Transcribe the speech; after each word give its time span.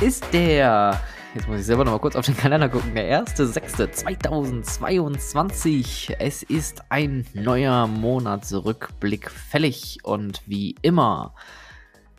Ist 0.00 0.32
der, 0.32 1.02
jetzt 1.34 1.48
muss 1.48 1.58
ich 1.58 1.66
selber 1.66 1.84
noch 1.84 1.90
mal 1.90 1.98
kurz 1.98 2.14
auf 2.14 2.24
den 2.24 2.36
Kalender 2.36 2.68
gucken, 2.68 2.94
der 2.94 3.26
1.6.2022. 3.26 6.14
Es 6.20 6.44
ist 6.44 6.84
ein 6.88 7.26
neuer 7.34 7.88
Monatsrückblick 7.88 9.28
fällig 9.28 9.98
und 10.04 10.40
wie 10.46 10.76
immer, 10.82 11.34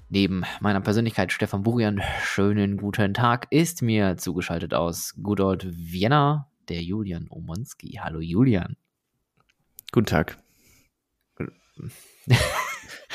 neben 0.09 0.43
meiner 0.59 0.81
Persönlichkeit 0.81 1.31
Stefan 1.31 1.63
Burian, 1.63 2.01
schönen 2.21 2.75
guten 2.75 3.13
Tag, 3.13 3.47
ist 3.49 3.81
mir 3.81 4.17
zugeschaltet 4.17 4.73
aus 4.73 5.13
Good 5.23 5.39
Old 5.39 5.65
Vienna 5.69 6.51
der 6.67 6.83
Julian 6.83 7.27
Omonski. 7.29 8.01
Hallo 8.03 8.19
Julian. 8.19 8.75
Guten 9.93 10.07
Tag. 10.07 10.37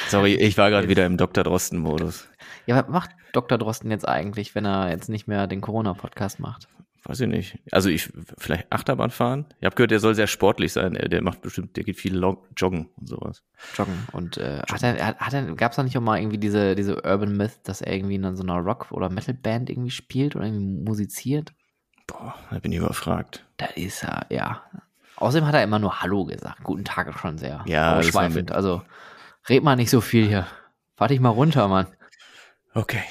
Sorry, 0.09 0.37
ich 0.37 0.57
war 0.57 0.71
gerade 0.71 0.89
wieder 0.89 1.05
im 1.05 1.19
Dr. 1.19 1.45
Drosten-Modus. 1.45 2.29
Ja, 2.67 2.77
was 2.77 2.89
macht 2.89 3.11
Dr. 3.33 3.59
Drosten 3.59 3.91
jetzt 3.91 4.09
eigentlich, 4.09 4.55
wenn 4.55 4.65
er 4.65 4.91
jetzt 4.91 5.09
nicht 5.09 5.27
mehr 5.27 5.47
den 5.47 5.61
Corona-Podcast 5.61 6.41
macht? 6.41 6.69
Weiß 7.07 7.21
ich 7.21 7.29
nicht. 7.29 7.59
Also 7.71 7.91
ich, 7.91 8.11
vielleicht 8.39 8.73
Achterbahn 8.73 9.11
fahren? 9.11 9.45
Ich 9.61 9.67
habe 9.67 9.77
gehört, 9.77 9.91
der 9.91 10.01
soll 10.01 10.15
sehr 10.15 10.27
sportlich 10.27 10.73
sein. 10.73 10.95
Der 10.95 11.23
macht 11.23 11.43
bestimmt, 11.43 11.77
der 11.77 11.85
geht 11.85 11.99
viel 11.99 12.19
Joggen 12.57 12.89
und 12.97 13.07
sowas. 13.07 13.43
Joggen. 13.77 14.09
Und 14.13 14.39
äh, 14.39 14.61
Joggen. 14.61 14.73
hat 14.73 14.83
er, 14.83 15.15
hat 15.17 15.35
er, 15.35 15.55
gab 15.55 15.73
es 15.73 15.77
da 15.77 15.83
nicht 15.83 15.99
auch 15.99 16.03
mal 16.03 16.19
irgendwie 16.19 16.39
diese, 16.39 16.75
diese 16.75 17.03
Urban 17.03 17.37
Myth, 17.37 17.59
dass 17.65 17.83
er 17.83 17.93
irgendwie 17.93 18.15
in 18.15 18.37
so 18.37 18.43
einer 18.43 18.57
Rock- 18.57 18.91
oder 18.91 19.11
Metal-Band 19.11 19.69
irgendwie 19.69 19.91
spielt 19.91 20.35
oder 20.35 20.47
irgendwie 20.47 20.83
musiziert? 20.83 21.53
Boah, 22.07 22.35
da 22.51 22.59
bin 22.59 22.73
ich 22.73 22.79
überfragt. 22.79 23.45
Da 23.59 23.67
ist 23.67 24.03
er, 24.03 24.25
ja. 24.31 24.63
Außerdem 25.17 25.47
hat 25.47 25.55
er 25.55 25.63
immer 25.63 25.79
nur 25.79 26.01
Hallo 26.01 26.25
gesagt. 26.25 26.65
Guten 26.65 26.85
Tag 26.85 27.13
schon 27.19 27.37
sehr 27.37 27.65
ja, 27.67 27.99
ausschweifend. 27.99 28.51
Also 28.51 28.83
red 29.49 29.63
mal 29.63 29.77
nicht 29.77 29.91
so 29.91 30.01
viel 30.01 30.27
hier. 30.27 30.47
Fahr 30.97 31.09
dich 31.09 31.21
mal 31.21 31.29
runter, 31.29 31.69
Mann. 31.69 31.87
Okay. 32.75 33.03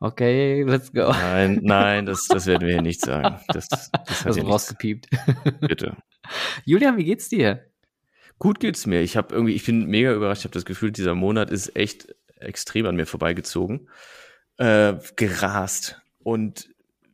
Okay, 0.00 0.62
let's 0.62 0.92
go. 0.92 1.10
Nein, 1.10 1.60
nein, 1.64 2.06
das, 2.06 2.26
das 2.28 2.46
werden 2.46 2.66
wir 2.66 2.74
hier 2.74 2.82
nicht 2.82 3.00
sagen. 3.00 3.40
Das, 3.48 3.68
das 3.68 3.90
hat 3.92 4.26
also 4.26 4.42
rausgepiept. 4.42 5.08
Bitte. 5.60 5.96
Julian, 6.64 6.96
wie 6.96 7.04
geht's 7.04 7.28
dir? 7.28 7.64
Gut 8.38 8.60
geht's 8.60 8.86
mir. 8.86 9.00
Ich 9.00 9.16
habe 9.16 9.34
irgendwie, 9.34 9.54
ich 9.54 9.64
bin 9.64 9.86
mega 9.86 10.12
überrascht. 10.12 10.42
Ich 10.42 10.44
habe 10.44 10.54
das 10.54 10.64
Gefühl, 10.64 10.92
dieser 10.92 11.14
Monat 11.14 11.50
ist 11.50 11.74
echt 11.74 12.14
extrem 12.36 12.86
an 12.86 12.94
mir 12.94 13.06
vorbeigezogen, 13.06 13.88
äh, 14.58 14.94
gerast 15.16 16.00
und 16.22 16.68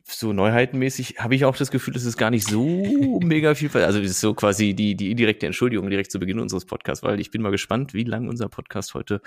so 0.07 0.33
neuheitenmäßig 0.33 1.15
habe 1.17 1.33
ich 1.33 1.45
auch 1.45 1.57
das 1.57 1.71
Gefühl, 1.71 1.95
dass 1.95 2.05
es 2.05 2.15
gar 2.15 2.29
nicht 2.29 2.47
so 2.47 3.19
mega 3.23 3.55
viel, 3.55 3.71
also 3.73 3.99
das 3.99 4.11
ist 4.11 4.21
so 4.21 4.35
quasi 4.35 4.75
die, 4.75 4.95
die 4.95 5.09
indirekte 5.09 5.47
Entschuldigung 5.47 5.89
direkt 5.89 6.11
zu 6.11 6.19
Beginn 6.19 6.39
unseres 6.39 6.65
Podcasts, 6.65 7.03
weil 7.03 7.19
ich 7.19 7.31
bin 7.31 7.41
mal 7.41 7.49
gespannt, 7.49 7.95
wie 7.95 8.03
lang 8.03 8.29
unser 8.29 8.47
Podcast 8.47 8.93
heute 8.93 9.21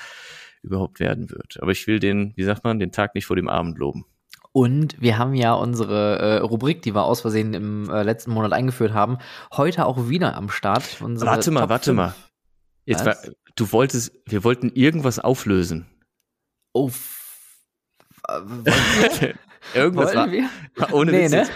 überhaupt 0.68 1.00
werden 1.00 1.30
wird. 1.30 1.58
Aber 1.60 1.72
ich 1.72 1.86
will 1.86 1.98
den, 1.98 2.32
wie 2.36 2.44
sagt 2.44 2.64
man, 2.64 2.78
den 2.78 2.92
Tag 2.92 3.14
nicht 3.14 3.26
vor 3.26 3.36
dem 3.36 3.48
Abend 3.48 3.78
loben. 3.78 4.04
Und 4.52 5.00
wir 5.00 5.18
haben 5.18 5.34
ja 5.34 5.54
unsere 5.54 6.18
äh, 6.18 6.36
Rubrik, 6.38 6.82
die 6.82 6.94
wir 6.94 7.04
aus 7.04 7.20
Versehen 7.20 7.54
im 7.54 7.90
äh, 7.90 8.02
letzten 8.02 8.32
Monat 8.32 8.52
eingeführt 8.52 8.92
haben, 8.92 9.18
heute 9.52 9.86
auch 9.86 10.08
wieder 10.08 10.36
am 10.36 10.48
Start. 10.48 11.00
warte 11.00 11.50
mal, 11.50 11.60
Top 11.60 11.68
warte 11.70 11.90
5. 11.90 11.96
mal. 11.96 12.14
Jetzt 12.84 13.04
war, 13.04 13.16
du 13.54 13.72
wolltest, 13.72 14.12
wir 14.26 14.44
wollten 14.44 14.70
irgendwas 14.70 15.18
auflösen. 15.18 15.86
Oh. 16.72 16.90
Irgendwas 19.74 20.12
wir? 20.12 20.48
war, 20.76 20.92
ohne 20.94 21.12
nee, 21.12 21.28
ne? 21.28 21.46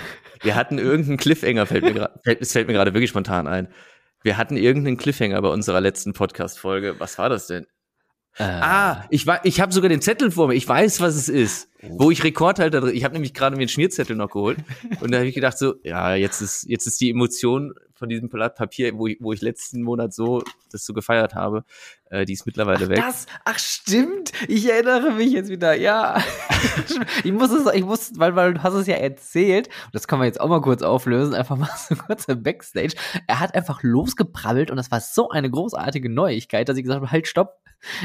Wir 0.42 0.54
hatten 0.54 0.78
irgendeinen 0.78 1.16
Cliffhanger, 1.18 1.66
fällt 1.66 1.84
mir 1.84 1.94
gerade, 1.94 2.20
es 2.40 2.52
fällt 2.52 2.66
mir 2.66 2.74
gerade 2.74 2.92
wirklich 2.94 3.10
spontan 3.10 3.46
ein. 3.46 3.68
Wir 4.22 4.36
hatten 4.36 4.56
irgendeinen 4.56 4.96
Cliffhanger 4.96 5.40
bei 5.40 5.48
unserer 5.48 5.80
letzten 5.80 6.12
Podcast-Folge. 6.12 6.98
Was 6.98 7.18
war 7.18 7.28
das 7.28 7.46
denn? 7.46 7.66
Äh. 8.38 8.44
Ah, 8.44 9.04
ich 9.10 9.26
war, 9.26 9.44
ich 9.44 9.60
habe 9.60 9.72
sogar 9.72 9.88
den 9.88 10.00
Zettel 10.00 10.30
vor 10.30 10.48
mir. 10.48 10.54
Ich 10.54 10.66
weiß, 10.66 11.00
was 11.00 11.14
es 11.16 11.28
ist. 11.28 11.68
Oh. 11.82 12.04
Wo 12.04 12.10
ich 12.10 12.24
Rekordhalter 12.24 12.80
drin. 12.80 12.94
Ich 12.94 13.04
habe 13.04 13.12
nämlich 13.12 13.34
gerade 13.34 13.56
mir 13.56 13.62
einen 13.62 13.68
Schmierzettel 13.68 14.16
noch 14.16 14.30
geholt 14.30 14.58
und 15.00 15.10
da 15.10 15.18
habe 15.18 15.26
ich 15.26 15.34
gedacht 15.34 15.58
so, 15.58 15.74
ja, 15.82 16.14
jetzt 16.14 16.40
ist 16.40 16.64
jetzt 16.68 16.86
ist 16.86 17.00
die 17.00 17.10
Emotion 17.10 17.74
von 18.02 18.08
diesem 18.08 18.28
Blatt 18.28 18.56
Papier, 18.56 18.96
wo 18.98 19.06
ich, 19.06 19.18
wo 19.20 19.32
ich 19.32 19.42
letzten 19.42 19.82
Monat 19.82 20.12
so 20.12 20.42
das 20.72 20.84
so 20.84 20.92
gefeiert 20.92 21.34
habe, 21.34 21.64
äh, 22.10 22.24
die 22.24 22.32
ist 22.32 22.46
mittlerweile 22.46 22.86
ach, 22.86 22.88
weg. 22.88 22.96
Das, 22.96 23.26
ach 23.44 23.58
stimmt, 23.58 24.32
ich 24.48 24.68
erinnere 24.68 25.12
mich 25.12 25.32
jetzt 25.32 25.50
wieder. 25.50 25.74
Ja, 25.74 26.22
ich 27.24 27.32
muss 27.32 27.50
es, 27.50 27.72
ich 27.72 27.84
muss, 27.84 28.12
weil, 28.16 28.34
weil 28.34 28.54
du 28.54 28.62
hast 28.62 28.74
es 28.74 28.86
ja 28.86 28.96
erzählt. 28.96 29.68
Das 29.92 30.08
können 30.08 30.22
wir 30.22 30.26
jetzt 30.26 30.40
auch 30.40 30.48
mal 30.48 30.60
kurz 30.60 30.82
auflösen. 30.82 31.34
Einfach 31.34 31.56
mal 31.56 31.70
so 31.76 31.94
kurz 31.94 32.24
im 32.24 32.42
Backstage. 32.42 32.94
Er 33.28 33.38
hat 33.38 33.54
einfach 33.54 33.82
losgeprabbelt 33.82 34.70
und 34.70 34.78
das 34.78 34.90
war 34.90 35.00
so 35.00 35.30
eine 35.30 35.50
großartige 35.50 36.08
Neuigkeit, 36.08 36.68
dass 36.68 36.76
ich 36.76 36.82
gesagt 36.82 37.02
habe, 37.02 37.10
halt 37.12 37.28
stopp, 37.28 37.61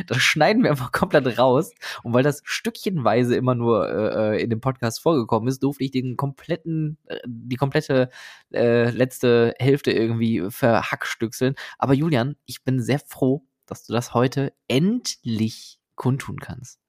das 0.07 0.17
schneiden 0.17 0.63
wir 0.63 0.71
einfach 0.71 0.91
komplett 0.91 1.37
raus. 1.37 1.71
Und 2.03 2.13
weil 2.13 2.23
das 2.23 2.41
stückchenweise 2.43 3.35
immer 3.35 3.55
nur 3.55 3.89
äh, 3.89 4.41
in 4.41 4.49
dem 4.49 4.61
Podcast 4.61 5.01
vorgekommen 5.01 5.47
ist, 5.49 5.63
durfte 5.63 5.83
ich 5.83 5.91
den 5.91 6.17
kompletten, 6.17 6.97
äh, 7.05 7.19
die 7.25 7.55
komplette 7.55 8.09
äh, 8.53 8.89
letzte 8.89 9.53
Hälfte 9.59 9.91
irgendwie 9.91 10.49
verhackstückseln. 10.49 11.55
Aber 11.77 11.93
Julian, 11.93 12.35
ich 12.45 12.63
bin 12.63 12.81
sehr 12.81 12.99
froh, 12.99 13.45
dass 13.65 13.85
du 13.85 13.93
das 13.93 14.13
heute 14.13 14.53
endlich 14.67 15.79
kundtun 15.95 16.39
kannst. 16.39 16.79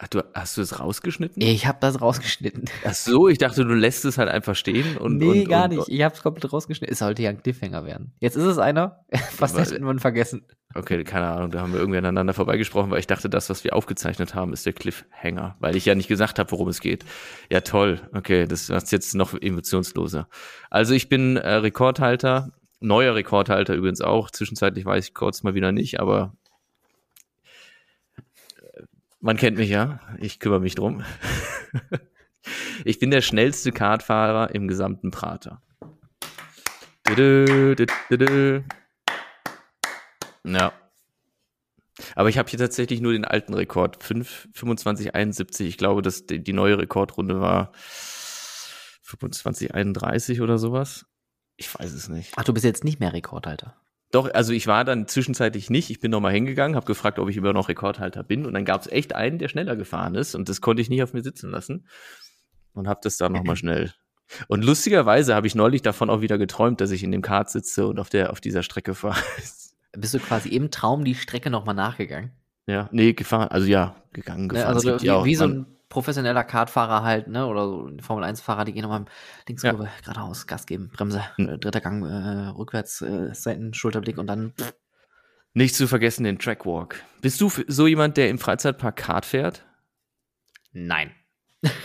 Ach, 0.00 0.06
du, 0.06 0.22
hast 0.32 0.56
du 0.56 0.60
es 0.60 0.78
rausgeschnitten? 0.78 1.42
Ich 1.42 1.66
habe 1.66 1.78
das 1.80 2.00
rausgeschnitten. 2.00 2.66
Ach 2.84 2.94
so, 2.94 3.26
ich 3.26 3.38
dachte, 3.38 3.64
du 3.64 3.74
lässt 3.74 4.04
es 4.04 4.16
halt 4.16 4.28
einfach 4.28 4.54
stehen 4.54 4.96
und. 4.96 5.16
Nee, 5.16 5.42
und, 5.42 5.48
gar 5.48 5.64
und, 5.64 5.76
nicht. 5.76 5.88
Ich 5.88 6.02
habe 6.02 6.14
es 6.14 6.22
komplett 6.22 6.52
rausgeschnitten. 6.52 6.92
Es 6.92 7.00
sollte 7.00 7.22
ja 7.22 7.30
ein 7.30 7.42
Cliffhanger 7.42 7.84
werden. 7.84 8.12
Jetzt 8.20 8.36
ist 8.36 8.44
es 8.44 8.58
einer. 8.58 9.04
Was 9.38 9.56
hätte 9.56 9.80
man 9.80 9.98
vergessen? 9.98 10.46
Okay, 10.78 11.02
keine 11.02 11.26
Ahnung, 11.26 11.50
da 11.50 11.60
haben 11.60 11.72
wir 11.72 11.80
irgendwie 11.80 11.98
aneinander 11.98 12.32
vorbeigesprochen, 12.32 12.92
weil 12.92 13.00
ich 13.00 13.08
dachte, 13.08 13.28
das, 13.28 13.50
was 13.50 13.64
wir 13.64 13.74
aufgezeichnet 13.74 14.36
haben, 14.36 14.52
ist 14.52 14.64
der 14.64 14.72
Cliffhanger, 14.72 15.56
weil 15.58 15.74
ich 15.74 15.84
ja 15.84 15.96
nicht 15.96 16.06
gesagt 16.06 16.38
habe, 16.38 16.52
worum 16.52 16.68
es 16.68 16.80
geht. 16.80 17.04
Ja, 17.50 17.62
toll. 17.62 18.00
Okay, 18.14 18.46
das 18.46 18.68
macht 18.68 18.92
jetzt 18.92 19.16
noch 19.16 19.34
emotionsloser. 19.34 20.28
Also 20.70 20.94
ich 20.94 21.08
bin 21.08 21.36
äh, 21.36 21.54
Rekordhalter, 21.54 22.52
neuer 22.78 23.16
Rekordhalter 23.16 23.74
übrigens 23.74 24.00
auch. 24.00 24.30
Zwischenzeitlich 24.30 24.84
weiß 24.84 25.08
ich 25.08 25.14
kurz 25.14 25.42
mal 25.42 25.54
wieder 25.54 25.72
nicht, 25.72 25.98
aber 25.98 26.32
man 29.20 29.36
kennt 29.36 29.58
mich 29.58 29.70
ja. 29.70 29.98
Ich 30.18 30.38
kümmere 30.38 30.60
mich 30.60 30.76
drum. 30.76 31.02
ich 32.84 33.00
bin 33.00 33.10
der 33.10 33.22
schnellste 33.22 33.72
Kartfahrer 33.72 34.54
im 34.54 34.68
gesamten 34.68 35.10
Prater. 35.10 35.60
Ja. 40.54 40.72
Aber 42.14 42.28
ich 42.28 42.38
habe 42.38 42.48
hier 42.48 42.58
tatsächlich 42.58 43.00
nur 43.00 43.12
den 43.12 43.24
alten 43.24 43.54
Rekord. 43.54 44.02
5, 44.02 44.48
25, 44.52 45.14
71. 45.14 45.68
Ich 45.68 45.78
glaube, 45.78 46.02
dass 46.02 46.26
die, 46.26 46.42
die 46.42 46.52
neue 46.52 46.78
Rekordrunde 46.78 47.40
war 47.40 47.72
25, 49.02 49.74
31 49.74 50.40
oder 50.40 50.58
sowas. 50.58 51.06
Ich 51.56 51.76
weiß 51.76 51.92
es 51.92 52.08
nicht. 52.08 52.32
Ach, 52.36 52.44
du 52.44 52.52
bist 52.52 52.64
jetzt 52.64 52.84
nicht 52.84 53.00
mehr 53.00 53.12
Rekordhalter. 53.12 53.76
Doch, 54.10 54.32
also 54.32 54.52
ich 54.52 54.66
war 54.66 54.84
dann 54.84 55.06
zwischenzeitlich 55.06 55.70
nicht. 55.70 55.90
Ich 55.90 56.00
bin 56.00 56.10
nochmal 56.10 56.32
hingegangen, 56.32 56.76
habe 56.76 56.86
gefragt, 56.86 57.18
ob 57.18 57.28
ich 57.28 57.36
immer 57.36 57.52
noch 57.52 57.68
Rekordhalter 57.68 58.22
bin. 58.22 58.46
Und 58.46 58.54
dann 58.54 58.64
gab 58.64 58.80
es 58.80 58.86
echt 58.86 59.14
einen, 59.14 59.38
der 59.38 59.48
schneller 59.48 59.76
gefahren 59.76 60.14
ist. 60.14 60.34
Und 60.34 60.48
das 60.48 60.60
konnte 60.60 60.80
ich 60.80 60.88
nicht 60.88 61.02
auf 61.02 61.12
mir 61.12 61.22
sitzen 61.22 61.50
lassen. 61.50 61.86
Und 62.72 62.88
habe 62.88 63.00
das 63.02 63.16
dann 63.16 63.32
nochmal 63.32 63.56
schnell. 63.56 63.92
Und 64.46 64.64
lustigerweise 64.64 65.34
habe 65.34 65.46
ich 65.46 65.54
neulich 65.54 65.82
davon 65.82 66.10
auch 66.10 66.20
wieder 66.20 66.38
geträumt, 66.38 66.80
dass 66.80 66.90
ich 66.90 67.02
in 67.02 67.10
dem 67.10 67.22
Kart 67.22 67.50
sitze 67.50 67.86
und 67.86 67.98
auf, 67.98 68.08
der, 68.08 68.30
auf 68.30 68.40
dieser 68.40 68.62
Strecke 68.62 68.94
fahre. 68.94 69.18
Bist 69.92 70.14
du 70.14 70.18
quasi 70.18 70.50
im 70.50 70.70
Traum 70.70 71.04
die 71.04 71.14
Strecke 71.14 71.50
nochmal 71.50 71.74
nachgegangen? 71.74 72.32
Ja, 72.66 72.88
nee, 72.92 73.14
gefahren. 73.14 73.48
Also 73.48 73.66
ja, 73.66 73.96
gegangen, 74.12 74.42
ne, 74.42 74.48
gefahren. 74.48 74.74
Also 74.74 75.00
wie, 75.00 75.24
wie 75.24 75.34
so 75.34 75.44
ein 75.44 75.66
professioneller 75.88 76.44
Kartfahrer 76.44 77.02
halt, 77.02 77.28
ne, 77.28 77.46
oder 77.46 77.64
so 77.64 77.90
Formel 78.02 78.24
1 78.24 78.40
Fahrer, 78.40 78.64
die 78.64 78.72
gehen 78.72 78.82
nochmal 78.82 79.06
Linkskurve 79.46 79.84
ja. 79.84 79.90
geradeaus, 80.02 80.46
Gas 80.46 80.66
geben, 80.66 80.90
Bremse, 80.92 81.22
hm. 81.36 81.60
dritter 81.60 81.80
Gang, 81.80 82.04
äh, 82.04 82.48
rückwärts, 82.48 83.00
äh, 83.00 83.34
Seiten, 83.34 83.72
Schulterblick 83.74 84.18
und 84.18 84.26
dann. 84.26 84.52
Pff. 84.58 84.74
Nicht 85.54 85.74
zu 85.74 85.88
vergessen 85.88 86.24
den 86.24 86.38
Trackwalk. 86.38 87.02
Bist 87.22 87.40
du 87.40 87.50
so 87.66 87.86
jemand, 87.86 88.16
der 88.16 88.28
im 88.28 88.38
Freizeitpark 88.38 88.96
Kart 88.96 89.24
fährt? 89.24 89.64
Nein. 90.72 91.10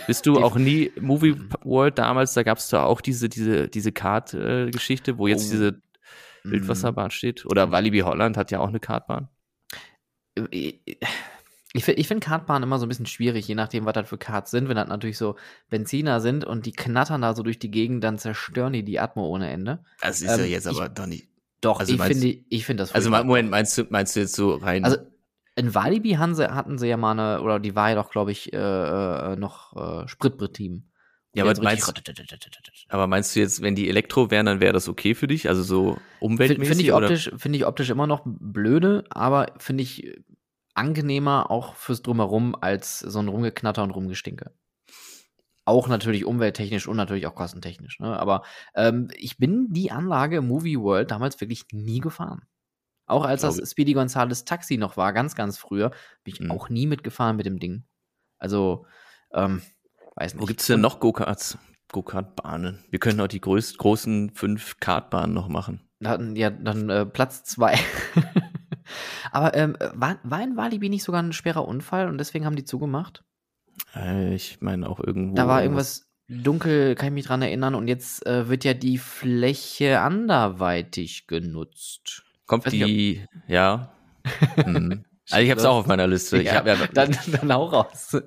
Bist 0.06 0.26
du 0.26 0.38
auch 0.44 0.56
nie 0.56 0.92
Movie 1.00 1.34
World 1.62 1.98
damals, 1.98 2.34
da 2.34 2.42
gab 2.42 2.58
es 2.58 2.68
da 2.68 2.84
auch 2.84 3.00
diese, 3.00 3.28
diese, 3.28 3.68
diese 3.68 3.90
Kart-Geschichte, 3.90 5.12
äh, 5.12 5.18
wo 5.18 5.26
jetzt 5.26 5.48
oh. 5.48 5.52
diese 5.52 5.82
Wildwasserbahn 6.44 7.10
steht? 7.10 7.46
Oder 7.46 7.70
Walibi 7.70 8.00
Holland 8.00 8.36
hat 8.36 8.50
ja 8.50 8.60
auch 8.60 8.68
eine 8.68 8.80
Kartbahn. 8.80 9.28
Ich, 10.50 10.80
ich 11.74 12.08
finde 12.08 12.24
Kartbahnen 12.24 12.62
immer 12.62 12.78
so 12.78 12.86
ein 12.86 12.88
bisschen 12.88 13.06
schwierig, 13.06 13.48
je 13.48 13.54
nachdem, 13.54 13.84
was 13.84 13.94
das 13.94 14.08
für 14.08 14.18
Karts 14.18 14.50
sind. 14.50 14.68
Wenn 14.68 14.76
das 14.76 14.88
natürlich 14.88 15.18
so 15.18 15.36
Benziner 15.70 16.20
sind 16.20 16.44
und 16.44 16.66
die 16.66 16.72
knattern 16.72 17.22
da 17.22 17.34
so 17.34 17.42
durch 17.42 17.58
die 17.58 17.70
Gegend, 17.70 18.04
dann 18.04 18.18
zerstören 18.18 18.72
die 18.72 18.84
die 18.84 19.00
Atmo 19.00 19.26
ohne 19.26 19.50
Ende. 19.50 19.84
Das 20.00 20.22
ist 20.22 20.30
ähm, 20.30 20.40
ja 20.40 20.46
jetzt 20.46 20.68
aber 20.68 20.86
ich, 20.86 20.92
doch 20.92 21.06
nicht. 21.06 21.28
Doch, 21.60 21.80
also 21.80 21.94
ich 21.94 22.00
finde 22.00 22.44
ich 22.48 22.66
find 22.66 22.78
das 22.78 22.92
Also 22.92 23.10
Moment, 23.10 23.50
meinst 23.50 23.76
du, 23.78 23.86
meinst 23.88 24.14
du 24.14 24.20
jetzt 24.20 24.34
so 24.34 24.54
rein? 24.54 24.84
Also 24.84 24.98
in 25.56 25.74
Walibi 25.74 26.12
hatten 26.12 26.34
sie, 26.34 26.52
hatten 26.52 26.78
sie 26.78 26.88
ja 26.88 26.96
mal 26.96 27.12
eine, 27.12 27.40
oder 27.40 27.58
die 27.60 27.74
war 27.74 27.90
ja 27.90 27.94
doch, 27.94 28.10
glaube 28.10 28.32
ich, 28.32 28.52
äh, 28.52 28.56
äh, 28.56 29.36
noch 29.36 29.74
äh, 30.04 30.08
Spritbetrieben. 30.08 30.90
Ja, 31.34 31.44
aber 31.44 31.60
meinst, 31.62 31.92
aber 32.88 33.06
meinst 33.08 33.34
du 33.34 33.40
jetzt, 33.40 33.60
wenn 33.60 33.74
die 33.74 33.88
Elektro 33.88 34.30
wären, 34.30 34.46
dann 34.46 34.60
wäre 34.60 34.72
das 34.72 34.88
okay 34.88 35.14
für 35.14 35.26
dich? 35.26 35.48
Also 35.48 35.62
so 35.62 35.98
umweltmäßig? 36.20 36.68
Finde 36.68 36.84
ich 36.84 36.92
optisch, 36.92 37.30
finde 37.36 37.58
ich 37.58 37.66
optisch 37.66 37.90
immer 37.90 38.06
noch 38.06 38.22
blöde, 38.24 39.04
aber 39.10 39.52
finde 39.58 39.82
ich 39.82 40.14
angenehmer 40.74 41.50
auch 41.50 41.74
fürs 41.74 42.02
Drumherum 42.02 42.56
als 42.60 43.00
so 43.00 43.18
ein 43.18 43.28
Rumgeknatter 43.28 43.82
und 43.82 43.90
Rumgestinke. 43.90 44.52
Auch 45.64 45.88
natürlich 45.88 46.24
umwelttechnisch 46.24 46.86
und 46.86 46.96
natürlich 46.96 47.26
auch 47.26 47.34
kostentechnisch. 47.34 47.98
Ne? 47.98 48.16
Aber 48.18 48.42
ähm, 48.74 49.08
ich 49.16 49.38
bin 49.38 49.72
die 49.72 49.90
Anlage 49.90 50.40
Movie 50.40 50.78
World 50.78 51.10
damals 51.10 51.40
wirklich 51.40 51.64
nie 51.72 52.00
gefahren. 52.00 52.46
Auch 53.06 53.24
als 53.24 53.42
das 53.42 53.60
Speedy 53.70 53.92
Gonzales 53.92 54.44
Taxi 54.44 54.76
noch 54.76 54.96
war, 54.96 55.12
ganz, 55.12 55.34
ganz 55.34 55.58
früher, 55.58 55.90
bin 56.22 56.34
ich 56.34 56.40
mhm. 56.40 56.50
auch 56.50 56.68
nie 56.68 56.86
mitgefahren 56.86 57.36
mit 57.36 57.44
dem 57.44 57.58
Ding. 57.58 57.84
Also, 58.38 58.86
ähm, 59.32 59.62
weiß 60.16 60.34
nicht. 60.34 60.42
Wo 60.42 60.46
gibt 60.46 60.60
es 60.60 60.66
denn 60.66 60.80
noch 60.80 61.00
Go-Karts? 61.00 61.58
Go-Kart-Bahnen. 61.92 62.84
Wir 62.90 62.98
können 62.98 63.20
auch 63.20 63.28
die 63.28 63.40
größ 63.40 63.76
großen 63.76 64.30
fünf 64.30 64.80
Kartbahnen 64.80 65.34
noch 65.34 65.48
machen. 65.48 65.80
Dann, 66.00 66.36
ja, 66.36 66.50
dann 66.50 66.90
äh, 66.90 67.06
Platz 67.06 67.44
zwei. 67.44 67.78
Aber 69.32 69.54
ähm, 69.54 69.76
war, 69.94 70.18
war 70.22 70.42
in 70.42 70.56
Walibi 70.56 70.88
nicht 70.88 71.04
sogar 71.04 71.22
ein 71.22 71.32
schwerer 71.32 71.66
Unfall 71.66 72.08
und 72.08 72.18
deswegen 72.18 72.44
haben 72.44 72.56
die 72.56 72.64
zugemacht? 72.64 73.24
Äh, 73.94 74.34
ich 74.34 74.60
meine 74.60 74.88
auch 74.88 75.00
irgendwo. 75.00 75.36
Da 75.36 75.48
war 75.48 75.62
irgendwas 75.62 76.06
dunkel, 76.28 76.94
kann 76.94 77.08
ich 77.08 77.14
mich 77.14 77.26
dran 77.26 77.42
erinnern, 77.42 77.74
und 77.74 77.88
jetzt 77.88 78.26
äh, 78.26 78.48
wird 78.48 78.64
ja 78.64 78.74
die 78.74 78.98
Fläche 78.98 80.00
anderweitig 80.00 81.26
genutzt. 81.26 82.24
Kommt 82.46 82.70
die, 82.72 83.24
ja. 83.46 83.92
hm. 84.56 85.04
Also 85.30 85.42
ich 85.42 85.50
habe 85.50 85.60
es 85.60 85.66
auch 85.66 85.76
auf 85.76 85.86
meiner 85.86 86.06
Liste. 86.06 86.42
Ja, 86.42 86.64
ja, 86.66 86.76
dann, 86.92 87.16
dann 87.26 87.52
auch 87.52 87.72
raus. 87.72 88.18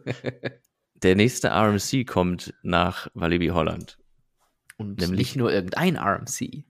Der 1.03 1.15
nächste 1.15 1.49
RMC 1.49 2.05
kommt 2.05 2.53
nach 2.63 3.07
Walibi 3.13 3.47
Holland. 3.47 3.97
Und 4.77 4.99
Nämlich, 4.99 5.17
nicht 5.17 5.35
nur 5.35 5.51
irgendein 5.51 5.97
RMC. 5.97 6.63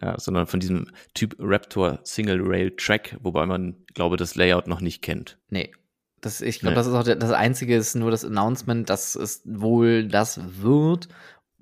Ja, 0.00 0.18
sondern 0.18 0.46
von 0.46 0.60
diesem 0.60 0.90
Typ 1.14 1.34
Raptor 1.38 2.00
Single 2.04 2.40
Rail 2.40 2.70
Track, 2.76 3.16
wobei 3.20 3.46
man, 3.46 3.84
glaube 3.94 4.16
das 4.16 4.36
Layout 4.36 4.68
noch 4.68 4.80
nicht 4.80 5.02
kennt. 5.02 5.38
Nee. 5.50 5.72
Das, 6.20 6.40
ich 6.40 6.60
glaube, 6.60 6.72
nee. 6.72 6.76
das 6.76 6.86
ist 6.86 6.94
auch 6.94 7.04
der, 7.04 7.16
das 7.16 7.30
einzige, 7.30 7.76
ist 7.76 7.94
nur 7.94 8.10
das 8.10 8.24
Announcement, 8.24 8.88
dass 8.88 9.14
es 9.14 9.42
wohl 9.44 10.08
das 10.08 10.40
wird 10.62 11.08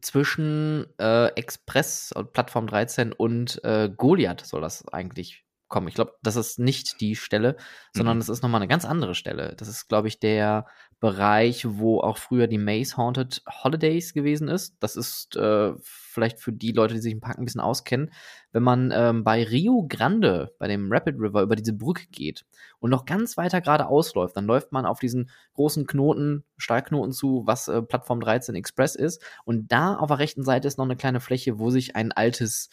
zwischen 0.01 0.87
äh, 0.99 1.29
Express, 1.35 2.15
Plattform 2.33 2.67
13 2.67 3.13
und 3.13 3.63
äh, 3.65 3.91
Goliath 3.95 4.47
soll 4.47 4.61
das 4.61 4.87
eigentlich 4.89 5.45
kommen. 5.69 5.89
Ich 5.89 5.95
glaube, 5.95 6.15
das 6.23 6.37
ist 6.37 6.59
nicht 6.59 7.01
die 7.01 7.17
Stelle, 7.17 7.57
sondern 7.93 8.17
mhm. 8.17 8.21
das 8.21 8.29
ist 8.29 8.43
nochmal 8.43 8.61
eine 8.61 8.69
ganz 8.69 8.85
andere 8.85 9.15
Stelle. 9.15 9.55
Das 9.57 9.69
ist, 9.69 9.89
glaube 9.89 10.09
ich, 10.09 10.21
der 10.21 10.67
Bereich, 10.99 11.67
wo 11.69 12.01
auch 12.01 12.17
früher 12.17 12.47
die 12.47 12.57
Maze 12.57 12.97
Haunted 12.97 13.43
Holidays 13.47 14.15
gewesen 14.15 14.49
ist. 14.49 14.77
Das 14.81 14.97
ist 14.97 15.37
äh, 15.37 15.75
vielleicht 15.85 16.41
für 16.41 16.53
die 16.53 16.73
Leute, 16.73 16.95
die 16.95 17.01
sich 17.01 17.13
im 17.13 17.21
Park 17.21 17.39
ein 17.39 17.45
bisschen 17.45 17.61
auskennen, 17.61 18.11
wenn 18.53 18.63
man 18.63 18.91
ähm, 18.95 19.23
bei 19.23 19.43
Rio 19.45 19.87
Grande, 19.87 20.55
bei 20.59 20.69
dem 20.69 20.91
Rapid 20.91 21.17
River, 21.19 21.43
über 21.43 21.55
diese 21.55 21.75
Brücke 21.75 22.07
geht 22.11 22.47
und 22.79 22.89
noch 22.89 23.05
ganz 23.05 23.37
weiter 23.37 23.61
gerade 23.61 23.87
ausläuft, 23.87 24.37
dann 24.39 24.47
läuft 24.47 24.73
man 24.73 24.87
auf 24.87 24.99
diesen 24.99 25.31
großen 25.53 25.87
Knoten, 25.87 26.45
Stahlknoten 26.57 27.13
zu, 27.13 27.43
was 27.45 27.69
äh, 27.69 27.83
Plattform 27.83 28.21
13 28.21 28.55
Express 28.55 28.95
ist. 28.95 29.23
Und 29.45 29.71
da 29.71 29.97
auf 29.97 30.09
der 30.09 30.19
rechten 30.19 30.45
Seite 30.45 30.67
ist 30.67 30.79
noch 30.79 30.87
eine 30.87 30.97
kleine 30.97 31.21
Fläche, 31.21 31.59
wo 31.59 31.69
sich 31.69 31.95
ein 31.95 32.13
altes, 32.13 32.71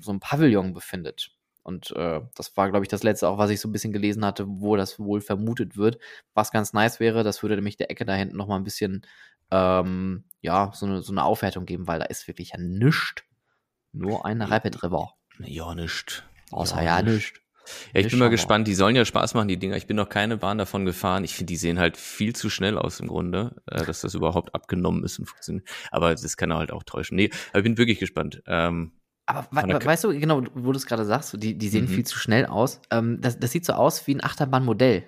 so 0.00 0.12
ein 0.12 0.20
Pavillon 0.20 0.74
befindet. 0.74 1.32
Und 1.64 1.90
äh, 1.96 2.20
das 2.36 2.56
war, 2.56 2.70
glaube 2.70 2.84
ich, 2.84 2.88
das 2.88 3.02
letzte 3.02 3.26
auch, 3.26 3.38
was 3.38 3.50
ich 3.50 3.58
so 3.58 3.68
ein 3.68 3.72
bisschen 3.72 3.92
gelesen 3.92 4.24
hatte, 4.24 4.44
wo 4.46 4.76
das 4.76 5.00
wohl 5.00 5.20
vermutet 5.20 5.76
wird. 5.76 5.98
Was 6.34 6.52
ganz 6.52 6.74
nice 6.74 7.00
wäre, 7.00 7.24
das 7.24 7.42
würde 7.42 7.56
nämlich 7.56 7.78
der 7.78 7.90
Ecke 7.90 8.04
da 8.04 8.14
hinten 8.14 8.36
nochmal 8.36 8.60
ein 8.60 8.64
bisschen, 8.64 9.06
ähm, 9.50 10.24
ja, 10.42 10.70
so 10.74 10.84
eine, 10.84 11.02
so 11.02 11.12
eine 11.12 11.24
Aufwertung 11.24 11.64
geben, 11.64 11.88
weil 11.88 11.98
da 11.98 12.04
ist 12.04 12.28
wirklich 12.28 12.50
ja 12.50 12.58
nichts. 12.58 13.22
Nur 13.92 14.26
ein 14.26 14.42
Rapid 14.42 14.82
River. 14.82 15.14
Ja, 15.38 15.74
nichts. 15.74 16.22
Außer 16.50 16.82
ja, 16.82 16.98
ja 16.98 17.02
nichts. 17.02 17.40
Ja, 17.94 18.00
ich 18.00 18.08
bin 18.08 18.18
mal 18.18 18.28
gespannt. 18.28 18.68
Die 18.68 18.74
sollen 18.74 18.94
ja 18.94 19.04
Spaß 19.04 19.32
machen, 19.32 19.48
die 19.48 19.56
Dinger. 19.56 19.76
Ich 19.76 19.86
bin 19.86 19.96
noch 19.96 20.08
keine 20.08 20.36
Bahn 20.36 20.58
davon 20.58 20.84
gefahren. 20.84 21.24
Ich 21.24 21.34
finde, 21.34 21.52
die 21.52 21.56
sehen 21.56 21.78
halt 21.78 21.96
viel 21.96 22.36
zu 22.36 22.50
schnell 22.50 22.76
aus 22.76 23.00
im 23.00 23.08
Grunde, 23.08 23.56
äh, 23.66 23.84
dass 23.84 24.02
das 24.02 24.14
überhaupt 24.14 24.54
abgenommen 24.54 25.02
ist 25.02 25.18
und 25.18 25.26
funktioniert. 25.26 25.66
Aber 25.90 26.14
das 26.14 26.36
kann 26.36 26.52
halt 26.52 26.72
auch 26.72 26.82
täuschen. 26.82 27.16
Nee, 27.16 27.30
aber 27.50 27.60
ich 27.60 27.64
bin 27.64 27.78
wirklich 27.78 27.98
gespannt. 27.98 28.42
Ähm, 28.46 28.92
aber 29.26 29.46
we 29.50 29.84
weißt 29.84 30.04
du, 30.04 30.18
genau, 30.18 30.42
wo 30.54 30.72
du 30.72 30.76
es 30.76 30.86
gerade 30.86 31.04
sagst, 31.04 31.34
die, 31.42 31.56
die 31.56 31.68
sehen 31.68 31.84
mhm. 31.84 31.88
viel 31.88 32.06
zu 32.06 32.18
schnell 32.18 32.46
aus. 32.46 32.80
Ähm, 32.90 33.20
das, 33.20 33.38
das 33.38 33.52
sieht 33.52 33.64
so 33.64 33.72
aus 33.72 34.06
wie 34.06 34.14
ein 34.14 34.24
Achterbahnmodell. 34.24 35.04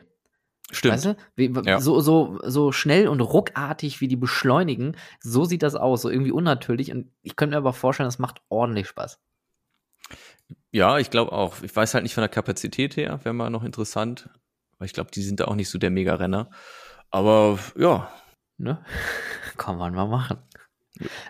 Stimmt. 0.71 0.95
Weißt 0.95 1.05
du? 1.05 1.17
Wie, 1.37 1.53
ja. 1.65 1.81
so, 1.81 2.01
so, 2.01 2.41
so 2.43 2.73
schnell 2.73 3.09
und 3.09 3.21
ruckartig, 3.21 4.01
wie 4.01 4.09
die 4.09 4.17
beschleunigen, 4.17 4.97
so 5.21 5.45
sieht 5.45 5.63
das 5.63 5.77
aus, 5.77 6.03
so 6.03 6.11
irgendwie 6.11 6.33
unnatürlich. 6.33 6.91
Und 6.93 7.13
ich 7.23 7.37
könnte 7.37 7.55
mir 7.55 7.59
aber 7.59 7.73
vorstellen, 7.73 8.09
das 8.09 8.19
macht 8.19 8.41
ordentlich 8.49 8.89
Spaß. 8.89 9.21
Ja, 10.73 10.99
ich 10.99 11.11
glaube 11.11 11.33
auch. 11.33 11.63
Ich 11.63 11.75
weiß 11.75 11.95
halt 11.95 12.03
nicht 12.03 12.15
von 12.15 12.23
der 12.23 12.29
Kapazität 12.29 12.97
her, 12.97 13.21
wäre 13.23 13.35
mal 13.35 13.51
noch 13.51 13.65
interessant. 13.65 14.29
Weil 14.79 14.87
ich 14.87 14.93
glaube, 14.93 15.11
die 15.13 15.23
sind 15.23 15.41
da 15.41 15.47
auch 15.47 15.55
nicht 15.55 15.71
so 15.71 15.79
der 15.79 15.91
Mega-Renner. 15.91 16.51
Aber 17.11 17.59
ja. 17.77 18.11
Ne? 18.59 18.85
Kann 19.57 19.79
man 19.79 19.95
mal 19.95 20.09
machen. 20.09 20.39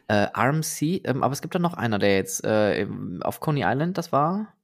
Äh, 0.09 0.27
RMC, 0.37 1.03
ähm, 1.05 1.23
aber 1.23 1.33
es 1.33 1.43
gibt 1.43 1.55
da 1.55 1.59
noch 1.59 1.75
einer, 1.75 1.99
der 1.99 2.17
jetzt 2.17 2.45
äh, 2.45 2.87
auf 3.21 3.41
Coney 3.41 3.63
Island, 3.65 3.99
das 3.99 4.13
war 4.13 4.57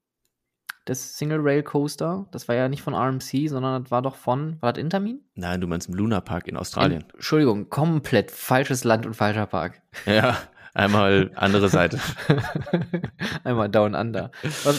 das 0.84 1.16
Single 1.16 1.40
Rail 1.40 1.62
Coaster. 1.62 2.26
Das 2.32 2.48
war 2.48 2.56
ja 2.56 2.68
nicht 2.68 2.82
von 2.82 2.94
RMC, 2.94 3.48
sondern 3.48 3.84
das 3.84 3.90
war 3.90 4.02
doch 4.02 4.16
von, 4.16 4.60
war 4.60 4.72
das 4.72 4.82
Intermin? 4.82 5.20
Nein, 5.34 5.60
du 5.60 5.66
meinst 5.66 5.88
im 5.88 5.94
Luna 5.94 6.20
Park 6.20 6.48
in 6.48 6.56
Australien. 6.56 7.04
Entschuldigung, 7.14 7.70
komplett 7.70 8.30
falsches 8.30 8.84
Land 8.84 9.06
und 9.06 9.14
falscher 9.14 9.46
Park. 9.46 9.80
Ja, 10.06 10.36
einmal 10.74 11.30
andere 11.36 11.68
Seite. 11.68 12.00
einmal 13.44 13.68
Down 13.68 13.94
Under. 13.94 14.30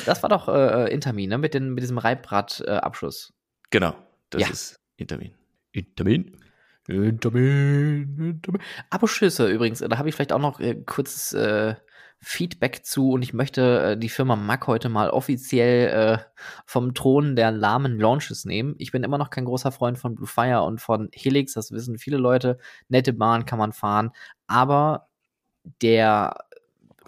Das 0.05 0.23
war 0.23 0.29
doch 0.29 0.49
äh, 0.49 0.85
äh, 0.85 0.93
Intermin, 0.93 1.29
ne? 1.29 1.37
Mit, 1.37 1.53
den, 1.53 1.73
mit 1.73 1.81
diesem 1.83 1.97
Reibrad-Abschluss. 1.97 3.33
Genau, 3.69 3.95
das 4.29 4.41
ja. 4.41 4.49
ist 4.49 4.79
Intermin. 4.97 5.33
Intermin? 5.71 6.37
Intermin, 6.87 8.17
Intermin. 8.19 8.61
Abschüsse 8.89 9.49
übrigens, 9.49 9.79
da 9.79 9.97
habe 9.97 10.09
ich 10.09 10.15
vielleicht 10.15 10.33
auch 10.33 10.39
noch 10.39 10.59
äh, 10.59 10.75
kurzes 10.75 11.33
äh, 11.33 11.75
Feedback 12.19 12.85
zu 12.85 13.11
und 13.11 13.21
ich 13.21 13.33
möchte 13.33 13.83
äh, 13.83 13.97
die 13.97 14.09
Firma 14.09 14.35
Mack 14.35 14.67
heute 14.67 14.89
mal 14.89 15.09
offiziell 15.09 15.89
äh, 15.89 16.17
vom 16.65 16.93
Thron 16.93 17.35
der 17.35 17.51
lahmen 17.51 17.99
Launches 17.99 18.45
nehmen. 18.45 18.75
Ich 18.77 18.91
bin 18.91 19.03
immer 19.03 19.17
noch 19.17 19.29
kein 19.29 19.45
großer 19.45 19.71
Freund 19.71 19.97
von 19.97 20.15
Blue 20.15 20.27
Fire 20.27 20.63
und 20.63 20.79
von 20.79 21.09
Helix, 21.13 21.53
das 21.53 21.71
wissen 21.71 21.97
viele 21.97 22.17
Leute. 22.17 22.57
Nette 22.87 23.13
Bahn 23.13 23.45
kann 23.45 23.59
man 23.59 23.73
fahren, 23.73 24.11
aber 24.47 25.09
der 25.81 26.35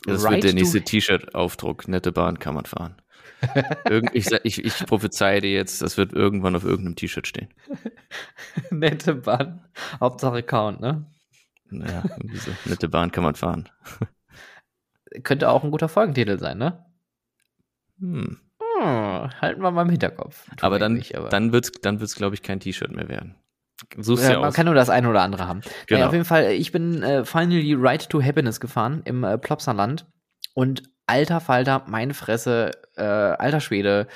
das 0.05 0.24
right 0.24 0.34
wird 0.34 0.44
der 0.44 0.53
nächste 0.53 0.82
T-Shirt-Aufdruck. 0.82 1.88
Nette 1.88 2.12
Bahn 2.12 2.38
kann 2.39 2.53
man 2.53 2.65
fahren. 2.65 3.01
ich, 4.13 4.32
ich, 4.44 4.63
ich 4.63 4.86
prophezeie 4.86 5.41
dir 5.41 5.51
jetzt, 5.51 5.82
das 5.82 5.98
wird 5.98 6.13
irgendwann 6.13 6.55
auf 6.55 6.63
irgendeinem 6.63 6.96
T-Shirt 6.96 7.27
stehen. 7.27 7.50
nette 8.69 9.15
Bahn. 9.15 9.63
Hauptsache 10.00 10.43
Count, 10.43 10.79
ne? 10.79 11.05
Naja, 11.69 12.03
diese 12.22 12.55
nette 12.65 12.89
Bahn 12.89 13.12
kann 13.12 13.24
man 13.24 13.36
fahren. 13.36 13.69
Könnte 15.24 15.50
auch 15.50 15.63
ein 15.63 15.72
guter 15.72 15.89
Folgentitel 15.89 16.38
sein, 16.39 16.57
ne? 16.57 16.86
Hm. 18.00 18.39
Hm, 18.60 19.29
halten 19.41 19.62
wir 19.62 19.72
mal 19.72 19.84
im 19.84 19.89
Hinterkopf. 19.89 20.50
Tut 20.50 20.63
aber 20.63 20.79
dann, 20.79 21.01
aber. 21.13 21.29
dann 21.29 21.51
wird 21.51 21.65
es, 21.65 21.72
dann 21.81 22.00
wird's, 22.00 22.15
glaube 22.15 22.36
ich, 22.36 22.43
kein 22.43 22.60
T-Shirt 22.60 22.91
mehr 22.91 23.07
werden. 23.07 23.36
Such's 23.98 24.24
ja, 24.24 24.39
man 24.39 24.45
aus. 24.45 24.53
kann 24.53 24.65
nur 24.65 24.75
das 24.75 24.89
eine 24.89 25.10
oder 25.10 25.22
andere 25.22 25.48
haben. 25.48 25.62
Genau. 25.88 26.01
Ja, 26.01 26.07
auf 26.07 26.13
jeden 26.13 26.25
Fall, 26.25 26.51
ich 26.51 26.72
bin 26.72 27.03
äh, 27.03 27.25
finally 27.25 27.74
Right 27.74 28.10
to 28.10 28.22
Happiness 28.22 28.60
gefahren 28.60 29.01
im 29.05 29.24
äh, 29.24 29.38
Plopsaland 29.38 30.05
und 30.53 30.84
alter 31.07 31.39
Falter, 31.41 31.84
meine 31.88 32.13
Fresse, 32.13 32.72
äh, 32.95 33.03
alter 33.03 33.60
Schwede 33.60 34.07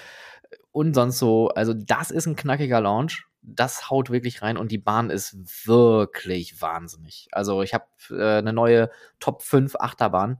und 0.71 0.93
sonst 0.93 1.19
so. 1.19 1.49
Also, 1.49 1.73
das 1.73 2.11
ist 2.11 2.25
ein 2.25 2.35
knackiger 2.35 2.81
Launch. 2.81 3.25
Das 3.41 3.89
haut 3.89 4.09
wirklich 4.09 4.41
rein 4.41 4.57
und 4.57 4.71
die 4.71 4.77
Bahn 4.77 5.09
ist 5.09 5.65
wirklich 5.65 6.61
wahnsinnig. 6.61 7.27
Also, 7.31 7.61
ich 7.61 7.73
habe 7.73 7.85
äh, 8.11 8.39
eine 8.39 8.53
neue 8.53 8.89
Top 9.19 9.43
5 9.43 9.75
Achterbahn. 9.75 10.39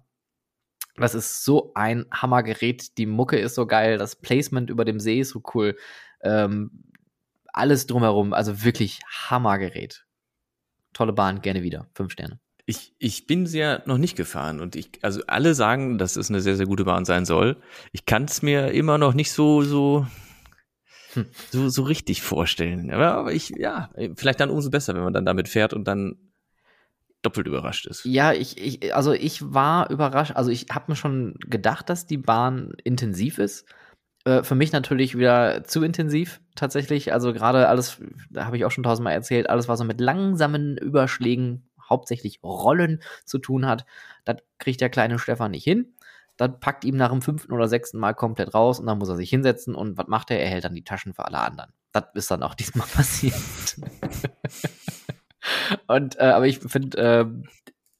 Das 0.96 1.15
ist 1.15 1.46
so 1.46 1.72
ein 1.75 2.06
Hammergerät. 2.12 2.98
Die 2.98 3.06
Mucke 3.06 3.38
ist 3.38 3.56
so 3.56 3.65
geil. 3.65 3.98
Das 3.98 4.18
Placement 4.18 4.70
über 4.70 4.84
dem 4.86 5.00
See 5.00 5.22
ist 5.22 5.29
so 5.29 5.41
cool. 5.53 5.77
Ähm, 6.22 6.72
alles 7.53 7.88
drumherum. 7.88 8.34
Also 8.34 8.63
wirklich 8.63 9.00
Hammergerät. 9.08 10.06
Tolle 10.94 11.13
Bahn, 11.13 11.41
gerne 11.41 11.63
wieder. 11.63 11.88
Fünf 11.94 12.12
Sterne. 12.12 12.39
Ich, 12.65 12.94
ich 13.00 13.25
bin 13.25 13.48
sie 13.48 13.60
ja 13.60 13.82
noch 13.86 13.98
nicht 13.98 14.15
gefahren 14.15 14.60
und 14.60 14.75
ich, 14.75 14.91
also 15.01 15.22
alle 15.25 15.56
sagen, 15.56 15.98
dass 15.98 16.15
es 16.15 16.29
eine 16.29 16.39
sehr, 16.39 16.56
sehr 16.56 16.68
gute 16.68 16.86
Bahn 16.86 17.03
sein 17.03 17.25
soll. 17.25 17.58
Ich 17.94 18.06
kann 18.06 18.25
es 18.25 18.44
mir 18.44 18.72
immer 18.72 19.00
noch 19.00 19.15
nicht 19.15 19.32
so, 19.32 19.63
so. 19.63 20.06
So, 21.51 21.69
so 21.69 21.83
richtig 21.83 22.21
vorstellen. 22.21 22.91
Aber, 22.91 23.13
aber 23.13 23.33
ich, 23.33 23.49
ja, 23.49 23.89
vielleicht 24.15 24.39
dann 24.39 24.49
umso 24.49 24.69
besser, 24.69 24.95
wenn 24.95 25.03
man 25.03 25.13
dann 25.13 25.25
damit 25.25 25.47
fährt 25.47 25.73
und 25.73 25.87
dann 25.87 26.17
doppelt 27.21 27.47
überrascht 27.47 27.85
ist. 27.85 28.05
Ja, 28.05 28.31
ich, 28.33 28.57
ich 28.57 28.95
also 28.95 29.11
ich 29.11 29.53
war 29.53 29.89
überrascht. 29.89 30.31
Also 30.35 30.51
ich 30.51 30.67
habe 30.71 30.85
mir 30.87 30.95
schon 30.95 31.35
gedacht, 31.39 31.89
dass 31.89 32.05
die 32.05 32.17
Bahn 32.17 32.73
intensiv 32.83 33.39
ist. 33.39 33.65
Äh, 34.25 34.43
für 34.43 34.55
mich 34.55 34.71
natürlich 34.71 35.17
wieder 35.17 35.63
zu 35.63 35.83
intensiv 35.83 36.39
tatsächlich. 36.55 37.13
Also 37.13 37.33
gerade 37.33 37.67
alles, 37.67 38.01
da 38.29 38.45
habe 38.45 38.57
ich 38.57 38.65
auch 38.65 38.71
schon 38.71 38.83
tausendmal 38.83 39.13
erzählt, 39.13 39.49
alles, 39.49 39.67
was 39.67 39.79
so 39.79 39.85
mit 39.85 39.99
langsamen 39.99 40.77
Überschlägen 40.77 41.69
hauptsächlich 41.89 42.39
Rollen 42.43 43.01
zu 43.25 43.39
tun 43.39 43.65
hat. 43.65 43.85
Das 44.25 44.37
kriegt 44.59 44.79
der 44.79 44.89
kleine 44.89 45.19
Stefan 45.19 45.51
nicht 45.51 45.63
hin. 45.63 45.93
Das 46.39 46.51
packt 46.62 46.86
ihm 46.86 46.96
nach 46.96 47.10
dem 47.10 47.22
fünften 47.22 47.51
oder 47.51 47.67
sechsten 47.67 48.00
Mal 48.00 48.13
komplett 48.13 48.53
raus 48.53 48.79
und 48.79 48.86
dann 48.86 48.98
muss 48.98 49.10
er 49.10 49.17
sich 49.17 49.29
hinsetzen 49.29 49.75
und 49.75 49.98
was 49.98 50.08
macht 50.08 50.31
er? 50.31 50.39
Er 50.39 50.48
hält 50.48 50.63
dann 50.63 50.74
die 50.74 50.86
Taschen 50.86 51.13
für 51.13 51.25
alle 51.25 51.39
anderen. 51.39 51.74
Das 51.91 52.05
ist 52.13 52.31
dann 52.31 52.43
auch 52.43 52.55
diesmal 52.55 52.88
passiert. 52.88 53.36
Und 55.88 56.19
äh, 56.19 56.24
aber 56.24 56.48
ich 56.48 56.60
finde, 56.60 56.98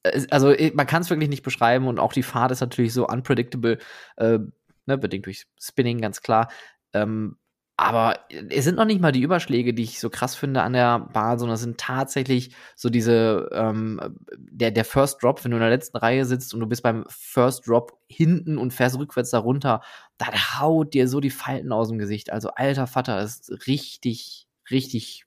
äh, 0.04 0.14
also 0.30 0.54
man 0.74 0.88
kann 0.88 1.02
es 1.02 1.10
wirklich 1.10 1.30
nicht 1.30 1.42
beschreiben 1.42 1.88
und 1.88 2.00
auch 2.00 2.14
die 2.14 2.24
Fahrt 2.24 2.52
ist 2.52 2.60
natürlich 2.62 2.94
so 2.94 3.08
unpredictable, 3.08 3.80
äh, 4.18 4.40
ne, 4.86 4.98
bedingt 4.98 5.26
durch 5.26 5.46
Spinning, 5.60 6.00
ganz 6.00 6.22
klar. 6.22 6.50
Ähm, 6.94 7.38
aber 7.82 8.20
es 8.50 8.66
sind 8.66 8.76
noch 8.76 8.84
nicht 8.84 9.00
mal 9.00 9.14
die 9.14 9.22
Überschläge, 9.22 9.74
die 9.74 9.84
ich 9.84 10.02
so 10.02 10.10
krass 10.10 10.36
finde 10.36 10.64
an 10.64 10.74
der 10.74 11.00
Bahn, 11.00 11.40
sondern 11.40 11.56
es 11.56 11.62
sind 11.62 11.78
tatsächlich 11.78 12.54
so 12.76 12.90
diese, 12.90 13.48
ähm, 13.54 14.18
der, 14.38 14.72
der 14.72 14.84
First 14.84 15.24
Drop, 15.24 15.42
wenn 15.46 15.52
du 15.52 15.58
in 15.58 15.62
der 15.62 15.70
letzten 15.70 15.96
Reihe 15.96 16.26
sitzt 16.26 16.54
und 16.54 16.60
du 16.60 16.68
bist 16.68 16.84
beim 16.84 17.06
First 17.08 17.66
Drop 17.66 17.98
hinten 18.10 18.58
und 18.58 18.74
fährst 18.74 19.00
rückwärts 19.00 19.30
da 19.30 19.40
runter, 19.40 19.80
da 20.18 20.60
haut 20.60 20.94
dir 20.94 21.08
so 21.08 21.22
die 21.22 21.30
Falten 21.30 21.72
aus 21.72 21.88
dem 21.88 22.00
Gesicht. 22.00 22.34
Also, 22.34 22.50
alter 22.50 22.86
Vater, 22.86 23.16
das 23.16 23.48
ist 23.48 23.68
richtig, 23.68 24.48
richtig. 24.70 25.24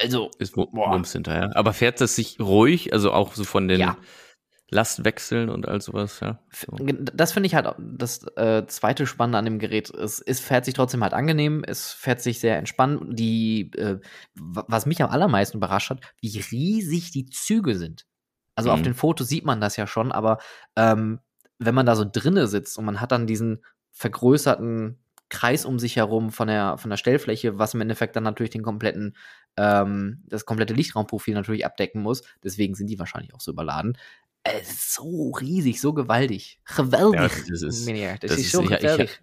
Also. 0.00 0.28
Ist 0.40 0.56
Wumms 0.56 1.12
hinterher. 1.12 1.52
Aber 1.54 1.72
fährt 1.72 2.00
das 2.00 2.16
sich 2.16 2.40
ruhig, 2.40 2.92
also 2.92 3.12
auch 3.12 3.34
so 3.34 3.44
von 3.44 3.68
den. 3.68 3.78
Ja 3.78 3.96
Last 4.72 5.04
wechseln 5.04 5.50
und 5.50 5.68
all 5.68 5.82
sowas, 5.82 6.20
ja. 6.20 6.38
So. 6.50 6.74
Das 7.14 7.32
finde 7.32 7.46
ich 7.46 7.54
halt 7.54 7.74
das 7.78 8.26
äh, 8.36 8.66
zweite 8.66 9.06
Spannende 9.06 9.36
an 9.36 9.44
dem 9.44 9.58
Gerät. 9.58 9.90
Es, 9.90 10.20
es 10.20 10.40
fährt 10.40 10.64
sich 10.64 10.72
trotzdem 10.72 11.02
halt 11.02 11.12
angenehm, 11.12 11.62
es 11.66 11.92
fährt 11.92 12.22
sich 12.22 12.40
sehr 12.40 12.56
entspannt. 12.56 13.02
Die, 13.18 13.70
äh, 13.76 14.00
was 14.34 14.86
mich 14.86 15.02
am 15.02 15.10
allermeisten 15.10 15.58
überrascht 15.58 15.90
hat, 15.90 16.00
wie 16.22 16.38
riesig 16.38 17.10
die 17.10 17.26
Züge 17.26 17.76
sind. 17.76 18.06
Also 18.54 18.70
mhm. 18.70 18.74
auf 18.74 18.82
den 18.82 18.94
Fotos 18.94 19.28
sieht 19.28 19.44
man 19.44 19.60
das 19.60 19.76
ja 19.76 19.86
schon, 19.86 20.10
aber 20.10 20.38
ähm, 20.74 21.20
wenn 21.58 21.74
man 21.74 21.86
da 21.86 21.94
so 21.94 22.06
drinne 22.10 22.46
sitzt 22.46 22.78
und 22.78 22.86
man 22.86 23.00
hat 23.00 23.12
dann 23.12 23.26
diesen 23.26 23.62
vergrößerten 23.90 24.98
Kreis 25.32 25.64
um 25.64 25.78
sich 25.78 25.96
herum 25.96 26.30
von 26.30 26.48
der, 26.48 26.76
von 26.76 26.90
der 26.90 26.98
Stellfläche, 26.98 27.58
was 27.58 27.72
im 27.72 27.80
Endeffekt 27.80 28.14
dann 28.16 28.22
natürlich 28.22 28.50
den 28.50 28.62
kompletten, 28.62 29.16
ähm, 29.56 30.22
das 30.26 30.44
komplette 30.44 30.74
Lichtraumprofil 30.74 31.32
natürlich 31.32 31.64
abdecken 31.64 32.02
muss. 32.02 32.22
Deswegen 32.44 32.74
sind 32.74 32.88
die 32.88 32.98
wahrscheinlich 32.98 33.32
auch 33.34 33.40
so 33.40 33.50
überladen. 33.50 33.96
Es 34.44 34.70
ist 34.70 34.94
so 34.94 35.30
riesig, 35.30 35.80
so 35.80 35.92
gewaltig. 35.92 36.60
Gewaltig. 36.76 37.20
Ja, 37.20 37.28
das 37.28 37.62
ist, 37.62 37.62
das, 37.62 38.20
das 38.20 38.38
ist, 38.38 38.52
so 38.52 38.62
gewaltig. 38.62 39.10
Ich, 39.10 39.20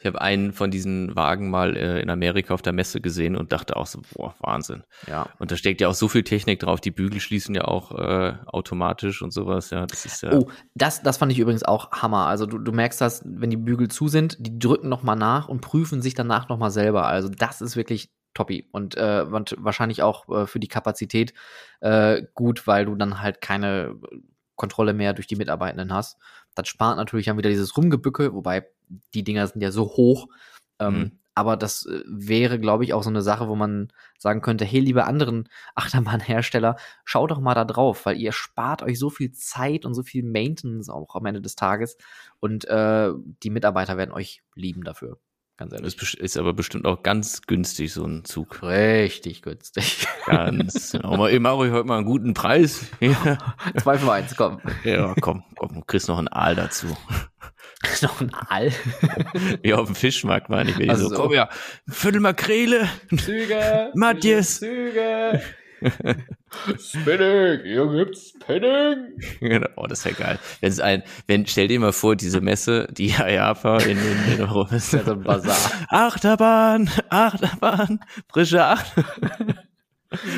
ich 0.00 0.06
habe 0.06 0.20
einen 0.20 0.52
von 0.52 0.70
diesen 0.70 1.16
Wagen 1.16 1.50
mal 1.50 1.76
äh, 1.76 2.00
in 2.00 2.10
Amerika 2.10 2.54
auf 2.54 2.62
der 2.62 2.72
Messe 2.72 3.00
gesehen 3.00 3.34
und 3.34 3.50
dachte 3.50 3.76
auch 3.76 3.86
so, 3.86 4.00
boah, 4.14 4.34
Wahnsinn. 4.40 4.84
Ja. 5.08 5.28
Und 5.38 5.50
da 5.50 5.56
steckt 5.56 5.80
ja 5.80 5.88
auch 5.88 5.94
so 5.94 6.06
viel 6.08 6.22
Technik 6.22 6.60
drauf. 6.60 6.80
Die 6.80 6.92
Bügel 6.92 7.18
schließen 7.20 7.54
ja 7.54 7.64
auch 7.64 7.92
äh, 7.92 8.34
automatisch 8.46 9.22
und 9.22 9.32
sowas. 9.32 9.70
Ja, 9.70 9.86
das 9.86 10.04
ist 10.06 10.22
ja. 10.22 10.34
Oh, 10.34 10.48
das, 10.74 11.02
das 11.02 11.16
fand 11.16 11.32
ich 11.32 11.38
übrigens 11.38 11.64
auch 11.64 11.90
Hammer. 11.90 12.26
Also 12.26 12.46
du, 12.46 12.58
du 12.58 12.70
merkst 12.70 13.00
das, 13.00 13.22
wenn 13.24 13.50
die 13.50 13.56
Bügel 13.56 13.88
zu 13.88 14.06
sind, 14.06 14.36
die 14.38 14.56
drücken 14.58 14.88
noch 14.88 15.02
mal 15.02 15.16
nach 15.16 15.48
und 15.48 15.62
prüfen 15.62 16.00
sich 16.00 16.14
danach 16.14 16.48
noch 16.48 16.58
mal 16.58 16.70
selber. 16.70 17.06
Also 17.06 17.28
das 17.28 17.60
ist 17.60 17.74
wirklich 17.74 18.10
toppi 18.34 18.68
und, 18.70 18.96
äh, 18.96 19.24
wahrscheinlich 19.28 20.02
auch 20.02 20.28
äh, 20.28 20.46
für 20.46 20.60
die 20.60 20.68
Kapazität 20.68 21.34
äh, 21.80 22.22
gut, 22.34 22.68
weil 22.68 22.84
du 22.84 22.94
dann 22.94 23.20
halt 23.20 23.40
keine 23.40 23.96
Kontrolle 24.58 24.92
mehr 24.92 25.14
durch 25.14 25.26
die 25.26 25.36
Mitarbeitenden 25.36 25.94
hast. 25.94 26.18
Das 26.54 26.68
spart 26.68 26.98
natürlich 26.98 27.26
dann 27.26 27.38
wieder 27.38 27.48
dieses 27.48 27.76
Rumgebücke, 27.76 28.34
wobei 28.34 28.66
die 29.14 29.24
Dinger 29.24 29.46
sind 29.46 29.62
ja 29.62 29.70
so 29.70 29.84
hoch. 29.84 30.26
Ähm, 30.78 30.98
mhm. 30.98 31.18
Aber 31.34 31.56
das 31.56 31.86
äh, 31.86 32.02
wäre, 32.04 32.58
glaube 32.58 32.82
ich, 32.82 32.92
auch 32.92 33.04
so 33.04 33.10
eine 33.10 33.22
Sache, 33.22 33.48
wo 33.48 33.54
man 33.54 33.92
sagen 34.18 34.42
könnte, 34.42 34.64
hey, 34.64 34.80
liebe 34.80 35.04
anderen 35.04 35.48
Achterbahnhersteller, 35.76 36.76
schaut 37.04 37.30
doch 37.30 37.40
mal 37.40 37.54
da 37.54 37.64
drauf, 37.64 38.04
weil 38.06 38.16
ihr 38.16 38.32
spart 38.32 38.82
euch 38.82 38.98
so 38.98 39.08
viel 39.08 39.30
Zeit 39.32 39.84
und 39.86 39.94
so 39.94 40.02
viel 40.02 40.24
Maintenance 40.24 40.90
auch 40.90 41.14
am 41.14 41.26
Ende 41.26 41.40
des 41.40 41.54
Tages. 41.54 41.96
Und 42.40 42.64
äh, 42.66 43.12
die 43.42 43.50
Mitarbeiter 43.50 43.96
werden 43.96 44.12
euch 44.12 44.42
lieben 44.56 44.82
dafür. 44.82 45.18
Ganz 45.58 45.72
ehrlich. 45.72 45.96
Das 45.96 46.14
ist 46.14 46.36
aber 46.36 46.52
bestimmt 46.52 46.86
auch 46.86 47.02
ganz 47.02 47.42
günstig, 47.42 47.92
so 47.92 48.04
ein 48.04 48.24
Zug. 48.24 48.62
Richtig 48.62 49.42
günstig. 49.42 50.06
Ganz. 50.24 50.92
genau. 50.92 51.26
ich 51.26 51.40
mache 51.40 51.56
euch 51.56 51.72
heute 51.72 51.84
mal 51.84 51.96
einen 51.98 52.06
guten 52.06 52.32
Preis. 52.32 52.86
Ja. 53.00 53.38
Zwei 53.80 53.98
für 53.98 54.12
eins, 54.12 54.36
komm. 54.36 54.60
Ja, 54.84 55.14
komm, 55.20 55.42
komm, 55.56 55.74
du 55.74 55.80
kriegst 55.80 56.08
noch 56.08 56.18
einen 56.18 56.28
Aal 56.28 56.54
dazu. 56.54 56.96
noch 58.02 58.20
ein 58.20 58.32
Aal? 58.34 58.70
ja, 59.64 59.76
auf 59.76 59.86
dem 59.86 59.94
Fischmarkt 59.96 60.48
meine 60.48 60.70
ich. 60.70 60.78
Wenn 60.78 60.90
also 60.90 61.08
so, 61.08 61.16
komm 61.16 61.32
ja, 61.32 61.48
Viertel 61.88 62.20
Makrele. 62.20 62.88
Züge. 63.16 63.90
Matthias. 63.94 64.60
Züge. 64.60 65.42
Spinning, 66.78 67.60
hier 67.64 67.86
gibt's 67.88 68.30
Spinning. 68.30 69.18
Genau, 69.40 69.68
oh, 69.76 69.86
das 69.86 70.04
wäre 70.04 70.14
geil. 70.14 70.38
Wenn 70.60 70.72
es 70.72 70.80
ein, 70.80 71.02
wenn, 71.26 71.46
stell 71.46 71.68
dir 71.68 71.78
mal 71.80 71.92
vor, 71.92 72.16
diese 72.16 72.40
Messe, 72.40 72.88
die 72.90 73.08
IAPA 73.18 73.78
in, 73.78 73.98
in, 73.98 74.32
in 74.34 74.40
Europa 74.40 74.76
ist. 74.76 74.92
Ja, 74.92 75.04
so 75.04 75.12
ein 75.12 75.22
Bazar. 75.22 75.56
Achterbahn, 75.88 76.90
Achterbahn, 77.10 78.00
frische 78.30 78.64
Achterbahn. 78.64 79.58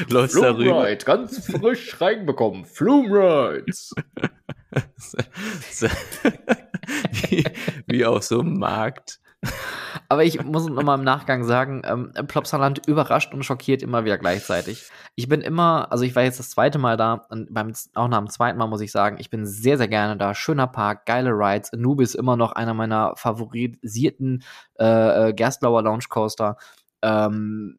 Flume 0.09 0.29
darüber. 0.29 0.89
Ride, 0.89 1.05
ganz 1.05 1.47
frisch 1.47 2.01
reinbekommen. 2.01 2.65
Flume 2.65 3.09
Rides. 3.09 3.95
wie, 7.29 7.45
wie 7.87 8.05
auf 8.05 8.25
so 8.25 8.41
einem 8.41 8.59
Markt. 8.59 9.21
Aber 10.09 10.25
ich 10.25 10.43
muss 10.43 10.69
nochmal 10.69 10.99
im 10.99 11.05
Nachgang 11.05 11.45
sagen, 11.45 11.83
ähm, 11.85 12.13
Plopsaland 12.27 12.87
überrascht 12.87 13.33
und 13.33 13.45
schockiert 13.45 13.83
immer 13.83 14.05
wieder 14.05 14.19
gleichzeitig. 14.19 14.91
Ich 15.15 15.29
bin 15.29 15.41
immer, 15.41 15.91
also 15.91 16.05
ich 16.05 16.15
war 16.15 16.23
jetzt 16.23 16.39
das 16.39 16.51
zweite 16.51 16.79
Mal 16.79 16.97
da 16.97 17.27
und 17.31 17.53
beim, 17.53 17.73
auch 17.95 18.09
nach 18.09 18.19
dem 18.19 18.29
zweiten 18.29 18.59
Mal 18.59 18.67
muss 18.67 18.81
ich 18.81 18.93
sagen, 18.93 19.17
ich 19.19 19.31
bin 19.31 19.47
sehr, 19.47 19.79
sehr 19.79 19.89
gerne 19.89 20.17
da. 20.17 20.35
Schöner 20.35 20.67
Park, 20.67 21.07
geile 21.07 21.31
Rides. 21.31 21.73
Anubis 21.73 22.15
immer 22.15 22.37
noch 22.37 22.53
einer 22.53 22.75
meiner 22.75 23.15
favorisierten 23.17 24.43
äh, 24.79 25.29
äh 25.29 25.33
Gerstlauer 25.33 25.83
Launch 25.83 26.09
Coaster. 26.09 26.57
Ähm, 27.03 27.79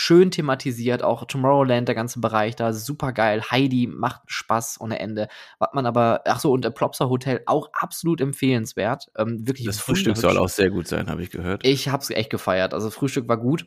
schön 0.00 0.30
thematisiert, 0.30 1.02
auch 1.02 1.26
Tomorrowland, 1.26 1.86
der 1.86 1.94
ganze 1.94 2.20
Bereich 2.20 2.56
da, 2.56 2.72
super 2.72 3.12
geil. 3.12 3.42
Heidi 3.50 3.86
macht 3.86 4.22
Spaß 4.26 4.80
ohne 4.80 4.98
Ende. 4.98 5.28
Was 5.58 5.68
man 5.74 5.84
aber, 5.84 6.22
ach 6.24 6.40
so, 6.40 6.52
und 6.52 6.64
der 6.64 6.70
Plopsa 6.70 7.08
Hotel 7.08 7.42
auch 7.44 7.68
absolut 7.74 8.22
empfehlenswert. 8.22 9.10
Ähm, 9.16 9.46
wirklich 9.46 9.66
das 9.66 9.78
Frühstück 9.78 10.16
soll 10.16 10.38
auch 10.38 10.48
sehr 10.48 10.70
gut 10.70 10.88
sein, 10.88 11.10
habe 11.10 11.22
ich 11.22 11.30
gehört. 11.30 11.66
Ich 11.66 11.88
habe 11.88 12.02
es 12.02 12.08
echt 12.08 12.30
gefeiert. 12.30 12.72
Also 12.72 12.88
Frühstück 12.88 13.28
war 13.28 13.36
gut. 13.36 13.66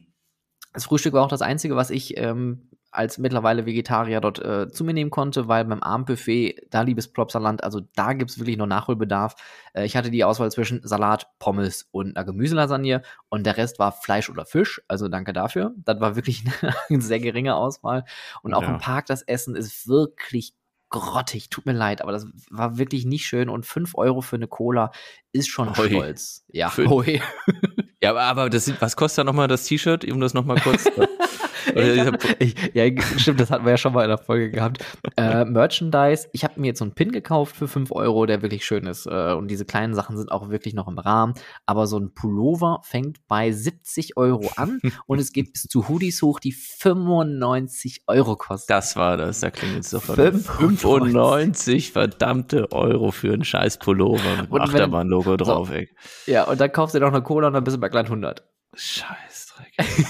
Das 0.73 0.85
Frühstück 0.85 1.13
war 1.13 1.23
auch 1.23 1.29
das 1.29 1.43
Einzige, 1.43 1.75
was 1.75 1.91
ich 1.91 2.17
ähm, 2.17 2.67
als 2.93 3.17
mittlerweile 3.17 3.65
Vegetarier 3.65 4.21
dort 4.21 4.39
äh, 4.39 4.69
zu 4.69 4.83
mir 4.83 4.93
nehmen 4.93 5.09
konnte, 5.09 5.47
weil 5.47 5.65
beim 5.65 5.81
Abendbuffet, 5.81 6.67
da 6.69 6.81
liebes 6.81 7.07
Plopsaland, 7.11 7.63
also 7.63 7.81
da 7.95 8.13
gibt's 8.13 8.37
wirklich 8.37 8.57
noch 8.57 8.67
Nachholbedarf. 8.67 9.35
Äh, 9.73 9.85
ich 9.85 9.97
hatte 9.97 10.11
die 10.11 10.23
Auswahl 10.23 10.51
zwischen 10.51 10.81
Salat, 10.83 11.27
Pommes 11.39 11.87
und 11.91 12.15
einer 12.15 12.25
Gemüselasagne 12.25 13.01
und 13.29 13.45
der 13.45 13.57
Rest 13.57 13.79
war 13.79 13.91
Fleisch 13.91 14.29
oder 14.29 14.45
Fisch, 14.45 14.81
also 14.87 15.07
danke 15.07 15.33
dafür. 15.33 15.73
Das 15.77 15.99
war 15.99 16.15
wirklich 16.15 16.43
eine 16.89 17.01
sehr 17.01 17.19
geringe 17.19 17.55
Auswahl. 17.55 18.05
Und 18.43 18.53
auch 18.53 18.61
ja. 18.61 18.69
im 18.69 18.77
Park 18.77 19.07
das 19.07 19.23
Essen 19.23 19.55
ist 19.55 19.87
wirklich 19.87 20.53
grottig, 20.93 21.49
tut 21.49 21.65
mir 21.65 21.73
leid, 21.73 22.01
aber 22.01 22.11
das 22.11 22.27
war 22.51 22.77
wirklich 22.77 23.03
nicht 23.03 23.25
schön 23.25 23.49
und 23.49 23.65
5 23.65 23.95
Euro 23.95 24.21
für 24.21 24.35
eine 24.35 24.47
Cola 24.47 24.91
ist 25.31 25.49
schon 25.49 25.75
Hoi. 25.75 25.89
stolz. 25.89 26.45
Ja, 26.49 26.71
ja, 28.01 28.11
aber, 28.11 28.21
aber 28.21 28.49
das, 28.51 28.71
was 28.79 28.95
kostet 28.95 29.19
da 29.19 29.23
nochmal 29.23 29.47
das 29.47 29.65
T-Shirt, 29.65 30.05
um 30.05 30.19
das 30.21 30.35
nochmal 30.35 30.59
kurz 30.61 30.85
ich, 32.39 32.55
ja, 32.73 32.85
stimmt, 33.17 33.39
das 33.39 33.51
hatten 33.51 33.65
wir 33.65 33.71
ja 33.71 33.77
schon 33.77 33.93
mal 33.93 34.03
in 34.03 34.09
der 34.09 34.17
Folge 34.17 34.51
gehabt. 34.51 34.83
Äh, 35.17 35.45
Merchandise. 35.45 36.27
Ich 36.31 36.43
habe 36.43 36.59
mir 36.59 36.67
jetzt 36.67 36.79
so 36.79 36.85
einen 36.85 36.93
Pin 36.93 37.11
gekauft 37.11 37.55
für 37.55 37.67
5 37.67 37.91
Euro, 37.91 38.25
der 38.25 38.41
wirklich 38.41 38.65
schön 38.65 38.85
ist. 38.85 39.05
Äh, 39.05 39.33
und 39.33 39.49
diese 39.49 39.65
kleinen 39.65 39.93
Sachen 39.93 40.17
sind 40.17 40.31
auch 40.31 40.49
wirklich 40.49 40.73
noch 40.73 40.87
im 40.87 40.97
Rahmen. 40.97 41.33
Aber 41.65 41.87
so 41.87 41.97
ein 41.97 42.13
Pullover 42.13 42.81
fängt 42.83 43.25
bei 43.27 43.51
70 43.51 44.17
Euro 44.17 44.51
an 44.55 44.79
und 45.07 45.19
es 45.19 45.31
geht 45.31 45.53
bis 45.53 45.63
zu 45.63 45.87
Hoodies 45.87 46.21
hoch, 46.21 46.39
die 46.39 46.51
95 46.51 48.03
Euro 48.07 48.35
kosten. 48.35 48.71
Das 48.71 48.95
war 48.95 49.17
das, 49.17 49.39
da 49.39 49.51
klingt 49.51 49.75
jetzt 49.75 49.89
sofort. 49.89 50.17
95 50.17 51.91
verdammte 51.91 52.71
Euro 52.71 53.11
für 53.11 53.33
einen 53.33 53.43
scheiß 53.43 53.79
Pullover 53.79 54.47
mit 54.49 54.61
Achterbahn-Logo 54.61 55.37
drauf, 55.37 55.67
so, 55.67 55.73
ey. 55.73 55.89
Ja, 56.25 56.43
und 56.45 56.59
dann 56.59 56.71
kaufst 56.71 56.95
du 56.95 56.99
noch 56.99 57.09
eine 57.09 57.21
Cola 57.21 57.47
und 57.47 57.53
dann 57.53 57.63
bist 57.63 57.77
du 57.77 57.81
bei 57.81 57.89
gleich 57.89 58.05
100. 58.05 58.43
Scheiß. 58.75 59.53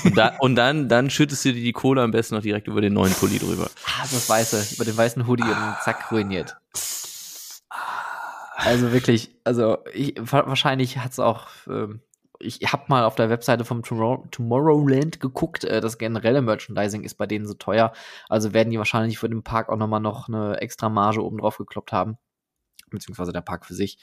Und, 0.05 0.17
da, 0.17 0.37
und, 0.39 0.55
dann, 0.55 0.87
dann 0.87 1.09
schüttest 1.09 1.43
du 1.45 1.53
dir 1.53 1.61
die 1.61 1.73
Cola 1.73 2.03
am 2.03 2.11
besten 2.11 2.35
noch 2.35 2.41
direkt 2.41 2.67
über 2.67 2.81
den 2.81 2.93
neuen 2.93 3.13
Pulli 3.13 3.39
drüber. 3.39 3.69
Ah, 3.85 4.01
das 4.01 4.29
Weiße, 4.29 4.75
über 4.75 4.85
den 4.85 4.95
weißen 4.95 5.27
Hoodie 5.27 5.43
und 5.43 5.75
zack, 5.83 6.11
ruiniert. 6.11 6.55
Also 8.55 8.91
wirklich, 8.93 9.35
also 9.43 9.79
ich, 9.93 10.15
wahrscheinlich 10.17 10.97
hat 10.97 11.11
es 11.11 11.19
auch, 11.19 11.47
ähm, 11.67 12.01
ich 12.39 12.61
habe 12.71 12.83
mal 12.87 13.03
auf 13.03 13.15
der 13.15 13.29
Webseite 13.29 13.65
vom 13.65 13.83
Tomorrow, 13.83 14.25
Tomorrowland 14.31 15.19
geguckt, 15.19 15.65
äh, 15.65 15.81
das 15.81 15.97
generelle 15.97 16.41
Merchandising 16.41 17.03
ist 17.03 17.15
bei 17.15 17.25
denen 17.25 17.45
so 17.45 17.55
teuer, 17.55 17.91
also 18.29 18.53
werden 18.53 18.69
die 18.69 18.77
wahrscheinlich 18.77 19.17
für 19.17 19.29
den 19.29 19.43
Park 19.43 19.69
auch 19.69 19.77
nochmal 19.77 19.99
noch 19.99 20.29
eine 20.29 20.61
extra 20.61 20.87
Marge 20.87 21.23
oben 21.23 21.39
drauf 21.39 21.57
gekloppt 21.57 21.91
haben 21.91 22.17
beziehungsweise 22.93 23.33
der 23.33 23.41
Park 23.41 23.65
für 23.65 23.73
sich. 23.73 23.97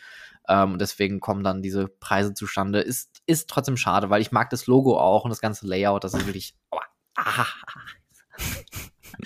Ähm, 0.48 0.72
und 0.72 0.80
deswegen 0.80 1.20
kommen 1.20 1.42
dann 1.42 1.62
diese 1.62 1.88
Preise 1.88 2.34
zustande. 2.34 2.80
Ist, 2.80 3.22
ist 3.26 3.48
trotzdem 3.48 3.76
schade, 3.76 4.10
weil 4.10 4.22
ich 4.22 4.32
mag 4.32 4.50
das 4.50 4.66
Logo 4.66 4.98
auch 4.98 5.24
und 5.24 5.30
das 5.30 5.40
ganze 5.40 5.66
Layout. 5.66 6.04
Das 6.04 6.14
ist 6.14 6.26
wirklich. 6.26 6.56
Oh, 6.70 6.78
ah, 7.16 7.46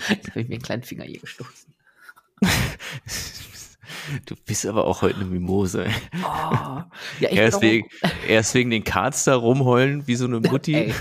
Jetzt 0.09 0.29
habe 0.29 0.41
ich 0.41 0.47
mir 0.47 0.55
einen 0.55 0.63
kleinen 0.63 0.83
Finger 0.83 1.05
hier 1.05 1.19
gestoßen. 1.19 1.73
Du 4.25 4.35
bist 4.45 4.65
aber 4.65 4.85
auch 4.85 5.01
heute 5.01 5.15
eine 5.15 5.25
Mimose. 5.25 5.85
Oh, 6.23 6.81
ja, 7.19 7.29
ich 7.29 7.33
erst, 7.33 7.61
wegen, 7.61 7.87
erst 8.27 8.53
wegen 8.53 8.69
den 8.69 8.83
Karts 8.83 9.25
da 9.25 9.35
rumheulen, 9.35 10.07
wie 10.07 10.15
so 10.15 10.25
eine 10.25 10.39
Mutti. 10.39 10.93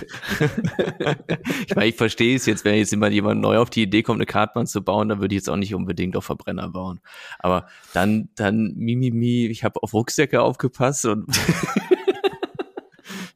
ich 1.68 1.76
meine, 1.76 1.88
ich 1.88 1.96
verstehe 1.96 2.36
es 2.36 2.46
jetzt, 2.46 2.64
wenn 2.64 2.74
jetzt 2.76 2.92
immer 2.92 3.08
jemand 3.08 3.40
neu 3.40 3.58
auf 3.58 3.70
die 3.70 3.82
Idee 3.82 4.02
kommt, 4.02 4.18
eine 4.18 4.26
Kartbahn 4.26 4.66
zu 4.66 4.82
bauen, 4.82 5.08
dann 5.08 5.20
würde 5.20 5.34
ich 5.34 5.40
jetzt 5.40 5.48
auch 5.48 5.56
nicht 5.56 5.74
unbedingt 5.74 6.16
auf 6.16 6.24
Verbrenner 6.24 6.68
bauen. 6.68 7.00
Aber 7.38 7.68
dann, 7.92 8.28
dann, 8.36 8.74
Mimimi, 8.76 9.10
mi, 9.10 9.46
mi, 9.46 9.46
ich 9.46 9.64
habe 9.64 9.82
auf 9.82 9.94
Rucksäcke 9.94 10.42
aufgepasst 10.42 11.06
und 11.06 11.26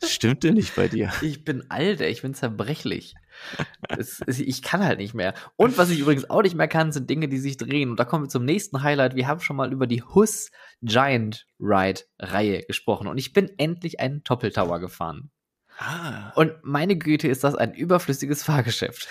Stimmt 0.04 0.42
denn 0.44 0.54
nicht 0.54 0.74
bei 0.74 0.88
dir? 0.88 1.12
Ich 1.22 1.44
bin 1.44 1.70
alt, 1.70 2.00
ich 2.00 2.22
bin 2.22 2.34
zerbrechlich. 2.34 3.14
Es, 3.96 4.20
ich 4.26 4.62
kann 4.62 4.84
halt 4.84 4.98
nicht 4.98 5.14
mehr. 5.14 5.34
Und 5.56 5.78
was 5.78 5.90
ich 5.90 6.00
übrigens 6.00 6.28
auch 6.28 6.42
nicht 6.42 6.56
mehr 6.56 6.68
kann, 6.68 6.92
sind 6.92 7.08
Dinge, 7.08 7.28
die 7.28 7.38
sich 7.38 7.56
drehen. 7.56 7.90
Und 7.90 8.00
da 8.00 8.04
kommen 8.04 8.24
wir 8.24 8.28
zum 8.28 8.44
nächsten 8.44 8.82
Highlight. 8.82 9.14
Wir 9.14 9.26
haben 9.26 9.40
schon 9.40 9.56
mal 9.56 9.72
über 9.72 9.86
die 9.86 10.02
Hus 10.02 10.50
Giant 10.82 11.46
Ride 11.60 12.02
Reihe 12.18 12.62
gesprochen. 12.62 13.08
Und 13.08 13.18
ich 13.18 13.32
bin 13.32 13.50
endlich 13.58 14.00
einen 14.00 14.24
Toppeltower 14.24 14.80
gefahren. 14.80 15.30
Ah. 15.78 16.32
Und 16.34 16.52
meine 16.62 16.96
Güte, 16.96 17.28
ist 17.28 17.44
das 17.44 17.54
ein 17.54 17.72
überflüssiges 17.72 18.42
Fahrgeschäft. 18.42 19.08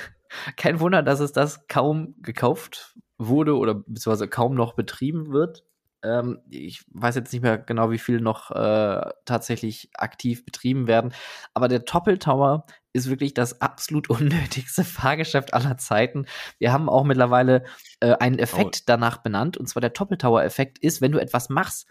Kein 0.58 0.80
Wunder, 0.80 1.02
dass 1.02 1.22
es 1.22 1.32
das 1.32 1.68
kaum 1.68 2.16
gekauft 2.22 2.96
wurde 3.18 3.56
oder 3.56 3.76
beziehungsweise 3.76 4.28
kaum 4.28 4.54
noch 4.54 4.74
betrieben 4.74 5.32
wird. 5.32 5.64
Ähm, 6.04 6.40
ich 6.50 6.86
weiß 6.92 7.16
jetzt 7.16 7.32
nicht 7.34 7.42
mehr 7.42 7.58
genau, 7.58 7.90
wie 7.90 7.98
viel 7.98 8.20
noch 8.20 8.52
äh, 8.52 9.10
tatsächlich 9.26 9.90
aktiv 9.96 10.46
betrieben 10.46 10.88
werden. 10.88 11.14
Aber 11.54 11.68
der 11.68 11.86
Toppeltower 11.86 12.66
ist 12.94 13.10
wirklich 13.10 13.34
das 13.34 13.62
absolut 13.62 14.10
unnötigste 14.10 14.84
Fahrgeschäft 14.84 15.54
aller 15.54 15.78
Zeiten. 15.78 16.26
Wir 16.60 16.72
haben 16.72 16.90
auch 16.90 17.04
mittlerweile 17.04 17.64
äh, 18.00 18.14
einen 18.14 18.40
Effekt 18.40 18.78
oh. 18.80 18.84
danach 18.86 19.18
benannt. 19.18 19.58
Und 19.58 19.68
zwar 19.68 19.82
der 19.82 19.94
Toppeltower-Effekt 19.94 20.80
ist, 20.80 21.02
wenn 21.02 21.12
du 21.12 21.20
etwas 21.20 21.50
machst, 21.50 21.88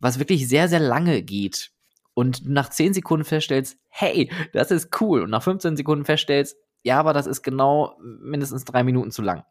was 0.00 0.18
wirklich 0.18 0.48
sehr, 0.48 0.68
sehr 0.68 0.80
lange 0.80 1.22
geht 1.22 1.70
und 2.14 2.48
nach 2.48 2.70
10 2.70 2.94
Sekunden 2.94 3.24
feststellst, 3.24 3.78
hey, 3.88 4.30
das 4.52 4.70
ist 4.70 5.00
cool. 5.00 5.22
Und 5.22 5.30
nach 5.30 5.42
15 5.42 5.76
Sekunden 5.76 6.04
feststellst, 6.04 6.56
ja, 6.82 6.98
aber 6.98 7.12
das 7.12 7.26
ist 7.26 7.42
genau 7.42 7.96
mindestens 8.00 8.64
drei 8.64 8.82
Minuten 8.84 9.10
zu 9.10 9.22
lang. 9.22 9.44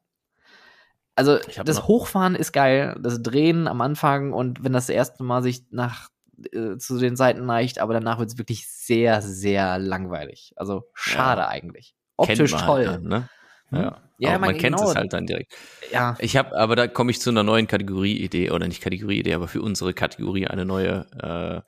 Also 1.16 1.40
das 1.66 1.88
Hochfahren 1.88 2.36
ist 2.36 2.52
geil, 2.52 2.96
das 3.02 3.24
Drehen 3.24 3.68
am 3.68 3.82
Anfang 3.82 4.34
und 4.34 4.64
wenn 4.64 4.74
das 4.74 4.88
erste 4.88 5.24
Mal 5.24 5.42
sich 5.42 5.64
nach 5.72 6.10
äh, 6.52 6.78
zu 6.78 6.98
den 7.00 7.16
Seiten 7.16 7.46
neigt, 7.46 7.80
aber 7.80 7.94
danach 7.94 8.20
wird 8.20 8.30
es 8.30 8.38
wirklich 8.38 8.68
sehr, 8.68 9.22
sehr 9.22 9.80
langweilig. 9.80 10.54
Also 10.56 10.84
schade 10.94 11.42
ja. 11.42 11.48
eigentlich. 11.48 11.96
Optisch 12.16 12.52
toll. 12.52 12.88
Halt 12.88 12.88
dann, 12.88 13.04
ne? 13.04 13.30
Hm? 13.70 13.80
Ja. 13.80 14.02
Ja, 14.20 14.32
man, 14.32 14.42
man 14.42 14.58
kennt 14.58 14.78
genau. 14.78 14.90
es 14.90 14.96
halt 14.96 15.14
dann 15.14 15.28
direkt. 15.28 15.54
Ja. 15.92 16.16
Ich 16.20 16.38
habe, 16.38 16.58
aber 16.58 16.76
da 16.76 16.88
komme 16.88 17.12
ich 17.12 17.22
zu 17.22 17.30
einer 17.30 17.44
neuen 17.44 17.68
Kategorie-Idee 17.68 18.50
oder 18.50 18.68
nicht 18.68 18.82
Kategorie-Idee, 18.82 19.36
aber 19.36 19.48
für 19.48 19.62
unsere 19.62 19.94
Kategorie 19.94 20.48
eine 20.48 20.66
neue, 20.66 21.06
äh, 21.22 21.62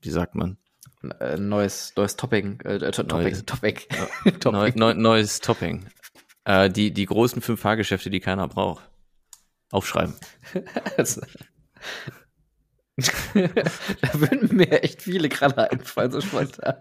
wie 0.00 0.10
sagt 0.10 0.36
man? 0.36 0.58
Äh, 1.18 1.38
neues, 1.38 1.92
neues 1.96 2.14
Topping, 2.14 2.60
äh, 2.60 2.76
äh 2.76 2.92
Topic, 2.92 3.12
neues, 3.12 3.44
Topic. 3.44 3.88
Topic. 4.38 4.50
Neu, 4.52 4.72
neu, 4.74 4.94
neues 4.94 5.40
Topping. 5.40 5.86
Die, 6.46 6.90
die 6.90 7.06
großen 7.06 7.42
fünf 7.42 7.60
Fahrgeschäfte, 7.60 8.10
die 8.10 8.18
keiner 8.18 8.48
braucht. 8.48 8.90
Aufschreiben. 9.70 10.14
da 13.34 14.20
würden 14.20 14.56
mir 14.56 14.82
echt 14.82 15.02
viele 15.02 15.28
gerade 15.28 15.70
einfallen, 15.70 16.12
so 16.12 16.20
spontan. 16.20 16.76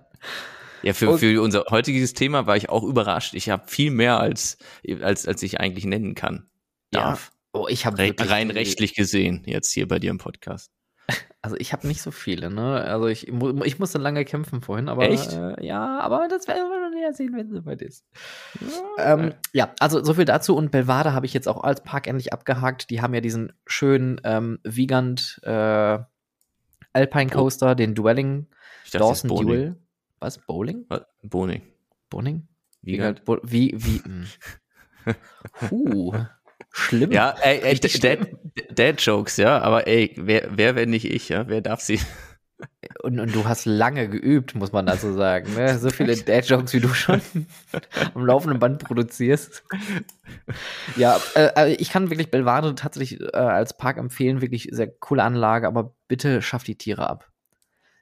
Ja, 0.82 0.94
für, 0.94 1.18
für 1.18 1.42
unser 1.42 1.66
heutiges 1.70 2.14
Thema 2.14 2.48
war 2.48 2.56
ich 2.56 2.70
auch 2.70 2.84
überrascht. 2.84 3.34
Ich 3.34 3.50
habe 3.50 3.68
viel 3.68 3.92
mehr 3.92 4.20
als, 4.20 4.58
als, 5.02 5.28
als 5.28 5.44
ich 5.44 5.60
eigentlich 5.60 5.86
nennen 5.86 6.16
kann. 6.16 6.50
Darf. 6.92 7.32
Ja. 7.34 7.62
Oh, 7.62 7.68
ich 7.68 7.86
habe 7.86 7.98
Re 7.98 8.14
rein 8.18 8.52
rechtlich 8.52 8.94
gesehen, 8.94 9.44
jetzt 9.46 9.72
hier 9.74 9.88
bei 9.88 10.00
dir 10.00 10.12
im 10.12 10.20
Podcast. 10.20 10.72
Also 11.42 11.56
ich 11.58 11.72
habe 11.72 11.88
nicht 11.88 12.02
so 12.02 12.12
viele, 12.12 12.50
ne? 12.50 12.82
Also 12.82 13.08
ich, 13.08 13.30
ich 13.30 13.80
musste 13.80 13.98
lange 13.98 14.26
kämpfen 14.26 14.62
vorhin, 14.62 14.90
aber 14.90 15.04
Echt? 15.04 15.32
Äh, 15.32 15.66
ja, 15.66 16.00
aber 16.00 16.28
das 16.28 16.48
werden 16.50 16.70
wir 16.70 16.90
noch 16.90 16.94
näher 16.94 17.14
sehen, 17.14 17.34
wenn 17.34 17.48
es 17.48 17.54
soweit 17.54 17.82
ist. 17.82 18.06
Ja, 18.98 19.14
ähm, 19.14 19.34
ja, 19.54 19.74
also 19.80 20.04
so 20.04 20.16
viel 20.16 20.26
dazu. 20.26 20.56
Und 20.56 20.70
Belvade 20.72 21.14
habe 21.14 21.26
ich 21.26 21.34
jetzt 21.34 21.48
auch 21.48 21.64
als 21.64 21.82
Park 21.82 22.08
endlich 22.08 22.34
abgehakt. 22.34 22.90
Die 22.90 23.02
haben 23.02 23.14
ja 23.14 23.22
diesen 23.22 23.54
schönen 23.66 24.20
ähm, 24.26 24.60
Vigant 24.64 25.40
äh, 25.44 26.00
Alpine 26.92 27.32
oh. 27.32 27.36
Coaster, 27.36 27.72
oh. 27.72 27.76
den 27.76 27.96
Dwelling 27.96 28.48
dachte, 28.92 28.98
Dawson 28.98 29.30
Duel. 29.30 29.76
Was? 30.20 30.38
Bowling? 30.40 30.86
Boning. 31.24 31.62
Boning? 32.10 32.48
Vigant? 32.82 33.22
Wie, 33.44 33.74
wie, 33.78 34.02
wie, 34.06 34.26
Huh. 35.72 36.14
Schlimm. 36.72 37.12
Ja, 37.12 37.36
ey, 37.42 37.60
ey 37.62 37.80
Dad, 37.80 38.28
Dad 38.72 39.02
Jokes, 39.02 39.38
ja, 39.38 39.60
aber 39.60 39.88
ey, 39.88 40.14
wer, 40.18 40.50
wer 40.56 40.76
wenn 40.76 40.90
nicht 40.90 41.06
ich, 41.06 41.30
ja, 41.30 41.48
wer 41.48 41.62
darf 41.62 41.82
sie? 41.82 42.00
Und, 43.02 43.20
und 43.20 43.34
du 43.34 43.46
hast 43.46 43.66
lange 43.66 44.10
geübt, 44.10 44.56
muss 44.56 44.72
man 44.74 44.86
dazu 44.86 45.14
sagen. 45.14 45.54
Ne? 45.56 45.80
So 45.80 45.90
viele 45.90 46.16
Dad-Jokes, 46.18 46.74
wie 46.74 46.82
du 46.82 46.90
schon 46.90 47.22
am 48.14 48.26
laufenden 48.26 48.60
Band 48.60 48.84
produzierst. 48.84 49.64
Ja, 50.98 51.20
äh, 51.36 51.52
äh, 51.56 51.74
ich 51.76 51.90
kann 51.90 52.10
wirklich 52.10 52.32
Belvade 52.32 52.76
tatsächlich 52.76 53.22
äh, 53.22 53.38
als 53.38 53.78
Park 53.78 53.98
empfehlen. 53.98 54.42
Wirklich 54.42 54.70
sehr 54.72 54.88
coole 54.88 55.24
Anlage, 55.24 55.68
aber 55.68 55.96
bitte 56.10 56.42
schaff 56.42 56.64
die 56.64 56.78
Tiere 56.78 57.10
ab. 57.10 57.29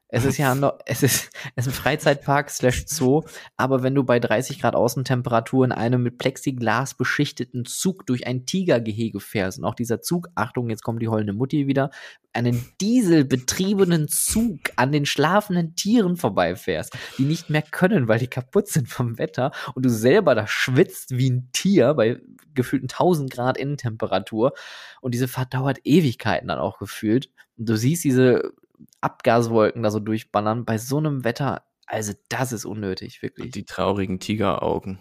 Es 0.09 0.23
ist 0.23 0.37
ja 0.37 0.55
noch, 0.55 0.79
es 0.85 1.03
ist, 1.03 1.29
es 1.55 1.67
ist 1.67 1.73
ein 1.73 1.81
Freizeitpark 1.81 2.49
slash 2.49 2.85
Zoo, 2.87 3.23
aber 3.57 3.83
wenn 3.83 3.93
du 3.93 4.03
bei 4.03 4.19
30 4.19 4.61
Grad 4.61 4.75
Außentemperatur 4.75 5.65
in 5.65 5.71
einem 5.71 6.01
mit 6.03 6.17
Plexiglas 6.17 6.93
beschichteten 6.93 7.65
Zug 7.65 8.05
durch 8.05 8.25
ein 8.25 8.45
Tigergehege 8.45 9.19
fährst 9.19 9.59
und 9.59 9.65
auch 9.65 9.75
dieser 9.75 10.01
Zug, 10.01 10.29
Achtung, 10.35 10.69
jetzt 10.69 10.83
kommt 10.83 11.01
die 11.01 11.09
heulende 11.09 11.33
Mutti 11.33 11.67
wieder, 11.67 11.91
einen 12.31 12.63
dieselbetriebenen 12.79 14.07
Zug 14.07 14.59
an 14.75 14.91
den 14.91 15.05
schlafenden 15.05 15.75
Tieren 15.75 16.15
vorbeifährst, 16.15 16.95
die 17.17 17.23
nicht 17.23 17.49
mehr 17.49 17.63
können, 17.63 18.07
weil 18.07 18.19
die 18.19 18.27
kaputt 18.27 18.67
sind 18.67 18.87
vom 18.87 19.17
Wetter 19.17 19.51
und 19.75 19.83
du 19.83 19.89
selber 19.89 20.35
da 20.35 20.47
schwitzt 20.47 21.17
wie 21.17 21.31
ein 21.31 21.49
Tier 21.51 21.95
bei 21.95 22.21
gefühlten 22.53 22.89
1000 22.89 23.31
Grad 23.31 23.57
Innentemperatur 23.57 24.53
und 25.01 25.13
diese 25.13 25.27
Fahrt 25.27 25.53
dauert 25.53 25.79
Ewigkeiten 25.83 26.47
dann 26.47 26.59
auch 26.59 26.77
gefühlt. 26.79 27.29
Und 27.57 27.67
du 27.69 27.75
siehst 27.75 28.03
diese 28.03 28.53
Abgaswolken 29.01 29.83
da 29.83 29.91
so 29.91 29.99
durchballern 29.99 30.65
bei 30.65 30.77
so 30.77 30.97
einem 30.97 31.23
Wetter. 31.23 31.63
Also, 31.85 32.13
das 32.29 32.51
ist 32.51 32.65
unnötig, 32.65 33.21
wirklich. 33.21 33.51
Die 33.51 33.65
traurigen 33.65 34.19
Tigeraugen, 34.19 34.99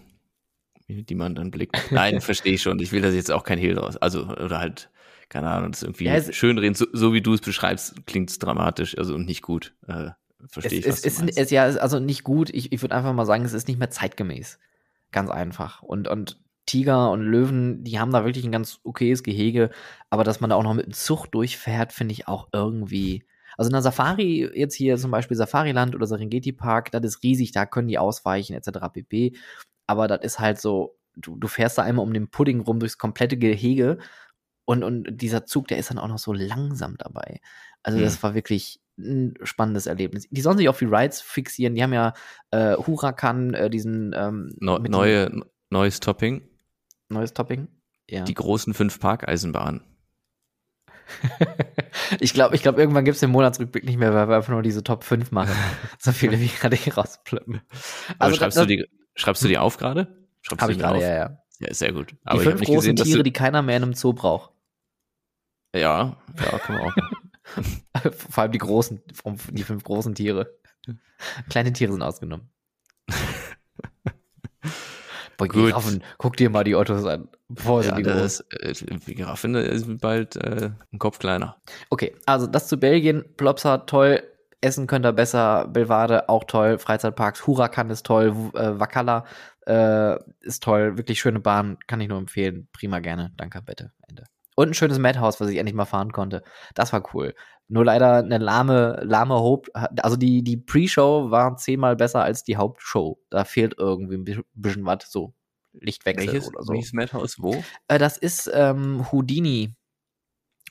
die 0.89 1.15
man 1.15 1.35
dann 1.35 1.51
blickt. 1.51 1.91
Nein, 1.91 2.21
verstehe 2.21 2.55
ich 2.55 2.63
schon. 2.63 2.79
Ich 2.79 2.93
will 2.93 3.03
das 3.03 3.15
jetzt 3.15 3.33
auch 3.33 3.45
kein 3.45 3.59
Hehl 3.59 3.75
draus. 3.75 3.97
Also, 3.97 4.27
oder 4.29 4.59
halt, 4.59 4.91
keine 5.29 5.51
Ahnung, 5.51 5.73
das 5.73 5.83
irgendwie 5.83 6.05
ja, 6.05 6.33
schön 6.33 6.59
reden. 6.59 6.75
So, 6.75 6.87
so 6.93 7.13
wie 7.13 7.23
du 7.23 7.35
es 7.35 7.41
beschreibst, 7.41 8.07
klingt 8.07 8.31
es 8.31 8.39
dramatisch, 8.39 8.97
also 8.97 9.15
und 9.15 9.27
nicht 9.27 9.43
gut. 9.43 9.75
Äh, 9.89 10.11
verstehe 10.49 10.79
ich. 10.79 10.87
Es, 10.87 11.05
was 11.05 11.23
es, 11.23 11.37
ist 11.37 11.51
ja 11.51 11.65
also 11.65 11.99
nicht 11.99 12.23
gut. 12.23 12.51
Ich, 12.51 12.73
ich 12.73 12.83
würde 12.83 12.95
einfach 12.95 13.13
mal 13.13 13.27
sagen, 13.27 13.45
es 13.45 13.53
ist 13.53 13.69
nicht 13.69 13.79
mehr 13.79 13.91
zeitgemäß. 13.91 14.59
Ganz 15.11 15.31
einfach. 15.31 15.83
Und, 15.83 16.09
und 16.09 16.41
Tiger 16.67 17.11
und 17.11 17.23
Löwen, 17.23 17.85
die 17.85 17.99
haben 17.99 18.11
da 18.11 18.25
wirklich 18.25 18.45
ein 18.45 18.53
ganz 18.53 18.81
okayes 18.83 19.23
Gehege, 19.23 19.71
aber 20.11 20.25
dass 20.25 20.41
man 20.41 20.51
da 20.51 20.57
auch 20.57 20.65
noch 20.65 20.75
mit 20.75 20.85
einem 20.85 20.93
Zug 20.93 21.27
durchfährt, 21.27 21.93
finde 21.93 22.13
ich 22.13 22.29
auch 22.29 22.49
irgendwie 22.53 23.25
also 23.57 23.69
in 23.69 23.73
der 23.73 23.83
Safari, 23.83 24.51
jetzt 24.55 24.75
hier 24.75 24.97
zum 24.97 25.11
Beispiel 25.11 25.37
Safariland 25.37 25.95
oder 25.95 26.07
Serengeti 26.07 26.53
Park, 26.53 26.91
das 26.93 27.05
ist 27.05 27.23
riesig, 27.23 27.53
da 27.53 27.67
können 27.67 27.89
die 27.89 27.99
ausweichen, 27.99 28.55
etc. 28.55 28.79
pp. 28.93 29.37
Aber 29.87 30.09
das 30.09 30.21
ist 30.23 30.39
halt 30.39 30.61
so, 30.61 30.97
du, 31.17 31.37
du 31.37 31.49
fährst 31.49 31.79
da 31.79 31.83
einmal 31.83 32.05
um 32.05 32.13
den 32.13 32.29
Pudding 32.29 32.61
rum 32.61 32.81
durchs 32.81 32.99
komplette 32.99 33.37
Gehege 33.37 33.99
und, 34.67 34.83
und 34.83 35.07
dieser 35.09 35.47
Zug, 35.47 35.69
der 35.69 35.79
ist 35.79 35.91
dann 35.91 35.99
auch 35.99 36.09
noch 36.09 36.19
so 36.19 36.33
langsam 36.33 36.97
dabei. 36.99 37.41
Also, 37.83 38.01
das 38.01 38.17
hm. 38.17 38.23
war 38.25 38.35
wirklich 38.35 38.81
ein 38.99 39.35
spannendes 39.43 39.87
Erlebnis. 39.87 40.27
Die 40.31 40.41
sollen 40.41 40.59
sich 40.59 40.69
auf 40.69 40.79
die 40.79 40.87
Rides 40.87 41.21
fixieren. 41.21 41.75
Die 41.75 41.83
haben 41.83 41.93
ja 41.93 42.15
äh, 42.51 42.75
Huracan, 42.77 43.55
äh, 43.55 43.71
diesen 43.71 44.13
ähm, 44.17 44.55
no, 44.59 44.79
neue, 44.79 45.31
neues 45.71 46.01
Topping. 46.01 46.49
Neues 47.09 47.33
Topping? 47.33 47.69
Ja. 48.09 48.25
Die 48.25 48.35
großen 48.35 48.75
fünf 48.75 48.99
Parkeisenbahnen. 48.99 49.83
ich 52.21 52.33
glaube, 52.33 52.55
ich 52.55 52.63
glaube, 52.63 52.81
irgendwann 52.81 53.05
gibt 53.05 53.15
es 53.15 53.21
den 53.21 53.31
Monatsrückblick 53.31 53.85
nicht 53.85 53.99
mehr, 53.99 54.15
weil 54.15 54.29
wir 54.29 54.37
einfach 54.37 54.53
nur 54.53 54.63
diese 54.63 54.83
Top 54.83 55.05
5 55.05 55.31
machen. 55.33 55.55
so 55.99 56.13
viele 56.13 56.41
wie 56.41 56.49
gerade 56.49 56.77
hier 56.77 56.95
rausplöppen. 56.95 57.61
Also 58.19 58.37
schreibst, 58.37 58.57
das, 58.57 58.65
du 58.65 58.69
die, 58.69 58.87
schreibst 59.15 59.43
du 59.43 59.49
die 59.49 59.59
auf 59.59 59.77
gerade? 59.77 60.27
Habe 60.59 60.73
ich 60.73 60.79
gerade, 60.79 61.01
ja, 61.01 61.15
ja. 61.15 61.39
Ja, 61.59 61.73
sehr 61.73 61.93
gut. 61.93 62.15
Aber 62.25 62.41
die 62.41 62.51
fünf 62.51 62.61
großen 62.63 62.95
gesehen, 62.95 63.13
Tiere, 63.13 63.23
die 63.23 63.33
keiner 63.33 63.63
mehr 63.63 63.79
in 63.79 63.83
einem 63.83 63.95
Zoo 63.95 64.13
braucht. 64.13 64.53
Ja, 65.75 66.17
ja, 66.39 66.59
kann 66.59 66.77
man 66.77 66.85
auch. 66.87 68.13
Vor 68.13 68.43
allem 68.43 68.53
die 68.53 68.59
großen, 68.59 69.03
die 69.51 69.63
fünf 69.63 69.85
großen 69.85 70.15
Tiere. 70.15 70.59
Kleine 71.49 71.73
Tiere 71.73 71.93
sind 71.93 72.03
ausgenommen. 72.03 72.51
Boah, 75.39 75.49
Giraffen, 75.49 76.03
guck 76.19 76.37
dir 76.37 76.51
mal 76.51 76.65
die 76.65 76.75
Autos 76.75 77.05
an. 77.05 77.29
Boah, 77.49 77.83
ja, 77.83 77.95
die 77.95 78.03
das, 78.03 78.41
äh, 78.61 78.75
Giraffen 79.07 79.55
ist 79.55 80.01
bald 80.01 80.37
äh, 80.37 80.71
ein 80.93 80.99
Kopf 80.99 81.19
kleiner. 81.19 81.57
Okay, 81.91 82.15
also 82.27 82.47
das 82.47 82.69
zu 82.69 82.79
Belgien. 82.79 83.25
Plopsa, 83.37 83.79
toll. 83.79 84.23
Essen 84.61 84.87
könnt 84.87 85.07
ihr 85.07 85.13
besser. 85.13 85.69
Belvade, 85.69 86.29
auch 86.29 86.45
toll. 86.45 86.79
Freizeitparks. 86.79 87.47
Huracan 87.47 87.91
ist 87.91 88.07
toll. 88.07 88.35
Äh, 88.55 88.81
Wakala 88.81 89.25
äh, 89.67 90.17
ist 90.41 90.63
toll. 90.63 90.97
Wirklich 90.97 91.21
schöne 91.21 91.41
Bahn. 91.41 91.79
Kann 91.87 92.01
ich 92.01 92.09
nur 92.09 92.19
empfehlen. 92.19 92.69
Prima 92.73 93.01
gerne. 93.01 93.33
Danke, 93.37 93.63
bitte. 93.63 93.93
Ende. 94.09 94.25
Und 94.57 94.71
ein 94.71 94.75
schönes 94.75 94.99
Madhouse, 94.99 95.39
was 95.39 95.51
ich 95.51 95.59
endlich 95.59 95.75
mal 95.75 95.85
fahren 95.85 96.13
konnte. 96.13 96.43
Das 96.75 96.93
war 96.93 97.15
cool. 97.15 97.35
Nur 97.69 97.85
leider 97.85 98.17
eine 98.17 98.39
lahme, 98.39 99.01
lahme 99.05 99.35
Hope. 99.35 99.71
Also 99.75 100.17
die, 100.17 100.43
die 100.43 100.57
Pre-Show 100.57 101.31
war 101.31 101.57
zehnmal 101.57 101.95
besser 101.95 102.23
als 102.23 102.43
die 102.43 102.57
Hauptshow. 102.57 103.19
Da 103.29 103.45
fehlt 103.45 103.75
irgendwie 103.79 104.17
ein 104.17 104.45
bisschen 104.55 104.87
was, 104.87 105.11
so 105.11 105.35
Lichtwechsel 105.81 106.33
Welches, 106.33 106.49
oder 106.49 106.63
so. 106.63 106.73
welches 106.73 106.93
Madhouse? 106.93 107.37
Wo? 107.39 107.63
Äh, 107.89 107.99
das 107.99 108.17
ist 108.17 108.51
ähm, 108.53 109.11
Houdini. 109.13 109.75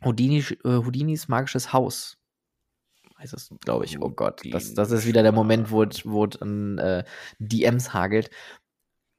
Houdini. 0.03 0.39
äh, 0.39 0.53
Houdinis 0.63 1.27
magisches 1.27 1.71
Haus. 1.71 2.17
Heißt 3.19 3.33
es, 3.33 3.49
glaube 3.61 3.85
ich. 3.85 4.01
Oh 4.01 4.09
Gott. 4.09 4.41
Das, 4.51 4.73
das 4.73 4.91
ist 4.91 5.05
wieder 5.05 5.23
der 5.23 5.31
Moment, 5.31 5.71
wo 5.71 5.85
wo 6.05 6.25
an 6.41 6.77
äh, 6.79 7.03
DMs 7.39 7.93
hagelt. 7.93 8.29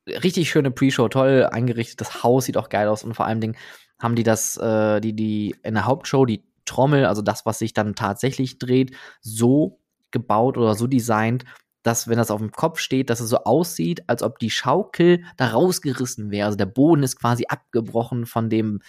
Richtig 0.08 0.50
schöne 0.50 0.70
Pre-Show, 0.70 1.08
toll 1.08 1.48
eingerichtet. 1.50 2.00
Das 2.00 2.22
Haus 2.22 2.44
sieht 2.44 2.56
auch 2.56 2.68
geil 2.68 2.88
aus 2.88 3.04
und 3.04 3.14
vor 3.14 3.26
allen 3.26 3.40
Dingen 3.40 3.56
haben 3.98 4.14
die 4.14 4.22
das, 4.22 4.56
äh, 4.56 5.00
die, 5.00 5.14
die 5.14 5.54
in 5.62 5.74
der 5.74 5.86
Hauptshow, 5.86 6.24
die 6.24 6.44
Trommel, 6.64 7.06
also 7.06 7.22
das, 7.22 7.46
was 7.46 7.58
sich 7.58 7.72
dann 7.72 7.94
tatsächlich 7.94 8.58
dreht, 8.58 8.96
so 9.20 9.80
gebaut 10.10 10.58
oder 10.58 10.74
so 10.74 10.86
designt, 10.86 11.44
dass, 11.82 12.08
wenn 12.08 12.18
das 12.18 12.32
auf 12.32 12.40
dem 12.40 12.50
Kopf 12.50 12.80
steht, 12.80 13.10
dass 13.10 13.20
es 13.20 13.30
so 13.30 13.44
aussieht, 13.44 14.02
als 14.08 14.22
ob 14.22 14.38
die 14.40 14.50
Schaukel 14.50 15.22
da 15.36 15.48
rausgerissen 15.48 16.30
wäre. 16.30 16.46
Also 16.46 16.58
der 16.58 16.66
Boden 16.66 17.04
ist 17.04 17.20
quasi 17.20 17.44
abgebrochen 17.48 18.26
von 18.26 18.50
dem 18.50 18.80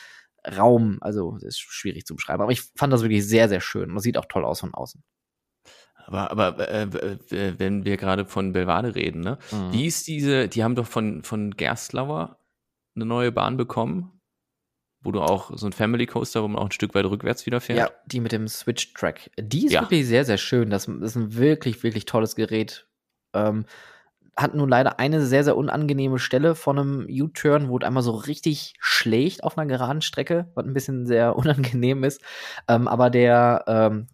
Raum. 0.56 0.98
Also, 1.02 1.34
das 1.34 1.44
ist 1.44 1.60
schwierig 1.60 2.06
zu 2.06 2.16
beschreiben. 2.16 2.42
Aber 2.42 2.52
ich 2.52 2.64
fand 2.76 2.92
das 2.92 3.04
wirklich 3.04 3.28
sehr, 3.28 3.50
sehr 3.50 3.62
schön. 3.62 3.94
Das 3.94 4.04
sieht 4.04 4.18
auch 4.18 4.26
toll 4.26 4.46
aus 4.46 4.62
von 4.62 4.74
außen. 4.74 5.04
Aber, 6.06 6.32
aber 6.32 6.70
äh, 6.70 6.88
wenn 7.60 7.84
wir 7.86 7.98
gerade 7.98 8.26
von 8.26 8.54
Belvade 8.54 8.96
reden, 8.96 9.22
ne? 9.22 9.38
Mhm. 9.52 9.74
Wie 9.74 9.86
ist 9.86 10.08
diese, 10.08 10.48
die 10.48 10.64
haben 10.64 10.76
doch 10.76 10.88
von, 10.88 11.22
von 11.24 11.52
Gerstlauer 11.52 12.40
eine 12.96 13.06
neue 13.06 13.32
Bahn 13.32 13.58
bekommen, 13.58 14.17
wo 15.08 15.12
du 15.12 15.22
auch 15.22 15.52
so 15.56 15.66
ein 15.66 15.72
Family 15.72 16.06
Coaster, 16.06 16.44
wo 16.44 16.48
man 16.50 16.62
auch 16.62 16.66
ein 16.68 16.72
Stück 16.72 16.94
weit 16.94 17.06
rückwärts 17.06 17.46
wieder 17.46 17.62
fährt. 17.62 17.80
Ja, 17.80 17.90
die 18.06 18.20
mit 18.20 18.34
dem 18.34 18.48
Switch-Track. 18.48 19.32
Die 19.40 19.66
ist 19.66 19.72
Ja. 19.72 19.82
wirklich 19.82 20.06
sehr, 20.06 20.26
sehr 20.26 20.38
schön. 20.38 20.70
Das 20.70 20.86
ist 20.88 21.16
ein 21.16 21.36
wirklich, 21.36 21.82
wirklich 21.82 22.04
tolles 22.06 22.36
Gerät. 22.36 22.88
Ähm, 23.34 23.66
hat 24.36 24.54
nun 24.54 24.68
leider 24.70 25.00
eine 25.00 25.26
sehr, 25.26 25.46
sehr 25.46 25.56
unangenehme 25.56 26.20
Stelle 26.20 26.56
von 26.56 26.78
einem 26.78 27.08
U-Turn, 27.10 27.70
wo 27.70 27.78
es 27.80 27.86
einmal 27.86 28.04
so 28.04 28.12
richtig 28.12 28.74
schlägt 28.80 29.44
auf 29.46 29.58
einer 29.58 29.66
geraden 29.66 30.02
Strecke, 30.02 30.52
was 30.56 30.66
ein 30.66 30.74
bisschen 30.74 31.08
sehr 31.08 31.36
unangenehm 31.38 32.04
ist. 32.04 32.22
Ähm, 32.68 32.88
aber 32.90 33.10
der 33.10 33.64
ähm, 33.66 34.08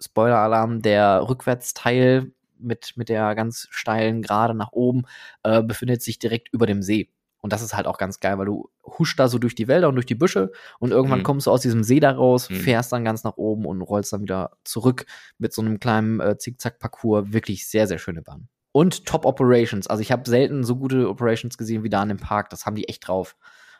Spoiler-Alarm, 0.00 0.80
der 0.80 1.28
Rückwärtsteil 1.28 2.30
mit, 2.58 2.92
mit 2.96 3.08
der 3.08 3.34
ganz 3.34 3.66
steilen 3.70 4.22
Gerade 4.22 4.54
nach 4.54 4.70
oben 4.72 5.02
äh, 5.42 5.62
befindet 5.62 6.02
sich 6.02 6.20
direkt 6.20 6.48
über 6.52 6.66
dem 6.66 6.82
See. 6.82 7.10
Und 7.46 7.52
das 7.52 7.62
ist 7.62 7.76
halt 7.76 7.86
auch 7.86 7.96
ganz 7.96 8.18
geil, 8.18 8.38
weil 8.38 8.46
du 8.46 8.68
huschst 8.84 9.16
da 9.20 9.28
so 9.28 9.38
durch 9.38 9.54
die 9.54 9.68
Wälder 9.68 9.88
und 9.88 9.94
durch 9.94 10.04
die 10.06 10.16
Büsche 10.16 10.50
und 10.80 10.90
irgendwann 10.90 11.20
Mhm. 11.20 11.22
kommst 11.22 11.46
du 11.46 11.52
aus 11.52 11.60
diesem 11.60 11.84
See 11.84 12.00
da 12.00 12.10
raus, 12.10 12.50
Mhm. 12.50 12.56
fährst 12.56 12.90
dann 12.92 13.04
ganz 13.04 13.22
nach 13.22 13.36
oben 13.36 13.66
und 13.66 13.80
rollst 13.82 14.12
dann 14.12 14.22
wieder 14.22 14.56
zurück 14.64 15.06
mit 15.38 15.52
so 15.52 15.62
einem 15.62 15.78
kleinen 15.78 16.18
äh, 16.18 16.36
Zickzack-Parcours. 16.36 17.32
Wirklich 17.32 17.68
sehr, 17.68 17.86
sehr 17.86 17.98
schöne 17.98 18.22
Bahn. 18.22 18.48
Und 18.72 19.06
Top 19.06 19.24
Operations. 19.24 19.86
Also 19.86 20.00
ich 20.00 20.10
habe 20.10 20.28
selten 20.28 20.64
so 20.64 20.74
gute 20.74 21.08
Operations 21.08 21.56
gesehen 21.56 21.84
wie 21.84 21.88
da 21.88 22.02
in 22.02 22.08
dem 22.08 22.18
Park. 22.18 22.50
Das 22.50 22.66
haben 22.66 22.74
die 22.74 22.88
echt 22.88 23.06
drauf. 23.06 23.36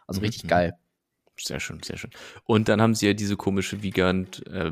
Also 0.07 0.21
Mhm. 0.21 0.27
richtig 0.27 0.47
geil. 0.49 0.75
Sehr 1.37 1.59
schön, 1.59 1.83
sehr 1.83 1.97
schön. 1.97 2.11
Und 2.45 2.69
dann 2.69 2.81
haben 2.81 2.95
sie 2.95 3.09
ja 3.09 3.13
diese 3.15 3.37
komische 3.37 3.83
Wiegand 3.83 4.47
äh, 4.47 4.71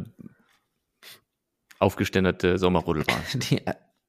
aufgeständerte 1.80 2.58
Sommerrodelbahn. 2.58 3.20
Die 3.50 3.60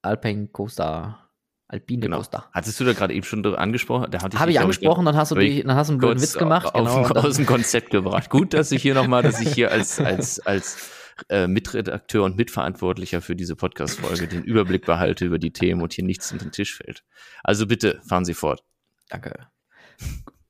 Alpine 0.02 0.46
Coaster. 0.46 1.25
Alpine 1.68 2.00
Genau. 2.02 2.18
Coaster. 2.18 2.48
Hattest 2.52 2.78
du 2.78 2.84
da 2.84 2.92
gerade 2.92 3.12
eben 3.12 3.24
schon 3.24 3.44
angesprochen? 3.56 4.10
Da 4.10 4.22
Habe 4.22 4.50
ich 4.50 4.60
angesprochen, 4.60 5.04
dann 5.04 5.16
hast 5.16 5.32
du, 5.32 5.36
hab 5.36 5.42
ich 5.42 5.56
die, 5.56 5.62
dann 5.64 5.76
hast 5.76 5.88
du 5.88 5.94
einen 5.94 5.98
blöden 5.98 6.22
Witz 6.22 6.34
gemacht. 6.38 6.66
Auf, 6.74 6.74
genau, 6.74 7.08
dann- 7.08 7.24
aus 7.24 7.36
dem 7.36 7.46
Konzept 7.46 7.90
gebracht. 7.90 8.30
Gut, 8.30 8.54
dass 8.54 8.70
ich 8.70 8.82
hier 8.82 8.94
nochmal, 8.94 9.22
dass 9.22 9.40
ich 9.40 9.52
hier 9.52 9.72
als, 9.72 9.98
als, 9.98 10.38
als 10.46 10.90
äh, 11.28 11.46
Mitredakteur 11.48 12.24
und 12.24 12.36
Mitverantwortlicher 12.36 13.20
für 13.20 13.34
diese 13.34 13.56
Podcast-Folge 13.56 14.28
den 14.28 14.44
Überblick 14.44 14.86
behalte 14.86 15.24
über 15.24 15.38
die 15.38 15.52
Themen 15.52 15.82
und 15.82 15.92
hier 15.92 16.04
nichts 16.04 16.30
in 16.30 16.38
den 16.38 16.52
Tisch 16.52 16.76
fällt. 16.76 17.02
Also 17.42 17.66
bitte, 17.66 18.00
fahren 18.06 18.24
Sie 18.24 18.34
fort. 18.34 18.62
Danke. 19.08 19.48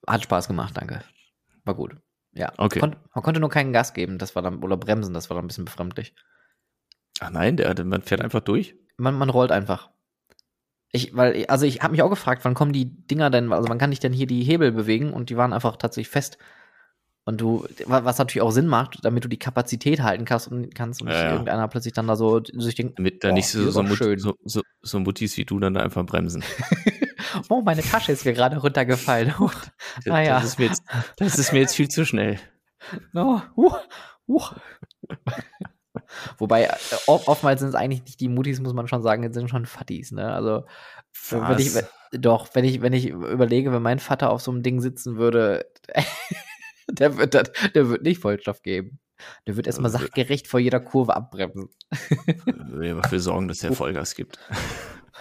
Hat 0.06 0.22
Spaß 0.22 0.48
gemacht, 0.48 0.76
danke. 0.76 1.02
War 1.64 1.74
gut. 1.74 1.96
Ja. 2.32 2.52
Okay. 2.58 2.80
Kon 2.80 2.94
man 3.14 3.24
konnte 3.24 3.40
nur 3.40 3.48
keinen 3.48 3.72
Gas 3.72 3.94
geben, 3.94 4.18
das 4.18 4.34
war 4.34 4.42
dann, 4.42 4.62
oder 4.62 4.76
bremsen, 4.76 5.14
das 5.14 5.30
war 5.30 5.36
dann 5.36 5.44
ein 5.44 5.48
bisschen 5.48 5.64
befremdlich. 5.64 6.14
Ach 7.20 7.30
nein, 7.30 7.56
der, 7.56 7.82
man 7.84 8.02
fährt 8.02 8.20
einfach 8.20 8.40
durch. 8.40 8.74
Man, 8.98 9.14
man 9.14 9.30
rollt 9.30 9.50
einfach. 9.52 9.90
Ich, 10.96 11.14
weil, 11.16 11.46
also 11.46 11.66
ich 11.66 11.82
habe 11.82 11.92
mich 11.92 12.02
auch 12.02 12.10
gefragt, 12.10 12.44
wann 12.44 12.54
kommen 12.54 12.72
die 12.72 12.86
Dinger 13.06 13.30
denn, 13.30 13.52
also 13.52 13.68
wann 13.68 13.78
kann 13.78 13.92
ich 13.92 14.00
denn 14.00 14.12
hier 14.12 14.26
die 14.26 14.42
Hebel 14.42 14.72
bewegen 14.72 15.12
und 15.12 15.30
die 15.30 15.36
waren 15.36 15.52
einfach 15.52 15.76
tatsächlich 15.76 16.08
fest. 16.10 16.38
Und 17.28 17.40
du, 17.40 17.66
wa- 17.86 18.04
was 18.04 18.18
natürlich 18.18 18.42
auch 18.42 18.52
Sinn 18.52 18.68
macht, 18.68 19.04
damit 19.04 19.24
du 19.24 19.28
die 19.28 19.38
Kapazität 19.38 20.00
halten 20.00 20.24
kannst 20.24 20.46
und 20.48 20.74
kannst 20.76 21.00
und 21.02 21.08
nicht 21.08 21.16
Ja, 21.16 21.24
ja. 21.24 21.30
irgendeiner 21.32 21.66
plötzlich 21.66 21.92
dann 21.92 22.06
da 22.06 22.14
so 22.14 22.40
sich 22.44 22.76
denkt, 22.76 22.98
Damit 22.98 23.24
da 23.24 23.30
Oh, 23.30 23.32
nicht 23.34 23.48
so, 23.48 23.68
so, 23.70 23.82
Mut, 23.82 23.98
schön. 23.98 24.18
so, 24.20 24.34
so, 24.44 24.62
so 24.82 25.00
Muttis 25.00 25.36
wie 25.36 25.44
du 25.44 25.58
dann 25.58 25.74
da 25.74 25.80
einfach 25.80 26.06
bremsen. 26.06 26.44
oh, 27.48 27.62
meine 27.62 27.82
Tasche 27.82 28.12
ist 28.12 28.24
mir 28.24 28.32
gerade 28.32 28.56
runtergefallen. 28.58 29.34
Oh, 29.40 29.50
Das, 30.04 30.14
Ah, 30.14 30.20
ja. 30.22 30.34
das, 30.36 30.44
ist 30.44 30.58
mir 30.60 30.66
jetzt, 30.66 30.82
das 31.16 31.38
ist 31.38 31.52
mir 31.52 31.58
jetzt 31.60 31.74
viel 31.74 31.88
zu 31.88 32.06
schnell. 32.06 32.38
no, 33.12 33.42
uh, 33.56 33.72
uh. 34.28 34.40
Wobei, 36.38 36.64
äh, 36.64 36.72
oft, 37.06 37.28
oftmals 37.28 37.60
sind 37.60 37.70
es 37.70 37.74
eigentlich 37.74 38.04
nicht 38.04 38.20
die 38.20 38.28
Mutis, 38.28 38.60
muss 38.60 38.72
man 38.74 38.88
schon 38.88 39.02
sagen, 39.02 39.22
es 39.24 39.34
sind 39.34 39.48
schon 39.50 39.66
Fattis, 39.66 40.12
ne? 40.12 40.32
Also, 40.32 40.64
wenn 41.30 41.58
ich, 41.58 41.72
doch, 42.12 42.48
wenn 42.54 42.64
ich, 42.64 42.82
wenn 42.82 42.92
ich 42.92 43.08
überlege, 43.08 43.72
wenn 43.72 43.82
mein 43.82 43.98
Vater 43.98 44.30
auf 44.30 44.40
so 44.42 44.50
einem 44.50 44.62
Ding 44.62 44.80
sitzen 44.80 45.16
würde, 45.16 45.66
der 46.88 47.16
wird, 47.16 47.34
das, 47.34 47.50
der 47.74 47.88
wird 47.88 48.02
nicht 48.02 48.20
Vollstoff 48.20 48.62
geben. 48.62 48.98
Der 49.46 49.56
wird 49.56 49.66
erstmal 49.66 49.90
Also- 49.90 50.04
sachgerecht 50.04 50.46
vor 50.46 50.60
jeder 50.60 50.78
Kurve 50.78 51.16
abbremsen. 51.16 51.70
Würde 52.44 52.92
aber 52.92 53.00
dafür 53.00 53.20
sorgen, 53.20 53.48
dass 53.48 53.64
er 53.64 53.72
Vollgas 53.72 54.14
gibt. 54.14 54.38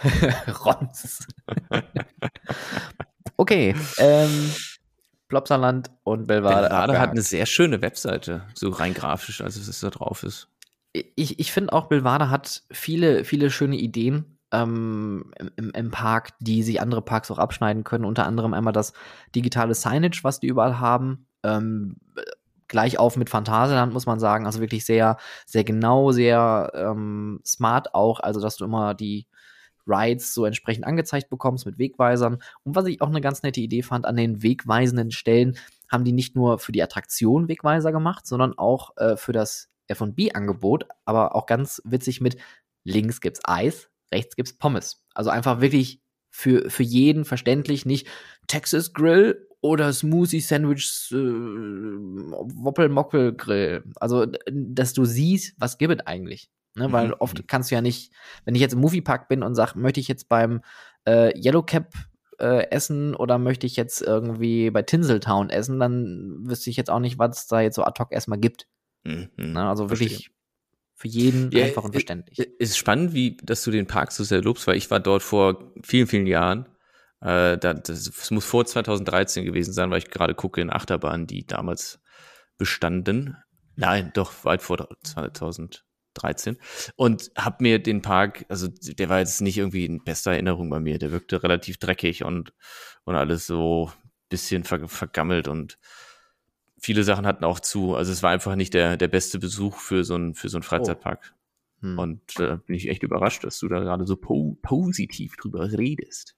Rons. 0.66 1.26
okay, 3.38 3.74
ähm, 3.98 4.52
Plopsaland 5.28 5.90
und 6.04 6.26
Belvade. 6.26 6.68
Belvade 6.68 6.98
hat 7.00 7.10
eine 7.10 7.22
sehr 7.22 7.46
schöne 7.46 7.80
Webseite, 7.82 8.42
so 8.54 8.68
rein 8.68 8.94
grafisch, 8.94 9.40
als 9.40 9.56
es 9.56 9.80
da 9.80 9.90
drauf 9.90 10.22
ist. 10.22 10.48
Ich, 11.16 11.38
ich 11.38 11.52
finde 11.52 11.72
auch, 11.72 11.86
Belvade 11.86 12.30
hat 12.30 12.62
viele, 12.70 13.24
viele 13.24 13.50
schöne 13.50 13.76
Ideen 13.76 14.38
ähm, 14.52 15.32
im, 15.56 15.70
im 15.70 15.90
Park, 15.90 16.30
die 16.40 16.62
sich 16.62 16.80
andere 16.80 17.02
Parks 17.02 17.30
auch 17.30 17.38
abschneiden 17.38 17.84
können. 17.84 18.04
Unter 18.04 18.26
anderem 18.26 18.54
einmal 18.54 18.72
das 18.72 18.92
digitale 19.34 19.74
Signage, 19.74 20.20
was 20.22 20.40
die 20.40 20.46
überall 20.46 20.78
haben. 20.78 21.26
Ähm, 21.42 21.96
gleich 22.68 22.98
auf 22.98 23.16
mit 23.16 23.30
Phantasialand, 23.30 23.92
muss 23.92 24.06
man 24.06 24.20
sagen. 24.20 24.46
Also 24.46 24.60
wirklich 24.60 24.84
sehr, 24.84 25.18
sehr 25.46 25.64
genau, 25.64 26.12
sehr 26.12 26.72
ähm, 26.74 27.40
smart 27.44 27.94
auch. 27.94 28.20
Also, 28.20 28.40
dass 28.40 28.56
du 28.56 28.64
immer 28.64 28.94
die 28.94 29.26
Rides 29.86 30.34
so 30.34 30.44
entsprechend 30.44 30.86
angezeigt 30.86 31.30
bekommst 31.30 31.66
mit 31.66 31.78
Wegweisern. 31.78 32.38
Und 32.64 32.74
was 32.74 32.86
ich 32.86 33.00
auch 33.00 33.08
eine 33.08 33.20
ganz 33.20 33.42
nette 33.42 33.60
Idee 33.60 33.82
fand, 33.82 34.06
an 34.06 34.16
den 34.16 34.42
wegweisenden 34.42 35.10
Stellen 35.12 35.56
haben 35.90 36.04
die 36.04 36.12
nicht 36.12 36.34
nur 36.34 36.58
für 36.58 36.72
die 36.72 36.82
Attraktion 36.82 37.48
Wegweiser 37.48 37.92
gemacht, 37.92 38.26
sondern 38.26 38.58
auch 38.58 38.96
äh, 38.96 39.16
für 39.16 39.32
das 39.32 39.68
F&B-Angebot, 39.88 40.86
aber 41.04 41.34
auch 41.34 41.46
ganz 41.46 41.80
witzig 41.84 42.20
mit 42.20 42.36
links 42.84 43.20
gibt's 43.20 43.40
Eis, 43.44 43.88
rechts 44.12 44.36
gibt's 44.36 44.56
Pommes. 44.56 45.02
Also 45.14 45.30
einfach 45.30 45.60
wirklich 45.60 46.00
für, 46.30 46.70
für 46.70 46.82
jeden 46.82 47.24
verständlich, 47.24 47.86
nicht 47.86 48.06
Texas 48.46 48.92
Grill 48.92 49.48
oder 49.60 49.92
Smoothie 49.92 50.40
Sandwich 50.40 51.08
äh, 51.12 51.16
Woppel 51.16 52.88
Mockel 52.88 53.34
Grill. 53.34 53.84
Also, 53.96 54.26
dass 54.50 54.92
du 54.92 55.04
siehst, 55.04 55.54
was 55.58 55.78
gibt 55.78 55.94
es 56.00 56.06
eigentlich. 56.06 56.50
Ne? 56.74 56.92
Weil 56.92 57.08
Mhm. 57.08 57.14
oft 57.18 57.48
kannst 57.48 57.70
du 57.70 57.74
ja 57.74 57.80
nicht, 57.80 58.12
wenn 58.44 58.54
ich 58.54 58.60
jetzt 58.60 58.74
im 58.74 58.80
Moviepark 58.80 59.28
bin 59.28 59.42
und 59.42 59.54
sage, 59.54 59.78
möchte 59.78 59.98
ich 60.00 60.08
jetzt 60.08 60.28
beim 60.28 60.60
äh, 61.06 61.32
Yellow 61.38 61.62
Cap 61.62 61.94
äh, 62.38 62.70
essen 62.70 63.14
oder 63.14 63.38
möchte 63.38 63.66
ich 63.66 63.76
jetzt 63.76 64.02
irgendwie 64.02 64.70
bei 64.70 64.82
Tinseltown 64.82 65.48
essen, 65.48 65.80
dann 65.80 66.36
wüsste 66.42 66.68
ich 66.68 66.76
jetzt 66.76 66.90
auch 66.90 67.00
nicht, 67.00 67.18
was 67.18 67.38
es 67.38 67.46
da 67.46 67.60
jetzt 67.60 67.76
so 67.76 67.84
ad 67.84 67.98
hoc 67.98 68.12
erstmal 68.12 68.38
gibt. 68.38 68.66
Mhm. 69.06 69.52
Ne? 69.52 69.68
Also 69.68 69.88
Verstehe. 69.88 70.10
wirklich 70.10 70.30
für 70.94 71.08
jeden 71.08 71.50
Ja, 71.50 71.66
einfach 71.66 71.84
und 71.84 71.92
verständlich. 71.92 72.38
Es 72.58 72.70
ist 72.70 72.78
spannend, 72.78 73.12
wie, 73.12 73.36
dass 73.42 73.62
du 73.64 73.70
den 73.70 73.86
Park 73.86 74.12
so 74.12 74.24
sehr 74.24 74.42
lobst, 74.42 74.66
weil 74.66 74.76
ich 74.76 74.90
war 74.90 75.00
dort 75.00 75.22
vor 75.22 75.72
vielen, 75.82 76.06
vielen 76.06 76.26
Jahren. 76.26 76.66
Äh, 77.20 77.58
da, 77.58 77.74
das, 77.74 78.08
es 78.08 78.30
muss 78.30 78.44
vor 78.46 78.64
2013 78.64 79.44
gewesen 79.44 79.72
sein, 79.72 79.90
weil 79.90 79.98
ich 79.98 80.10
gerade 80.10 80.34
gucke 80.34 80.60
in 80.60 80.72
Achterbahnen, 80.72 81.26
die 81.26 81.46
damals 81.46 82.00
bestanden. 82.56 83.36
Nein, 83.76 84.10
doch 84.14 84.44
weit 84.44 84.62
vor 84.62 84.88
2013. 85.02 86.56
Und 86.96 87.30
hab 87.36 87.60
mir 87.60 87.78
den 87.78 88.00
Park, 88.00 88.46
also 88.48 88.68
der 88.68 89.10
war 89.10 89.18
jetzt 89.18 89.42
nicht 89.42 89.58
irgendwie 89.58 89.84
in 89.84 90.02
bester 90.02 90.32
Erinnerung 90.32 90.70
bei 90.70 90.80
mir. 90.80 90.98
Der 90.98 91.12
wirkte 91.12 91.42
relativ 91.42 91.76
dreckig 91.76 92.24
und, 92.24 92.54
und 93.04 93.16
alles 93.16 93.46
so 93.46 93.92
bisschen 94.30 94.64
ver, 94.64 94.88
vergammelt 94.88 95.46
und 95.46 95.78
viele 96.86 97.02
Sachen 97.02 97.26
hatten 97.26 97.44
auch 97.44 97.58
zu. 97.58 97.96
Also 97.96 98.12
es 98.12 98.22
war 98.22 98.30
einfach 98.30 98.54
nicht 98.54 98.72
der, 98.72 98.96
der 98.96 99.08
beste 99.08 99.40
Besuch 99.40 99.78
für 99.78 100.04
so 100.04 100.14
einen, 100.14 100.34
für 100.34 100.48
so 100.48 100.56
einen 100.56 100.62
Freizeitpark. 100.62 101.34
Hm. 101.80 101.98
Und 101.98 102.38
äh, 102.38 102.58
bin 102.64 102.76
ich 102.76 102.88
echt 102.88 103.02
überrascht, 103.02 103.42
dass 103.42 103.58
du 103.58 103.66
da 103.66 103.80
gerade 103.80 104.06
so 104.06 104.14
po 104.16 104.56
positiv 104.62 105.34
drüber 105.36 105.72
redest. 105.72 106.36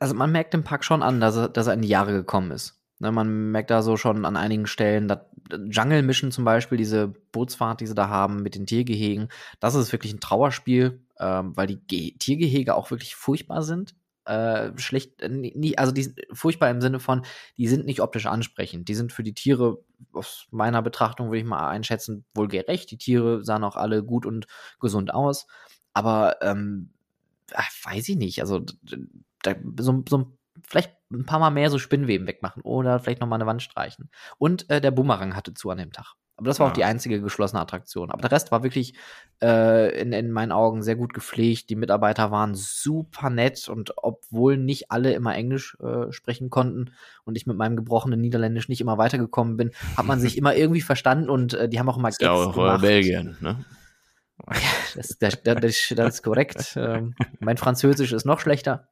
also 0.00 0.14
man 0.14 0.32
merkt 0.32 0.54
im 0.54 0.64
Park 0.64 0.84
schon 0.84 1.02
an, 1.02 1.20
dass 1.20 1.36
er, 1.36 1.48
dass 1.50 1.66
er 1.66 1.74
in 1.74 1.82
die 1.82 1.88
Jahre 1.88 2.12
gekommen 2.12 2.50
ist. 2.50 2.80
Ne, 2.98 3.12
man 3.12 3.50
merkt 3.50 3.70
da 3.70 3.82
so 3.82 3.98
schon 3.98 4.24
an 4.24 4.38
einigen 4.38 4.66
Stellen, 4.66 5.06
dass 5.06 5.18
Jungle 5.68 6.02
Mission 6.02 6.32
zum 6.32 6.46
Beispiel, 6.46 6.78
diese 6.78 7.08
Bootsfahrt, 7.08 7.82
die 7.82 7.86
sie 7.86 7.94
da 7.94 8.08
haben 8.08 8.42
mit 8.42 8.54
den 8.54 8.64
Tiergehegen, 8.64 9.28
das 9.60 9.74
ist 9.74 9.92
wirklich 9.92 10.14
ein 10.14 10.20
Trauerspiel, 10.20 11.04
ähm, 11.18 11.54
weil 11.54 11.66
die 11.66 11.80
Ge 11.86 12.12
Tiergehege 12.12 12.74
auch 12.74 12.90
wirklich 12.90 13.16
furchtbar 13.16 13.62
sind. 13.62 13.94
Äh, 14.24 14.78
schlecht, 14.78 15.20
äh, 15.20 15.28
nie, 15.28 15.76
also 15.76 15.92
die 15.92 16.04
sind 16.04 16.20
furchtbar 16.32 16.70
im 16.70 16.80
Sinne 16.80 17.00
von, 17.00 17.24
die 17.56 17.66
sind 17.66 17.86
nicht 17.86 18.00
optisch 18.00 18.26
ansprechend. 18.26 18.88
Die 18.88 18.94
sind 18.94 19.12
für 19.12 19.24
die 19.24 19.34
Tiere, 19.34 19.78
aus 20.12 20.46
meiner 20.50 20.80
Betrachtung 20.82 21.28
würde 21.28 21.38
ich 21.38 21.44
mal 21.44 21.68
einschätzen, 21.68 22.24
wohl 22.34 22.48
gerecht. 22.48 22.90
Die 22.92 22.98
Tiere 22.98 23.44
sahen 23.44 23.64
auch 23.64 23.76
alle 23.76 24.04
gut 24.04 24.24
und 24.24 24.46
gesund 24.80 25.12
aus. 25.12 25.46
Aber 25.92 26.36
ähm, 26.42 26.90
ach, 27.52 27.68
weiß 27.84 28.08
ich 28.10 28.16
nicht, 28.16 28.40
also 28.40 28.60
da, 29.42 29.54
so, 29.80 30.04
so 30.08 30.32
vielleicht 30.62 30.92
ein 31.12 31.26
paar 31.26 31.38
Mal 31.38 31.50
mehr 31.50 31.70
so 31.70 31.78
Spinnweben 31.78 32.26
wegmachen 32.26 32.62
oder 32.62 32.98
vielleicht 32.98 33.20
nochmal 33.20 33.38
eine 33.38 33.46
Wand 33.46 33.62
streichen. 33.62 34.10
Und 34.38 34.68
äh, 34.70 34.80
der 34.80 34.90
Bumerang 34.90 35.36
hatte 35.36 35.54
zu 35.54 35.70
an 35.70 35.78
dem 35.78 35.92
Tag. 35.92 36.14
Aber 36.36 36.48
das 36.48 36.58
war 36.58 36.66
ja. 36.66 36.70
auch 36.70 36.74
die 36.74 36.84
einzige 36.84 37.20
geschlossene 37.20 37.60
Attraktion. 37.60 38.10
Aber 38.10 38.22
der 38.22 38.32
Rest 38.32 38.50
war 38.50 38.62
wirklich 38.62 38.94
äh, 39.42 40.00
in, 40.00 40.12
in 40.12 40.32
meinen 40.32 40.50
Augen 40.50 40.82
sehr 40.82 40.96
gut 40.96 41.14
gepflegt. 41.14 41.70
Die 41.70 41.76
Mitarbeiter 41.76 42.30
waren 42.30 42.54
super 42.54 43.30
nett 43.30 43.68
und 43.68 43.92
obwohl 43.98 44.56
nicht 44.56 44.90
alle 44.90 45.12
immer 45.12 45.34
Englisch 45.34 45.76
äh, 45.80 46.10
sprechen 46.10 46.50
konnten 46.50 46.92
und 47.24 47.36
ich 47.36 47.46
mit 47.46 47.56
meinem 47.56 47.76
gebrochenen 47.76 48.20
Niederländisch 48.20 48.68
nicht 48.68 48.80
immer 48.80 48.98
weitergekommen 48.98 49.56
bin, 49.56 49.70
hat 49.96 50.06
man 50.06 50.20
sich 50.20 50.36
immer 50.38 50.56
irgendwie 50.56 50.80
verstanden 50.80 51.28
und 51.28 51.54
äh, 51.54 51.68
die 51.68 51.78
haben 51.78 51.88
auch 51.88 51.98
immer 51.98 52.08
Gags 52.08 52.20
ja, 52.20 52.32
auch 52.32 52.54
gemacht. 52.54 52.80
Belgien, 52.80 53.36
ne? 53.40 53.64
Das, 54.94 55.18
das, 55.18 55.42
das, 55.42 55.60
das 55.60 56.14
ist 56.14 56.22
korrekt. 56.22 56.74
Ähm, 56.76 57.14
mein 57.40 57.56
Französisch 57.56 58.12
ist 58.12 58.24
noch 58.24 58.40
schlechter. 58.40 58.88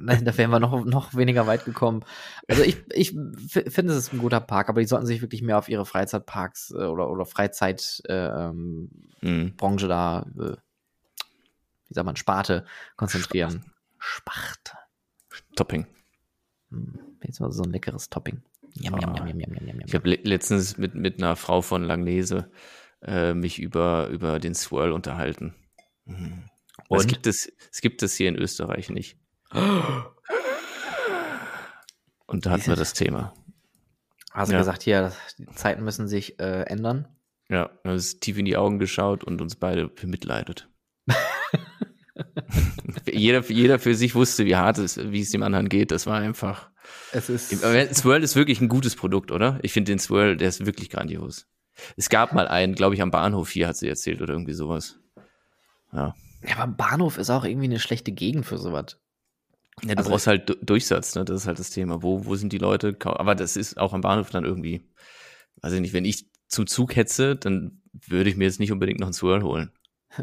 Da 0.00 0.36
wären 0.36 0.50
wir 0.50 0.60
noch, 0.60 0.84
noch 0.84 1.14
weniger 1.14 1.46
weit 1.46 1.64
gekommen. 1.64 2.04
Also 2.48 2.62
ich, 2.62 2.82
ich 2.92 3.10
finde, 3.10 3.92
es 3.92 3.98
ist 3.98 4.12
ein 4.12 4.18
guter 4.18 4.40
Park, 4.40 4.68
aber 4.68 4.80
die 4.80 4.86
sollten 4.86 5.06
sich 5.06 5.20
wirklich 5.22 5.42
mehr 5.42 5.58
auf 5.58 5.68
ihre 5.68 5.86
Freizeitparks 5.86 6.72
äh, 6.72 6.84
oder, 6.84 7.10
oder 7.10 7.24
Freizeitbranche 7.24 8.02
äh, 8.08 8.48
ähm, 8.48 8.90
mhm. 9.20 9.88
da, 9.88 10.26
äh, 10.38 10.56
wie 11.88 11.94
sagt 11.94 12.06
man, 12.06 12.16
Sparte 12.16 12.64
konzentrieren. 12.96 13.64
Sparte. 13.98 14.72
Topping. 15.56 15.86
Hm, 16.70 16.98
jetzt 17.22 17.40
mal 17.40 17.52
so 17.52 17.62
ein 17.62 17.70
leckeres 17.70 18.10
Topping. 18.10 18.42
Jam, 18.74 18.98
jam, 18.98 19.14
jam, 19.14 19.26
jam, 19.26 19.38
jam, 19.38 19.54
jam, 19.54 19.66
jam. 19.66 19.80
Ich 19.86 19.94
habe 19.94 20.08
letztens 20.08 20.78
mit, 20.78 20.94
mit 20.94 21.22
einer 21.22 21.36
Frau 21.36 21.62
von 21.62 21.84
Langnese 21.84 22.50
äh, 23.02 23.34
mich 23.34 23.58
über, 23.58 24.08
über 24.08 24.38
den 24.38 24.54
Swirl 24.54 24.92
unterhalten. 24.92 25.54
Mhm. 26.04 26.44
Und? 26.88 27.00
Es 27.00 27.06
gibt 27.06 27.26
es, 27.26 27.52
es 27.70 27.80
gibt 27.80 28.02
es 28.02 28.14
hier 28.14 28.28
in 28.28 28.36
Österreich 28.36 28.90
nicht. 28.90 29.18
Und 32.26 32.46
da 32.46 32.50
hatten 32.50 32.66
wir 32.66 32.76
das 32.76 32.94
Thema. 32.94 33.34
Hast 34.32 34.50
du 34.50 34.54
ja. 34.54 34.60
gesagt, 34.60 34.82
hier, 34.82 35.12
die 35.38 35.46
Zeiten 35.54 35.84
müssen 35.84 36.08
sich 36.08 36.40
äh, 36.40 36.62
ändern? 36.62 37.06
Ja, 37.48 37.70
er 37.84 37.94
ist 37.94 38.20
tief 38.22 38.38
in 38.38 38.46
die 38.46 38.56
Augen 38.56 38.78
geschaut 38.78 39.24
und 39.24 39.42
uns 39.42 39.56
beide 39.56 39.88
bemitleidet. 39.88 40.70
jeder, 43.06 43.42
jeder 43.42 43.78
für 43.78 43.94
sich 43.94 44.14
wusste, 44.14 44.46
wie 44.46 44.56
hart 44.56 44.78
es, 44.78 44.96
wie 44.96 45.20
es 45.20 45.30
dem 45.30 45.42
anderen 45.42 45.68
geht. 45.68 45.90
Das 45.90 46.06
war 46.06 46.18
einfach. 46.18 46.70
Es 47.12 47.28
ist. 47.28 47.50
Swirl 47.50 48.22
ist 48.22 48.36
wirklich 48.36 48.60
ein 48.62 48.68
gutes 48.68 48.96
Produkt, 48.96 49.30
oder? 49.30 49.58
Ich 49.62 49.72
finde 49.72 49.92
den 49.92 49.98
Swirl, 49.98 50.36
der 50.36 50.48
ist 50.48 50.64
wirklich 50.64 50.88
grandios. 50.88 51.46
Es 51.96 52.08
gab 52.08 52.32
mal 52.32 52.48
einen, 52.48 52.74
glaube 52.74 52.94
ich, 52.94 53.02
am 53.02 53.10
Bahnhof 53.10 53.50
hier, 53.50 53.68
hat 53.68 53.76
sie 53.76 53.88
erzählt 53.88 54.20
oder 54.20 54.34
irgendwie 54.34 54.52
sowas. 54.52 54.98
Ja. 55.92 56.14
Ja, 56.46 56.58
aber 56.58 56.72
Bahnhof 56.72 57.18
ist 57.18 57.30
auch 57.30 57.44
irgendwie 57.44 57.66
eine 57.66 57.78
schlechte 57.78 58.12
Gegend 58.12 58.46
für 58.46 58.58
sowas. 58.58 58.98
Ja, 59.82 59.94
du 59.94 59.98
also, 59.98 60.10
brauchst 60.10 60.26
halt 60.26 60.58
Durchsatz, 60.62 61.14
ne? 61.14 61.24
Das 61.24 61.42
ist 61.42 61.46
halt 61.46 61.58
das 61.58 61.70
Thema. 61.70 62.02
Wo, 62.02 62.26
wo 62.26 62.34
sind 62.34 62.52
die 62.52 62.58
Leute? 62.58 62.96
Aber 63.04 63.34
das 63.34 63.56
ist 63.56 63.78
auch 63.78 63.92
am 63.92 64.00
Bahnhof 64.00 64.30
dann 64.30 64.44
irgendwie, 64.44 64.82
weiß 65.62 65.72
ich 65.72 65.80
nicht, 65.80 65.92
wenn 65.92 66.04
ich 66.04 66.26
zum 66.48 66.66
Zug 66.66 66.96
hetze, 66.96 67.36
dann 67.36 67.80
würde 67.92 68.28
ich 68.28 68.36
mir 68.36 68.44
jetzt 68.44 68.60
nicht 68.60 68.72
unbedingt 68.72 69.00
noch 69.00 69.06
einen 69.06 69.14
Swirl 69.14 69.42
holen. 69.42 69.72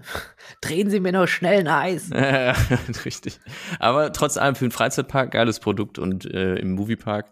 Drehen 0.62 0.90
Sie 0.90 1.00
mir 1.00 1.12
noch 1.12 1.28
schnell 1.28 1.60
ein 1.60 1.68
Eis. 1.68 2.10
Ja, 2.10 2.52
richtig. 3.06 3.40
Aber 3.80 4.12
trotz 4.14 4.38
allem 4.38 4.56
für 4.56 4.66
einen 4.66 4.72
Freizeitpark 4.72 5.32
geiles 5.32 5.60
Produkt 5.60 5.98
und 5.98 6.26
äh, 6.26 6.56
im 6.56 6.74
Moviepark, 6.74 7.32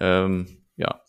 ähm, 0.00 0.64
ja, 0.76 1.00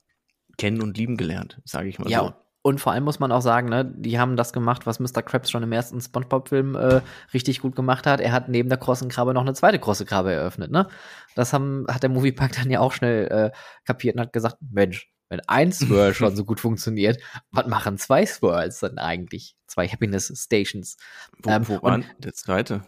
kennen 0.58 0.82
und 0.82 0.98
lieben 0.98 1.18
gelernt, 1.18 1.62
sage 1.66 1.90
ich 1.90 2.00
mal 2.00 2.10
ja, 2.10 2.20
so. 2.20 2.34
Und 2.66 2.82
vor 2.82 2.94
allem 2.94 3.04
muss 3.04 3.20
man 3.20 3.32
auch 3.32 3.44
sagen, 3.44 3.70
ne, 3.70 3.86
die 3.86 4.18
haben 4.18 4.38
das 4.38 4.52
gemacht, 4.52 4.88
was 4.88 5.00
Mr. 5.00 5.22
Krabs 5.22 5.52
schon 5.52 5.62
im 5.62 5.72
ersten 5.72 6.02
SpongeBob-Film 6.02 6.74
äh, 6.74 7.02
richtig 7.32 7.60
gut 7.60 7.76
gemacht 7.76 8.08
hat. 8.08 8.20
Er 8.20 8.32
hat 8.32 8.50
neben 8.50 8.70
der 8.70 8.80
krossen 8.80 9.08
Krabbe 9.08 9.36
noch 9.36 9.44
eine 9.44 9.54
zweite 9.54 9.78
krosse 9.78 10.04
Krabbe 10.04 10.34
eröffnet, 10.34 10.72
ne? 10.72 10.88
Das 11.36 11.54
haben, 11.54 11.86
hat 11.88 12.02
der 12.02 12.10
Moviepark 12.10 12.54
dann 12.54 12.72
ja 12.72 12.80
auch 12.80 12.92
schnell 12.92 13.28
äh, 13.28 13.52
kapiert 13.84 14.16
und 14.16 14.22
hat 14.22 14.34
gesagt, 14.34 14.58
Mensch, 14.62 15.14
wenn 15.30 15.42
ein 15.42 15.72
Swirl 15.72 16.12
schon 16.16 16.36
so 16.36 16.44
gut 16.44 16.60
funktioniert, 16.60 17.22
was 17.52 17.68
machen 17.68 18.00
zwei 18.00 18.26
Swirls 18.26 18.80
dann 18.80 18.98
eigentlich? 18.98 19.56
Zwei 19.68 19.88
Happiness 19.88 20.34
Stations. 20.36 20.98
Wo, 21.44 21.52
ähm, 21.52 21.68
wo 21.68 21.84
war 21.84 22.02
der 22.18 22.34
zweite? 22.34 22.82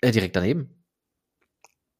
Äh, 0.00 0.10
direkt 0.10 0.34
daneben. 0.34 0.84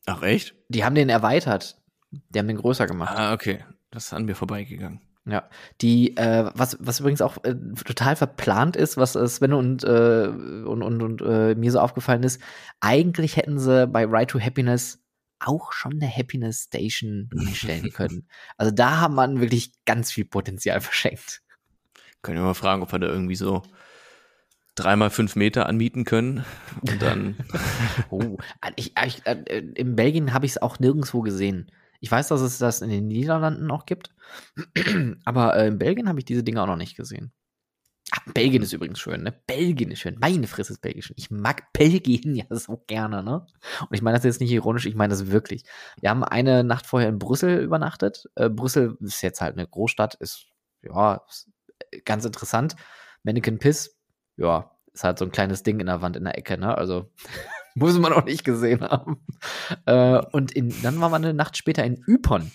Ach 0.06 0.24
echt? 0.24 0.56
Die 0.68 0.84
haben 0.84 0.96
den 0.96 1.10
erweitert. 1.10 1.80
Die 2.10 2.40
haben 2.40 2.48
den 2.48 2.56
größer 2.56 2.88
gemacht. 2.88 3.16
Ah, 3.16 3.34
okay. 3.34 3.64
Das 3.92 4.06
ist 4.06 4.12
an 4.14 4.24
mir 4.24 4.34
vorbeigegangen. 4.34 5.07
Ja, 5.28 5.48
die, 5.82 6.16
äh, 6.16 6.50
was, 6.54 6.78
was 6.80 7.00
übrigens 7.00 7.20
auch 7.20 7.36
äh, 7.44 7.54
total 7.84 8.16
verplant 8.16 8.76
ist, 8.76 8.96
was 8.96 9.14
äh, 9.14 9.28
Sven 9.28 9.52
und, 9.52 9.84
äh, 9.84 10.28
und, 10.28 10.82
und, 10.82 11.02
und 11.02 11.20
äh, 11.20 11.54
mir 11.54 11.70
so 11.70 11.80
aufgefallen 11.80 12.22
ist, 12.22 12.40
eigentlich 12.80 13.36
hätten 13.36 13.58
sie 13.58 13.86
bei 13.86 14.06
Ride 14.06 14.28
to 14.28 14.40
Happiness 14.40 15.04
auch 15.38 15.72
schon 15.72 15.92
eine 15.92 16.08
Happiness 16.08 16.64
Station 16.64 17.28
hinstellen 17.32 17.90
können. 17.92 18.26
Also 18.56 18.72
da 18.72 19.02
hat 19.02 19.12
man 19.12 19.40
wirklich 19.42 19.72
ganz 19.84 20.10
viel 20.10 20.24
Potenzial 20.24 20.80
verschenkt. 20.80 21.42
Können 22.22 22.38
wir 22.38 22.44
mal 22.44 22.54
fragen, 22.54 22.82
ob 22.82 22.90
wir 22.90 22.98
da 22.98 23.08
irgendwie 23.08 23.36
so 23.36 23.62
dreimal 24.76 25.10
fünf 25.10 25.36
Meter 25.36 25.66
anmieten 25.66 26.04
können 26.04 26.44
und 26.80 27.02
dann. 27.02 27.36
oh, 28.10 28.38
ich, 28.76 28.94
ich, 29.04 29.26
äh, 29.26 29.58
in 29.74 29.94
Belgien 29.94 30.32
habe 30.32 30.46
ich 30.46 30.52
es 30.52 30.62
auch 30.62 30.78
nirgendwo 30.78 31.20
gesehen. 31.20 31.70
Ich 32.00 32.10
weiß, 32.10 32.28
dass 32.28 32.40
es 32.40 32.58
das 32.58 32.80
in 32.80 32.90
den 32.90 33.06
Niederlanden 33.06 33.70
auch 33.70 33.86
gibt, 33.86 34.14
aber 35.24 35.56
äh, 35.56 35.68
in 35.68 35.78
Belgien 35.78 36.08
habe 36.08 36.18
ich 36.18 36.24
diese 36.24 36.42
Dinge 36.44 36.62
auch 36.62 36.66
noch 36.66 36.76
nicht 36.76 36.96
gesehen. 36.96 37.32
Ach, 38.10 38.32
Belgien 38.32 38.62
ist 38.62 38.72
übrigens 38.72 39.00
schön, 39.00 39.22
ne? 39.22 39.32
Belgien 39.46 39.90
ist 39.90 39.98
schön. 39.98 40.16
Meine 40.18 40.46
Fresse 40.46 40.72
ist 40.72 40.80
Belgien 40.80 41.02
schön. 41.02 41.16
Ich 41.18 41.30
mag 41.30 41.64
Belgien 41.72 42.34
ja 42.34 42.44
so 42.50 42.82
gerne, 42.86 43.22
ne? 43.22 43.46
Und 43.80 43.94
ich 43.94 44.02
meine 44.02 44.16
das 44.16 44.24
jetzt 44.24 44.40
nicht 44.40 44.50
ironisch, 44.50 44.86
ich 44.86 44.94
meine 44.94 45.10
das 45.10 45.30
wirklich. 45.30 45.64
Wir 46.00 46.10
haben 46.10 46.24
eine 46.24 46.64
Nacht 46.64 46.86
vorher 46.86 47.08
in 47.08 47.18
Brüssel 47.18 47.58
übernachtet. 47.60 48.24
Äh, 48.34 48.48
Brüssel 48.48 48.96
ist 49.00 49.22
jetzt 49.22 49.40
halt 49.40 49.56
eine 49.56 49.66
Großstadt, 49.66 50.14
ist, 50.14 50.46
ja, 50.82 51.22
ist 51.28 51.50
ganz 52.04 52.24
interessant. 52.24 52.76
Mannequin 53.24 53.58
Piss, 53.58 53.98
ja, 54.36 54.70
ist 54.92 55.04
halt 55.04 55.18
so 55.18 55.26
ein 55.26 55.32
kleines 55.32 55.62
Ding 55.62 55.80
in 55.80 55.86
der 55.86 56.00
Wand 56.00 56.16
in 56.16 56.24
der 56.24 56.38
Ecke, 56.38 56.56
ne? 56.56 56.76
Also 56.78 57.10
muss 57.74 57.98
man 57.98 58.12
auch 58.12 58.24
nicht 58.24 58.44
gesehen 58.44 58.82
haben. 58.82 59.18
Äh, 59.86 60.20
und 60.32 60.52
in, 60.52 60.74
dann 60.82 61.00
waren 61.00 61.12
wir 61.12 61.16
eine 61.16 61.34
Nacht 61.34 61.56
später 61.56 61.84
in 61.84 62.02
Ypern 62.06 62.50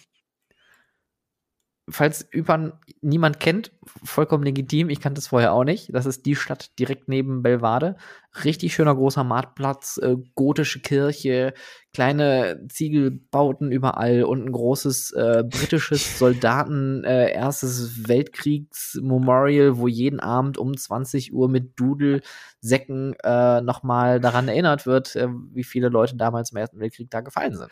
falls 1.90 2.28
Ypern 2.34 2.74
niemand 3.02 3.40
kennt, 3.42 3.72
vollkommen 4.04 4.44
legitim. 4.44 4.90
Ich 4.90 5.02
kannte 5.02 5.20
es 5.20 5.28
vorher 5.28 5.54
auch 5.54 5.66
nicht. 5.66 5.94
Das 5.94 6.06
ist 6.06 6.26
die 6.26 6.36
Stadt 6.36 6.78
direkt 6.80 7.10
neben 7.10 7.44
Belvade. 7.44 7.98
Richtig 8.46 8.74
schöner 8.74 8.96
großer 8.96 9.24
Marktplatz, 9.24 10.00
äh, 10.02 10.16
gotische 10.34 10.80
Kirche, 10.80 11.54
kleine 11.94 12.66
Ziegelbauten 12.70 13.72
überall 13.72 14.24
und 14.24 14.46
ein 14.46 14.52
großes 14.52 15.12
äh, 15.12 15.44
britisches 15.44 16.18
Soldaten 16.20 17.04
äh, 17.04 17.32
erstes 17.34 18.08
Weltkriegs 18.08 18.98
Memorial, 19.02 19.78
wo 19.78 19.88
jeden 19.88 20.22
Abend 20.22 20.58
um 20.58 20.78
20 20.78 21.34
Uhr 21.34 21.50
mit 21.50 21.78
Dudelsäcken 21.78 23.14
äh, 23.24 23.62
nochmal 23.62 24.22
daran 24.22 24.48
erinnert 24.48 24.86
wird, 24.86 25.18
äh, 25.18 25.28
wie 25.54 25.66
viele 25.66 25.90
Leute 25.90 26.16
damals 26.16 26.52
im 26.52 26.58
Ersten 26.58 26.80
Weltkrieg 26.80 27.12
da 27.12 27.20
gefallen 27.20 27.58
sind. 27.58 27.72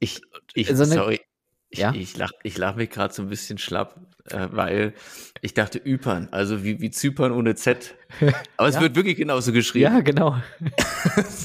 Ich, 0.00 0.20
ich, 0.54 0.68
so 0.68 0.84
sorry, 0.84 1.20
ich, 1.70 1.80
ja? 1.80 1.92
ich 1.92 2.16
lach, 2.16 2.32
ich 2.42 2.56
lach 2.56 2.76
mich 2.76 2.88
gerade 2.88 3.12
so 3.12 3.22
ein 3.22 3.28
bisschen 3.28 3.58
schlapp, 3.58 4.00
äh, 4.24 4.48
weil 4.50 4.94
ich 5.42 5.52
dachte 5.52 5.78
Ypern, 5.84 6.28
also 6.30 6.64
wie, 6.64 6.80
wie 6.80 6.90
Zypern 6.90 7.32
ohne 7.32 7.54
Z. 7.56 7.94
Aber 8.56 8.68
es 8.68 8.76
ja. 8.76 8.80
wird 8.80 8.96
wirklich 8.96 9.16
genauso 9.16 9.52
geschrieben. 9.52 9.92
Ja, 9.92 10.00
genau. 10.00 10.36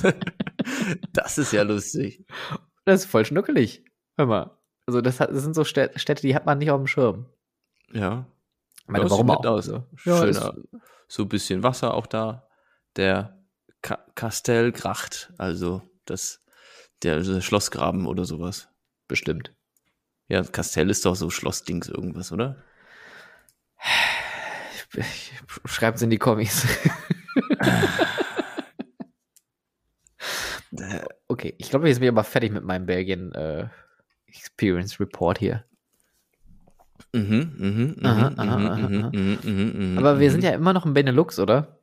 das 1.14 1.38
ist 1.38 1.52
ja 1.52 1.64
lustig. 1.64 2.26
Das 2.86 3.02
ist 3.02 3.12
voll 3.12 3.26
schnuckelig. 3.26 3.84
Hör 4.18 4.26
mal. 4.28 4.58
Also 4.86 5.02
das, 5.02 5.20
hat, 5.20 5.32
das 5.32 5.44
sind 5.44 5.56
so 5.56 5.66
Städte, 5.66 6.22
die 6.22 6.36
hat 6.36 6.46
man 6.46 6.58
nicht 6.58 6.72
auf 6.72 6.80
dem 6.80 6.88
Schirm. 6.88 7.26
Ja. 7.92 8.26
Ich 8.82 8.88
meine, 8.88 9.10
warum 9.10 9.30
auch? 9.30 9.46
Aus. 9.46 9.66
So. 9.66 9.84
Schöner, 9.96 10.56
so 11.08 11.24
ein 11.24 11.30
bisschen 11.30 11.64
Wasser 11.64 11.94
auch 11.94 12.08
da. 12.08 12.48
Der 12.96 13.44
Ka 13.82 14.06
Kastellgracht, 14.16 15.34
also 15.38 15.82
das, 16.06 16.44
der, 17.02 17.22
der 17.22 17.42
Schlossgraben 17.42 18.08
oder 18.08 18.26
sowas. 18.26 18.70
Bestimmt. 19.08 19.54
Ja, 20.28 20.44
Kastell 20.44 20.90
ist 20.90 21.06
doch 21.06 21.16
so 21.16 21.30
Schlossdings 21.30 21.90
irgendwas, 21.90 22.32
oder? 22.32 22.58
Schreibt 25.66 25.98
es 25.98 26.04
in 26.04 26.10
die 26.10 26.18
Kommis. 26.18 26.66
okay, 31.28 31.56
ich 31.58 31.70
glaube, 31.70 31.88
jetzt 31.88 32.00
bin 32.00 32.08
ich 32.08 32.12
aber 32.12 32.24
fertig 32.24 32.52
mit 32.52 32.64
meinem 32.64 32.86
Belgien 32.86 33.34
äh, 33.34 33.68
Experience 34.28 35.00
Report 35.00 35.40
hier. 35.40 35.66
Aber 39.98 40.20
wir 40.20 40.28
mhm. 40.28 40.32
sind 40.32 40.44
ja 40.44 40.52
immer 40.52 40.74
noch 40.74 40.86
im 40.86 40.94
Benelux, 40.94 41.40
oder? 41.40 41.80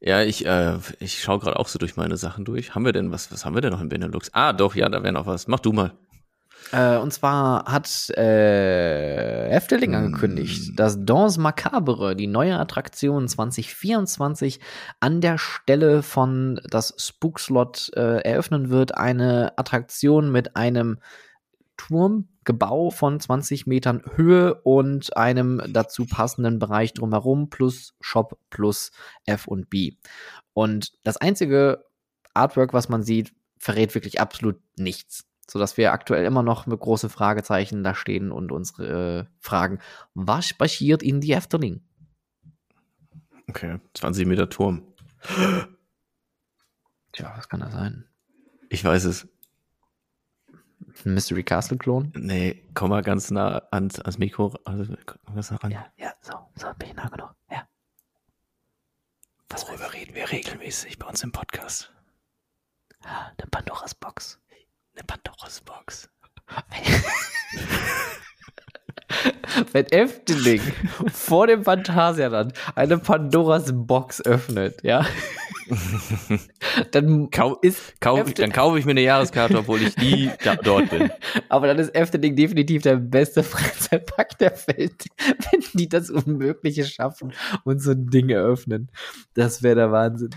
Ja, 0.00 0.22
ich, 0.22 0.46
äh, 0.46 0.78
ich 0.98 1.20
schaue 1.20 1.40
gerade 1.40 1.58
auch 1.58 1.68
so 1.68 1.78
durch 1.78 1.96
meine 1.96 2.16
Sachen 2.16 2.44
durch. 2.44 2.74
Haben 2.74 2.86
wir 2.86 2.92
denn 2.92 3.12
was? 3.12 3.30
Was 3.32 3.44
haben 3.44 3.54
wir 3.54 3.60
denn 3.60 3.72
noch 3.72 3.82
im 3.82 3.90
Benelux? 3.90 4.30
Ah, 4.32 4.52
doch, 4.52 4.74
ja, 4.74 4.88
da 4.88 5.02
wäre 5.02 5.12
noch 5.12 5.26
was. 5.26 5.46
Mach 5.46 5.60
du 5.60 5.72
mal. 5.72 5.92
Äh, 6.72 6.98
und 6.98 7.12
zwar 7.12 7.64
hat 7.64 8.10
äh, 8.16 9.48
Efteling 9.48 9.94
Hm. 9.94 10.04
angekündigt, 10.04 10.78
dass 10.78 11.04
Danse 11.04 11.40
Macabre, 11.40 12.14
die 12.14 12.26
neue 12.26 12.58
Attraktion 12.58 13.28
2024, 13.28 14.60
an 15.00 15.20
der 15.20 15.38
Stelle 15.38 16.02
von 16.02 16.60
das 16.70 16.94
Spookslot 16.96 17.90
äh, 17.96 18.20
eröffnen 18.22 18.70
wird. 18.70 18.96
Eine 18.96 19.58
Attraktion 19.58 20.30
mit 20.30 20.56
einem 20.56 20.98
Turmgebau 21.76 22.90
von 22.90 23.18
20 23.18 23.66
Metern 23.66 24.02
Höhe 24.14 24.54
und 24.54 25.16
einem 25.16 25.62
dazu 25.68 26.04
passenden 26.04 26.58
Bereich 26.58 26.92
drumherum 26.92 27.48
plus 27.48 27.94
Shop 28.00 28.38
plus 28.50 28.92
F 29.24 29.48
und 29.48 29.70
B. 29.70 29.92
Und 30.52 30.92
das 31.04 31.16
einzige 31.16 31.84
Artwork, 32.34 32.74
was 32.74 32.88
man 32.88 33.02
sieht, 33.02 33.32
verrät 33.58 33.94
wirklich 33.94 34.20
absolut 34.20 34.56
nichts. 34.76 35.24
Sodass 35.50 35.76
wir 35.76 35.92
aktuell 35.92 36.24
immer 36.24 36.44
noch 36.44 36.66
mit 36.66 36.78
großen 36.78 37.10
Fragezeichen 37.10 37.82
da 37.82 37.92
stehen 37.96 38.30
und 38.30 38.52
unsere 38.52 39.18
äh, 39.18 39.24
fragen, 39.40 39.80
was 40.14 40.54
passiert 40.54 41.02
in 41.02 41.20
die 41.20 41.32
Efteling? 41.32 41.82
Okay, 43.48 43.80
20 43.94 44.28
Meter 44.28 44.48
Turm. 44.48 44.84
Tja, 47.10 47.34
was 47.36 47.48
kann 47.48 47.58
das 47.58 47.72
sein? 47.72 48.08
Ich 48.68 48.84
weiß 48.84 49.02
es. 49.06 49.26
Ein 51.04 51.14
Mystery 51.14 51.42
Castle 51.42 51.78
Klon? 51.78 52.12
Nee, 52.14 52.62
komm 52.74 52.90
mal 52.90 53.02
ganz 53.02 53.32
nah 53.32 53.62
ans, 53.72 53.98
ans 53.98 54.18
Mikro. 54.18 54.54
Also, 54.64 54.94
komm 55.04 55.34
ganz 55.34 55.50
nah 55.50 55.56
ran. 55.56 55.72
Ja, 55.72 55.86
ja, 55.96 56.12
so, 56.20 56.34
so 56.54 56.68
bin 56.78 56.90
ich 56.90 56.94
nah 56.94 57.08
genug. 57.08 57.34
Ja. 57.50 57.66
Worüber 59.48 59.92
reden 59.94 60.14
wir 60.14 60.30
regelmäßig 60.30 61.00
bei 61.00 61.08
uns 61.08 61.24
im 61.24 61.32
Podcast? 61.32 61.92
Der 63.02 63.46
Pandoras 63.46 63.96
Box. 63.96 64.40
Eine 64.94 65.04
Pandoras 65.06 65.60
Box. 65.60 66.08
Wenn 69.72 69.86
Efteling 69.86 70.60
vor 71.12 71.46
dem 71.48 71.64
Phantasialand 71.64 72.52
eine 72.76 72.98
Pandoras 72.98 73.72
Box 73.74 74.20
öffnet, 74.24 74.82
ja, 74.84 75.04
dann 76.92 77.28
Kau 77.30 77.56
ist 77.60 78.00
kauf, 78.00 78.20
Efte- 78.20 78.42
dann 78.42 78.52
kaufe 78.52 78.78
ich 78.78 78.84
mir 78.84 78.92
eine 78.92 79.00
Jahreskarte, 79.02 79.58
obwohl 79.58 79.82
ich 79.82 79.96
nie 79.96 80.30
dort 80.62 80.90
bin. 80.90 81.10
Aber 81.48 81.66
dann 81.66 81.78
ist 81.80 81.92
Efteling 81.94 82.36
definitiv 82.36 82.82
der 82.82 82.96
beste 82.96 83.42
Freizeitpark 83.42 84.38
der 84.38 84.52
Welt, 84.68 85.06
wenn 85.50 85.60
die 85.74 85.88
das 85.88 86.10
Unmögliche 86.10 86.84
schaffen 86.84 87.32
und 87.64 87.82
so 87.82 87.90
ein 87.90 88.06
Ding 88.06 88.28
eröffnen. 88.30 88.90
Das 89.34 89.62
wäre 89.62 89.74
der 89.76 89.90
Wahnsinn. 89.92 90.30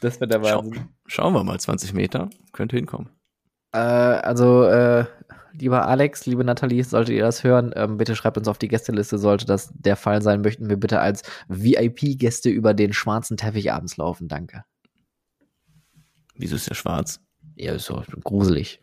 Das 0.00 0.18
wäre 0.20 0.28
der 0.28 0.42
Schau, 0.44 0.58
Wahnsinn. 0.64 0.88
schauen 1.06 1.34
wir 1.34 1.44
mal, 1.44 1.60
20 1.60 1.92
Meter, 1.92 2.30
könnte 2.52 2.76
hinkommen. 2.76 3.10
Äh, 3.72 3.78
also, 3.78 4.64
äh, 4.64 5.06
lieber 5.52 5.86
Alex, 5.86 6.26
liebe 6.26 6.44
Nathalie, 6.44 6.82
solltet 6.84 7.14
ihr 7.14 7.22
das 7.22 7.42
hören, 7.44 7.72
ähm, 7.76 7.96
bitte 7.96 8.14
schreibt 8.16 8.36
uns 8.38 8.48
auf 8.48 8.58
die 8.58 8.68
Gästeliste. 8.68 9.18
Sollte 9.18 9.46
das 9.46 9.70
der 9.74 9.96
Fall 9.96 10.22
sein, 10.22 10.40
möchten 10.42 10.68
wir 10.68 10.76
bitte 10.76 11.00
als 11.00 11.22
VIP-Gäste 11.48 12.50
über 12.50 12.74
den 12.74 12.92
schwarzen 12.92 13.36
Teppich 13.36 13.72
abends 13.72 13.96
laufen. 13.96 14.28
Danke. 14.28 14.64
Wieso 16.34 16.56
ist 16.56 16.68
der 16.68 16.74
schwarz? 16.74 17.20
Ja, 17.56 17.72
ist 17.74 17.84
so 17.86 18.02
gruselig. 18.24 18.80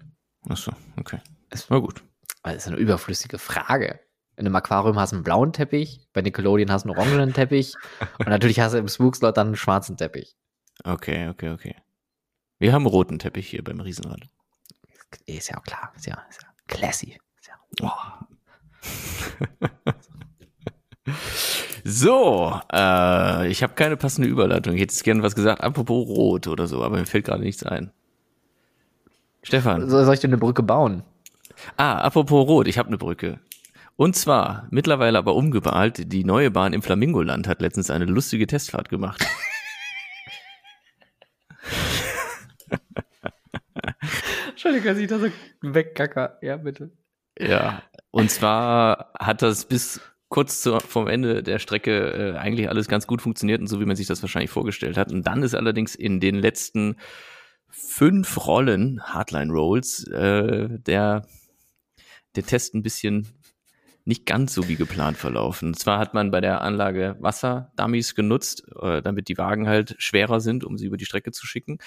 Achso, 0.47 0.71
okay. 0.97 1.19
Es- 1.49 1.69
Na 1.69 1.79
gut. 1.79 2.03
Das 2.43 2.55
ist 2.55 2.67
eine 2.67 2.77
überflüssige 2.77 3.37
Frage. 3.37 3.99
In 4.37 4.45
einem 4.45 4.55
Aquarium 4.55 4.97
hast 4.97 5.11
du 5.11 5.17
einen 5.17 5.23
blauen 5.23 5.51
Teppich, 5.51 6.07
bei 6.13 6.21
Nickelodeon 6.21 6.71
hast 6.71 6.85
du 6.85 6.89
einen 6.89 6.97
orangenen 6.97 7.33
Teppich 7.33 7.73
und 8.19 8.27
natürlich 8.29 8.59
hast 8.61 8.71
du 8.73 8.77
im 8.77 8.87
Spookslot 8.87 9.35
dann 9.35 9.47
einen 9.47 9.55
schwarzen 9.57 9.97
Teppich. 9.97 10.35
Okay, 10.85 11.27
okay, 11.27 11.49
okay. 11.49 11.75
Wir 12.57 12.71
haben 12.71 12.83
einen 12.83 12.91
roten 12.93 13.19
Teppich 13.19 13.49
hier 13.49 13.63
beim 13.63 13.81
Riesenrad. 13.81 14.21
Ist 15.25 15.49
ja 15.49 15.57
auch 15.57 15.63
klar, 15.63 15.91
ist 15.95 16.05
ja, 16.05 16.17
ist 16.29 16.41
ja 16.41 16.49
classy. 16.67 17.17
Ist 17.39 17.47
ja, 17.47 17.53
boah. 17.77 18.27
So, 21.83 22.59
äh, 22.71 23.47
ich 23.47 23.63
habe 23.63 23.73
keine 23.73 23.97
passende 23.97 24.27
Überleitung. 24.27 24.75
Ich 24.75 24.81
hätte 24.81 24.93
jetzt 24.93 25.03
gerne 25.03 25.23
was 25.23 25.35
gesagt, 25.35 25.63
apropos 25.63 26.07
rot 26.07 26.47
oder 26.47 26.67
so, 26.67 26.83
aber 26.83 26.97
mir 26.97 27.05
fällt 27.05 27.25
gerade 27.25 27.41
nichts 27.41 27.63
ein. 27.63 27.91
Stefan. 29.41 29.89
So, 29.89 30.03
soll 30.03 30.13
ich 30.13 30.19
dir 30.19 30.27
eine 30.27 30.37
Brücke 30.37 30.61
bauen? 30.61 31.03
Ah, 31.77 31.99
apropos 31.99 32.47
rot, 32.47 32.67
ich 32.67 32.77
habe 32.77 32.87
eine 32.87 32.97
Brücke. 32.97 33.39
Und 33.95 34.15
zwar, 34.15 34.67
mittlerweile 34.69 35.17
aber 35.17 35.35
umgebaut, 35.35 35.93
die 35.97 36.23
neue 36.23 36.51
Bahn 36.51 36.73
im 36.73 36.81
Flamingoland 36.81 37.47
hat 37.47 37.61
letztens 37.61 37.89
eine 37.89 38.05
lustige 38.05 38.47
Testfahrt 38.47 38.89
gemacht. 38.89 39.25
Entschuldigung, 44.59 44.87
dass 44.87 44.97
ich 44.97 45.07
da 45.07 45.19
so 45.19 45.31
wegkacker. 45.61 46.37
Ja, 46.41 46.57
bitte. 46.57 46.91
Ja, 47.39 47.81
und 48.11 48.29
zwar 48.29 49.13
hat 49.17 49.41
das 49.41 49.63
bis 49.63 50.01
kurz 50.27 50.59
zu, 50.59 50.77
vom 50.81 51.07
Ende 51.07 51.41
der 51.43 51.59
Strecke 51.59 52.33
äh, 52.33 52.37
eigentlich 52.37 52.67
alles 52.67 52.89
ganz 52.89 53.07
gut 53.07 53.21
funktioniert 53.21 53.61
und 53.61 53.67
so, 53.67 53.79
wie 53.79 53.85
man 53.85 53.95
sich 53.95 54.07
das 54.07 54.21
wahrscheinlich 54.21 54.51
vorgestellt 54.51 54.97
hat. 54.97 55.13
Und 55.13 55.25
dann 55.25 55.43
ist 55.43 55.55
allerdings 55.55 55.95
in 55.95 56.19
den 56.19 56.35
letzten 56.35 56.97
fünf 57.69 58.45
Rollen, 58.45 59.01
Hardline 59.01 59.53
Rolls, 59.53 60.05
äh, 60.09 60.67
der, 60.67 61.25
der 62.35 62.43
Test 62.43 62.75
ein 62.75 62.83
bisschen 62.83 63.29
nicht 64.09 64.25
ganz 64.25 64.55
so 64.55 64.67
wie 64.67 64.75
geplant 64.75 65.17
verlaufen. 65.17 65.69
Und 65.69 65.79
zwar 65.79 65.99
hat 65.99 66.15
man 66.15 66.31
bei 66.31 66.41
der 66.41 66.61
Anlage 66.61 67.15
Wasserdummies 67.19 68.15
genutzt, 68.15 68.63
äh, 68.81 69.03
damit 69.03 69.29
die 69.29 69.37
Wagen 69.37 69.67
halt 69.67 69.95
schwerer 69.99 70.41
sind, 70.41 70.63
um 70.65 70.77
sie 70.79 70.87
über 70.87 70.97
die 70.97 71.05
Strecke 71.05 71.31
zu 71.31 71.45
schicken 71.45 71.77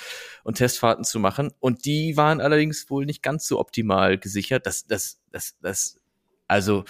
und 0.45 0.57
Testfahrten 0.57 1.05
zu 1.05 1.19
machen. 1.19 1.51
Und 1.59 1.85
die 1.85 2.17
waren 2.17 2.41
allerdings 2.41 2.89
wohl 2.89 3.07
nicht 3.07 3.23
ganz 3.23 3.47
so 3.47 3.59
optimal 3.59 4.19
gesichert. 4.19 4.67
Das, 4.67 4.87
das, 4.87 5.21
das, 5.33 5.59
das, 5.61 6.01
also 6.47 6.85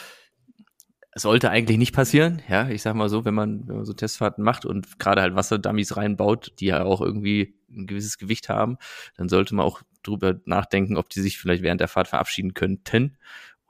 sollte 1.14 1.48
eigentlich 1.48 1.78
nicht 1.78 1.94
passieren. 1.94 2.42
Ja, 2.46 2.68
ich 2.68 2.82
sag 2.82 2.94
mal 2.94 3.08
so, 3.08 3.24
wenn 3.24 3.34
man, 3.34 3.66
wenn 3.66 3.76
man 3.76 3.84
so 3.86 3.94
Testfahrten 3.94 4.44
macht 4.44 4.66
und 4.66 4.98
gerade 4.98 5.22
halt 5.22 5.34
Wasserdummies 5.34 5.96
reinbaut, 5.96 6.52
die 6.60 6.66
ja 6.66 6.84
auch 6.84 7.00
irgendwie 7.00 7.54
ein 7.70 7.86
gewisses 7.86 8.18
Gewicht 8.18 8.50
haben, 8.50 8.76
dann 9.16 9.30
sollte 9.30 9.54
man 9.54 9.64
auch 9.64 9.80
drüber 10.02 10.40
nachdenken, 10.44 10.98
ob 10.98 11.08
die 11.08 11.20
sich 11.20 11.38
vielleicht 11.38 11.62
während 11.62 11.80
der 11.80 11.88
Fahrt 11.88 12.08
verabschieden 12.08 12.52
könnten 12.52 13.16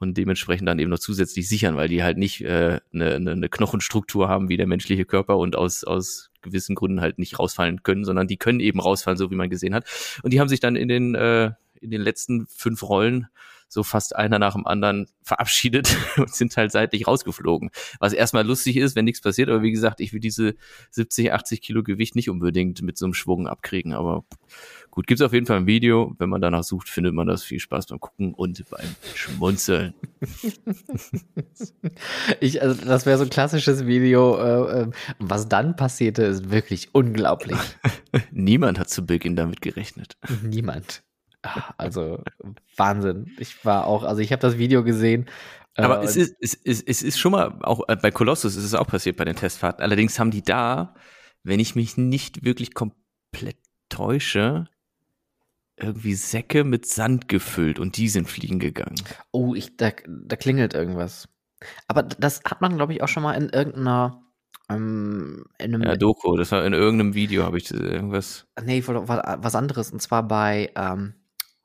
und 0.02 0.18
dementsprechend 0.18 0.68
dann 0.68 0.80
eben 0.80 0.90
noch 0.90 0.98
zusätzlich 0.98 1.48
sichern, 1.48 1.76
weil 1.76 1.88
die 1.88 2.02
halt 2.02 2.18
nicht 2.18 2.42
äh, 2.42 2.80
eine, 2.92 3.14
eine, 3.14 3.30
eine 3.30 3.48
Knochenstruktur 3.48 4.28
haben 4.28 4.48
wie 4.48 4.56
der 4.56 4.66
menschliche 4.66 5.04
Körper 5.04 5.38
und 5.38 5.56
aus, 5.56 5.84
aus 5.84 6.30
gewissen 6.42 6.74
Gründen 6.74 7.00
halt 7.00 7.18
nicht 7.18 7.38
rausfallen 7.38 7.84
können, 7.84 8.04
sondern 8.04 8.26
die 8.26 8.36
können 8.36 8.60
eben 8.60 8.80
rausfallen, 8.80 9.16
so 9.16 9.30
wie 9.30 9.36
man 9.36 9.48
gesehen 9.48 9.74
hat. 9.74 9.86
Und 10.22 10.32
die 10.32 10.40
haben 10.40 10.48
sich 10.48 10.60
dann 10.60 10.74
in 10.74 10.88
den, 10.88 11.14
äh, 11.14 11.52
in 11.80 11.90
den 11.90 12.00
letzten 12.00 12.46
fünf 12.48 12.82
Rollen 12.82 13.28
so 13.72 13.82
fast 13.82 14.14
einer 14.14 14.38
nach 14.38 14.52
dem 14.52 14.66
anderen 14.66 15.06
verabschiedet 15.22 15.96
und 16.18 16.34
sind 16.34 16.56
halt 16.56 16.72
seitlich 16.72 17.06
rausgeflogen. 17.06 17.70
Was 18.00 18.12
erstmal 18.12 18.46
lustig 18.46 18.76
ist, 18.76 18.96
wenn 18.96 19.06
nichts 19.06 19.22
passiert, 19.22 19.48
aber 19.48 19.62
wie 19.62 19.72
gesagt, 19.72 20.00
ich 20.00 20.12
will 20.12 20.20
diese 20.20 20.54
70, 20.90 21.32
80 21.32 21.62
Kilo 21.62 21.82
Gewicht 21.82 22.14
nicht 22.14 22.28
unbedingt 22.28 22.82
mit 22.82 22.98
so 22.98 23.06
einem 23.06 23.14
Schwung 23.14 23.46
abkriegen, 23.46 23.94
aber 23.94 24.24
gut, 24.90 25.06
gibt's 25.06 25.22
auf 25.22 25.32
jeden 25.32 25.46
Fall 25.46 25.56
ein 25.56 25.66
Video. 25.66 26.14
Wenn 26.18 26.28
man 26.28 26.42
danach 26.42 26.64
sucht, 26.64 26.88
findet 26.88 27.14
man 27.14 27.26
das. 27.26 27.42
Viel 27.44 27.60
Spaß 27.60 27.86
beim 27.86 27.98
Gucken 27.98 28.34
und 28.34 28.62
beim 28.70 28.94
Schmunzeln. 29.14 29.94
Ich, 32.40 32.62
also 32.62 32.84
das 32.84 33.06
wäre 33.06 33.18
so 33.18 33.24
ein 33.24 33.30
klassisches 33.30 33.86
Video. 33.86 34.36
Äh, 34.36 34.82
äh, 34.82 34.90
was 35.18 35.48
dann 35.48 35.76
passierte, 35.76 36.22
ist 36.24 36.50
wirklich 36.50 36.90
unglaublich. 36.92 37.58
Niemand 38.30 38.78
hat 38.78 38.90
zu 38.90 39.04
Beginn 39.04 39.36
damit 39.36 39.60
gerechnet. 39.60 40.16
Niemand. 40.42 41.02
Ah, 41.42 41.74
Also 41.76 42.22
Wahnsinn. 42.76 43.34
Ich 43.38 43.64
war 43.64 43.86
auch, 43.86 44.04
also 44.04 44.20
ich 44.20 44.32
habe 44.32 44.40
das 44.40 44.58
Video 44.58 44.84
gesehen. 44.84 45.26
äh, 45.76 45.82
Aber 45.82 46.02
es 46.02 46.16
und- 46.16 46.22
ist, 46.22 46.36
es, 46.40 46.54
ist, 46.54 46.88
es 46.88 47.02
ist 47.02 47.18
schon 47.18 47.32
mal, 47.32 47.58
auch 47.62 47.88
äh, 47.88 47.96
bei 47.96 48.10
Colossus 48.10 48.56
ist 48.56 48.64
es 48.64 48.74
auch 48.74 48.86
passiert 48.86 49.16
bei 49.16 49.24
den 49.24 49.36
Testfahrten. 49.36 49.82
Allerdings 49.82 50.18
haben 50.18 50.30
die 50.30 50.42
da, 50.42 50.94
wenn 51.42 51.58
ich 51.60 51.74
mich 51.74 51.96
nicht 51.96 52.44
wirklich 52.44 52.74
komplett 52.74 53.56
täusche, 53.88 54.66
irgendwie 55.76 56.14
Säcke 56.14 56.64
mit 56.64 56.86
Sand 56.86 57.28
gefüllt 57.28 57.78
und 57.80 57.96
die 57.96 58.08
sind 58.08 58.28
fliegen 58.28 58.58
gegangen. 58.60 58.94
Oh, 59.32 59.54
ich, 59.54 59.76
da, 59.76 59.90
da 60.06 60.36
klingelt 60.36 60.74
irgendwas. 60.74 61.28
Aber 61.88 62.02
das 62.02 62.42
hat 62.44 62.60
man, 62.60 62.76
glaube 62.76 62.92
ich, 62.92 63.02
auch 63.02 63.08
schon 63.08 63.22
mal 63.22 63.32
in 63.34 63.48
irgendeiner, 63.48 64.22
ähm, 64.68 65.44
in 65.58 65.74
einem, 65.74 65.82
Ja, 65.82 65.96
Doku, 65.96 66.36
das 66.36 66.52
war 66.52 66.64
in 66.64 66.72
irgendeinem 66.72 67.14
Video, 67.14 67.42
habe 67.44 67.58
ich 67.58 67.64
das 67.64 67.80
irgendwas. 67.80 68.46
nee, 68.62 68.86
wa- 68.86 69.08
wa- 69.08 69.38
was 69.40 69.54
anderes. 69.54 69.90
Und 69.92 70.00
zwar 70.02 70.22
bei, 70.28 70.70
ähm, 70.76 71.14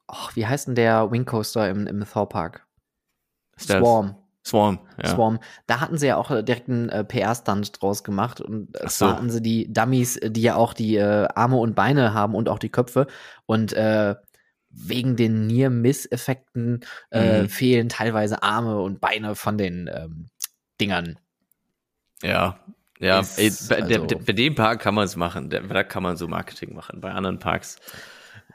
oh, 0.08 0.30
wie 0.34 0.45
heißt 0.47 0.68
denn 0.68 0.76
der 0.76 1.12
Wing 1.12 1.26
Coaster 1.26 1.70
im, 1.70 1.88
im 1.88 2.05
Thor 2.05 2.28
Park? 2.30 2.66
Swarm. 3.60 4.16
Swarm, 4.45 4.80
ja. 5.03 5.10
Swarm. 5.10 5.39
Da 5.66 5.82
hatten 5.82 5.97
sie 5.97 6.08
ja 6.08 6.16
auch 6.16 6.32
äh, 6.32 6.41
direkt 6.41 6.70
einen 6.70 6.88
äh, 6.88 7.03
PR-Stunt 7.03 7.82
draus 7.82 8.03
gemacht. 8.05 8.39
Und 8.39 8.78
zwar 8.78 8.89
so. 8.89 9.10
hatten 9.10 9.30
sie 9.30 9.41
die 9.41 9.74
Dummies, 9.74 10.16
äh, 10.18 10.32
die 10.32 10.41
ja 10.43 10.55
auch 10.55 10.74
die 10.74 10.95
äh, 10.95 11.28
Arme 11.36 11.58
und 11.58 11.76
Beine 11.76 12.14
haben 12.14 12.34
und 12.34 12.47
auch 12.47 12.60
die 12.60 12.70
Köpfe. 12.70 13.08
Und 13.45 13.74
äh, 13.74 14.16
wegen 14.70 15.16
den 15.18 15.47
Near-Miss-Effekten 15.47 16.82
äh, 17.12 17.41
Mhm. 17.43 17.49
fehlen 17.49 17.89
teilweise 17.89 18.41
Arme 18.43 18.80
und 18.80 19.01
Beine 19.01 19.36
von 19.36 19.58
den 19.58 19.89
ähm, 19.93 20.28
Dingern. 20.80 21.20
Ja. 22.24 22.60
Ja, 22.99 23.20
Ist 23.20 23.38
ey, 23.38 23.51
bei, 23.70 23.82
der, 23.82 23.97
also- 24.01 24.05
der, 24.08 24.16
bei 24.20 24.34
dem 24.34 24.55
Park 24.55 24.80
kann 24.82 24.95
man 24.95 25.05
es 25.05 25.16
machen. 25.16 25.49
Der, 25.49 25.62
da 25.62 25.84
kann 25.84 26.03
man 26.03 26.16
so 26.18 26.28
Marketing 26.28 26.74
machen. 26.74 26.99
Bei 27.01 27.12
anderen 27.12 27.38
Parks 27.39 27.78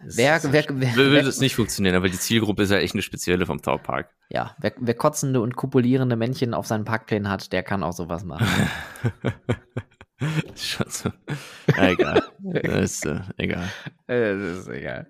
Wer, 0.05 0.41
wer, 0.43 0.65
wer, 0.69 0.97
würde 0.97 1.23
das 1.23 1.41
nicht 1.41 1.55
funktionieren, 1.55 1.95
aber 1.95 2.09
die 2.09 2.19
Zielgruppe 2.19 2.65
ist 2.65 2.71
ja 2.71 2.79
echt 2.79 2.95
eine 2.95 3.03
spezielle 3.03 3.47
vom 3.47 3.63
Thor 3.63 3.79
Park. 3.79 4.11
ja, 4.31 4.57
wer, 4.59 4.73
wer 4.79 4.95
kotzende 4.95 5.41
und 5.41 5.57
kopulierende 5.57 6.17
Männchen 6.17 6.55
auf 6.55 6.67
seinen 6.67 6.85
Parkplänen 6.85 7.31
hat, 7.31 7.53
der 7.53 7.63
kann 7.63 7.83
auch 7.83 7.93
sowas 7.93 8.25
machen. 8.25 8.47
Ist 10.55 10.67
Schon 10.69 10.89
so. 10.89 11.11
Ja, 11.77 11.89
egal. 11.89 12.23
Das 12.43 12.93
ist 12.93 13.07
äh, 13.07 13.21
egal. 13.37 13.69
Das 14.07 14.59
ist 14.59 14.69
egal. 14.69 15.07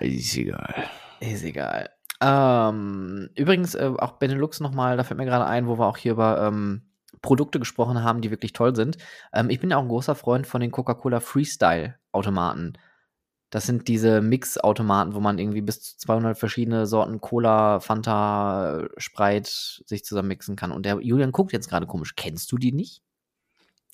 Ist 0.00 0.36
egal. 0.36 0.74
Ist 1.20 1.44
egal. 1.44 1.90
Ähm, 2.20 3.30
übrigens, 3.36 3.74
äh, 3.74 3.90
auch 3.98 4.12
Benelux 4.12 4.60
nochmal, 4.60 4.96
da 4.96 5.04
fällt 5.04 5.18
mir 5.18 5.26
gerade 5.26 5.46
ein, 5.46 5.66
wo 5.66 5.78
wir 5.78 5.86
auch 5.86 5.96
hier 5.96 6.12
über 6.12 6.42
ähm, 6.46 6.82
Produkte 7.22 7.58
gesprochen 7.58 8.02
haben, 8.02 8.20
die 8.20 8.30
wirklich 8.30 8.52
toll 8.52 8.74
sind. 8.74 8.98
Ähm, 9.32 9.50
ich 9.50 9.60
bin 9.60 9.70
ja 9.70 9.76
auch 9.76 9.82
ein 9.82 9.88
großer 9.88 10.14
Freund 10.14 10.46
von 10.46 10.60
den 10.60 10.70
Coca-Cola 10.70 11.20
Freestyle-Automaten. 11.20 12.74
Das 13.50 13.64
sind 13.64 13.88
diese 13.88 14.20
Mix-Automaten, 14.20 15.14
wo 15.14 15.20
man 15.20 15.38
irgendwie 15.38 15.62
bis 15.62 15.80
zu 15.80 15.96
200 15.96 16.38
verschiedene 16.38 16.86
Sorten 16.86 17.20
Cola, 17.20 17.80
Fanta, 17.80 18.80
äh, 18.80 18.88
Sprite 18.98 19.50
sich 19.86 20.04
zusammen 20.04 20.28
mixen 20.28 20.54
kann. 20.54 20.70
Und 20.70 20.84
der 20.84 21.00
Julian 21.00 21.32
guckt 21.32 21.52
jetzt 21.52 21.68
gerade 21.70 21.86
komisch. 21.86 22.14
Kennst 22.14 22.52
du 22.52 22.58
die 22.58 22.72
nicht? 22.72 23.02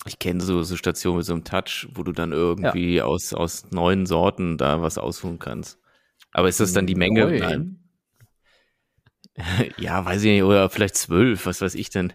Ich 0.05 0.19
kenne 0.19 0.41
so, 0.41 0.61
so 0.63 0.75
Stationen 0.75 1.17
mit 1.17 1.25
so 1.25 1.33
einem 1.33 1.45
Touch, 1.45 1.87
wo 1.93 2.03
du 2.03 2.11
dann 2.11 2.31
irgendwie 2.31 3.01
aus, 3.01 3.33
aus 3.33 3.71
neun 3.71 4.05
Sorten 4.05 4.57
da 4.57 4.81
was 4.81 4.97
aussuchen 4.97 5.39
kannst. 5.39 5.79
Aber 6.31 6.49
ist 6.49 6.59
das 6.59 6.73
dann 6.73 6.85
die 6.85 6.95
Menge? 6.95 7.21
Neun? 7.25 7.39
Nein. 7.39 7.79
Ja, 9.77 10.05
weiß 10.05 10.23
ich 10.23 10.31
nicht, 10.31 10.43
oder 10.43 10.69
vielleicht 10.69 10.95
zwölf, 10.95 11.45
was 11.45 11.59
weiß 11.59 11.75
ich 11.75 11.89
denn. 11.89 12.13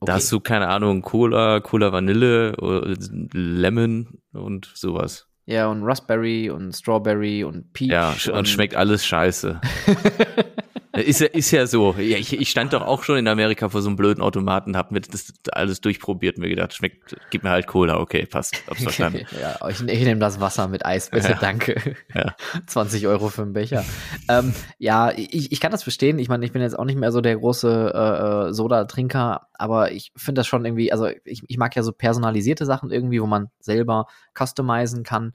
Da 0.00 0.14
hast 0.14 0.30
du, 0.32 0.40
keine 0.40 0.68
Ahnung, 0.68 1.02
Cola, 1.02 1.60
Cola 1.60 1.92
Vanille, 1.92 2.56
oder 2.56 2.94
Lemon 3.32 4.18
und 4.32 4.70
sowas. 4.74 5.28
Ja, 5.46 5.68
und 5.68 5.84
Raspberry 5.84 6.50
und 6.50 6.72
Strawberry 6.72 7.44
und 7.44 7.72
Peach. 7.72 7.88
Ja, 7.90 8.10
sch- 8.10 8.30
und 8.30 8.48
schmeckt 8.48 8.74
alles 8.74 9.06
scheiße. 9.06 9.60
ist, 11.00 11.20
ja, 11.20 11.26
ist 11.28 11.50
ja 11.50 11.66
so. 11.66 11.94
Ja, 11.98 12.16
ich, 12.18 12.32
ich 12.38 12.50
stand 12.50 12.72
doch 12.72 12.82
auch 12.82 13.02
schon 13.02 13.16
in 13.18 13.28
Amerika 13.28 13.68
vor 13.68 13.82
so 13.82 13.88
einem 13.88 13.96
blöden 13.96 14.22
Automaten, 14.22 14.76
hab 14.76 14.92
mir 14.92 15.00
das 15.00 15.32
alles 15.52 15.80
durchprobiert 15.80 16.36
und 16.36 16.42
mir 16.42 16.48
gedacht, 16.48 16.74
schmeckt, 16.74 17.16
gib 17.30 17.42
mir 17.42 17.50
halt 17.50 17.66
Cola, 17.66 17.98
okay, 17.98 18.26
passt, 18.26 18.62
hab's 18.68 18.82
verstanden. 18.82 19.26
ja, 19.40 19.56
ich, 19.68 19.80
ich 19.80 20.04
nehme 20.04 20.20
das 20.20 20.40
Wasser 20.40 20.68
mit 20.68 20.84
Eis, 20.84 21.10
bitte, 21.10 21.28
Ja. 21.32 21.38
danke. 21.40 21.96
Ja. 22.14 22.34
20 22.66 23.06
Euro 23.06 23.28
für 23.28 23.42
einen 23.42 23.52
Becher. 23.52 23.84
ähm, 24.28 24.54
ja, 24.78 25.10
ich, 25.12 25.52
ich 25.52 25.60
kann 25.60 25.72
das 25.72 25.82
verstehen. 25.82 26.18
Ich 26.18 26.28
meine, 26.28 26.44
ich 26.44 26.52
bin 26.52 26.62
jetzt 26.62 26.78
auch 26.78 26.84
nicht 26.84 26.98
mehr 26.98 27.12
so 27.12 27.20
der 27.20 27.36
große 27.36 27.92
äh, 27.94 28.48
äh, 28.48 28.52
Soda-Trinker, 28.52 29.48
aber 29.54 29.92
ich 29.92 30.12
finde 30.16 30.40
das 30.40 30.46
schon 30.46 30.64
irgendwie, 30.64 30.92
also 30.92 31.08
ich, 31.24 31.42
ich 31.46 31.58
mag 31.58 31.74
ja 31.76 31.82
so 31.82 31.92
personalisierte 31.92 32.66
Sachen 32.66 32.90
irgendwie, 32.90 33.20
wo 33.20 33.26
man 33.26 33.48
selber 33.60 34.06
customizen 34.38 35.02
kann. 35.02 35.32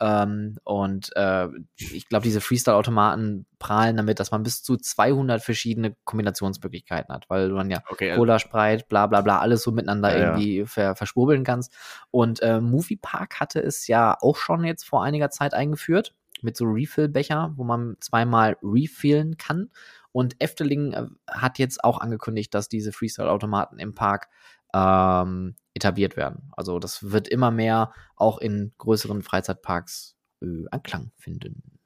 Ähm, 0.00 0.58
und 0.64 1.10
äh, 1.16 1.48
ich 1.76 2.08
glaube, 2.08 2.24
diese 2.24 2.40
Freestyle-Automaten 2.40 3.46
prahlen 3.58 3.96
damit, 3.96 4.20
dass 4.20 4.30
man 4.30 4.42
bis 4.42 4.62
zu 4.62 4.76
200 4.76 5.42
verschiedene 5.42 5.96
Kombinationsmöglichkeiten 6.04 7.14
hat, 7.14 7.30
weil 7.30 7.50
man 7.50 7.70
ja 7.70 7.82
Okay, 7.88 8.14
Cola, 8.14 8.38
Sprite, 8.38 8.84
bla 8.88 9.06
bla 9.06 9.20
bla, 9.20 9.38
alles 9.38 9.62
so 9.62 9.72
miteinander 9.72 10.10
Ja, 10.10 10.18
ja. 10.18 10.24
irgendwie 10.30 10.66
ver 10.66 10.96
verschwurbeln 10.96 11.44
kannst. 11.44 11.72
Und 12.10 12.42
äh, 12.42 12.60
Movie 12.60 12.96
Park 12.96 13.40
hatte 13.40 13.60
es 13.60 13.86
ja 13.86 14.16
auch 14.20 14.36
schon 14.36 14.64
jetzt 14.64 14.84
vor 14.84 15.04
einiger 15.04 15.30
Zeit 15.30 15.54
eingeführt 15.54 16.14
mit 16.42 16.56
so 16.56 16.64
Refill-Becher, 16.66 17.52
wo 17.56 17.64
man 17.64 17.96
zweimal 18.00 18.56
refillen 18.62 19.36
kann. 19.36 19.70
Und 20.12 20.36
Efteling 20.40 20.92
äh, 20.92 21.06
hat 21.28 21.58
jetzt 21.58 21.82
auch 21.82 21.98
angekündigt, 21.98 22.54
dass 22.54 22.68
diese 22.68 22.92
Freestyle-Automaten 22.92 23.78
im 23.78 23.94
Park 23.94 24.28
ähm, 24.74 25.56
etabliert 25.74 26.16
werden. 26.16 26.50
Also 26.56 26.78
das 26.78 27.10
wird 27.10 27.28
immer 27.28 27.50
mehr 27.50 27.92
auch 28.16 28.38
in 28.38 28.72
größeren 28.78 29.22
Freizeitparks 29.22 30.16
äh, 30.42 30.46
Anklang 30.70 31.10
finden. 31.16 31.78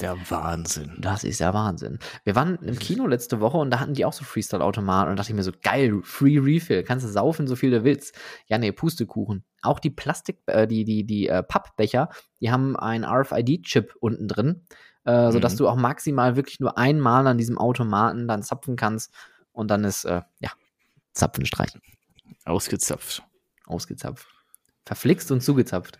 der 0.00 0.16
Wahnsinn. 0.30 0.96
Das 0.98 1.24
ist 1.24 1.40
ja 1.40 1.52
Wahnsinn. 1.52 1.98
Wir 2.24 2.34
waren 2.34 2.56
im 2.62 2.78
Kino 2.78 3.06
letzte 3.06 3.40
Woche 3.40 3.58
und 3.58 3.70
da 3.70 3.80
hatten 3.80 3.92
die 3.92 4.06
auch 4.06 4.14
so 4.14 4.24
Freestyle-Automaten 4.24 5.10
und 5.10 5.18
dachte 5.18 5.30
ich 5.30 5.36
mir 5.36 5.42
so, 5.42 5.52
geil, 5.62 6.00
Free 6.02 6.38
Refill, 6.38 6.82
kannst 6.84 7.04
du 7.04 7.10
saufen, 7.10 7.46
so 7.46 7.54
viel 7.54 7.70
du 7.70 7.84
willst. 7.84 8.16
Ja, 8.46 8.56
nee, 8.56 8.72
Pustekuchen. 8.72 9.44
Auch 9.62 9.78
die 9.78 9.90
Plastik, 9.90 10.38
äh, 10.46 10.66
die, 10.66 10.84
die, 10.84 11.04
die 11.04 11.28
äh, 11.28 11.42
Pappbecher, 11.42 12.08
die 12.40 12.50
haben 12.50 12.76
einen 12.76 13.04
RFID-Chip 13.04 13.94
unten 14.00 14.26
drin, 14.26 14.64
äh, 15.04 15.30
sodass 15.32 15.52
Mhm. 15.54 15.58
du 15.58 15.68
auch 15.68 15.76
maximal 15.76 16.34
wirklich 16.34 16.60
nur 16.60 16.78
einmal 16.78 17.26
an 17.26 17.36
diesem 17.36 17.58
Automaten 17.58 18.26
dann 18.26 18.42
zapfen 18.42 18.76
kannst 18.76 19.12
und 19.52 19.70
dann 19.70 19.84
ist, 19.84 20.04
äh, 20.06 20.22
ja, 20.38 20.50
Zapfen 21.12 21.44
streichen. 21.44 21.82
Ausgezapft. 22.44 23.22
Ausgezapft. 23.66 24.26
Verflixt 24.84 25.30
und 25.30 25.42
zugezapft. 25.42 25.98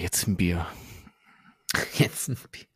Jetzt 0.00 0.26
ein 0.26 0.36
Bier. 0.36 0.66
Jetzt 1.94 2.28
ein 2.28 2.36
Bier. 2.50 2.66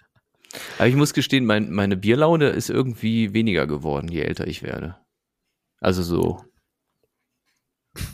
Aber 0.78 0.87
ich 0.87 0.95
muss 0.95 1.14
gestehen, 1.14 1.45
mein, 1.45 1.70
meine 1.70 1.97
Bierlaune 1.97 2.51
ist 2.51 2.70
irgendwie 2.70 3.32
weniger 3.32 3.66
geworden, 3.66 4.09
je 4.09 4.22
älter 4.22 4.47
ich 4.47 4.62
werde. 4.62 4.97
Also 5.80 6.03
so. 6.03 6.45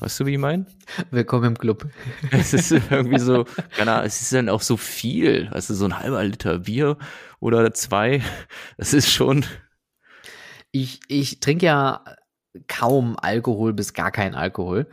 Weißt 0.01 0.21
du, 0.21 0.27
wie 0.27 0.33
ich 0.33 0.39
meine? 0.39 0.67
Willkommen 1.11 1.45
im 1.45 1.59
Club. 1.59 1.89
Es 2.31 2.53
ist 2.53 2.71
irgendwie 2.91 3.19
so, 3.19 3.45
keine 3.77 3.93
Ahnung, 3.93 4.07
es 4.07 4.21
ist 4.21 4.33
dann 4.33 4.49
auch 4.49 4.63
so 4.63 4.77
viel. 4.77 5.49
Also 5.53 5.75
so 5.75 5.85
ein 5.85 5.99
halber 5.99 6.23
Liter 6.25 6.61
Bier 6.61 6.99
oder 7.39 7.73
zwei. 7.73 8.23
Das 8.77 8.93
ist 8.93 9.11
schon. 9.11 9.45
ich, 10.71 11.01
ich 11.09 11.41
trinke 11.41 11.67
ja 11.67 12.05
kaum 12.69 13.17
Alkohol 13.21 13.73
bis 13.73 13.93
gar 13.95 14.11
kein 14.11 14.35
Alkohol. 14.35 14.87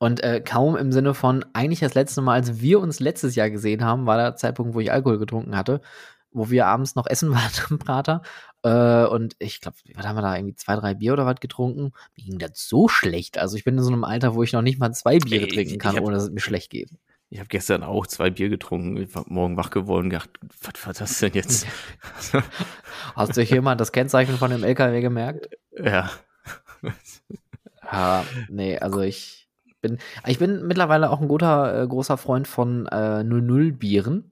Und 0.00 0.22
äh, 0.22 0.40
kaum 0.40 0.76
im 0.76 0.92
Sinne 0.92 1.12
von, 1.14 1.44
eigentlich 1.54 1.80
das 1.80 1.94
letzte 1.94 2.20
Mal, 2.22 2.34
als 2.34 2.60
wir 2.60 2.78
uns 2.78 3.00
letztes 3.00 3.34
Jahr 3.34 3.50
gesehen 3.50 3.84
haben, 3.84 4.06
war 4.06 4.16
der 4.16 4.36
Zeitpunkt, 4.36 4.74
wo 4.74 4.80
ich 4.80 4.92
Alkohol 4.92 5.18
getrunken 5.18 5.56
hatte, 5.56 5.80
wo 6.30 6.50
wir 6.50 6.66
abends 6.66 6.94
noch 6.94 7.06
essen 7.06 7.30
waren 7.32 7.50
am 7.70 7.78
Prater. 7.78 8.22
Äh, 8.62 9.06
und 9.06 9.34
ich 9.40 9.60
glaube, 9.60 9.76
was 9.94 10.06
haben 10.06 10.16
wir 10.16 10.22
da 10.22 10.36
irgendwie 10.36 10.54
zwei, 10.54 10.76
drei 10.76 10.94
Bier 10.94 11.14
oder 11.14 11.26
was 11.26 11.40
getrunken? 11.40 11.92
Mir 12.16 12.24
ging 12.24 12.38
das 12.38 12.50
so 12.68 12.86
schlecht. 12.86 13.38
Also 13.38 13.56
ich 13.56 13.64
bin 13.64 13.76
in 13.76 13.82
so 13.82 13.90
einem 13.92 14.04
Alter, 14.04 14.34
wo 14.36 14.42
ich 14.44 14.52
noch 14.52 14.62
nicht 14.62 14.78
mal 14.78 14.92
zwei 14.92 15.18
Biere 15.18 15.46
Ey, 15.46 15.48
trinken 15.48 15.78
kann, 15.78 15.96
hab- 15.96 16.02
ohne 16.04 16.14
dass 16.14 16.24
es 16.24 16.30
mir 16.30 16.40
schlecht 16.40 16.70
geht. 16.70 16.90
Ich 17.30 17.40
habe 17.40 17.48
gestern 17.48 17.82
auch 17.82 18.06
zwei 18.06 18.30
Bier 18.30 18.48
getrunken, 18.48 18.96
ich 18.96 19.14
war 19.14 19.24
morgen 19.26 19.56
wach 19.58 19.68
geworden 19.70 20.04
und 20.04 20.10
gedacht, 20.10 20.30
was 20.62 20.86
war 20.86 20.94
das 20.94 21.18
denn 21.18 21.32
jetzt? 21.34 21.66
Hast 23.16 23.36
du 23.36 23.42
hier 23.42 23.60
mal 23.60 23.74
das 23.74 23.92
Kennzeichen 23.92 24.38
von 24.38 24.50
dem 24.50 24.64
LKW 24.64 25.00
gemerkt? 25.00 25.48
ja. 25.76 26.10
Ja, 27.90 28.24
nee, 28.50 28.78
also 28.78 29.00
ich 29.00 29.48
bin, 29.80 29.98
ich 30.26 30.38
bin 30.38 30.66
mittlerweile 30.66 31.10
auch 31.10 31.20
ein 31.20 31.28
guter, 31.28 31.82
äh, 31.82 31.86
großer 31.86 32.16
Freund 32.16 32.46
von 32.46 32.86
äh, 32.86 33.22
00-Bieren, 33.22 34.30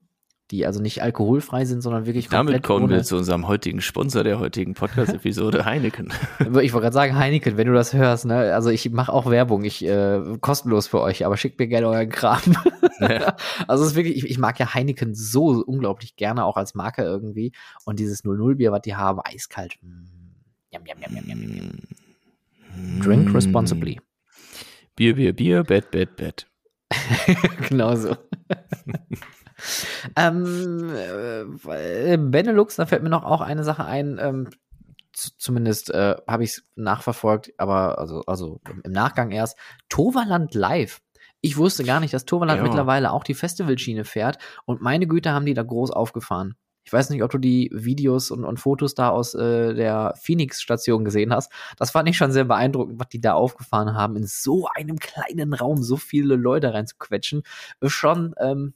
die 0.51 0.65
also 0.65 0.81
nicht 0.81 1.01
alkoholfrei 1.01 1.65
sind, 1.65 1.81
sondern 1.81 2.05
wirklich 2.05 2.29
Damit 2.29 2.63
kommen 2.63 2.85
ohne. 2.85 2.95
wir 2.95 3.03
zu 3.03 3.17
unserem 3.17 3.47
heutigen 3.47 3.81
Sponsor 3.81 4.23
der 4.23 4.39
heutigen 4.39 4.75
Podcast-Episode, 4.75 5.65
Heineken. 5.65 6.13
Ich 6.39 6.73
wollte 6.73 6.81
gerade 6.81 6.93
sagen, 6.93 7.17
Heineken, 7.17 7.57
wenn 7.57 7.67
du 7.67 7.73
das 7.73 7.93
hörst, 7.93 8.25
ne? 8.25 8.53
Also 8.53 8.69
ich 8.69 8.89
mache 8.91 9.11
auch 9.11 9.29
Werbung, 9.29 9.63
ich 9.63 9.83
äh, 9.83 10.21
kostenlos 10.39 10.87
für 10.87 11.01
euch, 11.01 11.25
aber 11.25 11.35
schickt 11.35 11.59
mir 11.59 11.67
gerne 11.67 11.87
euren 11.87 12.09
Kram. 12.09 12.41
Ja. 12.99 13.35
Also 13.67 13.83
es 13.83 13.91
ist 13.91 13.95
wirklich, 13.95 14.17
ich, 14.17 14.27
ich 14.27 14.39
mag 14.39 14.57
ja 14.57 14.73
Heineken 14.73 15.13
so 15.13 15.63
unglaublich 15.63 16.15
gerne, 16.15 16.45
auch 16.45 16.57
als 16.57 16.73
Marke 16.73 17.03
irgendwie. 17.03 17.51
Und 17.85 17.99
dieses 17.99 18.23
00-Bier, 18.23 18.71
was 18.71 18.81
die 18.81 18.95
haben, 18.95 19.19
eiskalt. 19.23 19.75
Mm. 19.83 20.05
Yum, 20.71 20.81
yum, 20.83 20.97
yum, 21.03 21.15
yum, 21.15 21.29
yum, 21.29 21.57
yum. 21.57 21.69
Drink 23.01 23.33
responsibly. 23.33 23.99
Bier, 24.95 25.15
Bier, 25.15 25.33
Bier, 25.33 25.63
Bett, 25.63 25.91
Bett, 25.91 26.15
Bett. 26.15 26.47
genau 27.69 27.95
so. 27.95 28.15
ähm, 30.15 30.91
äh, 31.69 32.17
Benelux, 32.17 32.75
da 32.75 32.85
fällt 32.85 33.03
mir 33.03 33.09
noch 33.09 33.23
auch 33.23 33.41
eine 33.41 33.63
Sache 33.63 33.85
ein, 33.85 34.17
ähm, 34.21 34.49
zumindest 35.13 35.89
äh, 35.91 36.15
habe 36.27 36.43
ich 36.43 36.51
es 36.51 36.63
nachverfolgt, 36.75 37.51
aber 37.57 37.97
also, 37.99 38.21
also 38.27 38.61
im- 38.69 38.81
im 38.83 38.91
Nachgang 38.91 39.31
erst. 39.31 39.57
Toverland 39.89 40.53
Live. 40.53 41.01
Ich 41.41 41.57
wusste 41.57 41.83
gar 41.83 41.99
nicht, 41.99 42.13
dass 42.13 42.25
Toverland 42.25 42.57
Ja. 42.59 42.63
mittlerweile 42.63 43.11
auch 43.11 43.23
die 43.23 43.33
Festivalschiene 43.35 44.05
fährt 44.05 44.37
und 44.65 44.81
meine 44.81 45.07
Güte 45.07 45.31
haben 45.31 45.45
die 45.45 45.53
da 45.53 45.63
groß 45.63 45.91
aufgefahren. 45.91 46.55
Ich 46.87 46.93
weiß 46.93 47.09
nicht, 47.09 47.21
ob 47.21 47.31
du 47.31 47.37
die 47.37 47.69
Videos 47.73 48.31
und, 48.31 48.45
und 48.45 48.61
Fotos 48.61 48.95
da 48.95 49.09
aus 49.09 49.33
äh, 49.35 49.73
der 49.73 50.13
Phoenix-Station 50.21 51.03
gesehen 51.03 51.33
hast. 51.33 51.51
Das 51.75 51.91
fand 51.91 52.07
ich 52.07 52.15
schon 52.15 52.31
sehr 52.31 52.45
beeindruckend, 52.45 52.97
was 52.97 53.09
die 53.09 53.19
da 53.19 53.33
aufgefahren 53.33 53.93
haben, 53.93 54.15
in 54.15 54.25
so 54.25 54.69
einem 54.73 54.97
kleinen 54.97 55.53
Raum 55.53 55.83
so 55.83 55.97
viele 55.97 56.37
Leute 56.37 56.73
reinzuquetschen. 56.73 57.43
Schon, 57.83 58.33
ähm, 58.39 58.73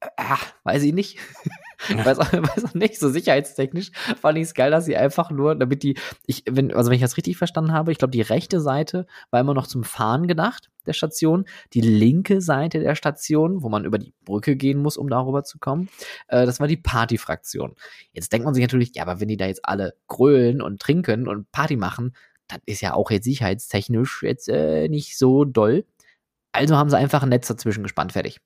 äh, 0.00 0.36
weiß 0.64 0.82
ich 0.84 0.94
nicht. 0.94 1.18
weiß, 1.88 2.18
auch, 2.18 2.32
weiß 2.32 2.64
auch 2.64 2.74
nicht, 2.74 2.98
so 2.98 3.08
sicherheitstechnisch 3.10 3.90
fand 4.20 4.38
ich 4.38 4.44
es 4.44 4.54
geil, 4.54 4.70
dass 4.70 4.84
sie 4.84 4.96
einfach 4.96 5.30
nur, 5.30 5.54
damit 5.54 5.82
die, 5.82 5.98
ich, 6.26 6.44
wenn, 6.48 6.72
also 6.74 6.90
wenn 6.90 6.96
ich 6.96 7.02
das 7.02 7.16
richtig 7.16 7.36
verstanden 7.36 7.72
habe, 7.72 7.92
ich 7.92 7.98
glaube, 7.98 8.12
die 8.12 8.22
rechte 8.22 8.60
Seite 8.60 9.06
war 9.30 9.40
immer 9.40 9.54
noch 9.54 9.66
zum 9.66 9.84
Fahren 9.84 10.26
gedacht, 10.26 10.70
der 10.88 10.94
Station. 10.94 11.44
Die 11.72 11.80
linke 11.80 12.40
Seite 12.40 12.80
der 12.80 12.96
Station, 12.96 13.62
wo 13.62 13.68
man 13.68 13.84
über 13.84 13.98
die 13.98 14.12
Brücke 14.24 14.56
gehen 14.56 14.78
muss, 14.78 14.96
um 14.96 15.08
darüber 15.08 15.44
zu 15.44 15.58
kommen, 15.58 15.88
äh, 16.26 16.46
das 16.46 16.58
war 16.58 16.66
die 16.66 16.76
Partyfraktion. 16.76 17.76
Jetzt 18.12 18.32
denkt 18.32 18.44
man 18.44 18.54
sich 18.54 18.62
natürlich, 18.62 18.92
ja, 18.94 19.02
aber 19.02 19.20
wenn 19.20 19.28
die 19.28 19.36
da 19.36 19.46
jetzt 19.46 19.64
alle 19.64 19.94
grölen 20.08 20.60
und 20.60 20.80
trinken 20.80 21.28
und 21.28 21.52
Party 21.52 21.76
machen, 21.76 22.16
das 22.48 22.60
ist 22.66 22.80
ja 22.80 22.94
auch 22.94 23.10
jetzt 23.10 23.24
sicherheitstechnisch 23.24 24.22
jetzt 24.22 24.48
äh, 24.48 24.88
nicht 24.88 25.18
so 25.18 25.44
doll. 25.44 25.84
Also 26.52 26.76
haben 26.76 26.90
sie 26.90 26.96
einfach 26.96 27.22
ein 27.22 27.28
Netz 27.28 27.46
dazwischen 27.46 27.82
gespannt, 27.82 28.12
fertig. 28.12 28.40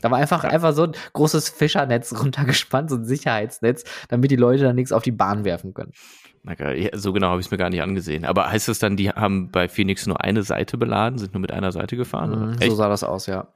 Da 0.00 0.10
war 0.10 0.18
einfach, 0.18 0.44
ja. 0.44 0.50
einfach 0.50 0.74
so 0.74 0.84
ein 0.84 0.92
großes 1.12 1.48
Fischernetz 1.48 2.14
runtergespannt, 2.20 2.90
so 2.90 2.96
ein 2.96 3.04
Sicherheitsnetz, 3.04 3.84
damit 4.08 4.30
die 4.30 4.36
Leute 4.36 4.64
dann 4.64 4.76
nichts 4.76 4.92
auf 4.92 5.02
die 5.02 5.12
Bahn 5.12 5.44
werfen 5.44 5.74
können. 5.74 5.92
Na 6.44 6.54
geil, 6.54 6.90
so 6.94 7.12
genau 7.12 7.28
habe 7.28 7.40
ich 7.40 7.46
es 7.46 7.50
mir 7.50 7.58
gar 7.58 7.70
nicht 7.70 7.82
angesehen. 7.82 8.24
Aber 8.24 8.50
heißt 8.50 8.68
das 8.68 8.78
dann, 8.78 8.96
die 8.96 9.10
haben 9.10 9.50
bei 9.50 9.68
Phoenix 9.68 10.06
nur 10.06 10.22
eine 10.22 10.42
Seite 10.42 10.78
beladen, 10.78 11.18
sind 11.18 11.34
nur 11.34 11.40
mit 11.40 11.50
einer 11.50 11.72
Seite 11.72 11.96
gefahren? 11.96 12.56
Mhm, 12.60 12.68
so 12.68 12.74
sah 12.74 12.88
das 12.88 13.02
aus, 13.02 13.26
ja. 13.26 13.48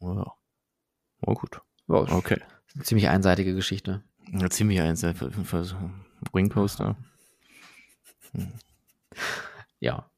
Oh, 0.00 0.24
oh 1.26 1.34
gut. 1.34 1.60
Oh, 1.88 2.06
okay. 2.10 2.40
Ziemlich 2.82 3.08
einseitige 3.08 3.54
Geschichte. 3.54 4.02
Eine 4.32 4.48
ziemlich 4.50 4.80
einseitige 4.80 5.30
Wingposter. 6.32 6.96
Hm. 8.32 8.52
Ja. 9.80 10.10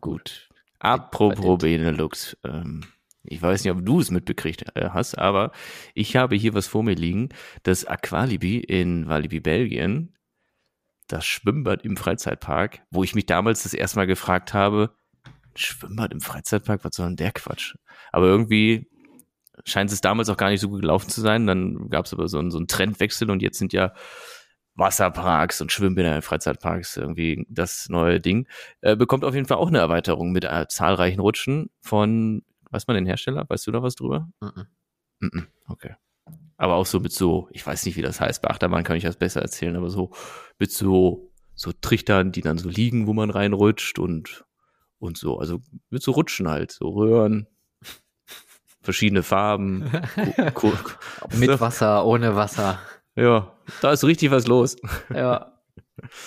Gut. 0.00 0.48
Apropos 0.78 1.58
Benelux. 1.58 2.36
Ähm, 2.44 2.82
ich 3.24 3.40
weiß 3.40 3.64
nicht, 3.64 3.72
ob 3.72 3.84
du 3.84 4.00
es 4.00 4.10
mitbekriegt 4.10 4.76
äh, 4.76 4.90
hast, 4.90 5.16
aber 5.18 5.52
ich 5.94 6.16
habe 6.16 6.36
hier 6.36 6.54
was 6.54 6.66
vor 6.66 6.82
mir 6.82 6.94
liegen. 6.94 7.30
Das 7.62 7.84
Aqualibi 7.84 8.58
in 8.58 9.08
Walibi, 9.08 9.40
Belgien, 9.40 10.14
das 11.08 11.26
Schwimmbad 11.26 11.84
im 11.84 11.96
Freizeitpark, 11.96 12.82
wo 12.90 13.04
ich 13.04 13.14
mich 13.14 13.26
damals 13.26 13.62
das 13.62 13.74
erste 13.74 13.98
Mal 13.98 14.06
gefragt 14.06 14.54
habe, 14.54 14.96
Schwimmbad 15.54 16.12
im 16.12 16.20
Freizeitpark, 16.20 16.84
was 16.84 16.96
soll 16.96 17.06
denn 17.06 17.16
der 17.16 17.32
Quatsch? 17.32 17.74
Aber 18.12 18.26
irgendwie 18.26 18.88
scheint 19.64 19.92
es 19.92 20.00
damals 20.00 20.28
auch 20.28 20.36
gar 20.36 20.50
nicht 20.50 20.60
so 20.60 20.68
gut 20.68 20.80
gelaufen 20.80 21.08
zu 21.08 21.20
sein. 21.20 21.46
Dann 21.46 21.88
gab 21.90 22.06
es 22.06 22.12
aber 22.12 22.28
so 22.28 22.38
einen, 22.38 22.50
so 22.50 22.58
einen 22.58 22.66
Trendwechsel 22.66 23.30
und 23.30 23.42
jetzt 23.42 23.58
sind 23.58 23.72
ja 23.72 23.92
Wasserparks 24.74 25.60
und 25.60 25.70
Schwimmbäder 25.70 26.16
in 26.16 26.22
Freizeitparks 26.22 26.96
irgendwie 26.96 27.46
das 27.48 27.88
neue 27.88 28.20
Ding. 28.20 28.48
Äh, 28.80 28.96
bekommt 28.96 29.24
auf 29.24 29.34
jeden 29.34 29.46
Fall 29.46 29.58
auch 29.58 29.68
eine 29.68 29.78
Erweiterung 29.78 30.32
mit 30.32 30.44
äh, 30.44 30.66
zahlreichen 30.68 31.20
Rutschen 31.20 31.70
von 31.80 32.42
Weiß 32.74 32.88
man 32.88 32.96
den 32.96 33.06
Hersteller? 33.06 33.44
Weißt 33.48 33.64
du 33.68 33.70
da 33.70 33.84
was 33.84 33.94
drüber? 33.94 34.28
Mm 34.40 35.26
-mm. 35.26 35.46
Okay. 35.68 35.94
Aber 36.56 36.74
auch 36.74 36.86
so 36.86 36.98
mit 36.98 37.12
so, 37.12 37.48
ich 37.52 37.64
weiß 37.64 37.86
nicht, 37.86 37.96
wie 37.96 38.02
das 38.02 38.20
heißt, 38.20 38.42
bei 38.42 38.50
Achterbahn 38.50 38.82
kann 38.82 38.96
ich 38.96 39.04
das 39.04 39.14
besser 39.14 39.40
erzählen, 39.40 39.76
aber 39.76 39.90
so 39.90 40.10
mit 40.58 40.72
so, 40.72 41.30
so 41.54 41.70
Trichtern, 41.70 42.32
die 42.32 42.40
dann 42.40 42.58
so 42.58 42.68
liegen, 42.68 43.06
wo 43.06 43.12
man 43.12 43.30
reinrutscht 43.30 44.00
und, 44.00 44.44
und 44.98 45.16
so. 45.16 45.38
Also 45.38 45.60
mit 45.90 46.02
so 46.02 46.10
Rutschen 46.10 46.48
halt, 46.48 46.72
so 46.72 46.88
Röhren, 46.88 47.46
verschiedene 48.80 49.22
Farben. 49.22 49.82
mit 51.32 51.60
Wasser, 51.60 52.04
ohne 52.04 52.34
Wasser. 52.34 52.80
Ja, 53.14 53.52
da 53.82 53.92
ist 53.92 54.02
richtig 54.02 54.32
was 54.32 54.48
los. 54.48 54.74
Ja. 55.14 55.53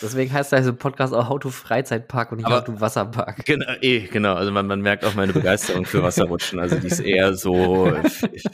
Deswegen 0.01 0.31
heißt 0.31 0.51
der 0.51 0.71
Podcast 0.71 1.13
auch 1.13 1.29
How 1.29 1.39
to 1.39 1.49
Freizeitpark 1.49 2.31
und 2.31 2.37
nicht 2.37 2.45
Aber, 2.45 2.57
How 2.57 2.63
to 2.63 2.79
Wasserpark. 2.79 3.45
Genau, 3.45 3.65
eh, 3.81 4.01
genau. 4.07 4.35
Also 4.35 4.51
man, 4.51 4.67
man 4.67 4.81
merkt 4.81 5.03
auch 5.03 5.13
meine 5.15 5.33
Begeisterung 5.33 5.85
für 5.85 6.03
Wasserrutschen. 6.03 6.59
Also 6.59 6.79
die 6.79 6.87
ist 6.87 6.99
eher 6.99 7.33
so. 7.33 7.93
Ich, 8.31 8.45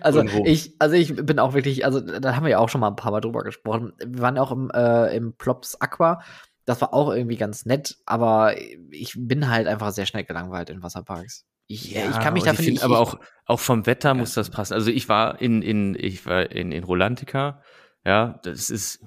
also 0.00 0.18
irgendwo. 0.20 0.44
ich, 0.44 0.74
also 0.78 0.94
ich 0.94 1.14
bin 1.16 1.38
auch 1.38 1.54
wirklich, 1.54 1.84
also 1.84 2.00
da 2.00 2.36
haben 2.36 2.44
wir 2.44 2.50
ja 2.50 2.58
auch 2.58 2.68
schon 2.68 2.80
mal 2.80 2.88
ein 2.88 2.96
paar 2.96 3.12
Mal 3.12 3.20
drüber 3.20 3.42
gesprochen. 3.42 3.92
Wir 4.04 4.20
waren 4.20 4.36
ja 4.36 4.42
auch 4.42 4.52
im, 4.52 4.70
äh, 4.70 5.16
im 5.16 5.34
Plops 5.34 5.80
Aqua. 5.80 6.22
Das 6.66 6.80
war 6.80 6.94
auch 6.94 7.12
irgendwie 7.12 7.36
ganz 7.36 7.66
nett, 7.66 7.96
aber 8.06 8.54
ich 8.90 9.14
bin 9.16 9.50
halt 9.50 9.66
einfach 9.66 9.92
sehr 9.92 10.06
schnell 10.06 10.24
gelangweilt 10.24 10.70
in 10.70 10.82
Wasserparks. 10.82 11.44
Ich, 11.66 11.92
ja, 11.92 12.08
ich 12.10 12.20
kann 12.20 12.34
mich 12.34 12.44
dafür 12.44 12.64
nicht. 12.64 12.82
Aber 12.82 12.98
auch, 12.98 13.18
auch 13.46 13.60
vom 13.60 13.86
Wetter 13.86 14.10
ja. 14.10 14.14
muss 14.14 14.34
das 14.34 14.50
passen. 14.50 14.74
Also 14.74 14.90
ich 14.90 15.08
war 15.08 15.40
in, 15.40 15.62
in, 15.62 15.96
ich 15.98 16.26
war 16.26 16.50
in, 16.50 16.72
in 16.72 16.84
Rolantica. 16.84 17.62
Ja, 18.04 18.38
das 18.42 18.68
ist, 18.68 19.02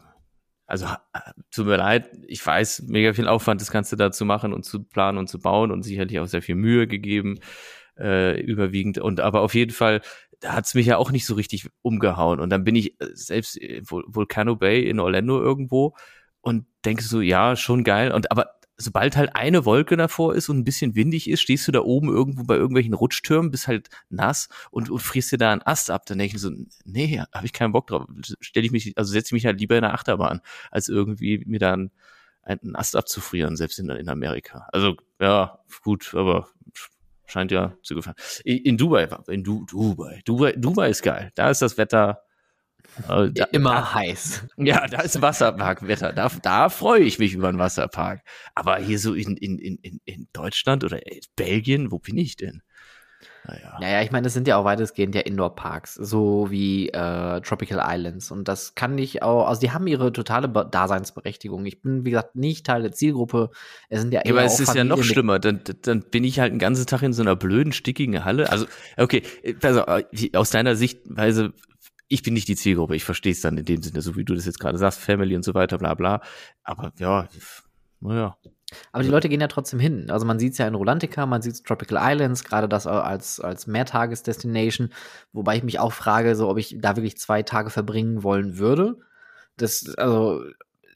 also 0.67 0.85
tut 1.51 1.65
mir 1.65 1.77
leid, 1.77 2.09
ich 2.27 2.45
weiß, 2.45 2.83
mega 2.87 3.13
viel 3.13 3.27
Aufwand, 3.27 3.61
das 3.61 3.71
Ganze 3.71 3.95
da 3.95 4.11
zu 4.11 4.25
machen 4.25 4.53
und 4.53 4.63
zu 4.63 4.83
planen 4.83 5.17
und 5.17 5.27
zu 5.27 5.39
bauen 5.39 5.71
und 5.71 5.83
sicherlich 5.83 6.19
auch 6.19 6.27
sehr 6.27 6.41
viel 6.41 6.55
Mühe 6.55 6.87
gegeben, 6.87 7.39
äh, 7.97 8.39
überwiegend. 8.41 8.97
Und 8.97 9.21
aber 9.21 9.41
auf 9.41 9.55
jeden 9.55 9.71
Fall, 9.71 10.01
da 10.41 10.53
hat's 10.53 10.75
mich 10.75 10.85
ja 10.85 10.97
auch 10.97 11.11
nicht 11.11 11.25
so 11.25 11.35
richtig 11.35 11.69
umgehauen. 11.81 12.41
Und 12.41 12.49
dann 12.49 12.65
bin 12.65 12.75
ich 12.75 12.99
äh, 13.01 13.07
selbst 13.13 13.57
Volcano 13.81 14.57
Bay 14.57 14.87
in 14.87 14.99
Orlando 14.99 15.41
irgendwo 15.41 15.95
und 16.41 16.65
denke 16.85 17.03
so, 17.03 17.21
ja, 17.21 17.55
schon 17.55 17.83
geil. 17.85 18.11
Und 18.11 18.31
aber 18.31 18.56
sobald 18.77 19.17
halt 19.17 19.35
eine 19.35 19.65
Wolke 19.65 19.97
davor 19.97 20.35
ist 20.35 20.49
und 20.49 20.59
ein 20.59 20.63
bisschen 20.63 20.95
windig 20.95 21.29
ist, 21.29 21.41
stehst 21.41 21.67
du 21.67 21.71
da 21.71 21.81
oben 21.81 22.09
irgendwo 22.09 22.43
bei 22.43 22.55
irgendwelchen 22.55 22.93
Rutschtürmen, 22.93 23.51
bist 23.51 23.67
halt 23.67 23.89
nass 24.09 24.49
und, 24.71 24.89
und 24.89 24.99
frierst 24.99 25.31
dir 25.31 25.37
da 25.37 25.51
einen 25.51 25.63
Ast 25.63 25.89
ab. 25.89 26.05
Dann 26.05 26.19
denke 26.19 26.35
ich 26.35 26.41
so, 26.41 26.51
nee, 26.85 27.19
habe 27.33 27.45
ich 27.45 27.53
keinen 27.53 27.71
Bock 27.71 27.87
drauf. 27.87 28.05
Stelle 28.39 28.65
ich 28.65 28.71
mich, 28.71 28.93
also 28.95 29.11
setze 29.11 29.29
ich 29.29 29.33
mich 29.33 29.45
halt 29.45 29.59
lieber 29.59 29.75
in 29.75 29.81
der 29.81 29.93
Achterbahn, 29.93 30.41
als 30.71 30.89
irgendwie 30.89 31.43
mir 31.45 31.59
dann 31.59 31.91
einen 32.43 32.75
Ast 32.75 32.95
abzufrieren, 32.95 33.57
selbst 33.57 33.79
in, 33.79 33.89
in 33.89 34.09
Amerika. 34.09 34.67
Also, 34.71 34.95
ja, 35.19 35.59
gut, 35.83 36.13
aber 36.13 36.47
scheint 37.25 37.51
ja 37.51 37.73
zu 37.81 37.95
gefallen. 37.95 38.15
In 38.45 38.77
Dubai, 38.77 39.09
in 39.27 39.43
du, 39.43 39.65
Dubai, 39.65 40.21
Dubai, 40.23 40.53
Dubai 40.53 40.89
ist 40.89 41.01
geil. 41.01 41.31
Da 41.35 41.49
ist 41.49 41.61
das 41.61 41.77
Wetter 41.77 42.23
äh, 43.09 43.31
da, 43.31 43.45
Immer 43.45 43.75
da, 43.75 43.93
heiß. 43.95 44.45
Ja, 44.57 44.87
da 44.87 45.01
ist 45.01 45.21
Wasserparkwetter. 45.21 46.13
Da, 46.13 46.29
da 46.41 46.69
freue 46.69 47.01
ich 47.01 47.19
mich 47.19 47.33
über 47.33 47.49
einen 47.49 47.59
Wasserpark. 47.59 48.21
Aber 48.55 48.77
hier 48.77 48.99
so 48.99 49.13
in, 49.13 49.37
in, 49.37 49.57
in, 49.57 49.99
in 50.05 50.27
Deutschland 50.33 50.83
oder 50.83 50.99
Belgien, 51.35 51.91
wo 51.91 51.99
bin 51.99 52.17
ich 52.17 52.35
denn? 52.35 52.61
Naja. 53.47 53.77
naja, 53.79 54.01
ich 54.01 54.11
meine, 54.11 54.25
das 54.25 54.33
sind 54.33 54.47
ja 54.47 54.57
auch 54.57 54.65
weitestgehend 54.65 55.15
ja 55.15 55.21
Indoor-Parks, 55.21 55.95
so 55.95 56.47
wie 56.49 56.89
äh, 56.89 57.39
Tropical 57.41 57.81
Islands. 57.81 58.29
Und 58.29 58.47
das 58.47 58.75
kann 58.75 58.97
ich 58.97 59.23
auch, 59.23 59.47
also 59.47 59.61
die 59.61 59.71
haben 59.71 59.87
ihre 59.87 60.11
totale 60.11 60.49
Be 60.49 60.67
Daseinsberechtigung. 60.69 61.65
Ich 61.65 61.81
bin, 61.81 62.03
wie 62.03 62.11
gesagt, 62.11 62.35
nicht 62.35 62.65
Teil 62.65 62.81
der 62.81 62.91
Zielgruppe. 62.91 63.51
Es 63.89 64.01
sind 64.01 64.13
ja, 64.13 64.21
ja 64.25 64.31
aber 64.31 64.43
es 64.43 64.59
ist 64.59 64.67
Familien 64.67 64.89
ja 64.89 64.95
noch 64.95 65.03
schlimmer. 65.03 65.39
Dann, 65.39 65.61
dann 65.83 66.01
bin 66.01 66.25
ich 66.25 66.39
halt 66.39 66.51
einen 66.51 66.59
ganzen 66.59 66.85
Tag 66.87 67.03
in 67.03 67.13
so 67.13 67.21
einer 67.21 67.37
blöden, 67.37 67.71
stickigen 67.71 68.25
Halle. 68.25 68.51
Also, 68.51 68.65
okay, 68.97 69.23
also 69.61 69.85
aus 70.33 70.49
deiner 70.49 70.75
Sichtweise 70.75 71.53
ich 72.07 72.23
bin 72.23 72.33
nicht 72.33 72.47
die 72.47 72.55
Zielgruppe, 72.55 72.95
ich 72.95 73.03
verstehe 73.03 73.31
es 73.31 73.41
dann 73.41 73.57
in 73.57 73.65
dem 73.65 73.81
Sinne, 73.81 74.01
so 74.01 74.15
wie 74.15 74.23
du 74.23 74.33
das 74.33 74.45
jetzt 74.45 74.59
gerade 74.59 74.77
sagst, 74.77 74.99
Family 74.99 75.35
und 75.35 75.43
so 75.43 75.53
weiter, 75.53 75.77
bla 75.77 75.93
bla. 75.93 76.21
Aber 76.63 76.93
ja, 76.97 77.27
naja. 77.99 78.37
Aber 78.91 79.03
die 79.03 79.09
Leute 79.09 79.29
gehen 79.29 79.39
ja 79.39 79.47
trotzdem 79.47 79.79
hin. 79.79 80.09
Also 80.09 80.25
man 80.25 80.39
sieht 80.39 80.53
es 80.53 80.57
ja 80.57 80.67
in 80.67 80.75
Rolantica, 80.75 81.25
man 81.25 81.41
sieht 81.41 81.63
Tropical 81.63 81.99
Islands, 82.01 82.43
gerade 82.43 82.67
das 82.67 82.85
als, 82.85 83.39
als 83.39 83.65
Mehrtagesdestination, 83.65 84.89
wobei 85.31 85.57
ich 85.57 85.63
mich 85.63 85.79
auch 85.79 85.93
frage, 85.93 86.35
so 86.35 86.49
ob 86.49 86.57
ich 86.57 86.75
da 86.79 86.95
wirklich 86.95 87.17
zwei 87.17 87.43
Tage 87.43 87.69
verbringen 87.69 88.23
wollen 88.23 88.57
würde. 88.57 88.97
Das, 89.55 89.95
also, 89.97 90.43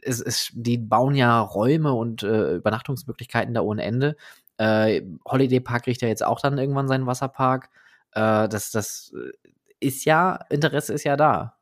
es, 0.01 0.21
es, 0.21 0.51
die 0.53 0.77
bauen 0.77 1.15
ja 1.15 1.39
Räume 1.39 1.93
und 1.93 2.23
äh, 2.23 2.55
Übernachtungsmöglichkeiten 2.55 3.53
da 3.53 3.61
ohne 3.61 3.83
Ende. 3.83 4.17
Äh, 4.57 5.01
Holiday 5.25 5.59
Park 5.61 5.83
kriegt 5.83 6.01
ja 6.01 6.07
jetzt 6.07 6.25
auch 6.25 6.41
dann 6.41 6.57
irgendwann 6.57 6.87
seinen 6.87 7.05
Wasserpark. 7.05 7.69
Äh, 8.11 8.49
das, 8.49 8.71
das 8.71 9.13
ist 9.81 10.05
ja, 10.05 10.39
Interesse 10.49 10.93
ist 10.93 11.03
ja 11.03 11.17
da. 11.17 11.57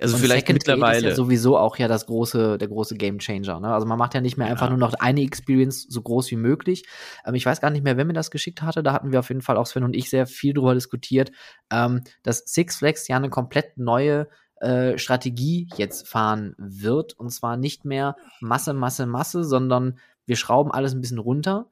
Also 0.00 0.16
und 0.16 0.22
vielleicht 0.22 0.46
Second 0.46 0.66
mittlerweile. 0.66 0.98
Ist 0.98 1.04
ja 1.04 1.14
sowieso 1.14 1.58
auch 1.58 1.76
ja 1.76 1.88
das 1.88 2.06
große, 2.06 2.56
der 2.56 2.68
große 2.68 2.96
Game 2.96 3.18
Changer. 3.18 3.60
Ne? 3.60 3.74
Also 3.74 3.86
man 3.86 3.98
macht 3.98 4.14
ja 4.14 4.20
nicht 4.20 4.36
mehr 4.36 4.46
ja. 4.46 4.52
einfach 4.52 4.68
nur 4.68 4.78
noch 4.78 4.94
eine 4.94 5.22
Experience 5.22 5.86
so 5.88 6.00
groß 6.00 6.30
wie 6.30 6.36
möglich. 6.36 6.86
Ähm, 7.26 7.34
ich 7.34 7.44
weiß 7.44 7.60
gar 7.60 7.70
nicht 7.70 7.82
mehr, 7.82 7.96
wer 7.96 8.04
mir 8.04 8.12
das 8.12 8.30
geschickt 8.30 8.62
hatte. 8.62 8.82
Da 8.82 8.92
hatten 8.92 9.12
wir 9.12 9.18
auf 9.18 9.28
jeden 9.28 9.42
Fall 9.42 9.56
auch 9.56 9.66
Sven 9.66 9.84
und 9.84 9.94
ich 9.94 10.08
sehr 10.08 10.26
viel 10.26 10.54
drüber 10.54 10.74
diskutiert, 10.74 11.32
ähm, 11.70 12.02
dass 12.22 12.44
Six 12.46 12.76
Flags 12.76 13.08
ja 13.08 13.16
eine 13.16 13.28
komplett 13.28 13.76
neue 13.76 14.28
äh, 14.60 14.96
Strategie 14.98 15.68
jetzt 15.76 16.08
fahren 16.08 16.54
wird. 16.58 17.14
Und 17.14 17.30
zwar 17.30 17.56
nicht 17.56 17.84
mehr 17.84 18.16
Masse, 18.40 18.72
Masse, 18.72 19.06
Masse, 19.06 19.44
sondern 19.44 19.98
wir 20.26 20.36
schrauben 20.36 20.70
alles 20.70 20.94
ein 20.94 21.00
bisschen 21.00 21.18
runter 21.18 21.70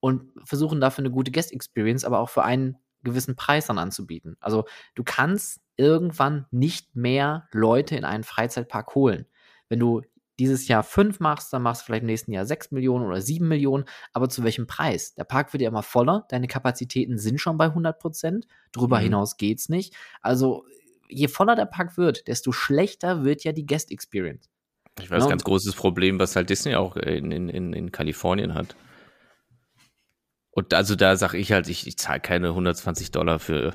und 0.00 0.32
versuchen 0.44 0.80
dafür 0.80 1.02
eine 1.02 1.12
gute 1.12 1.30
Guest 1.30 1.52
Experience, 1.52 2.04
aber 2.04 2.20
auch 2.20 2.28
für 2.28 2.42
einen 2.42 2.76
gewissen 3.02 3.36
Preis 3.36 3.66
dann 3.66 3.78
anzubieten. 3.78 4.36
Also 4.40 4.64
du 4.94 5.04
kannst 5.04 5.60
irgendwann 5.76 6.46
nicht 6.50 6.96
mehr 6.96 7.48
Leute 7.52 7.96
in 7.96 8.04
einen 8.04 8.24
Freizeitpark 8.24 8.94
holen. 8.94 9.26
Wenn 9.68 9.78
du 9.78 10.02
dieses 10.38 10.68
Jahr 10.68 10.82
fünf 10.82 11.20
machst, 11.20 11.52
dann 11.52 11.62
machst 11.62 11.82
du 11.82 11.86
vielleicht 11.86 12.02
im 12.02 12.06
nächsten 12.06 12.32
Jahr 12.32 12.46
sechs 12.46 12.70
Millionen 12.70 13.06
oder 13.06 13.20
sieben 13.20 13.48
Millionen, 13.48 13.84
aber 14.12 14.28
zu 14.28 14.44
welchem 14.44 14.66
Preis? 14.66 15.14
Der 15.14 15.24
Park 15.24 15.52
wird 15.52 15.62
ja 15.62 15.68
immer 15.68 15.82
voller, 15.82 16.26
deine 16.28 16.46
Kapazitäten 16.46 17.18
sind 17.18 17.40
schon 17.40 17.58
bei 17.58 17.66
100 17.66 17.98
Prozent, 17.98 18.46
darüber 18.72 18.98
mhm. 18.98 19.04
hinaus 19.04 19.36
geht's 19.36 19.68
nicht. 19.68 19.94
Also 20.20 20.64
je 21.08 21.28
voller 21.28 21.56
der 21.56 21.66
Park 21.66 21.96
wird, 21.96 22.28
desto 22.28 22.52
schlechter 22.52 23.24
wird 23.24 23.44
ja 23.44 23.52
die 23.52 23.66
Guest 23.66 23.90
Experience. 23.90 24.48
Ich 25.00 25.10
weiß, 25.10 25.24
ja, 25.24 25.28
ganz 25.28 25.44
großes 25.44 25.74
Problem, 25.74 26.18
was 26.18 26.36
halt 26.36 26.50
Disney 26.50 26.74
auch 26.74 26.96
in, 26.96 27.30
in, 27.30 27.72
in 27.72 27.92
Kalifornien 27.92 28.54
hat. 28.54 28.74
Und 30.50 30.74
also 30.74 30.94
da 30.96 31.16
sage 31.16 31.38
ich 31.38 31.52
halt, 31.52 31.68
ich, 31.68 31.86
ich 31.86 31.98
zahle 31.98 32.20
keine 32.20 32.48
120 32.48 33.10
Dollar 33.10 33.38
für. 33.38 33.74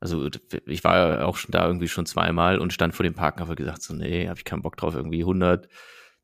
Also 0.00 0.28
ich 0.66 0.84
war 0.84 0.96
ja 0.96 1.24
auch 1.24 1.36
schon 1.36 1.52
da 1.52 1.66
irgendwie 1.66 1.88
schon 1.88 2.06
zweimal 2.06 2.58
und 2.58 2.72
stand 2.72 2.94
vor 2.94 3.04
dem 3.04 3.14
Park 3.14 3.36
und 3.36 3.42
habe 3.42 3.54
gesagt, 3.54 3.82
so 3.82 3.94
nee, 3.94 4.28
habe 4.28 4.38
ich 4.38 4.44
keinen 4.44 4.62
Bock 4.62 4.76
drauf, 4.76 4.94
irgendwie 4.94 5.20
100 5.20 5.68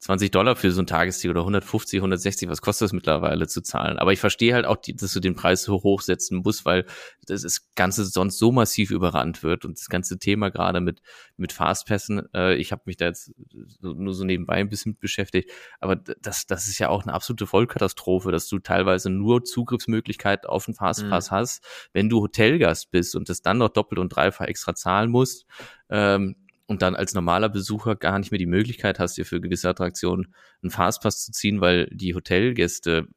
20 0.00 0.30
Dollar 0.30 0.56
für 0.56 0.72
so 0.72 0.80
ein 0.80 0.86
Tagesticket 0.86 1.32
oder 1.32 1.42
150, 1.42 1.98
160, 1.98 2.48
was 2.48 2.62
kostet 2.62 2.86
das 2.86 2.92
mittlerweile 2.94 3.46
zu 3.48 3.60
zahlen? 3.60 3.98
Aber 3.98 4.14
ich 4.14 4.18
verstehe 4.18 4.54
halt 4.54 4.64
auch, 4.64 4.76
die, 4.76 4.96
dass 4.96 5.12
du 5.12 5.20
den 5.20 5.34
Preis 5.34 5.62
so 5.62 5.82
hoch 5.82 6.00
setzen 6.00 6.40
musst, 6.42 6.64
weil 6.64 6.86
das 7.26 7.68
Ganze 7.74 8.06
sonst 8.06 8.38
so 8.38 8.50
massiv 8.50 8.90
überrannt 8.90 9.42
wird 9.42 9.66
und 9.66 9.78
das 9.78 9.90
ganze 9.90 10.18
Thema 10.18 10.48
gerade 10.48 10.80
mit, 10.80 11.02
mit 11.36 11.52
Fastpassen, 11.52 12.22
äh, 12.34 12.54
ich 12.54 12.72
habe 12.72 12.82
mich 12.86 12.96
da 12.96 13.06
jetzt 13.06 13.32
so, 13.66 13.92
nur 13.92 14.14
so 14.14 14.24
nebenbei 14.24 14.54
ein 14.54 14.70
bisschen 14.70 14.96
beschäftigt, 14.96 15.50
aber 15.80 15.96
das, 15.96 16.46
das 16.46 16.66
ist 16.66 16.78
ja 16.78 16.88
auch 16.88 17.02
eine 17.02 17.12
absolute 17.12 17.46
Vollkatastrophe, 17.46 18.32
dass 18.32 18.48
du 18.48 18.58
teilweise 18.58 19.10
nur 19.10 19.44
Zugriffsmöglichkeiten 19.44 20.48
auf 20.48 20.64
den 20.64 20.74
Fastpass 20.74 21.30
mhm. 21.30 21.36
hast, 21.36 21.64
wenn 21.92 22.08
du 22.08 22.22
Hotelgast 22.22 22.90
bist 22.90 23.14
und 23.16 23.28
das 23.28 23.42
dann 23.42 23.58
noch 23.58 23.68
doppelt 23.68 23.98
und 23.98 24.08
dreifach 24.08 24.46
extra 24.46 24.74
zahlen 24.74 25.10
musst. 25.10 25.44
Ähm, 25.90 26.36
und 26.70 26.82
dann 26.82 26.94
als 26.94 27.14
normaler 27.14 27.48
Besucher 27.48 27.96
gar 27.96 28.16
nicht 28.20 28.30
mehr 28.30 28.38
die 28.38 28.46
Möglichkeit 28.46 29.00
hast, 29.00 29.16
dir 29.16 29.26
für 29.26 29.40
gewisse 29.40 29.68
Attraktionen 29.68 30.32
einen 30.62 30.70
Fastpass 30.70 31.24
zu 31.24 31.32
ziehen, 31.32 31.60
weil 31.60 31.88
die 31.90 32.14
Hotelgäste 32.14 33.08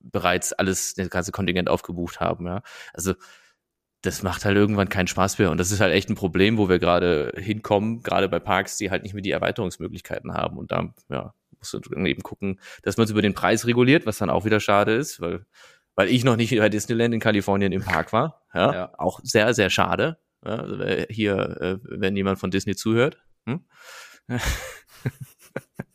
bereits 0.00 0.52
alles, 0.52 0.94
das 0.94 1.08
ganze 1.08 1.30
Kontingent 1.30 1.68
aufgebucht 1.68 2.18
haben, 2.18 2.44
ja. 2.44 2.62
Also, 2.92 3.14
das 4.00 4.24
macht 4.24 4.44
halt 4.44 4.56
irgendwann 4.56 4.88
keinen 4.88 5.06
Spaß 5.06 5.38
mehr. 5.38 5.52
Und 5.52 5.58
das 5.58 5.70
ist 5.70 5.78
halt 5.78 5.94
echt 5.94 6.10
ein 6.10 6.16
Problem, 6.16 6.58
wo 6.58 6.68
wir 6.68 6.80
gerade 6.80 7.32
hinkommen, 7.36 8.02
gerade 8.02 8.28
bei 8.28 8.40
Parks, 8.40 8.78
die 8.78 8.90
halt 8.90 9.04
nicht 9.04 9.14
mehr 9.14 9.22
die 9.22 9.30
Erweiterungsmöglichkeiten 9.30 10.34
haben. 10.34 10.58
Und 10.58 10.72
da, 10.72 10.92
ja, 11.08 11.34
musst 11.56 11.72
du 11.72 11.78
dann 11.78 12.04
eben 12.04 12.24
gucken, 12.24 12.58
dass 12.82 12.96
man 12.96 13.04
es 13.04 13.12
über 13.12 13.22
den 13.22 13.34
Preis 13.34 13.64
reguliert, 13.64 14.06
was 14.06 14.18
dann 14.18 14.28
auch 14.28 14.44
wieder 14.44 14.58
schade 14.58 14.92
ist, 14.92 15.20
weil, 15.20 15.46
weil 15.94 16.08
ich 16.08 16.24
noch 16.24 16.34
nicht 16.34 16.58
bei 16.58 16.68
Disneyland 16.68 17.14
in 17.14 17.20
Kalifornien 17.20 17.70
im 17.70 17.84
Park 17.84 18.12
war. 18.12 18.42
Ja, 18.52 18.74
ja. 18.74 18.94
auch 18.98 19.20
sehr, 19.22 19.54
sehr 19.54 19.70
schade. 19.70 20.18
Also 20.42 20.84
hier, 21.08 21.36
äh, 21.60 21.78
wenn 21.82 22.16
jemand 22.16 22.38
von 22.38 22.50
Disney 22.50 22.76
zuhört. 22.76 23.22
Hm? 23.46 23.64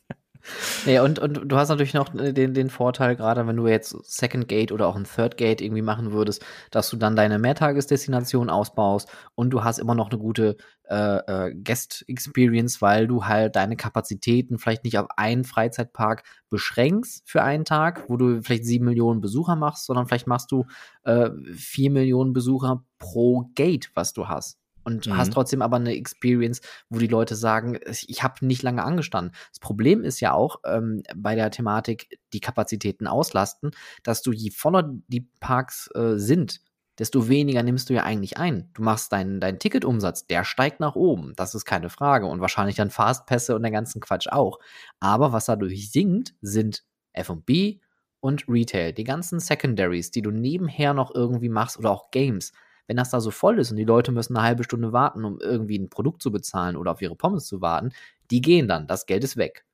Ja, 0.86 1.02
und, 1.02 1.18
und 1.18 1.50
du 1.50 1.56
hast 1.56 1.68
natürlich 1.68 1.94
noch 1.94 2.14
äh, 2.14 2.32
den, 2.32 2.54
den 2.54 2.70
Vorteil, 2.70 3.16
gerade 3.16 3.46
wenn 3.46 3.56
du 3.56 3.66
jetzt 3.66 3.96
Second 4.04 4.48
Gate 4.48 4.72
oder 4.72 4.86
auch 4.86 4.96
ein 4.96 5.04
Third 5.04 5.36
Gate 5.36 5.60
irgendwie 5.60 5.82
machen 5.82 6.12
würdest, 6.12 6.44
dass 6.70 6.88
du 6.90 6.96
dann 6.96 7.16
deine 7.16 7.38
Mehrtagesdestination 7.38 8.50
ausbaust 8.50 9.08
und 9.34 9.50
du 9.50 9.64
hast 9.64 9.78
immer 9.78 9.94
noch 9.94 10.10
eine 10.10 10.18
gute 10.18 10.56
äh, 10.88 11.48
äh, 11.48 11.54
Guest 11.54 12.04
Experience, 12.08 12.80
weil 12.80 13.06
du 13.06 13.24
halt 13.24 13.56
deine 13.56 13.76
Kapazitäten 13.76 14.58
vielleicht 14.58 14.84
nicht 14.84 14.98
auf 14.98 15.06
einen 15.16 15.44
Freizeitpark 15.44 16.22
beschränkst 16.50 17.28
für 17.28 17.42
einen 17.42 17.64
Tag, 17.64 18.04
wo 18.08 18.16
du 18.16 18.42
vielleicht 18.42 18.64
sieben 18.64 18.86
Millionen 18.86 19.20
Besucher 19.20 19.56
machst, 19.56 19.86
sondern 19.86 20.06
vielleicht 20.06 20.26
machst 20.26 20.50
du 20.50 20.64
äh, 21.04 21.30
vier 21.54 21.90
Millionen 21.90 22.32
Besucher 22.32 22.84
pro 22.98 23.50
Gate, 23.54 23.90
was 23.94 24.12
du 24.12 24.28
hast 24.28 24.58
und 24.88 25.06
mhm. 25.06 25.16
hast 25.16 25.32
trotzdem 25.32 25.60
aber 25.60 25.76
eine 25.76 25.94
Experience, 25.94 26.62
wo 26.88 26.98
die 26.98 27.06
Leute 27.06 27.36
sagen, 27.36 27.78
ich 27.86 28.22
habe 28.22 28.46
nicht 28.46 28.62
lange 28.62 28.82
angestanden. 28.82 29.34
Das 29.50 29.60
Problem 29.60 30.02
ist 30.02 30.20
ja 30.20 30.32
auch 30.32 30.60
ähm, 30.64 31.02
bei 31.14 31.34
der 31.34 31.50
Thematik, 31.50 32.18
die 32.32 32.40
Kapazitäten 32.40 33.06
auslasten, 33.06 33.72
dass 34.02 34.22
du 34.22 34.32
je 34.32 34.50
voller 34.50 34.90
die 35.08 35.28
Parks 35.40 35.90
äh, 35.94 36.16
sind, 36.16 36.60
desto 36.98 37.28
weniger 37.28 37.62
nimmst 37.62 37.90
du 37.90 37.94
ja 37.94 38.02
eigentlich 38.02 38.38
ein. 38.38 38.70
Du 38.72 38.82
machst 38.82 39.12
deinen 39.12 39.40
dein 39.40 39.58
Ticketumsatz, 39.58 40.26
der 40.26 40.44
steigt 40.44 40.80
nach 40.80 40.96
oben, 40.96 41.34
das 41.36 41.54
ist 41.54 41.66
keine 41.66 41.90
Frage. 41.90 42.26
Und 42.26 42.40
wahrscheinlich 42.40 42.76
dann 42.76 42.90
Fastpässe 42.90 43.54
und 43.54 43.62
der 43.62 43.70
ganzen 43.70 44.00
Quatsch 44.00 44.28
auch. 44.28 44.58
Aber 45.00 45.32
was 45.32 45.44
dadurch 45.44 45.90
sinkt, 45.92 46.34
sind 46.40 46.84
FB 47.12 47.80
und 48.20 48.48
Retail. 48.48 48.92
Die 48.94 49.04
ganzen 49.04 49.38
Secondaries, 49.38 50.10
die 50.10 50.22
du 50.22 50.30
nebenher 50.30 50.94
noch 50.94 51.14
irgendwie 51.14 51.50
machst 51.50 51.78
oder 51.78 51.90
auch 51.90 52.10
Games 52.10 52.52
wenn 52.88 52.96
das 52.96 53.10
da 53.10 53.20
so 53.20 53.30
voll 53.30 53.60
ist 53.60 53.70
und 53.70 53.76
die 53.76 53.84
Leute 53.84 54.10
müssen 54.10 54.36
eine 54.36 54.44
halbe 54.44 54.64
Stunde 54.64 54.92
warten, 54.92 55.24
um 55.24 55.38
irgendwie 55.40 55.78
ein 55.78 55.90
Produkt 55.90 56.22
zu 56.22 56.32
bezahlen 56.32 56.76
oder 56.76 56.90
auf 56.90 57.02
ihre 57.02 57.14
Pommes 57.14 57.46
zu 57.46 57.60
warten, 57.60 57.92
die 58.30 58.40
gehen 58.40 58.66
dann, 58.66 58.88
das 58.88 59.06
Geld 59.06 59.22
ist 59.22 59.36
weg. 59.36 59.64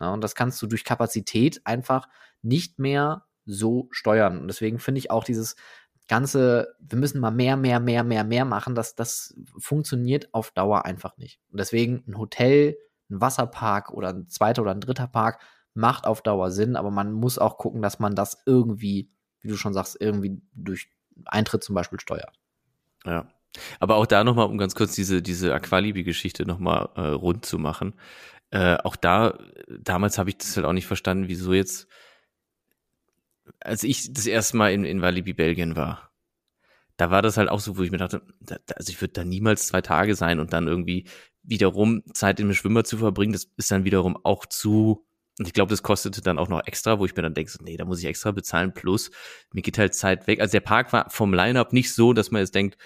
Ja, 0.00 0.12
und 0.12 0.22
das 0.22 0.34
kannst 0.34 0.60
du 0.60 0.66
durch 0.66 0.84
Kapazität 0.84 1.60
einfach 1.64 2.08
nicht 2.42 2.78
mehr 2.78 3.24
so 3.46 3.88
steuern. 3.90 4.38
Und 4.38 4.48
deswegen 4.48 4.78
finde 4.78 4.98
ich 4.98 5.10
auch 5.10 5.24
dieses 5.24 5.56
ganze, 6.08 6.74
wir 6.80 6.98
müssen 6.98 7.20
mal 7.20 7.30
mehr, 7.30 7.56
mehr, 7.56 7.80
mehr, 7.80 8.02
mehr, 8.02 8.24
mehr 8.24 8.44
machen, 8.44 8.74
das, 8.74 8.94
das 8.94 9.36
funktioniert 9.58 10.32
auf 10.32 10.50
Dauer 10.50 10.84
einfach 10.84 11.16
nicht. 11.16 11.40
Und 11.50 11.60
deswegen 11.60 12.02
ein 12.06 12.18
Hotel, 12.18 12.76
ein 13.10 13.20
Wasserpark 13.20 13.90
oder 13.92 14.08
ein 14.08 14.26
zweiter 14.26 14.62
oder 14.62 14.72
ein 14.72 14.80
dritter 14.80 15.06
Park 15.06 15.40
macht 15.74 16.06
auf 16.06 16.22
Dauer 16.22 16.50
Sinn, 16.50 16.76
aber 16.76 16.90
man 16.90 17.12
muss 17.12 17.38
auch 17.38 17.56
gucken, 17.56 17.82
dass 17.82 17.98
man 17.98 18.14
das 18.14 18.42
irgendwie, 18.46 19.10
wie 19.40 19.48
du 19.48 19.56
schon 19.56 19.74
sagst, 19.74 19.96
irgendwie 20.00 20.42
durch 20.52 20.90
Eintritt 21.26 21.62
zum 21.62 21.74
Beispiel 21.74 22.00
steuert. 22.00 22.38
Ja. 23.08 23.26
Aber 23.80 23.96
auch 23.96 24.06
da 24.06 24.22
nochmal, 24.24 24.46
um 24.46 24.58
ganz 24.58 24.74
kurz 24.74 24.94
diese, 24.94 25.22
diese 25.22 25.54
Aqualibi-Geschichte 25.54 26.46
nochmal 26.46 26.90
äh, 26.94 27.00
rund 27.00 27.44
zu 27.44 27.58
machen. 27.58 27.94
Äh, 28.50 28.76
auch 28.76 28.96
da, 28.96 29.38
damals 29.68 30.18
habe 30.18 30.30
ich 30.30 30.38
das 30.38 30.56
halt 30.56 30.66
auch 30.66 30.72
nicht 30.72 30.86
verstanden, 30.86 31.28
wieso 31.28 31.52
jetzt, 31.52 31.88
als 33.60 33.82
ich 33.82 34.12
das 34.12 34.26
erste 34.26 34.56
Mal 34.56 34.72
in, 34.72 34.84
in 34.84 35.02
Walibi, 35.02 35.32
Belgien 35.32 35.76
war, 35.76 36.10
da 36.96 37.10
war 37.10 37.22
das 37.22 37.36
halt 37.36 37.48
auch 37.48 37.60
so, 37.60 37.78
wo 37.78 37.82
ich 37.82 37.90
mir 37.90 37.98
dachte, 37.98 38.22
da, 38.40 38.56
also 38.76 38.90
ich 38.90 39.00
würde 39.00 39.14
da 39.14 39.24
niemals 39.24 39.68
zwei 39.68 39.80
Tage 39.80 40.14
sein 40.14 40.40
und 40.40 40.52
dann 40.52 40.68
irgendwie 40.68 41.06
wiederum 41.42 42.02
Zeit 42.12 42.40
in 42.40 42.48
dem 42.48 42.54
Schwimmer 42.54 42.84
zu 42.84 42.98
verbringen, 42.98 43.32
das 43.32 43.48
ist 43.56 43.70
dann 43.70 43.84
wiederum 43.84 44.18
auch 44.22 44.46
zu 44.46 45.07
und 45.38 45.46
ich 45.46 45.52
glaube, 45.52 45.70
das 45.70 45.82
kostete 45.82 46.20
dann 46.20 46.38
auch 46.38 46.48
noch 46.48 46.66
extra, 46.66 46.98
wo 46.98 47.06
ich 47.06 47.14
mir 47.14 47.22
dann 47.22 47.34
denke, 47.34 47.50
so, 47.50 47.58
nee, 47.62 47.76
da 47.76 47.84
muss 47.84 48.00
ich 48.00 48.06
extra 48.06 48.32
bezahlen. 48.32 48.74
Plus, 48.74 49.10
mir 49.52 49.62
geht 49.62 49.78
halt 49.78 49.94
Zeit 49.94 50.26
weg. 50.26 50.40
Also 50.40 50.52
der 50.52 50.60
Park 50.60 50.92
war 50.92 51.10
vom 51.10 51.32
Line-Up 51.32 51.72
nicht 51.72 51.94
so, 51.94 52.12
dass 52.12 52.30
man 52.30 52.40
jetzt 52.40 52.54
denkt, 52.54 52.76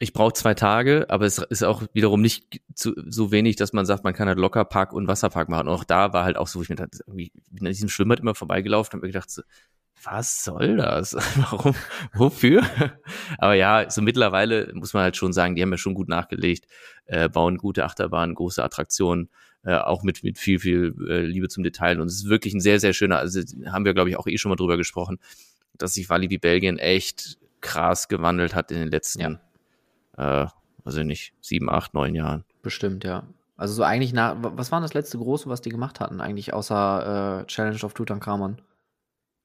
ich 0.00 0.12
brauche 0.12 0.32
zwei 0.32 0.54
Tage, 0.54 1.06
aber 1.10 1.26
es 1.26 1.38
ist 1.38 1.62
auch 1.62 1.84
wiederum 1.92 2.20
nicht 2.20 2.60
zu, 2.74 2.92
so 3.06 3.30
wenig, 3.30 3.54
dass 3.54 3.72
man 3.72 3.86
sagt, 3.86 4.02
man 4.02 4.14
kann 4.14 4.26
halt 4.26 4.38
locker 4.38 4.64
Park 4.64 4.92
und 4.92 5.06
Wasserpark 5.06 5.48
machen. 5.48 5.68
Und 5.68 5.74
auch 5.74 5.84
da 5.84 6.12
war 6.12 6.24
halt 6.24 6.36
auch 6.36 6.48
so, 6.48 6.58
wo 6.58 6.64
ich 6.64 6.68
mir 6.68 6.74
dachte, 6.74 6.98
irgendwie 7.06 7.30
bin 7.50 7.68
an 7.68 7.72
diesem 7.72 7.88
Schwimmbad 7.88 8.18
immer 8.18 8.34
vorbeigelaufen 8.34 8.94
und 8.94 9.02
mir 9.02 9.12
gedacht, 9.12 9.30
so, 9.30 9.42
was 10.02 10.42
soll 10.42 10.78
das? 10.78 11.14
Warum? 11.36 11.76
Wofür? 12.14 12.64
Aber 13.38 13.54
ja, 13.54 13.88
so 13.88 14.02
mittlerweile 14.02 14.72
muss 14.74 14.92
man 14.92 15.04
halt 15.04 15.16
schon 15.16 15.32
sagen, 15.32 15.54
die 15.54 15.62
haben 15.62 15.70
ja 15.70 15.78
schon 15.78 15.94
gut 15.94 16.08
nachgelegt, 16.08 16.66
äh, 17.04 17.28
bauen 17.28 17.56
gute 17.58 17.84
Achterbahnen, 17.84 18.34
große 18.34 18.64
Attraktionen 18.64 19.30
äh, 19.64 19.76
auch 19.76 20.02
mit, 20.02 20.22
mit 20.22 20.38
viel, 20.38 20.58
viel 20.58 20.94
äh, 21.08 21.24
Liebe 21.24 21.48
zum 21.48 21.62
Detail. 21.62 22.00
Und 22.00 22.08
es 22.08 22.14
ist 22.16 22.28
wirklich 22.28 22.54
ein 22.54 22.60
sehr, 22.60 22.80
sehr 22.80 22.92
schöner, 22.92 23.18
also 23.18 23.40
haben 23.66 23.84
wir, 23.84 23.94
glaube 23.94 24.10
ich, 24.10 24.16
auch 24.16 24.26
eh 24.26 24.38
schon 24.38 24.50
mal 24.50 24.56
drüber 24.56 24.76
gesprochen, 24.76 25.18
dass 25.78 25.94
sich 25.94 26.10
Walibi 26.10 26.38
Belgien 26.38 26.78
echt 26.78 27.38
krass 27.60 28.08
gewandelt 28.08 28.54
hat 28.54 28.70
in 28.70 28.78
den 28.78 28.88
letzten, 28.88 29.38
ja. 30.18 30.44
äh, 30.44 30.48
also 30.84 31.02
nicht, 31.02 31.32
sieben, 31.40 31.70
acht, 31.70 31.94
neun 31.94 32.14
Jahren. 32.14 32.44
Bestimmt, 32.62 33.04
ja. 33.04 33.24
Also 33.56 33.74
so 33.74 33.82
eigentlich 33.84 34.12
nach, 34.12 34.36
was 34.40 34.72
war 34.72 34.80
das 34.80 34.94
letzte 34.94 35.18
große, 35.18 35.48
was 35.48 35.60
die 35.60 35.70
gemacht 35.70 36.00
hatten, 36.00 36.20
eigentlich 36.20 36.52
außer 36.52 37.42
äh, 37.42 37.46
Challenge 37.46 37.78
of 37.84 37.94
Tutankhamon? 37.94 38.60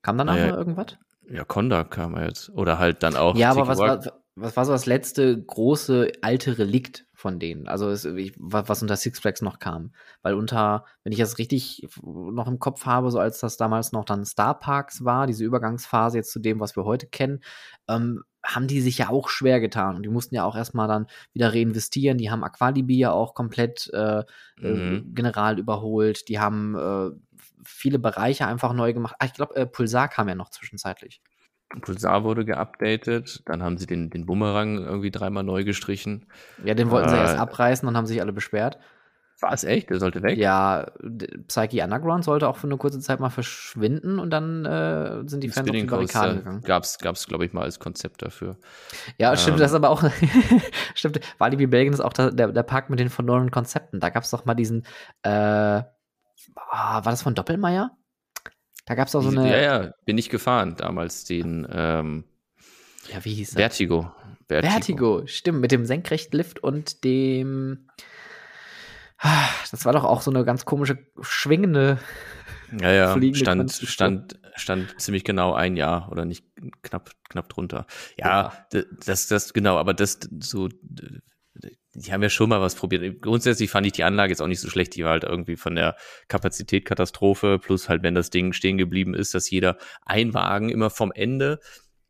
Kam 0.02 0.18
danach 0.18 0.36
naja, 0.36 0.52
noch 0.52 0.58
irgendwas? 0.58 0.98
Ja, 1.30 1.44
Konda 1.44 1.84
kam 1.84 2.16
er 2.16 2.26
jetzt. 2.26 2.50
Oder 2.50 2.80
halt 2.80 3.04
dann 3.04 3.16
auch. 3.16 3.36
Ja, 3.36 3.52
aber 3.52 3.68
was 3.68 3.78
war, 3.78 4.00
was 4.36 4.56
war 4.56 4.66
so 4.66 4.72
das 4.72 4.86
letzte 4.86 5.40
große 5.40 6.14
alte 6.22 6.58
Relikt 6.58 7.06
von 7.18 7.40
denen? 7.40 7.68
Also 7.68 7.90
es, 7.90 8.06
ich, 8.06 8.34
was 8.38 8.84
unter 8.84 8.96
Six 8.96 9.20
Flags 9.20 9.42
noch 9.42 9.58
kam. 9.58 9.92
Weil 10.22 10.36
unter, 10.36 10.86
wenn 11.04 11.12
ich 11.12 11.18
das 11.18 11.40
richtig 11.40 11.88
noch 12.04 12.48
im 12.48 12.60
Kopf 12.60 12.86
habe, 12.86 13.10
so 13.10 13.18
als 13.18 13.40
das 13.40 13.58
damals 13.58 13.92
noch 13.92 14.06
dann 14.06 14.24
Star 14.24 14.58
Parks 14.58 15.04
war, 15.04 15.26
diese 15.26 15.44
Übergangsphase 15.44 16.18
jetzt 16.18 16.32
zu 16.32 16.40
dem, 16.40 16.60
was 16.60 16.76
wir 16.76 16.86
heute 16.86 17.08
kennen, 17.08 17.40
ähm, 17.88 18.22
haben 18.46 18.68
die 18.68 18.82
sich 18.82 19.00
ja 19.00 19.10
auch 19.10 19.30
schwer 19.30 19.60
getan. 19.60 19.96
Und 19.96 20.04
die 20.04 20.10
mussten 20.10 20.36
ja 20.36 20.44
auch 20.44 20.56
erstmal 20.56 20.88
dann 20.88 21.08
wieder 21.34 21.52
reinvestieren. 21.54 22.20
Die 22.20 22.30
haben 22.30 22.44
Aqualibi 22.44 23.00
ja 23.00 23.12
auch 23.12 23.34
komplett 23.34 23.90
äh, 23.94 24.20
äh 24.20 24.24
mhm. 24.62 25.16
general 25.16 25.58
überholt. 25.58 26.30
Die 26.30 26.40
haben 26.40 26.76
äh, 26.76 27.10
viele 27.66 27.98
Bereiche 27.98 28.46
einfach 28.46 28.74
neu 28.74 28.94
gemacht. 28.94 29.16
Ah, 29.18 29.26
ich 29.26 29.34
glaube, 29.34 29.56
äh, 29.56 29.66
Pulsar 29.66 30.08
kam 30.08 30.30
ja 30.30 30.36
noch 30.36 30.52
zwischenzeitlich. 30.52 31.20
Pulsar 31.82 32.24
wurde 32.24 32.46
geupdatet, 32.46 33.44
dann 33.46 33.62
haben 33.62 33.78
sie 33.78 33.88
den, 33.88 34.10
den 34.10 34.26
Bumerang 34.26 34.78
irgendwie 34.78 35.12
dreimal 35.12 35.44
neu 35.44 35.64
gestrichen. 35.64 36.26
Ja, 36.64 36.74
den 36.74 36.90
wollten 36.90 37.10
äh, 37.10 37.12
sie 37.12 37.18
erst 37.18 37.38
abreißen 37.38 37.88
und 37.88 37.98
haben 37.98 38.06
sich 38.06 38.22
alle 38.22 38.34
beschwert. 38.34 38.78
War 39.40 39.54
es 39.54 39.64
echt? 39.64 39.92
Der 39.92 40.00
sollte 40.00 40.24
weg? 40.24 40.40
Ja, 40.40 40.88
Psyche 41.48 41.84
Underground 41.84 42.24
sollte 42.24 42.48
auch 42.48 42.58
für 42.58 42.66
eine 42.66 42.78
kurze 42.78 43.00
Zeit 43.00 43.20
mal 43.20 43.30
verschwinden 43.30 44.18
und 44.18 44.32
dann 44.32 44.66
äh, 44.66 45.28
sind 45.28 45.44
die 45.44 45.50
Fans 45.50 45.70
auf 45.70 45.76
die 45.76 45.84
Barrikaden 45.84 46.38
gegangen. 46.38 46.62
Gab's, 46.62 46.98
gab's 46.98 47.28
glaube 47.28 47.46
ich, 47.46 47.54
mal 47.54 47.62
als 47.62 47.80
Konzept 47.80 48.24
dafür. 48.24 48.58
Ja, 49.20 49.32
ähm. 49.32 49.38
stimmt, 49.38 49.60
das 49.60 49.76
aber 49.76 49.92
auch, 49.92 50.04
stimmt, 50.96 51.20
Walibi 51.38 51.68
Belgien 51.68 51.94
ist 51.94 52.00
auch 52.00 52.14
der, 52.14 52.32
der 52.32 52.64
Park 52.64 52.90
mit 52.90 53.00
den 53.00 53.10
verlorenen 53.10 53.52
Konzepten. 53.52 54.00
Da 54.00 54.10
gab 54.10 54.24
es 54.24 54.32
doch 54.32 54.46
mal 54.46 54.56
diesen, 54.56 54.88
äh, 55.22 55.30
war 55.30 57.02
das 57.04 57.22
von 57.22 57.36
Doppelmeier? 57.36 57.92
Da 58.88 58.96
gab 58.96 59.10
es 59.10 59.16
auch 59.16 59.22
so 59.22 59.30
eine. 59.30 59.50
Ja, 59.52 59.58
ja, 59.58 59.92
bin 60.06 60.18
ich 60.18 60.30
gefahren 60.30 60.76
damals, 60.78 61.26
den. 61.26 61.68
Ähm, 61.70 62.24
ja, 63.12 63.24
wie 63.24 63.34
hieß 63.34 63.52
das? 63.52 63.60
Vertigo. 63.60 64.12
Vertigo. 64.48 64.72
Vertigo, 64.72 65.28
stimmt, 65.28 65.60
mit 65.60 65.72
dem 65.72 65.86
Senkrechtlift 65.86 66.60
und 66.64 67.04
dem. 67.04 67.90
Das 69.72 69.84
war 69.84 69.94
doch 69.94 70.06
auch 70.06 70.22
so 70.22 70.32
eine 70.32 70.46
ganz 70.46 70.64
komische, 70.64 71.00
schwingende 71.22 72.00
Ja, 72.80 72.92
ja, 72.92 73.34
stand, 73.34 73.72
stand, 73.74 74.40
stand 74.56 75.02
ziemlich 75.02 75.24
genau 75.24 75.54
ein 75.54 75.76
Jahr 75.76 76.10
oder 76.12 76.24
nicht 76.24 76.46
knapp, 76.84 77.12
knapp 77.30 77.50
drunter. 77.50 77.88
Ja, 78.18 78.54
ja, 78.72 78.86
das, 79.06 79.28
das, 79.28 79.54
genau, 79.54 79.78
aber 79.78 79.94
das 79.94 80.20
so, 80.40 80.70
die 81.98 82.14
haben 82.14 82.22
ja 82.22 82.30
schon 82.30 82.50
mal 82.50 82.62
was 82.62 82.76
probiert. 82.76 83.22
Grundsätzlich 83.22 83.72
fand 83.72 83.88
ich 83.88 83.94
die 83.94 84.04
Anlage 84.04 84.32
jetzt 84.32 84.42
auch 84.42 84.48
nicht 84.48 84.60
so 84.60 84.70
schlecht. 84.70 84.96
Die 84.96 85.04
war 85.04 85.12
halt 85.12 85.24
irgendwie 85.24 85.56
von 85.56 85.76
der 85.76 85.96
Kapazität 86.28 86.86
Katastrophe. 86.86 87.60
Plus 87.60 87.90
halt, 87.90 88.04
wenn 88.04 88.14
das 88.14 88.30
Ding 88.30 88.54
stehen 88.54 88.78
geblieben 88.78 89.16
ist, 89.16 89.34
dass 89.34 89.50
jeder 89.50 89.78
ein 90.06 90.34
Wagen 90.34 90.70
immer 90.70 90.90
vom 90.90 91.12
Ende 91.12 91.60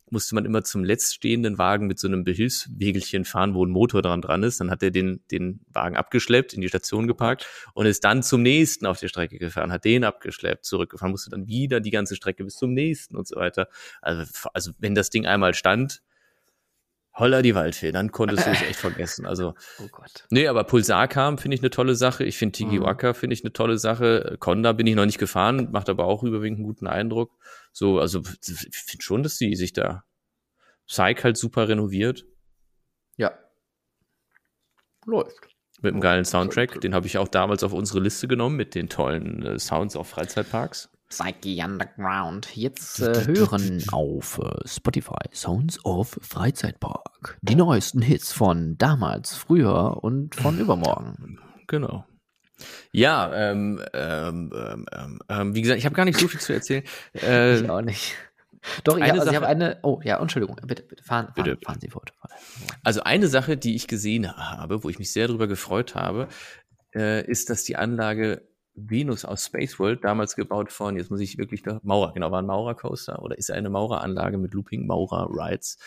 musste 0.10 0.36
man 0.36 0.46
immer 0.46 0.64
zum 0.64 0.84
letztstehenden 0.84 1.58
Wagen 1.58 1.88
mit 1.88 2.00
so 2.00 2.08
einem 2.08 2.24
Behilfswegelchen 2.24 3.26
fahren, 3.26 3.54
wo 3.54 3.66
ein 3.66 3.70
Motor 3.70 4.02
dran 4.02 4.22
dran 4.22 4.44
ist. 4.44 4.60
Dann 4.60 4.72
hat 4.72 4.82
er 4.82 4.92
den, 4.92 5.22
den 5.32 5.60
Wagen 5.68 5.98
abgeschleppt, 5.98 6.54
in 6.54 6.62
die 6.62 6.70
Station 6.70 7.08
geparkt 7.08 7.46
und 7.74 7.86
ist 7.86 8.04
dann 8.04 8.24
zum 8.24 8.42
nächsten 8.42 8.86
auf 8.86 9.00
der 9.00 9.10
Strecke 9.10 9.38
gefahren, 9.38 9.72
hat 9.72 9.86
den 9.86 10.04
abgeschleppt, 10.04 10.66
zurückgefahren, 10.66 11.12
musste 11.12 11.30
dann 11.30 11.48
wieder 11.48 11.80
die 11.80 11.92
ganze 11.92 12.16
Strecke 12.16 12.44
bis 12.44 12.56
zum 12.56 12.74
nächsten 12.74 13.18
und 13.18 13.28
so 13.28 13.36
weiter. 13.36 13.68
Also, 14.02 14.24
also 14.54 14.72
wenn 14.80 14.96
das 14.96 15.10
Ding 15.10 15.26
einmal 15.26 15.54
stand, 15.54 16.02
Holla 17.18 17.42
die 17.42 17.56
Waldfee, 17.56 17.92
dann 17.92 18.12
konntest 18.12 18.46
du 18.46 18.52
es 18.52 18.62
echt 18.62 18.80
vergessen. 18.80 19.26
Also, 19.26 19.56
oh 19.80 19.88
Gott. 19.92 20.26
Nee, 20.30 20.48
aber 20.48 20.64
Pulsar 20.66 21.08
kam, 21.08 21.38
finde 21.38 21.56
ich 21.56 21.62
eine 21.62 21.72
tolle 21.72 21.96
Sache. 21.96 22.24
Ich 22.24 22.38
finde 22.38 22.54
Tigiwaka, 22.54 23.10
mhm. 23.10 23.16
finde 23.16 23.34
ich 23.34 23.44
eine 23.44 23.54
tolle 23.54 23.78
Sache. 23.78 24.38
Konda 24.40 24.74
bin 24.74 24.86
ich 24.86 24.96
noch 24.96 25.06
nicht 25.06 25.18
gefahren, 25.18 25.70
macht 25.72 25.90
aber 25.90 26.06
auch 26.06 26.24
überwiegend 26.24 26.60
einen 26.60 26.68
guten 26.68 26.88
Eindruck. 26.88 27.32
So, 27.72 28.00
also, 28.00 28.22
ich 28.22 28.78
finde 28.78 29.04
schon, 29.04 29.24
dass 29.24 29.38
sie 29.38 29.56
sich 29.56 29.74
da 29.74 30.04
Psych 30.88 31.24
halt 31.24 31.38
super 31.38 31.68
renoviert. 31.68 32.26
Ja. 33.18 33.38
Läuft. 35.06 35.50
Mit 35.82 35.94
einem 35.94 36.02
geilen 36.02 36.26
Soundtrack. 36.26 36.82
Den 36.82 36.96
habe 36.96 37.08
ich 37.08 37.18
auch 37.18 37.28
damals 37.28 37.64
auf 37.64 37.74
unsere 37.74 38.00
Liste 38.00 38.28
genommen 38.28 38.56
mit 38.56 38.74
den 38.74 38.90
tollen 38.90 39.44
äh, 39.44 39.60
Sounds 39.60 39.96
auf 39.96 40.08
Freizeitparks. 40.08 40.90
Psyche 41.10 41.64
Underground. 41.64 42.56
Jetzt 42.56 43.00
äh, 43.00 43.26
hören 43.28 43.84
auf 43.92 44.40
äh, 44.40 44.68
Spotify 44.68 45.30
Sounds 45.32 45.84
of 45.86 46.20
Freizeitpark. 46.22 47.38
Die 47.42 47.56
neuesten 47.56 48.02
Hits 48.02 48.34
von 48.34 48.78
damals, 48.78 49.36
früher 49.36 50.04
und 50.04 50.36
von 50.36 50.60
übermorgen. 50.60 51.40
Genau. 51.68 52.06
Ja, 52.92 53.32
ähm, 53.34 53.82
ähm, 53.94 54.52
ähm, 54.92 55.20
ähm, 55.30 55.56
wie 55.56 55.62
gesagt, 55.62 55.80
ich 55.80 55.86
habe 55.86 55.96
gar 55.96 56.06
nicht 56.06 56.20
so 56.20 56.28
viel 56.28 56.40
zu 56.40 56.54
erzählen. 56.54 56.84
Äh, 57.14 57.60
ich 57.60 57.70
auch 57.70 57.82
nicht. 57.82 58.16
Doch, 58.84 58.98
ja, 58.98 59.06
also 59.06 59.30
ich 59.30 59.36
habe 59.36 59.48
eine. 59.48 59.80
Oh, 59.84 60.02
ja, 60.04 60.20
Entschuldigung, 60.20 60.58
bitte, 60.66 60.84
bitte, 60.84 61.04
fahren, 61.04 61.28
fahren, 61.28 61.44
bitte. 61.44 61.58
fahren 61.64 61.80
Sie 61.80 61.90
fort. 61.90 62.12
Also 62.84 63.04
eine 63.04 63.28
Sache, 63.28 63.58
die 63.58 63.76
ich 63.76 63.88
gesehen 63.88 64.36
habe, 64.36 64.84
wo 64.84 64.90
ich 64.90 65.00
mich 65.00 65.12
sehr 65.12 65.28
darüber 65.28 65.48
gefreut 65.48 65.96
habe, 65.96 66.28
äh, 66.96 67.26
ist, 67.26 67.50
dass 67.50 67.64
die 67.64 67.76
Anlage 67.76 68.48
Venus 68.78 69.26
aus 69.26 69.46
Space 69.46 69.80
World, 69.80 70.04
damals 70.04 70.36
gebaut 70.36 70.72
von, 70.72 70.96
jetzt 70.98 71.10
muss 71.10 71.20
ich 71.20 71.38
wirklich 71.38 71.64
da, 71.64 71.80
Maurer, 71.84 72.14
genau, 72.14 72.32
war 72.32 72.42
ein 72.42 72.46
Maurer-Coaster 72.46 73.22
oder 73.22 73.38
ist 73.38 73.52
eine 73.52 73.70
Maurer-Anlage 73.70 74.38
mit 74.38 74.54
Looping 74.54 74.86
Maurer 74.86 75.28
Rides. 75.30 75.78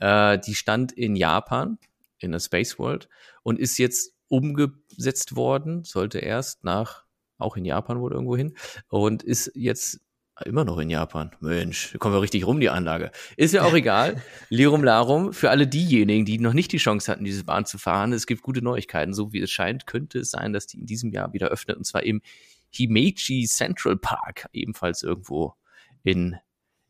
Äh, 0.00 0.38
die 0.40 0.54
stand 0.54 0.92
in 0.92 1.14
Japan, 1.14 1.78
in 2.18 2.32
der 2.32 2.40
Space 2.40 2.78
World 2.78 3.08
und 3.42 3.58
ist 3.58 3.78
jetzt 3.78 4.14
umgesetzt 4.28 5.36
worden, 5.36 5.84
sollte 5.84 6.18
erst 6.18 6.64
nach, 6.64 7.04
auch 7.38 7.56
in 7.56 7.64
Japan 7.64 8.00
wohl 8.00 8.12
irgendwo 8.12 8.36
hin 8.36 8.56
und 8.88 9.22
ist 9.22 9.52
jetzt 9.54 10.00
Immer 10.44 10.64
noch 10.64 10.78
in 10.78 10.88
Japan. 10.88 11.30
Mensch, 11.40 11.92
da 11.92 11.98
kommen 11.98 12.14
wir 12.14 12.22
richtig 12.22 12.46
rum, 12.46 12.60
die 12.60 12.70
Anlage. 12.70 13.10
Ist 13.36 13.52
ja 13.52 13.62
auch 13.62 13.74
egal. 13.74 14.22
Lirum 14.48 14.82
Larum, 14.82 15.32
für 15.32 15.50
alle 15.50 15.66
diejenigen, 15.66 16.24
die 16.24 16.38
noch 16.38 16.54
nicht 16.54 16.72
die 16.72 16.78
Chance 16.78 17.12
hatten, 17.12 17.24
diese 17.24 17.44
Bahn 17.44 17.66
zu 17.66 17.76
fahren, 17.76 18.12
es 18.12 18.26
gibt 18.26 18.42
gute 18.42 18.62
Neuigkeiten. 18.62 19.12
So 19.12 19.32
wie 19.32 19.40
es 19.40 19.50
scheint, 19.50 19.86
könnte 19.86 20.20
es 20.20 20.30
sein, 20.30 20.52
dass 20.52 20.66
die 20.66 20.78
in 20.78 20.86
diesem 20.86 21.10
Jahr 21.10 21.32
wieder 21.32 21.48
öffnet. 21.48 21.76
Und 21.76 21.84
zwar 21.84 22.02
im 22.04 22.22
Himeji 22.70 23.46
Central 23.46 23.96
Park, 23.96 24.48
ebenfalls 24.52 25.02
irgendwo 25.02 25.54
in 26.02 26.36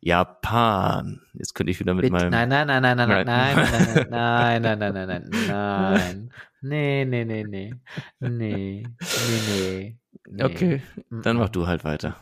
Japan. 0.01 1.21
Jetzt 1.35 1.55
könnte 1.55 1.73
ich 1.73 1.81
wieder 1.81 1.95
mit 1.95 2.03
Bitte, 2.03 2.13
meinem. 2.13 2.31
Nein, 2.31 2.49
nein, 2.49 2.67
nein, 2.67 2.83
nein, 2.83 2.97
nein, 2.97 3.09
nein, 3.09 3.27
nein, 3.27 4.11
nein, 4.11 4.63
nein, 4.63 4.79
nein, 4.79 4.95
nein, 4.95 5.09
nein, 5.09 5.31
nein. 5.49 6.33
Nee, 6.63 7.05
nee, 7.05 7.25
nee, 7.25 7.45
nee. 7.45 7.75
Nee, 8.21 8.87
nee, 8.87 8.87
nee. 9.49 10.00
Okay, 10.39 10.83
dann 11.11 11.37
mach 11.37 11.49
du 11.49 11.67
halt 11.67 11.85
weiter. 11.85 12.17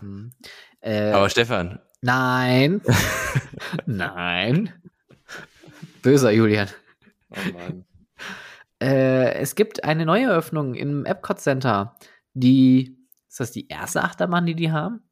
Äh, 0.81 1.11
Aber 1.11 1.29
Stefan. 1.29 1.81
Nein. 2.01 2.81
nein. 3.87 4.73
Böser 6.03 6.31
Julian. 6.31 6.69
Oh 7.31 7.53
Mann. 7.53 7.85
Äh, 8.81 9.35
es 9.35 9.55
gibt 9.55 9.85
eine 9.85 10.07
neue 10.07 10.27
Eröffnung 10.27 10.75
im 10.75 11.05
Epcot 11.05 11.41
Center. 11.41 11.97
Die, 12.35 12.97
ist 13.29 13.41
das 13.41 13.51
die 13.51 13.69
erste 13.69 14.05
Achterbahn, 14.05 14.47
die 14.47 14.55
die 14.55 14.71
haben? 14.71 15.03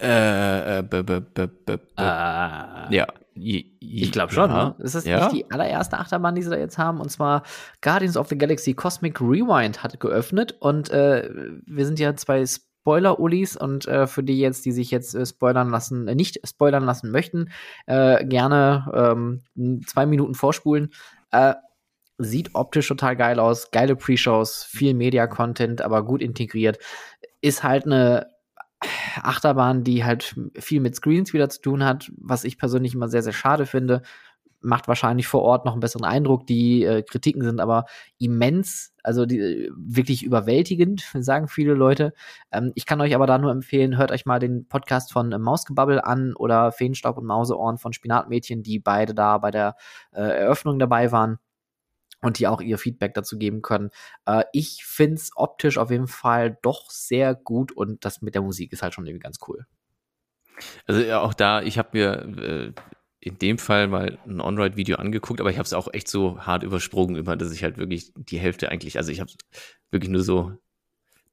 Äh, 0.00 0.78
äh, 0.78 0.82
b, 0.82 1.02
b, 1.02 1.20
b, 1.20 1.46
b, 1.46 1.76
b. 1.76 1.82
Uh, 1.98 2.90
ja. 2.90 3.06
Ich 3.36 4.12
glaube 4.12 4.32
schon, 4.32 4.50
ja. 4.50 4.68
ne? 4.68 4.74
Ist 4.78 4.94
das 4.94 5.04
ja. 5.04 5.18
nicht 5.18 5.32
die 5.32 5.50
allererste 5.50 5.98
Achterbahn, 5.98 6.34
die 6.34 6.42
sie 6.42 6.50
da 6.50 6.56
jetzt 6.56 6.78
haben? 6.78 7.00
Und 7.00 7.10
zwar 7.10 7.42
Guardians 7.82 8.16
of 8.16 8.28
the 8.28 8.38
Galaxy 8.38 8.74
Cosmic 8.74 9.20
Rewind 9.20 9.82
hat 9.82 10.00
geöffnet 10.00 10.56
und 10.60 10.90
äh, 10.90 11.28
wir 11.66 11.86
sind 11.86 11.98
ja 11.98 12.14
zwei 12.16 12.44
Spoiler-Ulis 12.46 13.56
und 13.56 13.86
äh, 13.88 14.06
für 14.06 14.22
die 14.22 14.38
jetzt, 14.38 14.64
die 14.64 14.72
sich 14.72 14.90
jetzt 14.90 15.14
äh, 15.14 15.26
spoilern 15.26 15.70
lassen, 15.70 16.08
äh, 16.08 16.14
nicht 16.14 16.40
spoilern 16.46 16.84
lassen 16.84 17.10
möchten, 17.10 17.50
äh, 17.86 18.24
gerne 18.24 18.90
ähm, 19.56 19.82
zwei 19.86 20.06
Minuten 20.06 20.34
vorspulen. 20.34 20.92
Äh, 21.32 21.54
sieht 22.18 22.54
optisch 22.54 22.88
total 22.88 23.16
geil 23.16 23.38
aus, 23.38 23.70
geile 23.70 23.96
Pre-Shows, 23.96 24.64
viel 24.64 24.94
Media-Content, 24.94 25.82
aber 25.82 26.04
gut 26.04 26.22
integriert. 26.22 26.78
Ist 27.42 27.62
halt 27.62 27.84
eine 27.86 28.28
Achterbahn, 29.22 29.84
die 29.84 30.04
halt 30.04 30.34
viel 30.58 30.80
mit 30.80 30.94
Screens 30.94 31.32
wieder 31.32 31.48
zu 31.48 31.60
tun 31.60 31.84
hat, 31.84 32.10
was 32.16 32.44
ich 32.44 32.58
persönlich 32.58 32.94
immer 32.94 33.08
sehr, 33.08 33.22
sehr 33.22 33.32
schade 33.32 33.66
finde. 33.66 34.02
Macht 34.60 34.88
wahrscheinlich 34.88 35.28
vor 35.28 35.42
Ort 35.42 35.64
noch 35.64 35.72
einen 35.72 35.80
besseren 35.80 36.04
Eindruck. 36.04 36.46
Die 36.46 36.82
äh, 36.84 37.02
Kritiken 37.02 37.42
sind 37.42 37.60
aber 37.60 37.84
immens, 38.18 38.94
also 39.02 39.24
die, 39.26 39.70
wirklich 39.76 40.24
überwältigend, 40.24 41.02
sagen 41.18 41.48
viele 41.48 41.74
Leute. 41.74 42.12
Ähm, 42.50 42.72
ich 42.74 42.86
kann 42.86 43.00
euch 43.00 43.14
aber 43.14 43.26
da 43.26 43.38
nur 43.38 43.52
empfehlen, 43.52 43.96
hört 43.96 44.12
euch 44.12 44.26
mal 44.26 44.38
den 44.38 44.66
Podcast 44.66 45.12
von 45.12 45.32
äh, 45.32 45.38
Mausgebabbel 45.38 46.00
an 46.00 46.34
oder 46.34 46.72
Feenstaub 46.72 47.16
und 47.18 47.26
Mauseohren 47.26 47.78
von 47.78 47.92
Spinatmädchen, 47.92 48.62
die 48.62 48.78
beide 48.78 49.14
da 49.14 49.38
bei 49.38 49.50
der 49.50 49.76
äh, 50.12 50.22
Eröffnung 50.22 50.78
dabei 50.78 51.12
waren 51.12 51.38
und 52.22 52.38
die 52.38 52.46
auch 52.46 52.60
ihr 52.60 52.78
Feedback 52.78 53.14
dazu 53.14 53.38
geben 53.38 53.62
können. 53.62 53.90
Äh, 54.26 54.44
ich 54.52 54.84
finde 54.84 55.14
es 55.14 55.30
optisch 55.36 55.78
auf 55.78 55.90
jeden 55.90 56.08
Fall 56.08 56.58
doch 56.62 56.90
sehr 56.90 57.34
gut 57.34 57.72
und 57.72 58.04
das 58.04 58.22
mit 58.22 58.34
der 58.34 58.42
Musik 58.42 58.72
ist 58.72 58.82
halt 58.82 58.94
schon 58.94 59.06
irgendwie 59.06 59.22
ganz 59.22 59.38
cool. 59.48 59.66
Also 60.86 61.02
ja, 61.02 61.20
auch 61.20 61.34
da, 61.34 61.62
ich 61.62 61.78
habe 61.78 61.90
mir 61.92 62.12
äh, 62.42 62.72
in 63.20 63.38
dem 63.38 63.58
Fall 63.58 63.88
mal 63.88 64.18
ein 64.26 64.40
On-Ride-Video 64.40 64.96
angeguckt, 64.96 65.40
aber 65.40 65.50
ich 65.50 65.58
habe 65.58 65.66
es 65.66 65.72
auch 65.72 65.92
echt 65.92 66.08
so 66.08 66.40
hart 66.40 66.62
übersprungen 66.62 67.16
immer, 67.16 67.36
dass 67.36 67.52
ich 67.52 67.62
halt 67.62 67.76
wirklich 67.76 68.12
die 68.14 68.38
Hälfte 68.38 68.70
eigentlich, 68.70 68.96
also 68.96 69.10
ich 69.12 69.20
habe 69.20 69.30
wirklich 69.90 70.10
nur 70.10 70.22
so 70.22 70.52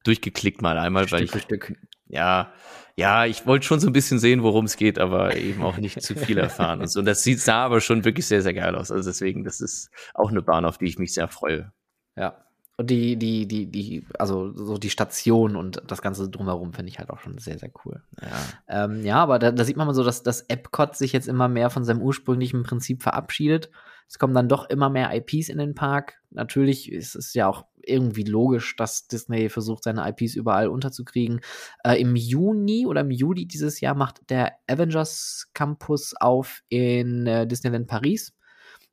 durchgeklickt 0.04 0.62
mal 0.62 0.78
einmal, 0.78 1.08
Stück 1.08 1.20
weil 1.20 1.24
ich, 1.24 1.42
Stück. 1.42 1.74
Ja, 2.14 2.54
ja, 2.96 3.26
ich 3.26 3.48
wollte 3.48 3.66
schon 3.66 3.80
so 3.80 3.88
ein 3.88 3.94
bisschen 3.94 4.20
sehen, 4.20 4.44
worum 4.44 4.66
es 4.66 4.78
geht, 4.78 5.00
aber 5.00 5.36
eben 5.36 5.64
auch 5.64 5.78
nicht 5.78 6.02
zu 6.02 6.16
viel 6.16 6.38
erfahren 6.38 6.82
und 6.82 6.88
so. 6.88 7.00
Und 7.00 7.06
das 7.06 7.24
sieht 7.24 7.40
sah 7.40 7.66
aber 7.66 7.82
schon 7.82 8.06
wirklich 8.06 8.28
sehr, 8.28 8.44
sehr 8.44 8.54
geil 8.54 8.76
aus. 8.76 8.92
Also 8.92 9.10
deswegen, 9.10 9.44
das 9.44 9.62
ist 9.62 9.90
auch 10.14 10.30
eine 10.30 10.44
Bahn, 10.44 10.66
auf 10.66 10.78
die 10.78 10.86
ich 10.86 11.00
mich 11.00 11.14
sehr 11.14 11.28
freue. 11.28 11.72
Ja. 12.16 12.38
Und 12.78 12.90
die, 12.90 13.18
die, 13.18 13.48
die, 13.48 13.68
die, 13.68 14.08
also 14.18 14.52
so 14.52 14.78
die 14.78 14.90
Station 14.90 15.56
und 15.56 15.82
das 15.88 16.02
Ganze 16.02 16.30
drumherum 16.30 16.74
finde 16.74 16.90
ich 16.90 17.00
halt 17.00 17.10
auch 17.10 17.20
schon 17.20 17.38
sehr, 17.38 17.58
sehr 17.58 17.72
cool. 17.86 18.04
Ja, 18.22 18.86
ähm, 18.86 19.04
ja 19.04 19.16
aber 19.18 19.40
da, 19.40 19.52
da 19.52 19.64
sieht 19.64 19.78
man 19.78 19.88
mal 19.88 19.94
so, 19.94 20.04
dass 20.04 20.24
das 20.24 20.42
Epcot 20.42 20.96
sich 20.96 21.14
jetzt 21.14 21.28
immer 21.28 21.48
mehr 21.48 21.70
von 21.70 21.84
seinem 21.84 22.02
ursprünglichen 22.02 22.64
Prinzip 22.64 23.04
verabschiedet. 23.04 23.70
Es 24.08 24.20
kommen 24.20 24.34
dann 24.34 24.50
doch 24.50 24.70
immer 24.70 24.90
mehr 24.90 25.12
IPs 25.16 25.50
in 25.50 25.58
den 25.58 25.76
Park. 25.76 26.20
Natürlich 26.30 26.92
ist 26.92 27.16
es 27.16 27.34
ja 27.34 27.48
auch 27.48 27.66
irgendwie 27.86 28.24
logisch, 28.24 28.76
dass 28.76 29.08
Disney 29.08 29.50
versucht, 29.50 29.84
seine 29.84 30.08
IPs 30.10 30.36
überall 30.36 30.68
unterzukriegen. 30.68 31.42
Äh, 31.84 32.02
Im 32.02 32.16
Juni 32.16 32.86
oder 32.86 33.02
im 33.02 33.12
Juli 33.12 33.46
dieses 33.46 33.82
Jahr 33.82 33.96
macht 33.96 34.30
der 34.30 34.54
Avengers 34.68 35.50
Campus 35.54 36.14
auf 36.20 36.62
in 36.70 37.28
äh, 37.28 37.48
Disneyland 37.48 37.88
Paris. 37.88 38.34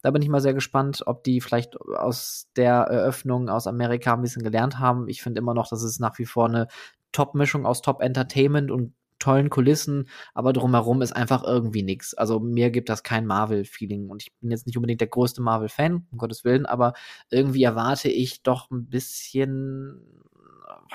Da 0.03 0.11
bin 0.11 0.22
ich 0.22 0.28
mal 0.28 0.41
sehr 0.41 0.55
gespannt, 0.55 1.03
ob 1.07 1.24
die 1.24 1.41
vielleicht 1.41 1.78
aus 1.80 2.49
der 2.57 2.74
Eröffnung 2.74 3.49
aus 3.49 3.66
Amerika 3.66 4.14
ein 4.14 4.22
bisschen 4.22 4.43
gelernt 4.43 4.78
haben. 4.78 5.09
Ich 5.09 5.22
finde 5.22 5.41
immer 5.41 5.55
noch, 5.55 5.68
dass 5.68 5.82
es 5.82 5.99
nach 5.99 6.18
wie 6.18 6.24
vor 6.24 6.47
eine 6.49 6.68
Top-Mischung 7.12 7.66
aus 7.66 7.82
Top-Entertainment 7.82 8.70
und 8.70 8.95
tollen 9.20 9.50
Kulissen, 9.50 10.08
aber 10.34 10.52
drumherum 10.52 11.02
ist 11.02 11.12
einfach 11.12 11.44
irgendwie 11.44 11.82
nichts. 11.82 12.14
Also 12.14 12.40
mir 12.40 12.70
gibt 12.70 12.88
das 12.88 13.02
kein 13.02 13.26
Marvel-Feeling 13.26 14.08
und 14.10 14.22
ich 14.22 14.32
bin 14.40 14.50
jetzt 14.50 14.66
nicht 14.66 14.76
unbedingt 14.76 15.00
der 15.00 15.08
größte 15.08 15.42
Marvel-Fan, 15.42 16.06
um 16.10 16.18
Gottes 16.18 16.44
Willen, 16.44 16.66
aber 16.66 16.94
irgendwie 17.30 17.62
erwarte 17.62 18.08
ich 18.08 18.42
doch 18.42 18.70
ein 18.70 18.88
bisschen, 18.88 20.00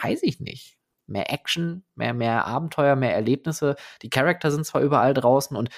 weiß 0.02 0.24
ich 0.24 0.40
nicht. 0.40 0.78
Mehr 1.08 1.32
Action, 1.32 1.84
mehr, 1.94 2.14
mehr 2.14 2.46
Abenteuer, 2.46 2.96
mehr 2.96 3.14
Erlebnisse. 3.14 3.76
Die 4.02 4.10
Charakter 4.10 4.50
sind 4.52 4.66
zwar 4.66 4.82
überall 4.82 5.14
draußen 5.14 5.56
und 5.56 5.70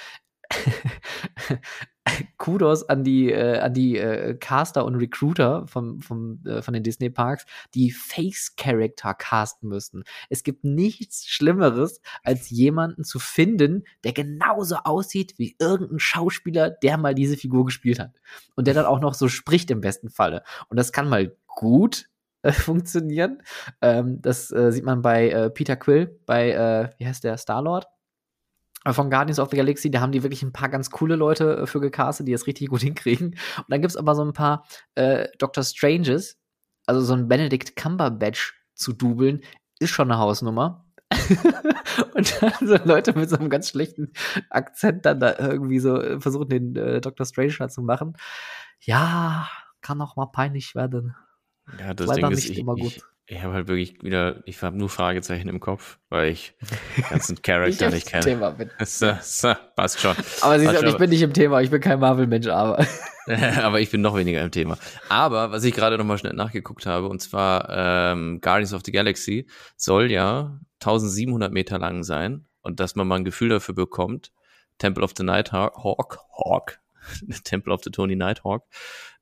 Kudos 2.37 2.87
an 2.87 3.03
die, 3.03 3.31
äh, 3.31 3.59
an 3.59 3.73
die 3.73 3.97
äh, 3.97 4.35
Caster 4.35 4.85
und 4.85 4.95
Recruiter 4.95 5.67
vom, 5.67 6.01
vom, 6.01 6.41
äh, 6.45 6.61
von 6.61 6.73
den 6.73 6.83
Disney 6.83 7.09
Parks, 7.09 7.45
die 7.73 7.91
Face-Character 7.91 9.13
casten 9.13 9.69
müssten. 9.69 10.03
Es 10.29 10.43
gibt 10.43 10.63
nichts 10.63 11.27
Schlimmeres, 11.27 12.01
als 12.23 12.49
jemanden 12.49 13.03
zu 13.03 13.19
finden, 13.19 13.83
der 14.03 14.13
genauso 14.13 14.77
aussieht 14.83 15.35
wie 15.37 15.55
irgendein 15.59 15.99
Schauspieler, 15.99 16.69
der 16.69 16.97
mal 16.97 17.15
diese 17.15 17.37
Figur 17.37 17.65
gespielt 17.65 17.99
hat. 17.99 18.11
Und 18.55 18.67
der 18.67 18.73
dann 18.73 18.85
auch 18.85 18.99
noch 18.99 19.13
so 19.13 19.27
spricht 19.27 19.71
im 19.71 19.81
besten 19.81 20.09
Falle. 20.09 20.43
Und 20.69 20.77
das 20.77 20.91
kann 20.91 21.09
mal 21.09 21.35
gut 21.47 22.09
äh, 22.41 22.51
funktionieren. 22.53 23.41
Ähm, 23.81 24.21
das 24.21 24.51
äh, 24.51 24.71
sieht 24.71 24.85
man 24.85 25.01
bei 25.01 25.29
äh, 25.29 25.49
Peter 25.49 25.75
Quill, 25.75 26.19
bei, 26.25 26.51
äh, 26.51 26.89
wie 26.97 27.07
heißt 27.07 27.23
der, 27.23 27.37
Star-Lord? 27.37 27.87
Von 28.93 29.09
Guardians 29.09 29.39
of 29.39 29.49
the 29.51 29.57
Galaxy, 29.57 29.91
da 29.91 30.01
haben 30.01 30.11
die 30.11 30.23
wirklich 30.23 30.43
ein 30.43 30.53
paar 30.53 30.69
ganz 30.69 30.89
coole 30.89 31.15
Leute 31.15 31.57
äh, 31.57 31.67
für 31.67 31.79
gecastet, 31.79 32.27
die 32.27 32.31
das 32.31 32.47
richtig 32.47 32.69
gut 32.69 32.81
hinkriegen. 32.81 33.29
Und 33.29 33.65
dann 33.69 33.81
gibt 33.81 33.91
es 33.91 33.97
aber 33.97 34.15
so 34.15 34.23
ein 34.23 34.33
paar 34.33 34.65
äh, 34.95 35.27
Doctor 35.37 35.63
Stranges, 35.63 36.37
also 36.85 37.01
so 37.01 37.13
ein 37.13 37.27
Benedict 37.27 37.75
Cumberbatch 37.75 38.53
zu 38.73 38.93
dubeln, 38.93 39.41
ist 39.79 39.91
schon 39.91 40.11
eine 40.11 40.19
Hausnummer. 40.19 40.85
und 42.15 42.41
dann 42.41 42.67
so 42.67 42.77
Leute 42.83 43.17
mit 43.17 43.29
so 43.29 43.37
einem 43.37 43.49
ganz 43.49 43.69
schlechten 43.69 44.11
Akzent 44.49 45.05
dann 45.05 45.19
da 45.19 45.37
irgendwie 45.39 45.79
so 45.79 46.01
äh, 46.01 46.19
versuchen, 46.19 46.49
den 46.49 46.75
äh, 46.75 46.99
Dr. 46.99 47.25
Strange 47.25 47.69
zu 47.69 47.81
machen. 47.81 48.17
Ja, 48.81 49.47
kann 49.81 50.01
auch 50.01 50.15
mal 50.15 50.27
peinlich 50.27 50.75
werden. 50.75 51.15
Ja, 51.79 51.93
das 51.93 52.11
Ding 52.11 52.29
ist, 52.31 52.49
ich, 52.49 52.59
ich, 52.59 53.03
ich 53.29 53.43
habe 53.43 53.53
halt 53.53 53.67
wirklich 53.67 54.01
wieder, 54.01 54.41
ich 54.45 54.61
habe 54.61 54.77
nur 54.77 54.87
Fragezeichen 54.89 55.49
im 55.49 55.59
Kopf, 55.59 55.99
weil 56.09 56.31
ich 56.31 56.53
den 56.97 57.03
ganzen 57.09 57.41
Charakter 57.41 57.89
nicht 57.89 58.07
kenne. 58.07 58.23
Thema 58.23 58.51
bin. 58.51 58.71
So, 58.85 59.13
so, 59.21 59.53
passt 59.75 59.99
schon. 59.99 60.15
Aber 60.41 60.57
siehst 60.57 60.81
du, 60.81 60.87
ich 60.87 60.97
bin 60.97 61.09
nicht 61.09 61.21
im 61.21 61.33
Thema, 61.33 61.61
ich 61.61 61.69
bin 61.69 61.81
kein 61.81 61.99
Marvel-Mensch, 61.99 62.47
aber. 62.47 62.85
aber 63.61 63.81
ich 63.81 63.91
bin 63.91 63.99
noch 63.99 64.15
weniger 64.15 64.41
im 64.41 64.51
Thema. 64.51 64.77
Aber 65.09 65.51
was 65.51 65.65
ich 65.65 65.73
gerade 65.75 65.97
noch 65.97 66.05
mal 66.05 66.17
schnell 66.17 66.33
nachgeguckt 66.33 66.85
habe, 66.85 67.09
und 67.09 67.21
zwar 67.21 67.67
ähm, 67.69 68.39
Guardians 68.39 68.73
of 68.73 68.81
the 68.85 68.93
Galaxy 68.93 69.47
soll 69.75 70.09
ja 70.09 70.57
1700 70.79 71.51
Meter 71.51 71.79
lang 71.79 72.03
sein 72.03 72.45
und 72.61 72.79
dass 72.79 72.95
man 72.95 73.07
mal 73.07 73.15
ein 73.15 73.25
Gefühl 73.25 73.49
dafür 73.49 73.75
bekommt, 73.75 74.31
Temple 74.77 75.03
of 75.03 75.11
the 75.17 75.23
Nighthawk, 75.23 75.83
Hawk, 75.83 76.19
Hawk, 76.31 76.79
Temple 77.43 77.73
of 77.73 77.83
the 77.83 77.91
Tony 77.91 78.15
Nighthawk, 78.15 78.63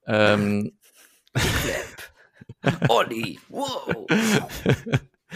ähm, 0.05 0.77
Olli, 2.89 3.39
wow. 3.49 4.05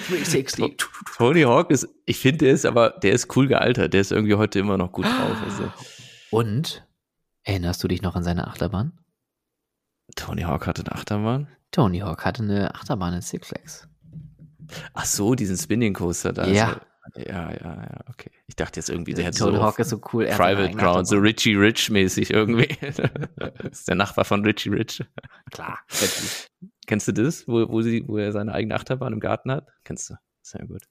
360. 0.07 0.77
Tony 1.17 1.43
Hawk 1.43 1.71
ist, 1.71 1.87
ich 2.05 2.17
finde, 2.17 2.45
der 2.45 2.53
ist 2.53 2.65
aber, 2.65 2.91
der 2.91 3.13
ist 3.13 3.35
cool 3.35 3.47
gealtert. 3.47 3.93
Der 3.93 4.01
ist 4.01 4.11
irgendwie 4.11 4.35
heute 4.35 4.59
immer 4.59 4.77
noch 4.77 4.91
gut 4.91 5.05
drauf. 5.05 5.37
Also. 5.43 5.71
Und 6.31 6.85
erinnerst 7.43 7.83
du 7.83 7.87
dich 7.87 8.01
noch 8.01 8.15
an 8.15 8.23
seine 8.23 8.47
Achterbahn? 8.47 8.93
Tony 10.15 10.41
Hawk 10.43 10.67
hatte 10.67 10.83
eine 10.83 10.93
Achterbahn? 10.93 11.47
Tony 11.71 11.99
Hawk 11.99 12.25
hatte 12.25 12.43
eine 12.43 12.73
Achterbahn 12.73 13.13
in 13.13 13.21
Six 13.21 13.47
Flags. 13.47 13.87
Ach 14.93 15.05
so, 15.05 15.35
diesen 15.35 15.57
Spinning 15.57 15.93
Coaster 15.93 16.33
da. 16.33 16.47
Ja. 16.47 16.81
Ja, 17.15 17.51
ja, 17.51 17.59
ja, 17.61 17.99
okay. 18.09 18.31
Ich 18.47 18.55
dachte 18.55 18.79
jetzt 18.79 18.89
irgendwie, 18.89 19.13
der 19.13 19.25
hätte 19.25 19.39
Tony 19.39 19.57
so 19.57 19.63
Hawk 19.63 19.79
ist 19.79 19.89
so 19.89 20.01
cool. 20.13 20.25
Private 20.25 20.75
Ground, 20.75 21.07
so 21.07 21.17
Richie 21.17 21.55
Rich 21.55 21.89
mäßig 21.89 22.31
irgendwie. 22.31 22.77
das 22.81 23.71
ist 23.71 23.87
der 23.87 23.95
Nachbar 23.95 24.25
von 24.25 24.43
Richie 24.43 24.69
Rich. 24.69 25.03
Klar. 25.51 25.79
Kennst 26.87 27.07
du 27.07 27.11
das, 27.11 27.47
wo, 27.47 27.69
wo, 27.69 27.81
sie, 27.81 28.03
wo 28.07 28.17
er 28.17 28.31
seine 28.31 28.53
eigene 28.53 28.75
Achterbahn 28.75 29.13
im 29.13 29.19
Garten 29.19 29.51
hat? 29.51 29.67
Kennst 29.83 30.09
du? 30.09 30.15
Sehr 30.41 30.65
gut. 30.65 30.81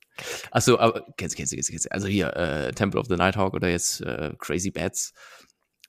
Achso, 0.53 0.79
aber 0.79 1.05
kennst, 1.16 1.37
kennst 1.37 1.53
du, 1.53 1.57
kennst, 1.57 1.71
kennst, 1.71 1.91
Also 1.91 2.07
hier, 2.07 2.37
äh, 2.37 2.73
Temple 2.73 3.01
of 3.01 3.09
the 3.09 3.16
Nighthawk 3.16 3.55
oder 3.55 3.69
jetzt 3.69 4.01
äh, 4.03 4.33
Crazy 4.39 4.71
Bats. 4.71 5.12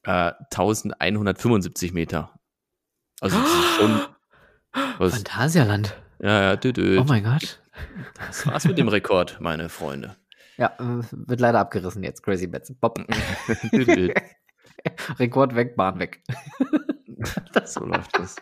Äh, 0.04 0.32
1175 0.52 1.94
Meter. 1.94 2.40
Also 3.20 3.38
das 3.38 3.48
ist 3.48 3.76
schon. 3.76 4.02
Was, 4.98 5.14
Phantasialand. 5.14 5.96
Ja, 6.20 6.42
ja, 6.42 6.56
dü, 6.56 6.74
dü. 6.74 7.00
Oh 7.00 7.04
mein 7.04 7.24
Gott. 7.24 7.62
Das 8.28 8.46
war's 8.46 8.66
mit 8.66 8.78
dem 8.78 8.88
Rekord, 8.88 9.40
meine 9.40 9.70
Freunde. 9.70 10.16
Ja, 10.60 10.74
äh, 10.78 11.04
wird 11.12 11.40
leider 11.40 11.60
abgerissen 11.60 12.04
jetzt. 12.04 12.22
Crazy 12.22 12.48
Bats. 12.48 12.74
Bob. 12.80 13.00
Rekord 15.20 15.56
weg, 15.56 15.76
Bahn 15.76 16.00
weg. 16.00 16.22
so 17.66 17.86
läuft 17.86 18.18
das. 18.18 18.36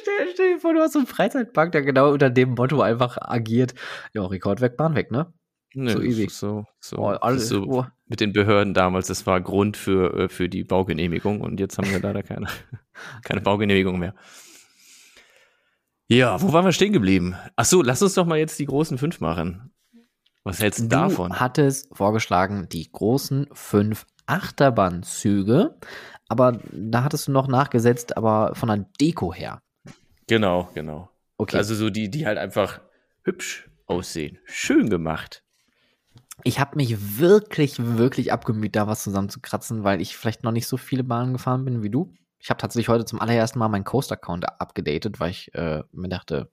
Stell, 0.00 0.28
stell, 0.32 0.54
dir 0.54 0.60
vor, 0.60 0.72
du 0.72 0.80
hast 0.80 0.92
so 0.92 1.00
einen 1.00 1.06
Freizeitpark, 1.06 1.72
der 1.72 1.82
genau 1.82 2.12
unter 2.12 2.30
dem 2.30 2.50
Motto 2.50 2.80
einfach 2.80 3.18
agiert. 3.20 3.74
Ja, 4.14 4.24
Rekord 4.24 4.60
weg, 4.60 4.76
Bahn 4.76 4.94
weg, 4.94 5.10
ne? 5.10 5.32
Nee, 5.74 5.92
so 5.92 6.00
easy. 6.00 6.28
So, 6.30 6.64
so, 6.80 6.98
oh, 6.98 7.08
alles, 7.08 7.48
so 7.48 7.64
oh. 7.64 7.86
mit 8.06 8.20
den 8.20 8.32
Behörden 8.32 8.72
damals, 8.72 9.08
das 9.08 9.26
war 9.26 9.40
Grund 9.40 9.76
für, 9.76 10.14
äh, 10.14 10.28
für 10.28 10.48
die 10.48 10.64
Baugenehmigung 10.64 11.40
und 11.40 11.60
jetzt 11.60 11.76
haben 11.76 11.90
wir 11.90 12.00
leider 12.00 12.22
keine, 12.22 12.46
keine 13.24 13.42
Baugenehmigung 13.42 13.98
mehr. 13.98 14.14
Ja, 16.08 16.40
wo 16.40 16.54
waren 16.54 16.64
wir 16.64 16.72
stehen 16.72 16.94
geblieben? 16.94 17.36
Ach 17.56 17.66
so, 17.66 17.82
lass 17.82 18.00
uns 18.00 18.14
doch 18.14 18.24
mal 18.24 18.38
jetzt 18.38 18.58
die 18.58 18.64
großen 18.64 18.96
fünf 18.96 19.20
machen. 19.20 19.70
Was 20.48 20.60
hältst 20.60 20.80
du, 20.80 20.84
du 20.84 20.88
davon? 20.88 21.30
Du 21.30 21.40
hattest 21.40 21.88
vorgeschlagen, 21.94 22.68
die 22.70 22.90
großen 22.90 23.48
fünf 23.52 24.06
Achterbahnzüge, 24.26 25.76
aber 26.28 26.58
da 26.72 27.04
hattest 27.04 27.28
du 27.28 27.32
noch 27.32 27.48
nachgesetzt, 27.48 28.16
aber 28.16 28.54
von 28.54 28.68
der 28.68 28.86
Deko 29.00 29.32
her. 29.32 29.62
Genau, 30.26 30.68
genau. 30.74 31.10
Okay. 31.36 31.56
Also 31.56 31.74
so 31.74 31.90
die, 31.90 32.10
die 32.10 32.26
halt 32.26 32.38
einfach 32.38 32.80
hübsch 33.22 33.68
aussehen. 33.86 34.38
Schön 34.44 34.90
gemacht. 34.90 35.42
Ich 36.44 36.60
habe 36.60 36.76
mich 36.76 37.18
wirklich, 37.18 37.76
wirklich 37.78 38.32
abgemüht, 38.32 38.76
da 38.76 38.86
was 38.86 39.02
zusammenzukratzen, 39.02 39.84
weil 39.84 40.00
ich 40.00 40.16
vielleicht 40.16 40.44
noch 40.44 40.52
nicht 40.52 40.66
so 40.66 40.76
viele 40.76 41.04
Bahnen 41.04 41.32
gefahren 41.32 41.64
bin 41.64 41.82
wie 41.82 41.90
du. 41.90 42.12
Ich 42.38 42.50
habe 42.50 42.60
tatsächlich 42.60 42.88
heute 42.88 43.04
zum 43.04 43.20
allerersten 43.20 43.58
Mal 43.58 43.68
meinen 43.68 43.84
Coast-Account 43.84 44.60
abgedatet, 44.60 45.18
weil 45.18 45.30
ich 45.30 45.52
äh, 45.54 45.82
mir 45.92 46.08
dachte, 46.08 46.50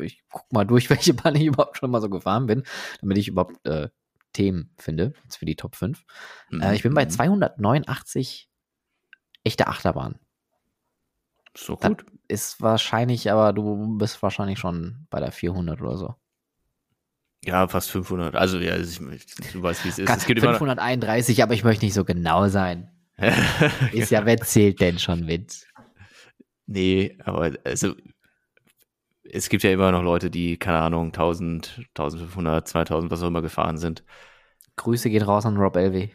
ich 0.00 0.22
guck 0.30 0.52
mal 0.52 0.64
durch, 0.64 0.90
welche 0.90 1.14
Bahn 1.14 1.34
ich 1.36 1.44
überhaupt 1.44 1.78
schon 1.78 1.90
mal 1.90 2.00
so 2.00 2.10
gefahren 2.10 2.46
bin, 2.46 2.64
damit 3.00 3.18
ich 3.18 3.28
überhaupt 3.28 3.66
äh, 3.66 3.88
Themen 4.32 4.72
finde, 4.78 5.12
jetzt 5.24 5.36
für 5.36 5.46
die 5.46 5.56
Top 5.56 5.76
5. 5.76 6.04
Mhm. 6.50 6.60
Äh, 6.60 6.74
ich 6.74 6.82
bin 6.82 6.94
bei 6.94 7.06
289 7.06 8.48
mhm. 8.48 9.16
echte 9.44 9.66
Achterbahn. 9.66 10.18
So 11.56 11.76
gut. 11.76 12.04
Das 12.04 12.06
ist 12.28 12.62
wahrscheinlich, 12.62 13.30
aber 13.30 13.52
du 13.52 13.98
bist 13.98 14.22
wahrscheinlich 14.22 14.58
schon 14.58 15.06
bei 15.10 15.18
der 15.18 15.32
400 15.32 15.80
oder 15.80 15.96
so. 15.96 16.14
Ja, 17.44 17.66
fast 17.68 17.90
500. 17.90 18.36
Also, 18.36 18.58
ja, 18.58 18.76
ich, 18.76 18.98
du 18.98 19.62
weißt, 19.62 19.84
wie 19.84 19.88
es 19.88 19.98
ist. 19.98 20.08
es 20.08 20.26
gibt 20.26 20.40
531, 20.40 21.42
aber 21.42 21.54
ich 21.54 21.64
möchte 21.64 21.84
nicht 21.84 21.94
so 21.94 22.04
genau 22.04 22.48
sein. 22.48 22.90
ist 23.92 24.10
ja, 24.10 24.24
wer 24.24 24.38
zählt 24.38 24.80
denn 24.80 24.98
schon 24.98 25.24
mit? 25.24 25.66
Nee, 26.66 27.18
aber 27.24 27.52
also 27.64 27.94
es 29.32 29.48
gibt 29.48 29.62
ja 29.62 29.70
immer 29.70 29.92
noch 29.92 30.02
Leute, 30.02 30.30
die, 30.30 30.56
keine 30.56 30.78
Ahnung, 30.78 31.06
1000, 31.06 31.86
1500, 31.96 32.66
2000, 32.66 33.10
was 33.10 33.22
auch 33.22 33.28
immer 33.28 33.42
gefahren 33.42 33.78
sind. 33.78 34.04
Grüße 34.76 35.10
gehen 35.10 35.22
raus 35.22 35.46
an 35.46 35.56
Rob 35.56 35.76
Elvey. 35.76 36.14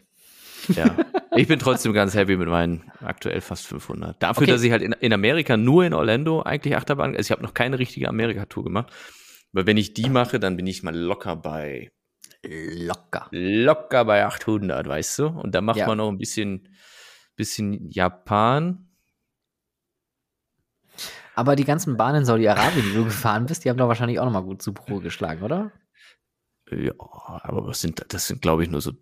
Ja, 0.68 0.96
ich 1.36 1.46
bin 1.46 1.58
trotzdem 1.58 1.92
ganz 1.92 2.14
happy 2.14 2.36
mit 2.36 2.48
meinen 2.48 2.90
aktuell 3.00 3.40
fast 3.40 3.66
500. 3.66 4.20
Dafür, 4.22 4.42
okay. 4.42 4.50
dass 4.50 4.62
ich 4.62 4.72
halt 4.72 4.82
in, 4.82 4.92
in 4.92 5.12
Amerika 5.12 5.56
nur 5.56 5.84
in 5.84 5.94
Orlando 5.94 6.42
eigentlich 6.42 6.76
Achterbahn, 6.76 7.16
also 7.16 7.20
ich 7.20 7.30
habe 7.30 7.42
noch 7.42 7.54
keine 7.54 7.78
richtige 7.78 8.08
Amerika-Tour 8.08 8.64
gemacht. 8.64 8.92
Aber 9.52 9.66
wenn 9.66 9.76
ich 9.76 9.94
die 9.94 10.10
mache, 10.10 10.40
dann 10.40 10.56
bin 10.56 10.66
ich 10.66 10.82
mal 10.82 10.94
locker 10.94 11.36
bei 11.36 11.90
locker 12.42 13.28
locker 13.32 14.04
bei 14.04 14.24
800, 14.24 14.86
weißt 14.86 15.18
du? 15.18 15.26
Und 15.26 15.54
da 15.54 15.60
macht 15.60 15.78
ja. 15.78 15.86
man 15.86 15.98
noch 15.98 16.08
ein 16.08 16.18
bisschen 16.18 16.68
bisschen 17.36 17.90
Japan, 17.90 18.85
aber 21.36 21.54
die 21.54 21.64
ganzen 21.64 21.98
Bahnen 21.98 22.20
in 22.20 22.24
Saudi-Arabien, 22.24 22.82
die 22.86 22.94
du 22.94 23.04
gefahren 23.04 23.44
bist, 23.44 23.64
die 23.64 23.70
haben 23.70 23.76
doch 23.76 23.88
wahrscheinlich 23.88 24.18
auch 24.18 24.24
nochmal 24.24 24.42
gut 24.42 24.62
zu 24.62 24.72
Pro 24.72 25.00
geschlagen, 25.00 25.42
oder? 25.42 25.70
Ja, 26.70 26.92
aber 26.98 27.66
was 27.66 27.82
sind, 27.82 28.02
das 28.08 28.26
sind, 28.26 28.40
glaube 28.40 28.64
ich, 28.64 28.70
nur 28.70 28.80
so 28.80 28.92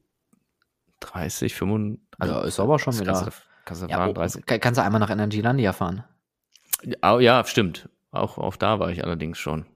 30, 0.98 1.54
35. 1.54 2.04
Also, 2.18 2.34
ja, 2.34 2.42
ist 2.42 2.60
aber 2.60 2.78
schon 2.80 2.98
wieder. 2.98 3.12
Kannst 3.12 3.26
du, 3.26 3.30
kannst 3.64 3.82
du, 3.82 3.86
ja, 3.86 3.96
fahren, 3.98 4.14
30. 4.14 4.44
kannst 4.46 4.78
du 4.78 4.82
einmal 4.82 5.00
nach 5.00 5.10
Energylandia 5.10 5.72
fahren? 5.72 6.02
Ja, 6.82 7.20
ja, 7.20 7.44
stimmt. 7.44 7.88
Auch, 8.10 8.36
auch 8.36 8.56
da 8.56 8.80
war 8.80 8.90
ich 8.90 9.04
allerdings 9.04 9.38
schon. 9.38 9.66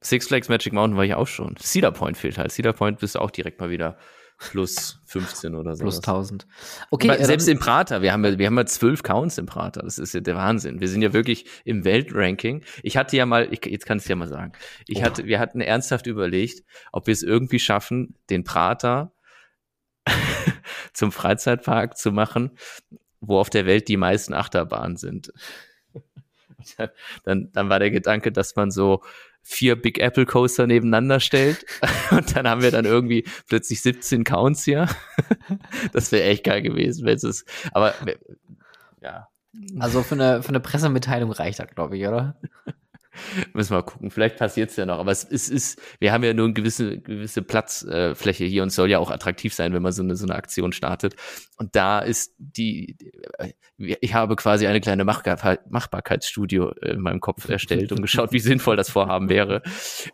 Six 0.00 0.28
Flags 0.28 0.48
Magic 0.48 0.72
Mountain 0.72 0.96
war 0.96 1.04
ich 1.04 1.14
auch 1.14 1.26
schon. 1.26 1.56
Cedar 1.56 1.90
Point 1.90 2.16
fehlt 2.16 2.38
halt. 2.38 2.52
Cedar 2.52 2.72
Point 2.72 3.00
bist 3.00 3.16
du 3.16 3.18
auch 3.18 3.32
direkt 3.32 3.58
mal 3.58 3.70
wieder 3.70 3.98
plus 4.38 5.00
15 5.06 5.54
oder 5.54 5.76
so. 5.76 5.82
Plus 5.82 5.96
1000. 5.98 6.46
Okay. 6.90 7.10
Aber 7.10 7.24
selbst 7.24 7.48
im 7.48 7.58
Prater, 7.58 8.02
wir 8.02 8.12
haben 8.12 8.24
ja, 8.24 8.38
wir 8.38 8.46
haben 8.46 8.58
ja 8.58 8.66
zwölf 8.66 9.02
Counts 9.02 9.38
im 9.38 9.46
Prater. 9.46 9.82
Das 9.82 9.98
ist 9.98 10.14
ja 10.14 10.20
der 10.20 10.34
Wahnsinn. 10.34 10.80
Wir 10.80 10.88
sind 10.88 11.02
ja 11.02 11.12
wirklich 11.12 11.46
im 11.64 11.84
Weltranking. 11.84 12.64
Ich 12.82 12.96
hatte 12.96 13.16
ja 13.16 13.26
mal, 13.26 13.52
ich, 13.52 13.64
jetzt 13.64 13.86
kann 13.86 13.98
ich 13.98 14.04
es 14.04 14.08
ja 14.08 14.16
mal 14.16 14.28
sagen. 14.28 14.52
Ich 14.86 14.98
oh. 14.98 15.02
hatte, 15.02 15.24
wir 15.26 15.38
hatten 15.38 15.60
ernsthaft 15.60 16.06
überlegt, 16.06 16.62
ob 16.92 17.06
wir 17.06 17.12
es 17.12 17.22
irgendwie 17.22 17.58
schaffen, 17.58 18.16
den 18.30 18.44
Prater 18.44 19.12
zum 20.92 21.12
Freizeitpark 21.12 21.96
zu 21.96 22.12
machen, 22.12 22.58
wo 23.20 23.38
auf 23.38 23.50
der 23.50 23.66
Welt 23.66 23.88
die 23.88 23.96
meisten 23.96 24.34
Achterbahnen 24.34 24.96
sind. 24.96 25.32
Dann, 27.24 27.50
dann 27.52 27.68
war 27.68 27.78
der 27.78 27.90
Gedanke, 27.90 28.32
dass 28.32 28.56
man 28.56 28.70
so 28.70 29.02
vier 29.44 29.76
Big 29.76 29.98
Apple 29.98 30.26
Coaster 30.26 30.66
nebeneinander 30.66 31.20
stellt 31.20 31.64
und 32.10 32.34
dann 32.34 32.48
haben 32.48 32.62
wir 32.62 32.70
dann 32.70 32.86
irgendwie 32.86 33.24
plötzlich 33.48 33.82
17 33.82 34.24
Counts 34.24 34.64
hier. 34.64 34.88
das 35.92 36.10
wäre 36.10 36.24
echt 36.24 36.44
geil 36.44 36.62
gewesen, 36.62 37.04
wenn 37.04 37.16
es 37.16 37.44
aber 37.72 37.94
ja. 39.00 39.28
Also 39.78 40.02
für 40.02 40.14
eine, 40.16 40.42
für 40.42 40.48
eine 40.48 40.60
Pressemitteilung 40.60 41.30
reicht 41.30 41.60
das, 41.60 41.68
glaube 41.68 41.96
ich, 41.96 42.06
oder? 42.06 42.36
Müssen 43.52 43.70
wir 43.70 43.78
mal 43.78 43.82
gucken. 43.82 44.10
Vielleicht 44.10 44.36
passiert 44.36 44.70
es 44.70 44.76
ja 44.76 44.86
noch. 44.86 44.98
Aber 44.98 45.10
es 45.10 45.24
ist, 45.24 45.48
ist, 45.48 45.80
wir 45.98 46.12
haben 46.12 46.24
ja 46.24 46.34
nur 46.34 46.46
eine 46.46 46.54
gewisse, 46.54 46.98
gewisse 46.98 47.42
Platzfläche 47.42 48.44
äh, 48.44 48.48
hier 48.48 48.62
und 48.62 48.68
es 48.68 48.74
soll 48.74 48.90
ja 48.90 48.98
auch 48.98 49.10
attraktiv 49.10 49.54
sein, 49.54 49.72
wenn 49.72 49.82
man 49.82 49.92
so 49.92 50.02
eine, 50.02 50.16
so 50.16 50.26
eine 50.26 50.34
Aktion 50.34 50.72
startet. 50.72 51.14
Und 51.56 51.76
da 51.76 52.00
ist 52.00 52.34
die, 52.38 52.96
ich 53.76 54.14
habe 54.14 54.36
quasi 54.36 54.66
eine 54.66 54.80
kleine 54.80 55.04
Machbar 55.04 55.58
Machbarkeitsstudio 55.68 56.70
in 56.70 57.00
meinem 57.00 57.20
Kopf 57.20 57.48
erstellt 57.48 57.92
und 57.92 58.02
geschaut, 58.02 58.32
wie 58.32 58.40
sinnvoll 58.40 58.76
das 58.76 58.90
Vorhaben 58.90 59.28
wäre. 59.28 59.62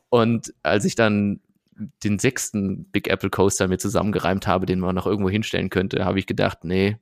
Und 0.09 0.53
als 0.62 0.84
ich 0.84 0.94
dann 0.94 1.40
den 2.05 2.18
sechsten 2.18 2.84
Big 2.90 3.09
Apple 3.09 3.30
Coaster 3.30 3.68
mir 3.68 3.78
zusammengereimt 3.78 4.46
habe, 4.46 4.66
den 4.66 4.80
man 4.80 4.94
noch 4.94 5.07
irgendwo 5.07 5.30
hinstellen 5.30 5.70
könnte, 5.70 6.05
habe 6.05 6.18
ich 6.18 6.26
gedacht, 6.26 6.64
nee, 6.64 6.98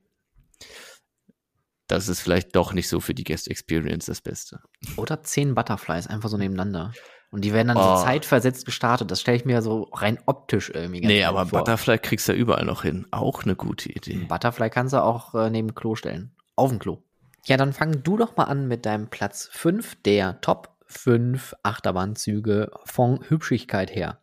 das 1.89 2.09
ist 2.09 2.21
vielleicht 2.21 2.55
doch 2.55 2.73
nicht 2.73 2.89
so 2.89 3.01
für 3.01 3.15
die 3.15 3.25
Guest 3.25 3.51
Experience 3.51 4.07
das 4.07 4.21
Beste. 4.21 4.61
Oder 4.97 5.23
zehn 5.23 5.55
Butterflies 5.55 6.07
einfach 6.07 6.29
so 6.29 6.37
nebeneinander. 6.37 6.93
Und 7.31 7.45
die 7.45 7.53
werden 7.53 7.69
dann 7.69 7.77
oh. 7.77 7.97
so 7.97 8.05
zeitversetzt 8.05 8.65
gestartet. 8.65 9.11
Das 9.11 9.21
stelle 9.21 9.37
ich 9.37 9.45
mir 9.45 9.61
so 9.61 9.89
rein 9.93 10.19
optisch 10.27 10.71
irgendwie 10.71 11.01
ganz 11.01 11.13
Nee, 11.13 11.25
aber 11.25 11.47
vor. 11.47 11.61
Butterfly 11.61 11.99
kriegst 11.99 12.29
du 12.29 12.33
ja 12.33 12.39
überall 12.39 12.65
noch 12.65 12.83
hin. 12.83 13.07
Auch 13.11 13.43
eine 13.43 13.57
gute 13.57 13.91
Idee. 13.91 14.27
Butterfly 14.29 14.71
kannst 14.71 14.95
du 14.95 15.03
auch 15.03 15.35
äh, 15.35 15.51
neben 15.51 15.75
Klo 15.75 15.95
stellen. 15.95 16.35
Auf 16.57 16.71
dem 16.71 16.79
Klo. 16.79 17.03
Ja, 17.45 17.57
dann 17.57 17.73
fang 17.73 18.03
du 18.03 18.17
doch 18.17 18.37
mal 18.37 18.45
an 18.45 18.69
mit 18.69 18.87
deinem 18.87 19.09
Platz 19.09 19.49
5 19.53 20.03
der 20.03 20.41
Top 20.41 20.77
5 20.87 21.55
Achterbahnzüge 21.63 22.71
von 22.85 23.21
Hübschigkeit 23.29 23.95
her. 23.95 24.21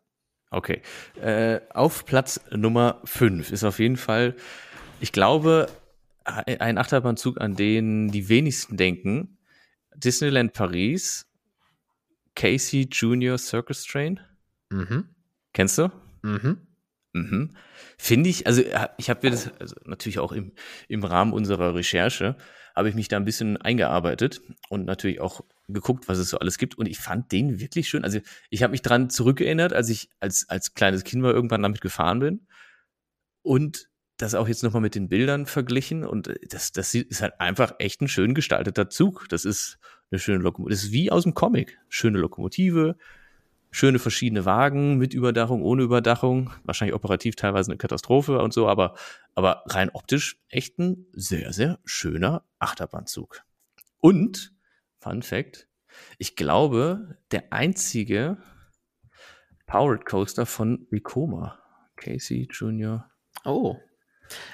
Okay. 0.52 0.82
Äh, 1.22 1.62
auf 1.74 2.06
Platz 2.06 2.40
Nummer 2.52 3.02
5 3.06 3.52
ist 3.52 3.64
auf 3.64 3.80
jeden 3.80 3.98
Fall, 3.98 4.36
ich 5.00 5.12
glaube, 5.12 5.68
ein 6.26 6.78
Achterbahnzug, 6.78 7.40
an 7.40 7.56
den 7.56 8.10
die 8.10 8.30
wenigsten 8.30 8.78
denken. 8.78 9.38
Disneyland 9.96 10.54
Paris, 10.54 11.28
Casey 12.36 12.88
Junior 12.92 13.38
Circus 13.38 13.86
Train. 13.86 14.20
Mhm. 14.70 15.10
Kennst 15.54 15.78
du? 15.78 15.90
Mhm. 16.24 16.58
Mhm. 17.14 17.56
Finde 17.98 18.30
ich, 18.30 18.46
also 18.46 18.62
ich 18.98 19.10
habe 19.10 19.20
mir 19.24 19.32
das 19.32 19.50
also 19.60 19.76
natürlich 19.86 20.20
auch 20.20 20.34
im, 20.34 20.52
im 20.90 21.04
Rahmen 21.04 21.32
unserer 21.32 21.74
Recherche, 21.74 22.36
habe 22.76 22.90
ich 22.90 22.96
mich 22.96 23.08
da 23.08 23.16
ein 23.16 23.24
bisschen 23.24 23.56
eingearbeitet 23.58 24.42
und 24.70 24.84
natürlich 24.84 25.22
auch 25.22 25.42
geguckt, 25.70 26.10
was 26.10 26.18
es 26.18 26.30
so 26.30 26.40
alles 26.40 26.58
gibt. 26.58 26.78
Und 26.78 26.88
ich 26.88 27.00
fand 27.00 27.32
den 27.32 27.60
wirklich 27.62 27.88
schön. 27.88 28.04
Also 28.04 28.20
ich 28.50 28.64
habe 28.64 28.72
mich 28.72 28.82
dran 28.82 29.10
zurückerinnert, 29.10 29.72
als 29.72 29.88
ich 29.90 30.10
als, 30.20 30.50
als 30.50 30.74
kleines 30.74 31.06
Kind 31.06 31.22
mal 31.22 31.32
irgendwann 31.32 31.64
damit 31.64 31.80
gefahren 31.80 32.20
bin. 32.20 32.48
Und 33.42 33.88
das 34.18 34.36
auch 34.36 34.48
jetzt 34.48 34.64
nochmal 34.64 34.82
mit 34.82 34.96
den 34.96 35.10
Bildern 35.10 35.46
verglichen 35.46 36.06
und 36.06 36.28
äh, 36.28 36.36
das, 36.50 36.72
das 36.72 36.94
ist 36.94 37.22
halt 37.22 37.40
einfach 37.40 37.76
echt 37.80 38.02
ein 38.02 38.08
schön 38.08 38.34
gestalteter 38.34 38.90
Zug. 38.90 39.28
Das 39.30 39.46
ist 39.46 39.78
eine 40.12 40.20
schöne 40.20 40.40
Lokomotive. 40.40 40.76
Das 40.76 40.84
ist 40.84 40.92
wie 40.92 41.12
aus 41.12 41.24
dem 41.24 41.34
Comic. 41.34 41.78
Schöne 41.90 42.20
Lokomotive, 42.20 42.96
schöne 43.72 44.00
verschiedene 44.00 44.46
Wagen 44.46 44.98
mit 44.98 45.14
Überdachung, 45.14 45.62
ohne 45.62 45.84
Überdachung. 45.84 46.52
Wahrscheinlich 46.64 46.96
operativ 46.96 47.36
teilweise 47.36 47.72
eine 47.72 47.78
Katastrophe 47.78 48.40
und 48.40 48.54
so, 48.54 48.68
aber, 48.68 48.96
aber 49.34 49.64
rein 49.68 49.90
optisch 49.94 50.40
echt 50.50 50.80
ein 50.80 51.08
sehr, 51.12 51.52
sehr 51.52 51.80
schöner 51.84 52.46
Achterbahnzug. 52.60 53.42
Und, 54.00 54.54
Fun 55.00 55.24
Fact, 55.24 55.68
ich 56.18 56.36
glaube, 56.36 57.18
der 57.32 57.52
einzige 57.52 58.38
Powered 59.66 60.06
Coaster 60.06 60.46
von 60.46 60.88
Vekoma. 60.90 61.60
Casey 61.96 62.48
Junior. 62.52 63.10
Oh. 63.46 63.78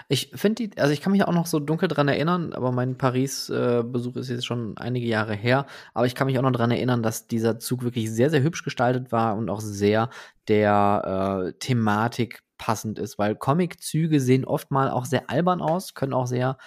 Ich 0.08 0.32
finde 0.36 0.68
die, 0.68 0.78
also 0.78 0.94
ich 0.94 1.02
kann 1.02 1.12
mich 1.12 1.24
auch 1.24 1.34
noch 1.34 1.46
so 1.46 1.60
dunkel 1.60 1.88
dran 1.88 2.08
erinnern, 2.08 2.54
aber 2.54 2.72
mein 2.72 2.98
Paris-Besuch 2.98 4.16
äh, 4.16 4.20
ist 4.20 4.30
jetzt 4.30 4.46
schon 4.46 4.78
einige 4.78 5.08
Jahre 5.08 5.34
her. 5.34 5.66
Aber 5.94 6.06
ich 6.06 6.16
kann 6.16 6.28
mich 6.28 6.38
auch 6.38 6.44
noch 6.44 6.52
dran 6.52 6.72
erinnern, 6.72 7.04
dass 7.04 7.28
dieser 7.28 7.60
Zug 7.60 7.84
wirklich 7.84 8.12
sehr, 8.12 8.30
sehr 8.30 8.44
hübsch 8.44 8.64
gestaltet 8.64 9.12
war 9.12 9.36
und 9.38 9.50
auch 9.50 9.62
sehr 9.62 10.10
der 10.48 11.50
äh, 11.50 11.54
Thematik 11.60 12.44
passend 12.62 13.00
ist, 13.00 13.18
weil 13.18 13.36
Comiczüge 13.36 14.20
sehen 14.20 14.46
oft 14.46 14.70
mal 14.70 14.92
auch 14.92 15.06
sehr 15.06 15.32
albern 15.32 15.62
aus, 15.62 15.96
können 15.96 16.14
auch 16.14 16.28
sehr 16.28 16.58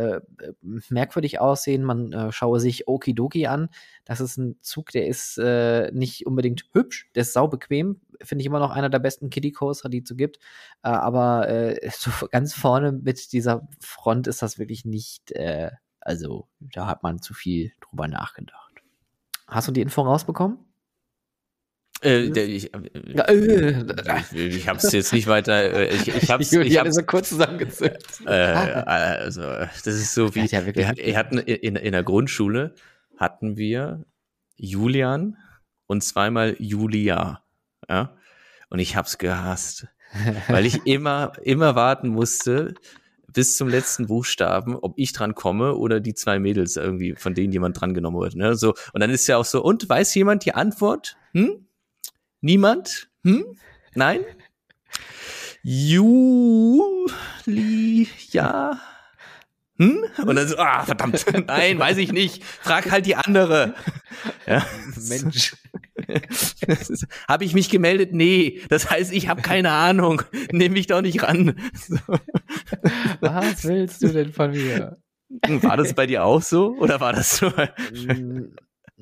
äh, 0.00 0.20
merkwürdig 0.88 1.40
aussehen. 1.40 1.84
Man 1.84 2.12
äh, 2.12 2.32
schaue 2.32 2.60
sich 2.60 2.88
Okidoki 2.88 3.46
an. 3.46 3.68
Das 4.04 4.20
ist 4.20 4.36
ein 4.38 4.56
Zug, 4.60 4.90
der 4.92 5.06
ist 5.06 5.38
äh, 5.38 5.90
nicht 5.92 6.26
unbedingt 6.26 6.64
hübsch, 6.72 7.10
der 7.14 7.22
ist 7.22 7.32
saubequem. 7.32 8.00
Finde 8.22 8.42
ich 8.42 8.46
immer 8.46 8.58
noch 8.58 8.70
einer 8.70 8.88
der 8.88 8.98
besten 8.98 9.30
Kitty 9.30 9.52
Coaster, 9.52 9.88
die 9.88 10.02
es 10.02 10.08
so 10.08 10.16
gibt. 10.16 10.38
Äh, 10.82 10.88
aber 10.88 11.48
äh, 11.48 11.90
so 11.92 12.10
ganz 12.30 12.54
vorne 12.54 12.92
mit 12.92 13.32
dieser 13.32 13.68
Front 13.80 14.26
ist 14.26 14.42
das 14.42 14.58
wirklich 14.58 14.84
nicht, 14.84 15.32
äh, 15.32 15.70
also 16.00 16.48
da 16.60 16.86
hat 16.86 17.02
man 17.02 17.20
zu 17.20 17.34
viel 17.34 17.72
drüber 17.80 18.08
nachgedacht. 18.08 18.82
Hast 19.46 19.68
du 19.68 19.72
die 19.72 19.82
Info 19.82 20.02
rausbekommen? 20.02 20.58
Äh, 22.02 22.30
der, 22.30 22.48
ich, 22.48 22.72
äh, 22.72 22.78
äh, 23.04 24.20
ich, 24.32 24.56
ich 24.56 24.68
habe 24.68 24.78
es 24.78 24.90
jetzt 24.90 25.12
nicht 25.12 25.26
weiter. 25.26 25.54
Äh, 25.54 25.94
ich, 25.94 26.08
ich 26.08 26.30
habe 26.30 26.42
ich 26.42 26.78
hab's, 26.78 26.94
so 26.94 27.02
kurz 27.02 27.28
zusammengezählt. 27.28 28.02
Äh, 28.24 28.30
also 28.30 29.42
das 29.42 29.86
ist 29.86 30.14
so 30.14 30.34
wie 30.34 30.46
ja 30.46 30.64
wir, 30.64 30.74
wir 30.74 31.16
hatten 31.16 31.38
in, 31.38 31.76
in 31.76 31.92
der 31.92 32.02
Grundschule 32.02 32.74
hatten 33.18 33.58
wir 33.58 34.06
Julian 34.56 35.36
und 35.86 36.02
zweimal 36.02 36.56
Julia, 36.58 37.42
ja. 37.88 38.16
Und 38.70 38.78
ich 38.78 38.96
hab's 38.96 39.18
gehasst, 39.18 39.88
weil 40.48 40.64
ich 40.64 40.80
immer 40.86 41.32
immer 41.42 41.74
warten 41.74 42.08
musste 42.08 42.74
bis 43.32 43.56
zum 43.58 43.68
letzten 43.68 44.06
Buchstaben, 44.06 44.74
ob 44.74 44.94
ich 44.96 45.12
dran 45.12 45.34
komme 45.34 45.74
oder 45.74 46.00
die 46.00 46.14
zwei 46.14 46.38
Mädels 46.38 46.76
irgendwie, 46.76 47.14
von 47.14 47.34
denen 47.34 47.52
jemand 47.52 47.78
drangenommen 47.78 48.20
wird. 48.20 48.36
Ne? 48.36 48.54
So 48.56 48.74
und 48.92 49.00
dann 49.00 49.10
ist 49.10 49.26
ja 49.26 49.36
auch 49.36 49.44
so. 49.44 49.62
Und 49.62 49.86
weiß 49.88 50.14
jemand 50.14 50.46
die 50.46 50.54
Antwort? 50.54 51.16
Hm? 51.32 51.66
Niemand? 52.40 53.10
Hm? 53.24 53.44
Nein? 53.94 54.20
Julia? 55.62 57.10
Hm? 59.76 60.04
Und 60.26 60.36
dann 60.36 60.48
so, 60.48 60.56
ah, 60.58 60.84
verdammt, 60.84 61.24
nein, 61.46 61.78
weiß 61.78 61.98
ich 61.98 62.12
nicht. 62.12 62.44
Frag 62.44 62.90
halt 62.90 63.06
die 63.06 63.16
andere. 63.16 63.74
Ja. 64.46 64.66
Mensch. 65.08 65.54
habe 67.28 67.44
ich 67.44 67.54
mich 67.54 67.68
gemeldet? 67.70 68.12
Nee. 68.12 68.62
Das 68.68 68.90
heißt, 68.90 69.12
ich 69.12 69.28
habe 69.28 69.42
keine 69.42 69.70
Ahnung. 69.70 70.22
Nimm 70.52 70.72
mich 70.72 70.86
doch 70.86 71.02
nicht 71.02 71.22
ran. 71.22 71.54
So. 71.74 71.96
Was 73.20 73.64
willst 73.64 74.02
du 74.02 74.08
denn 74.08 74.32
von 74.32 74.50
mir? 74.52 74.98
War 75.46 75.76
das 75.76 75.94
bei 75.94 76.06
dir 76.06 76.24
auch 76.24 76.42
so? 76.42 76.74
Oder 76.78 77.00
war 77.00 77.12
das 77.12 77.36
so? 77.36 77.52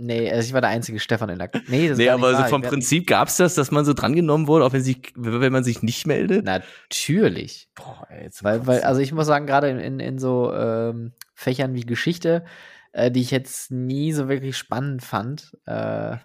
Nee, 0.00 0.30
also 0.30 0.46
ich 0.46 0.52
war 0.52 0.60
der 0.60 0.70
einzige 0.70 1.00
Stefan 1.00 1.28
in 1.28 1.38
der. 1.38 1.50
Nee, 1.66 1.88
das 1.88 1.98
nee 1.98 2.08
aber 2.08 2.36
so 2.36 2.44
vom 2.44 2.62
Prinzip 2.62 3.06
gab 3.06 3.28
es 3.28 3.36
das, 3.36 3.54
dass 3.54 3.70
man 3.72 3.84
so 3.84 3.94
drangenommen 3.94 4.46
wurde, 4.46 4.64
auch 4.64 4.72
wenn, 4.72 4.82
sich, 4.82 5.12
wenn 5.16 5.52
man 5.52 5.64
sich 5.64 5.82
nicht 5.82 6.06
meldet? 6.06 6.44
Natürlich. 6.44 7.68
Boah, 7.74 8.06
jetzt 8.22 8.44
weil, 8.44 8.66
weil, 8.66 8.82
also 8.82 9.00
ich 9.00 9.12
muss 9.12 9.26
sagen, 9.26 9.46
gerade 9.46 9.68
in, 9.68 9.78
in, 9.80 10.00
in 10.00 10.18
so 10.18 10.54
ähm, 10.54 11.12
Fächern 11.34 11.74
wie 11.74 11.84
Geschichte, 11.84 12.44
äh, 12.92 13.10
die 13.10 13.20
ich 13.20 13.32
jetzt 13.32 13.72
nie 13.72 14.12
so 14.12 14.28
wirklich 14.28 14.56
spannend 14.56 15.02
fand. 15.02 15.56
Äh, 15.66 16.16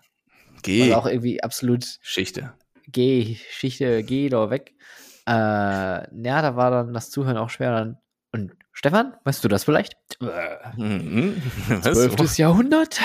Geh. 0.62 0.84
Also 0.84 0.96
auch 0.96 1.06
irgendwie 1.08 1.44
absolut. 1.44 2.00
Geschichte. 2.02 2.54
Geh, 2.88 3.34
Geschichte, 3.34 4.04
geh 4.04 4.30
doch 4.30 4.50
weg. 4.50 4.74
Äh, 5.28 5.32
ja, 5.32 6.42
da 6.42 6.56
war 6.56 6.72
dann 6.72 6.94
das 6.94 7.10
Zuhören 7.10 7.38
auch 7.38 7.50
schwer. 7.50 7.72
Dann, 7.72 7.98
Stefan, 8.74 9.14
weißt 9.24 9.44
du 9.44 9.48
das 9.48 9.64
vielleicht? 9.64 9.96
Mhm. 10.78 11.42
Zwölftes 11.82 12.38
Jahrhundert? 12.38 13.00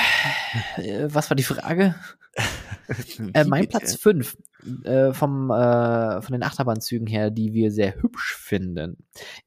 Äh, 0.77 1.09
was 1.09 1.31
war 1.31 1.37
die 1.37 1.43
Frage? 1.43 1.95
äh, 3.35 3.45
mein 3.45 3.69
Platz 3.69 3.97
5 3.97 4.37
äh, 4.85 5.13
vom, 5.13 5.51
äh, 5.51 6.23
von 6.23 6.33
den 6.33 6.43
Achterbahnzügen 6.43 7.07
her, 7.07 7.31
die 7.31 7.53
wir 7.53 7.71
sehr 7.71 8.01
hübsch 8.01 8.35
finden, 8.35 8.97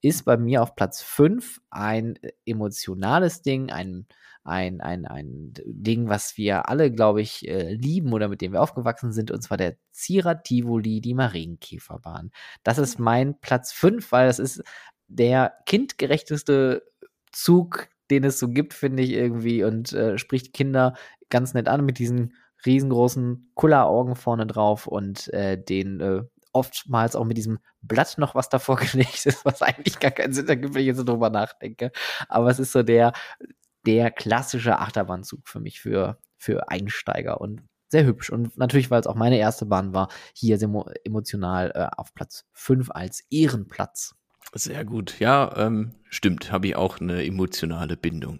ist 0.01 0.26
bei 0.26 0.38
mir 0.38 0.61
auf 0.61 0.76
Platz 0.76 1.01
5 1.01 1.59
ein 1.72 2.19
emotionales 2.45 3.41
Ding, 3.41 3.72
ein, 3.72 4.05
ein, 4.43 4.82
ein, 4.82 5.05
ein 5.05 5.53
Ding, 5.65 6.07
was 6.07 6.38
wir 6.38 6.69
alle, 6.69 6.91
glaube 6.91 7.22
ich, 7.22 7.47
äh, 7.47 7.74
lieben 7.74 8.13
oder 8.13 8.28
mit 8.28 8.41
dem 8.41 8.53
wir 8.53 8.61
aufgewachsen 8.61 9.11
sind, 9.11 9.32
und 9.32 9.41
zwar 9.41 9.57
der 9.57 9.76
Zira 9.91 10.36
Tivoli, 10.36 11.01
die 11.01 11.13
Marienkäferbahn. 11.13 12.32
Das 12.63 12.78
ist 12.78 12.99
mein 12.99 13.39
Platz 13.39 13.72
5, 13.72 14.11
weil 14.11 14.28
das 14.28 14.39
ist 14.39 14.63
der 15.16 15.53
kindgerechteste 15.66 16.84
Zug, 17.32 17.88
den 18.09 18.24
es 18.24 18.39
so 18.39 18.49
gibt, 18.49 18.74
finde 18.74 19.03
ich 19.03 19.12
irgendwie, 19.12 19.64
und 19.64 19.93
äh, 19.93 20.18
spricht 20.18 20.53
Kinder 20.53 20.95
ganz 21.30 21.53
nett 21.53 21.68
an 21.68 21.86
mit 21.86 21.99
diesen 21.99 22.34
riesengroßen 22.66 23.51
Kulleraugen 23.55 24.16
vorne 24.16 24.45
drauf 24.45 24.88
und 24.88 25.34
äh, 25.34 25.62
den 25.62 25.99
äh, 25.99 26.24
oftmals 26.53 27.16
auch 27.16 27.26
mit 27.26 27.38
diesem 27.38 27.59
Blatt 27.82 28.18
noch 28.18 28.36
was 28.36 28.49
davor 28.49 28.76
gelegt 28.91 29.26
ist, 29.26 29.45
was 29.45 29.62
eigentlich 29.62 29.99
gar 29.99 30.12
keinen 30.12 30.34
Sinn 30.34 30.47
ergibt, 30.47 30.74
wenn 30.74 30.82
ich 30.82 30.88
jetzt 30.88 31.07
drüber 31.07 31.30
nachdenke. 31.30 31.91
Aber 32.28 32.49
es 32.49 32.59
ist 32.59 32.72
so 32.72 32.84
der, 32.84 33.14
der 33.86 34.12
klassische 34.12 34.80
Achterbahnzug 34.80 35.47
für 35.47 35.59
mich, 35.59 35.80
für, 35.80 36.20
für 36.38 36.70
Einsteiger 36.70 37.41
und 37.41 37.64
sehr 37.88 38.05
hübsch. 38.05 38.30
Und 38.30 38.57
natürlich, 38.57 38.89
weil 38.91 39.01
es 39.01 39.07
auch 39.07 39.16
meine 39.16 39.38
erste 39.38 39.66
Bahn 39.66 39.93
war, 39.93 40.09
hier 40.34 40.57
emotional 41.03 41.72
äh, 41.76 41.88
auf 41.97 42.14
Platz 42.14 42.45
5 42.53 42.91
als 42.91 43.24
Ehrenplatz. 43.30 44.16
Sehr 44.54 44.84
gut. 44.84 45.20
Ja, 45.20 45.54
ähm, 45.58 45.91
stimmt. 46.10 46.52
Habe 46.52 46.68
ich 46.68 46.76
auch 46.76 46.99
eine 46.99 47.26
emotionale 47.26 47.95
Bindung. 47.97 48.39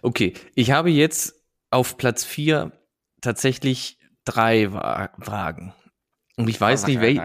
Okay, 0.00 0.32
ich 0.54 0.70
habe 0.70 0.90
jetzt 0.90 1.34
auf 1.70 1.96
Platz 1.98 2.24
vier 2.24 2.72
tatsächlich 3.20 3.98
drei 4.24 4.72
Wagen. 4.72 5.74
Und 6.36 6.48
ich 6.48 6.58
weiß 6.58 6.86
nicht, 6.86 7.00
welch, 7.00 7.20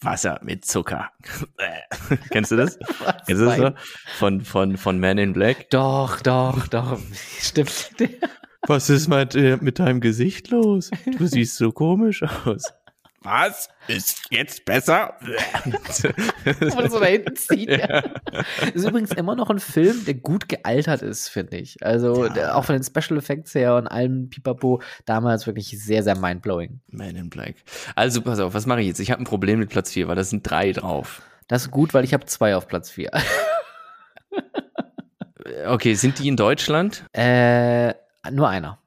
Wasser 0.00 0.40
mit 0.42 0.64
Zucker. 0.64 1.10
Kennst 2.30 2.50
du 2.50 2.56
das? 2.56 2.78
Kennst 3.26 3.42
du 3.42 3.44
das 3.44 3.56
so? 3.58 3.70
Von, 4.18 4.40
von, 4.40 4.76
von 4.78 4.98
Man 4.98 5.18
in 5.18 5.34
Black? 5.34 5.68
Doch, 5.68 6.20
doch, 6.22 6.66
doch. 6.68 6.98
Stimmt. 7.40 7.94
Was 8.66 8.88
ist 8.88 9.08
mit, 9.08 9.34
äh, 9.34 9.58
mit 9.60 9.78
deinem 9.78 10.00
Gesicht 10.00 10.50
los? 10.50 10.90
Du 11.18 11.26
siehst 11.26 11.56
so 11.56 11.72
komisch 11.72 12.22
aus. 12.22 12.62
Was? 13.22 13.68
Ist 13.86 14.28
jetzt 14.30 14.64
besser? 14.64 15.14
Wo 15.20 16.88
so 16.88 17.00
da 17.00 17.06
hinten 17.06 17.36
zieht. 17.36 17.68
Ja. 17.68 18.02
Ist 18.74 18.88
übrigens 18.88 19.12
immer 19.12 19.36
noch 19.36 19.50
ein 19.50 19.58
Film, 19.58 20.06
der 20.06 20.14
gut 20.14 20.48
gealtert 20.48 21.02
ist, 21.02 21.28
finde 21.28 21.58
ich. 21.58 21.84
Also 21.84 22.24
ja. 22.24 22.32
der, 22.32 22.56
auch 22.56 22.64
von 22.64 22.76
den 22.76 22.82
Special 22.82 23.18
Effects 23.18 23.54
her 23.54 23.76
und 23.76 23.88
allem 23.88 24.30
Pipapo 24.30 24.80
damals 25.04 25.46
wirklich 25.46 25.68
sehr, 25.82 26.02
sehr 26.02 26.16
mindblowing. 26.16 26.80
Man 26.88 27.14
in 27.14 27.28
Black. 27.28 27.56
Also 27.94 28.22
pass 28.22 28.40
auf, 28.40 28.54
was 28.54 28.64
mache 28.64 28.80
ich 28.80 28.86
jetzt? 28.86 29.00
Ich 29.00 29.10
habe 29.10 29.20
ein 29.20 29.26
Problem 29.26 29.58
mit 29.58 29.68
Platz 29.68 29.92
4, 29.92 30.08
weil 30.08 30.16
da 30.16 30.24
sind 30.24 30.48
drei 30.48 30.72
drauf. 30.72 31.20
Das 31.46 31.62
ist 31.62 31.70
gut, 31.70 31.92
weil 31.92 32.04
ich 32.04 32.14
habe 32.14 32.24
zwei 32.24 32.56
auf 32.56 32.68
Platz 32.68 32.90
4. 32.90 33.10
okay, 35.66 35.92
sind 35.94 36.18
die 36.18 36.28
in 36.28 36.36
Deutschland? 36.36 37.04
Äh, 37.12 37.92
nur 38.30 38.48
einer. 38.48 38.78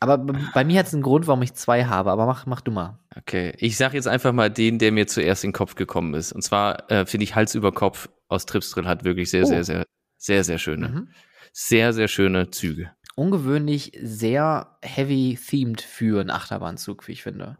Aber 0.00 0.18
bei 0.18 0.64
mir 0.64 0.78
hat 0.80 0.86
es 0.86 0.94
einen 0.94 1.02
Grund, 1.02 1.26
warum 1.28 1.42
ich 1.42 1.54
zwei 1.54 1.84
habe, 1.84 2.10
aber 2.10 2.26
mach, 2.26 2.46
mach 2.46 2.60
du 2.60 2.72
mal. 2.72 2.98
Okay, 3.18 3.54
ich 3.58 3.76
sag 3.76 3.94
jetzt 3.94 4.08
einfach 4.08 4.32
mal 4.32 4.50
den, 4.50 4.78
der 4.78 4.92
mir 4.92 5.06
zuerst 5.06 5.44
in 5.44 5.50
den 5.50 5.54
Kopf 5.54 5.74
gekommen 5.74 6.14
ist. 6.14 6.32
Und 6.32 6.42
zwar 6.42 6.90
äh, 6.90 7.06
finde 7.06 7.24
ich 7.24 7.34
Hals 7.34 7.54
über 7.54 7.72
Kopf 7.72 8.08
aus 8.28 8.46
Tripsdrill 8.46 8.86
hat 8.86 9.04
wirklich 9.04 9.30
sehr, 9.30 9.44
oh. 9.44 9.46
sehr, 9.46 9.64
sehr, 9.64 9.86
sehr, 10.18 10.44
sehr 10.44 10.58
schöne, 10.58 10.88
mhm. 10.88 11.08
sehr, 11.52 11.92
sehr 11.92 12.08
schöne 12.08 12.50
Züge. 12.50 12.90
Ungewöhnlich 13.14 13.92
sehr 14.02 14.78
heavy 14.82 15.38
themed 15.42 15.80
für 15.80 16.20
einen 16.20 16.30
Achterbahnzug, 16.30 17.08
wie 17.08 17.12
ich 17.12 17.22
finde. 17.22 17.56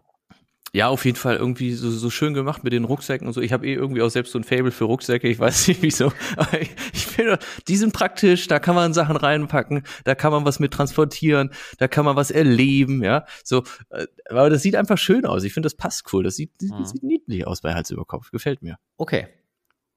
Ja, 0.72 0.88
auf 0.88 1.04
jeden 1.04 1.16
Fall 1.16 1.36
irgendwie 1.36 1.72
so, 1.72 1.90
so 1.90 2.10
schön 2.10 2.34
gemacht 2.34 2.64
mit 2.64 2.72
den 2.72 2.84
Rucksäcken 2.84 3.26
und 3.26 3.32
so. 3.32 3.40
Ich 3.40 3.52
habe 3.52 3.66
eh 3.66 3.74
irgendwie 3.74 4.02
auch 4.02 4.08
selbst 4.08 4.32
so 4.32 4.38
ein 4.38 4.44
Fable 4.44 4.70
für 4.70 4.84
Rucksäcke. 4.84 5.28
Ich 5.28 5.38
weiß 5.38 5.68
nicht 5.68 5.80
wieso. 5.82 6.12
Aber 6.36 6.60
ich, 6.60 6.70
ich 6.92 7.06
finde, 7.06 7.38
die 7.68 7.76
sind 7.76 7.92
praktisch. 7.92 8.46
Da 8.48 8.58
kann 8.58 8.74
man 8.74 8.92
Sachen 8.92 9.16
reinpacken. 9.16 9.84
Da 10.04 10.14
kann 10.14 10.32
man 10.32 10.44
was 10.44 10.58
mit 10.58 10.72
transportieren. 10.72 11.50
Da 11.78 11.88
kann 11.88 12.04
man 12.04 12.16
was 12.16 12.30
erleben. 12.30 13.02
Ja, 13.02 13.24
so. 13.44 13.62
Äh, 13.90 14.06
aber 14.28 14.50
das 14.50 14.62
sieht 14.62 14.76
einfach 14.76 14.98
schön 14.98 15.24
aus. 15.24 15.44
Ich 15.44 15.54
finde, 15.54 15.66
das 15.66 15.76
passt 15.76 16.12
cool. 16.12 16.24
Das 16.24 16.36
sieht, 16.36 16.50
das 16.60 16.70
mhm. 16.70 16.84
sieht 16.84 17.02
niedlich 17.02 17.46
aus 17.46 17.60
bei 17.60 17.74
Hals 17.74 17.90
über 17.90 18.04
Kopf. 18.04 18.30
Gefällt 18.30 18.62
mir. 18.62 18.78
Okay. 18.96 19.28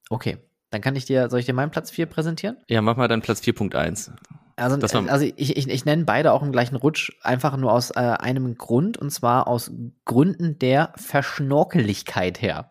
Okay. 0.08 0.38
Dann 0.70 0.80
kann 0.80 0.94
ich 0.94 1.04
dir, 1.04 1.28
soll 1.28 1.40
ich 1.40 1.46
dir 1.46 1.52
meinen 1.52 1.72
Platz 1.72 1.90
4 1.90 2.06
präsentieren? 2.06 2.56
Ja, 2.68 2.80
mach 2.80 2.96
mal 2.96 3.08
dann 3.08 3.22
Platz 3.22 3.40
4.1. 3.40 4.12
Also, 4.60 4.98
also 5.08 5.24
ich, 5.24 5.56
ich, 5.56 5.68
ich 5.68 5.84
nenne 5.84 6.04
beide 6.04 6.32
auch 6.32 6.42
im 6.42 6.52
gleichen 6.52 6.76
Rutsch, 6.76 7.12
einfach 7.22 7.56
nur 7.56 7.72
aus 7.72 7.90
äh, 7.90 7.98
einem 7.98 8.56
Grund, 8.56 8.98
und 8.98 9.10
zwar 9.10 9.48
aus 9.48 9.72
Gründen 10.04 10.58
der 10.58 10.92
Verschnorkeligkeit 10.96 12.42
her. 12.42 12.68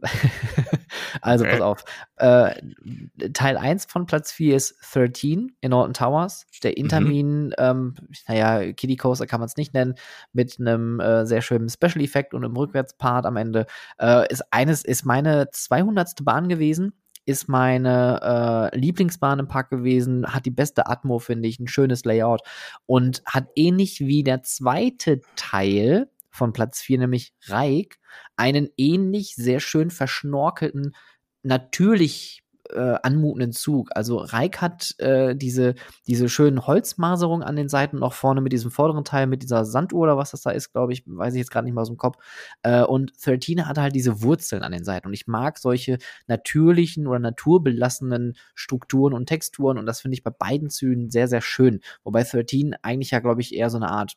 also 1.20 1.44
okay. 1.44 1.52
pass 1.52 1.60
auf. 1.60 1.84
Äh, 2.16 3.30
Teil 3.32 3.56
1 3.56 3.86
von 3.86 4.06
Platz 4.06 4.32
4 4.32 4.56
ist 4.56 4.76
13 4.92 5.56
in 5.60 5.70
Norton 5.70 5.94
Towers. 5.94 6.46
Der 6.62 6.72
mhm. 6.72 6.76
Intermin, 6.76 7.46
mhm. 7.46 7.52
ähm, 7.58 7.94
naja, 8.26 8.72
Kitty 8.72 8.96
Coaster 8.96 9.26
kann 9.26 9.40
man 9.40 9.48
es 9.48 9.56
nicht 9.56 9.74
nennen, 9.74 9.94
mit 10.32 10.58
einem 10.58 11.00
äh, 11.00 11.26
sehr 11.26 11.42
schönen 11.42 11.68
Special 11.68 12.02
Effekt 12.02 12.34
und 12.34 12.44
einem 12.44 12.56
Rückwärtspart 12.56 13.26
am 13.26 13.36
Ende. 13.36 13.66
Äh, 14.00 14.30
ist 14.32 14.42
eines, 14.50 14.84
ist 14.84 15.04
meine 15.04 15.50
200. 15.50 16.24
Bahn 16.24 16.48
gewesen 16.48 16.92
ist 17.28 17.46
meine 17.46 18.70
äh, 18.72 18.78
Lieblingsbahn 18.78 19.38
im 19.38 19.48
Park 19.48 19.68
gewesen, 19.68 20.26
hat 20.32 20.46
die 20.46 20.50
beste 20.50 20.86
Atmo, 20.86 21.18
finde 21.18 21.46
ich, 21.46 21.60
ein 21.60 21.68
schönes 21.68 22.04
Layout 22.06 22.40
und 22.86 23.22
hat 23.26 23.48
ähnlich 23.54 24.00
wie 24.00 24.24
der 24.24 24.42
zweite 24.42 25.20
Teil 25.36 26.10
von 26.30 26.54
Platz 26.54 26.80
4, 26.80 27.00
nämlich 27.00 27.34
Reik, 27.46 27.98
einen 28.36 28.70
ähnlich 28.78 29.34
sehr 29.34 29.60
schön 29.60 29.90
verschnorkelten, 29.90 30.96
natürlich 31.42 32.42
äh, 32.72 32.96
anmutenden 33.02 33.52
Zug. 33.52 33.90
Also 33.94 34.18
Reik 34.18 34.60
hat 34.60 34.94
äh, 34.98 35.34
diese, 35.34 35.74
diese 36.06 36.28
schönen 36.28 36.66
Holzmaserungen 36.66 37.46
an 37.46 37.56
den 37.56 37.68
Seiten, 37.68 38.02
auch 38.02 38.12
vorne 38.12 38.40
mit 38.40 38.52
diesem 38.52 38.70
vorderen 38.70 39.04
Teil, 39.04 39.26
mit 39.26 39.42
dieser 39.42 39.64
Sanduhr 39.64 40.00
oder 40.00 40.16
was 40.16 40.30
das 40.30 40.42
da 40.42 40.50
ist, 40.50 40.72
glaube 40.72 40.92
ich, 40.92 41.02
weiß 41.06 41.34
ich 41.34 41.38
jetzt 41.38 41.50
gerade 41.50 41.64
nicht 41.64 41.74
mal 41.74 41.82
aus 41.82 41.88
dem 41.88 41.96
Kopf. 41.96 42.18
Äh, 42.62 42.82
und 42.82 43.12
13 43.24 43.66
hat 43.66 43.78
halt 43.78 43.94
diese 43.94 44.22
Wurzeln 44.22 44.62
an 44.62 44.72
den 44.72 44.84
Seiten. 44.84 45.08
Und 45.08 45.14
ich 45.14 45.26
mag 45.26 45.58
solche 45.58 45.98
natürlichen 46.26 47.06
oder 47.06 47.18
naturbelassenen 47.18 48.36
Strukturen 48.54 49.14
und 49.14 49.26
Texturen. 49.26 49.78
Und 49.78 49.86
das 49.86 50.00
finde 50.00 50.14
ich 50.14 50.22
bei 50.22 50.30
beiden 50.30 50.70
Zügen 50.70 51.10
sehr, 51.10 51.28
sehr 51.28 51.40
schön. 51.40 51.80
Wobei 52.04 52.24
13 52.24 52.76
eigentlich 52.82 53.10
ja, 53.10 53.20
glaube 53.20 53.40
ich, 53.40 53.54
eher 53.54 53.70
so 53.70 53.78
eine 53.78 53.90
Art 53.90 54.16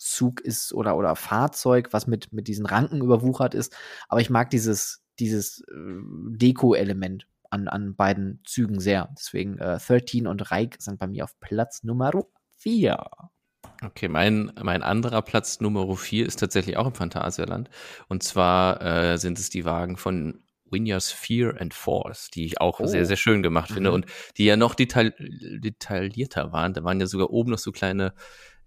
Zug 0.00 0.40
ist 0.40 0.72
oder, 0.72 0.96
oder 0.96 1.14
Fahrzeug, 1.14 1.92
was 1.92 2.06
mit, 2.06 2.32
mit 2.32 2.48
diesen 2.48 2.64
Ranken 2.64 3.02
überwuchert 3.02 3.54
ist. 3.54 3.76
Aber 4.08 4.20
ich 4.20 4.30
mag 4.30 4.48
dieses, 4.50 5.02
dieses 5.18 5.60
äh, 5.68 5.74
Deko-Element 5.74 7.26
an, 7.50 7.68
an 7.68 7.94
beiden 7.94 8.42
Zügen 8.46 8.80
sehr. 8.80 9.12
Deswegen 9.18 9.58
äh, 9.58 9.78
13 9.78 10.26
und 10.26 10.50
Reik 10.50 10.76
sind 10.78 10.98
bei 10.98 11.06
mir 11.06 11.24
auf 11.24 11.38
Platz 11.40 11.82
Nummer 11.82 12.10
4. 12.58 12.98
Okay, 13.82 14.08
mein, 14.08 14.52
mein 14.62 14.82
anderer 14.82 15.22
Platz 15.22 15.60
Nummer 15.60 15.96
4 15.96 16.26
ist 16.26 16.36
tatsächlich 16.36 16.76
auch 16.76 16.86
im 16.86 16.94
Phantasialand. 16.94 17.70
Und 18.08 18.22
zwar 18.22 18.82
äh, 18.82 19.18
sind 19.18 19.38
es 19.38 19.50
die 19.50 19.64
Wagen 19.64 19.96
von 19.96 20.42
Winias 20.70 21.10
Fear 21.10 21.60
and 21.60 21.74
Force, 21.74 22.30
die 22.30 22.44
ich 22.44 22.60
auch 22.60 22.80
oh. 22.80 22.86
sehr, 22.86 23.06
sehr 23.06 23.16
schön 23.16 23.42
gemacht 23.42 23.72
finde 23.72 23.90
mhm. 23.90 23.94
und 23.94 24.06
die 24.36 24.44
ja 24.44 24.56
noch 24.56 24.74
detail 24.74 25.14
detaillierter 25.18 26.52
waren. 26.52 26.74
Da 26.74 26.84
waren 26.84 27.00
ja 27.00 27.06
sogar 27.06 27.30
oben 27.30 27.50
noch 27.50 27.58
so 27.58 27.72
kleine 27.72 28.14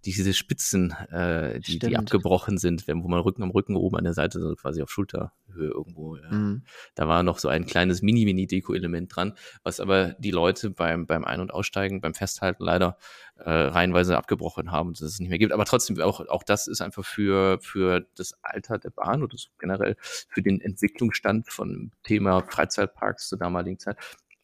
diese 0.05 0.33
Spitzen, 0.33 0.91
äh, 1.11 1.59
die, 1.59 1.79
die 1.79 1.95
abgebrochen 1.95 2.57
sind, 2.57 2.87
wenn, 2.87 3.03
wo 3.03 3.07
man 3.07 3.21
Rücken 3.21 3.43
am 3.43 3.51
Rücken 3.51 3.75
oben 3.75 3.97
an 3.97 4.03
der 4.03 4.13
Seite, 4.13 4.39
so 4.39 4.53
quasi 4.55 4.81
auf 4.81 4.89
Schulterhöhe 4.89 5.69
irgendwo. 5.69 6.17
Ja. 6.17 6.31
Mhm. 6.31 6.63
Da 6.95 7.07
war 7.07 7.23
noch 7.23 7.39
so 7.39 7.47
ein 7.47 7.65
kleines 7.65 8.01
Mini-Mini-Deko-Element 8.01 9.15
dran, 9.15 9.33
was 9.63 9.79
aber 9.79 10.15
die 10.19 10.31
Leute 10.31 10.69
beim, 10.69 11.05
beim 11.05 11.23
Ein- 11.23 11.39
und 11.39 11.53
Aussteigen, 11.53 12.01
beim 12.01 12.13
Festhalten 12.13 12.63
leider 12.63 12.97
äh, 13.37 13.49
reihenweise 13.49 14.17
abgebrochen 14.17 14.71
haben, 14.71 14.93
dass 14.93 15.01
es 15.01 15.19
nicht 15.19 15.29
mehr 15.29 15.39
gibt. 15.39 15.53
Aber 15.53 15.65
trotzdem, 15.65 15.99
auch, 16.01 16.19
auch 16.27 16.43
das 16.43 16.67
ist 16.67 16.81
einfach 16.81 17.05
für, 17.05 17.59
für 17.61 18.05
das 18.15 18.33
Alter 18.41 18.77
der 18.77 18.89
Bahn 18.89 19.23
oder 19.23 19.37
so 19.37 19.49
generell 19.57 19.95
für 19.99 20.41
den 20.41 20.59
Entwicklungsstand 20.59 21.49
von 21.49 21.91
Thema 22.03 22.41
Freizeitparks 22.41 23.29
zur 23.29 23.37
damaligen 23.37 23.79
Zeit, 23.79 23.97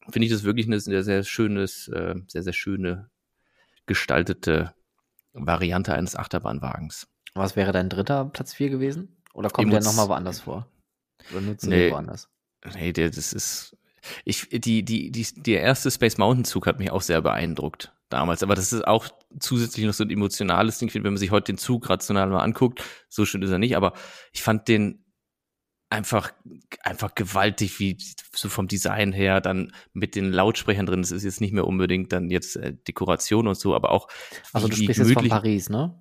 finde 0.10 0.26
ich 0.26 0.32
das 0.32 0.44
wirklich 0.44 0.68
eine 0.68 0.80
sehr, 0.80 1.04
sehr 1.04 1.24
schönes, 1.24 1.88
äh, 1.90 2.16
sehr, 2.28 2.44
sehr 2.44 2.54
schöne 2.54 3.10
gestaltete 3.86 4.74
Variante 5.34 5.94
eines 5.94 6.16
Achterbahnwagens. 6.16 7.08
Was 7.36 7.56
wäre 7.56 7.72
dein 7.72 7.90
dritter 7.90 8.26
Platz 8.26 8.54
4 8.54 8.70
gewesen? 8.70 9.22
Oder 9.34 9.50
kommt 9.50 9.72
der 9.72 9.82
nochmal 9.82 10.10
woanders 10.10 10.42
vor? 10.42 10.68
Oder 11.32 11.42
nutzt 11.42 11.66
du 11.66 11.70
nee, 11.70 11.92
woanders? 11.92 12.30
Nee, 12.74 12.92
der, 12.94 13.10
das 13.10 13.34
ist. 13.34 13.78
Ich, 14.26 14.50
die, 14.50 14.84
die, 14.84 15.12
die, 15.12 15.28
der 15.42 15.62
erste 15.62 15.92
Space 15.92 16.18
Mountain 16.18 16.46
Zug 16.46 16.66
hat 16.66 16.80
mich 16.80 16.90
auch 16.90 17.02
sehr 17.02 17.22
beeindruckt 17.22 17.94
damals. 18.10 18.44
Aber 18.44 18.56
das 18.56 18.74
ist 18.74 18.88
auch 18.88 19.08
zusätzlich 19.40 19.86
noch 19.86 19.94
so 19.94 20.04
ein 20.04 20.10
emotionales 20.10 20.80
Ding. 20.80 20.92
Wenn 20.94 21.04
man 21.04 21.18
sich 21.18 21.32
heute 21.32 21.52
den 21.52 21.58
Zug 21.58 21.90
rational 21.90 22.28
mal 22.28 22.42
anguckt, 22.42 22.84
so 23.08 23.26
schön 23.26 23.42
ist 23.42 23.52
er 23.52 23.60
nicht. 23.60 23.76
Aber 23.76 23.94
ich 24.32 24.42
fand 24.42 24.68
den 24.68 25.06
einfach, 25.90 26.32
einfach 26.84 27.16
gewaltig, 27.16 27.80
wie 27.80 27.98
so 28.34 28.50
vom 28.50 28.68
Design 28.68 29.12
her, 29.12 29.42
dann 29.42 29.74
mit 29.94 30.16
den 30.16 30.32
Lautsprechern 30.32 30.86
drin. 30.86 31.02
Das 31.02 31.12
ist 31.12 31.24
jetzt 31.24 31.42
nicht 31.42 31.54
mehr 31.54 31.66
unbedingt 31.66 32.12
dann 32.12 32.30
jetzt 32.30 32.56
äh, 32.56 32.74
Dekoration 32.74 33.48
und 33.48 33.56
so, 33.58 33.76
aber 33.76 33.92
auch. 33.92 34.08
Also 34.54 34.68
du 34.68 34.76
sprichst 34.76 35.00
jetzt 35.00 35.14
von 35.14 35.30
Paris, 35.30 35.70
ne? 35.70 36.00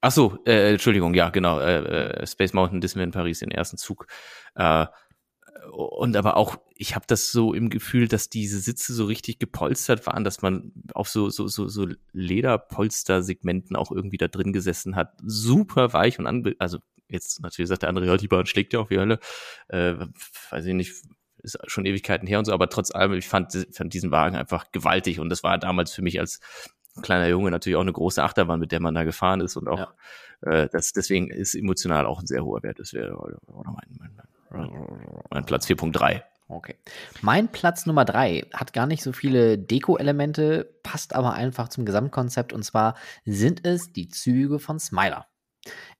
Ach 0.00 0.10
so, 0.10 0.38
äh, 0.44 0.72
Entschuldigung, 0.72 1.14
ja, 1.14 1.30
genau, 1.30 1.58
äh, 1.60 1.78
äh, 1.78 2.26
Space 2.26 2.52
Mountain 2.52 2.82
Disney 2.82 3.02
in 3.02 3.10
Paris, 3.10 3.38
den 3.38 3.50
ersten 3.50 3.78
Zug. 3.78 4.06
Äh, 4.54 4.86
und 5.72 6.14
aber 6.16 6.36
auch, 6.36 6.56
ich 6.76 6.94
habe 6.94 7.06
das 7.08 7.32
so 7.32 7.54
im 7.54 7.70
Gefühl, 7.70 8.06
dass 8.06 8.28
diese 8.28 8.60
Sitze 8.60 8.92
so 8.92 9.06
richtig 9.06 9.38
gepolstert 9.38 10.06
waren, 10.06 10.22
dass 10.22 10.42
man 10.42 10.72
auf 10.92 11.08
so 11.08 11.30
so 11.30 11.48
so 11.48 11.68
so 11.68 11.86
Lederpolster-Segmenten 12.12 13.74
auch 13.76 13.90
irgendwie 13.90 14.18
da 14.18 14.28
drin 14.28 14.52
gesessen 14.52 14.94
hat. 14.94 15.14
Super 15.24 15.94
weich 15.94 16.18
und 16.18 16.26
anbe 16.26 16.54
also 16.58 16.80
Jetzt 17.08 17.40
natürlich 17.40 17.68
sagt 17.68 17.82
der 17.82 17.88
andere, 17.88 18.06
ja, 18.06 18.16
die 18.16 18.28
Bahn 18.28 18.46
schlägt 18.46 18.72
ja 18.72 18.80
auf 18.80 18.88
die 18.88 18.98
Hölle. 18.98 19.18
Äh, 19.68 19.94
weiß 20.50 20.66
ich 20.66 20.74
nicht, 20.74 20.94
ist 21.42 21.58
schon 21.66 21.84
Ewigkeiten 21.84 22.26
her 22.26 22.38
und 22.38 22.46
so, 22.46 22.52
aber 22.52 22.68
trotz 22.68 22.90
allem, 22.90 23.12
ich 23.12 23.28
fand, 23.28 23.52
fand 23.72 23.92
diesen 23.92 24.10
Wagen 24.10 24.36
einfach 24.36 24.72
gewaltig 24.72 25.20
und 25.20 25.28
das 25.28 25.42
war 25.42 25.58
damals 25.58 25.92
für 25.92 26.02
mich 26.02 26.18
als 26.18 26.40
kleiner 27.02 27.28
Junge 27.28 27.50
natürlich 27.50 27.76
auch 27.76 27.82
eine 27.82 27.92
große 27.92 28.22
Achterbahn, 28.22 28.60
mit 28.60 28.72
der 28.72 28.80
man 28.80 28.94
da 28.94 29.04
gefahren 29.04 29.40
ist 29.40 29.56
und 29.56 29.68
auch 29.68 29.92
ja. 30.42 30.50
äh, 30.50 30.68
das 30.72 30.92
deswegen 30.92 31.30
ist 31.30 31.54
emotional 31.54 32.06
auch 32.06 32.20
ein 32.20 32.26
sehr 32.26 32.44
hoher 32.44 32.62
Wert. 32.62 32.78
Das 32.78 32.92
wäre 32.92 33.16
mein, 33.46 34.14
mein, 34.50 34.70
mein 35.30 35.44
Platz 35.44 35.66
4.3. 35.66 36.22
Okay. 36.46 36.76
Mein 37.22 37.48
Platz 37.48 37.86
Nummer 37.86 38.04
drei 38.04 38.46
hat 38.52 38.74
gar 38.74 38.86
nicht 38.86 39.02
so 39.02 39.12
viele 39.12 39.58
Deko-Elemente, 39.58 40.78
passt 40.82 41.14
aber 41.14 41.32
einfach 41.32 41.68
zum 41.68 41.86
Gesamtkonzept 41.86 42.52
und 42.52 42.62
zwar 42.62 42.96
sind 43.24 43.66
es 43.66 43.92
die 43.92 44.08
Züge 44.08 44.58
von 44.58 44.78
Smiler. 44.78 45.26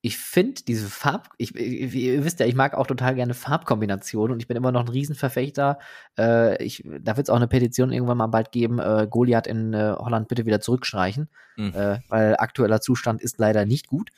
Ich 0.01 0.19
finde 0.19 0.63
diese 0.63 0.89
Farb, 0.89 1.31
ich, 1.39 1.55
ich, 1.55 1.95
ihr 1.95 2.25
wisst 2.25 2.41
ja, 2.41 2.47
ich 2.47 2.55
mag 2.55 2.75
auch 2.75 2.87
total 2.87 3.15
gerne 3.15 3.35
Farbkombinationen 3.35 4.35
und 4.35 4.41
ich 4.41 4.49
bin 4.49 4.57
immer 4.57 4.73
noch 4.73 4.83
ein 4.83 4.89
Riesenverfechter. 4.89 5.79
Äh, 6.19 6.63
ich, 6.63 6.85
da 7.01 7.17
wird 7.17 7.29
es 7.29 7.31
auch 7.31 7.37
eine 7.37 7.49
Petition 7.49 7.93
irgendwann 7.93 8.19
mal 8.19 8.27
bald 8.27 8.53
geben, 8.53 8.79
äh, 8.79 9.07
Goliath 9.09 9.47
in 9.47 9.73
äh, 9.73 9.95
Holland 9.97 10.29
bitte 10.29 10.47
wieder 10.47 10.61
zurückstreichen, 10.61 11.29
mhm. 11.57 11.73
äh, 11.75 12.01
weil 12.09 12.37
aktueller 12.37 12.81
Zustand 12.81 13.23
ist 13.23 13.39
leider 13.39 13.65
nicht 13.65 13.87
gut. 13.87 14.11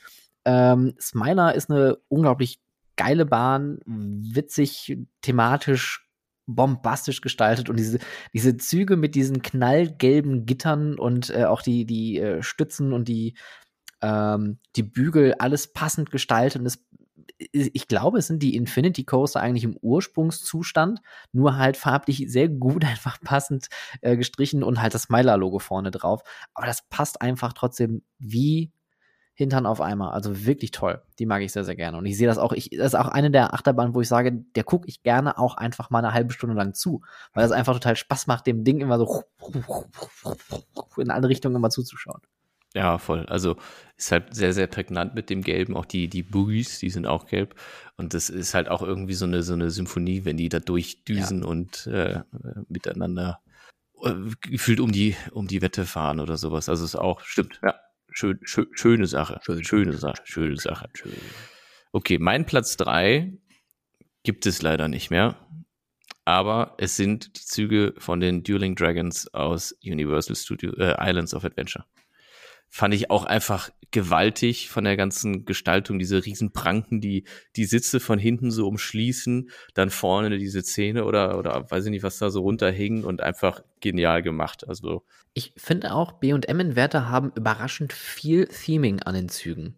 Ähm, 0.45 0.95
Smiler 0.99 1.55
ist 1.55 1.69
eine 1.69 1.97
unglaublich 2.07 2.59
geile 2.95 3.25
Bahn, 3.25 3.79
witzig, 3.85 4.97
thematisch 5.21 6.07
bombastisch 6.47 7.21
gestaltet 7.21 7.69
und 7.69 7.77
diese, 7.77 7.99
diese 8.33 8.57
Züge 8.57 8.95
mit 8.95 9.15
diesen 9.15 9.41
knallgelben 9.41 10.45
Gittern 10.45 10.97
und 10.97 11.29
äh, 11.29 11.43
auch 11.43 11.61
die, 11.61 11.85
die 11.85 12.19
äh, 12.19 12.41
Stützen 12.41 12.93
und 12.93 13.07
die, 13.07 13.35
ähm, 14.01 14.59
die 14.75 14.83
Bügel, 14.83 15.33
alles 15.39 15.73
passend 15.73 16.11
gestaltet. 16.11 16.59
Und 16.59 16.65
es, 16.65 16.79
ich 17.39 17.87
glaube, 17.87 18.19
es 18.19 18.27
sind 18.27 18.41
die 18.41 18.55
Infinity 18.55 19.03
Coaster 19.03 19.41
eigentlich 19.41 19.63
im 19.63 19.77
Ursprungszustand, 19.77 21.01
nur 21.31 21.57
halt 21.57 21.77
farblich 21.77 22.25
sehr 22.27 22.49
gut 22.49 22.85
einfach 22.85 23.19
passend 23.21 23.67
äh, 24.01 24.17
gestrichen 24.17 24.63
und 24.63 24.81
halt 24.81 24.93
das 24.93 25.03
Smiler-Logo 25.03 25.59
vorne 25.59 25.91
drauf. 25.91 26.21
Aber 26.53 26.67
das 26.67 26.87
passt 26.89 27.21
einfach 27.21 27.53
trotzdem 27.53 28.03
wie 28.19 28.71
Hintern 29.37 29.67
auf 29.67 29.81
Eimer. 29.81 30.13
Also 30.13 30.45
wirklich 30.45 30.71
toll. 30.71 30.99
Die 31.19 31.27
mag 31.27 31.43
ich 31.43 31.51
sehr, 31.51 31.63
sehr 31.63 31.75
gerne. 31.75 31.97
Und 31.99 32.07
ich 32.07 32.17
sehe 32.17 32.25
das 32.25 32.39
auch, 32.39 32.53
ich, 32.53 32.71
das 32.71 32.87
ist 32.87 32.95
auch 32.95 33.07
eine 33.07 33.29
der 33.29 33.53
Achterbahnen, 33.53 33.93
wo 33.93 34.01
ich 34.01 34.07
sage, 34.07 34.31
der 34.55 34.63
gucke 34.63 34.87
ich 34.87 35.03
gerne 35.03 35.37
auch 35.37 35.55
einfach 35.55 35.91
mal 35.91 35.99
eine 35.99 36.11
halbe 36.11 36.33
Stunde 36.33 36.55
lang 36.55 36.73
zu. 36.73 37.01
Weil 37.33 37.45
es 37.45 37.51
einfach 37.51 37.73
total 37.73 37.95
Spaß 37.95 38.25
macht, 38.25 38.47
dem 38.47 38.63
Ding 38.63 38.79
immer 38.79 38.97
so 38.97 39.23
in 40.97 41.11
alle 41.11 41.29
Richtungen 41.29 41.55
immer 41.55 41.69
zuzuschauen. 41.69 42.21
Ja, 42.77 42.99
voll. 42.99 43.25
Also 43.25 43.57
ist 43.97 44.11
halt 44.11 44.35
sehr, 44.35 44.53
sehr 44.53 44.67
prägnant 44.67 45.15
mit 45.15 45.31
dem 45.31 45.41
Gelben. 45.41 45.75
Auch 45.75 45.85
die, 45.85 46.07
die 46.07 46.21
Boogies, 46.21 46.77
die 46.77 46.91
sind 46.91 47.07
auch 47.07 47.25
gelb. 47.25 47.55
Und 47.95 48.13
das 48.13 48.29
ist 48.29 48.53
halt 48.53 48.69
auch 48.69 48.83
irgendwie 48.83 49.15
so 49.15 49.25
eine, 49.25 49.41
so 49.41 49.53
eine 49.53 49.71
Symphonie, 49.71 50.25
wenn 50.25 50.37
die 50.37 50.49
da 50.49 50.59
durchdüsen 50.59 51.41
ja. 51.41 51.47
und 51.47 51.87
äh, 51.87 52.21
miteinander 52.69 53.41
äh, 54.03 54.13
gefühlt 54.41 54.79
um 54.79 54.91
die, 54.91 55.15
um 55.31 55.47
die 55.47 55.63
Wette 55.63 55.85
fahren 55.85 56.19
oder 56.19 56.37
sowas. 56.37 56.69
Also 56.69 56.85
ist 56.85 56.95
auch, 56.95 57.21
stimmt, 57.21 57.59
ja. 57.63 57.73
Schön, 58.11 58.39
schön, 58.43 58.67
schöne 58.73 59.07
Sache. 59.07 59.39
Schön, 59.43 59.63
schöne 59.63 59.93
Sache. 59.93 60.21
Schöne 60.23 60.57
Sache. 60.57 60.89
Schön. 60.93 61.13
Okay, 61.91 62.19
mein 62.19 62.45
Platz 62.45 62.77
drei 62.77 63.33
gibt 64.21 64.45
es 64.45 64.61
leider 64.61 64.87
nicht 64.87 65.09
mehr. 65.09 65.35
Aber 66.25 66.75
es 66.77 66.95
sind 66.95 67.35
die 67.37 67.45
Züge 67.45 67.95
von 67.97 68.19
den 68.19 68.43
Dueling 68.43 68.75
Dragons 68.75 69.33
aus 69.33 69.75
Universal 69.83 70.35
Studio 70.35 70.73
äh, 70.73 70.95
Islands 70.99 71.33
of 71.33 71.43
Adventure 71.45 71.85
fand 72.69 72.93
ich 72.93 73.09
auch 73.09 73.25
einfach 73.25 73.69
gewaltig 73.91 74.69
von 74.69 74.83
der 74.83 74.97
ganzen 74.97 75.45
Gestaltung, 75.45 75.97
diese 75.97 76.25
riesen 76.25 76.51
Pranken, 76.51 76.99
die 76.99 77.23
die 77.55 77.65
Sitze 77.65 77.99
von 77.99 78.19
hinten 78.19 78.51
so 78.51 78.67
umschließen, 78.67 79.49
dann 79.73 79.89
vorne 79.89 80.37
diese 80.37 80.63
Zähne 80.63 81.05
oder, 81.05 81.37
oder 81.37 81.69
weiß 81.69 81.85
ich 81.85 81.91
nicht, 81.91 82.03
was 82.03 82.17
da 82.17 82.29
so 82.29 82.41
runterhing 82.41 83.03
und 83.03 83.21
einfach 83.21 83.61
genial 83.79 84.21
gemacht. 84.21 84.67
Also. 84.67 85.03
Ich 85.33 85.53
finde 85.55 85.93
auch, 85.93 86.13
B&M-Inverter 86.13 87.09
haben 87.09 87.31
überraschend 87.35 87.93
viel 87.93 88.47
Theming 88.47 89.01
an 89.03 89.15
den 89.15 89.29
Zügen. 89.29 89.75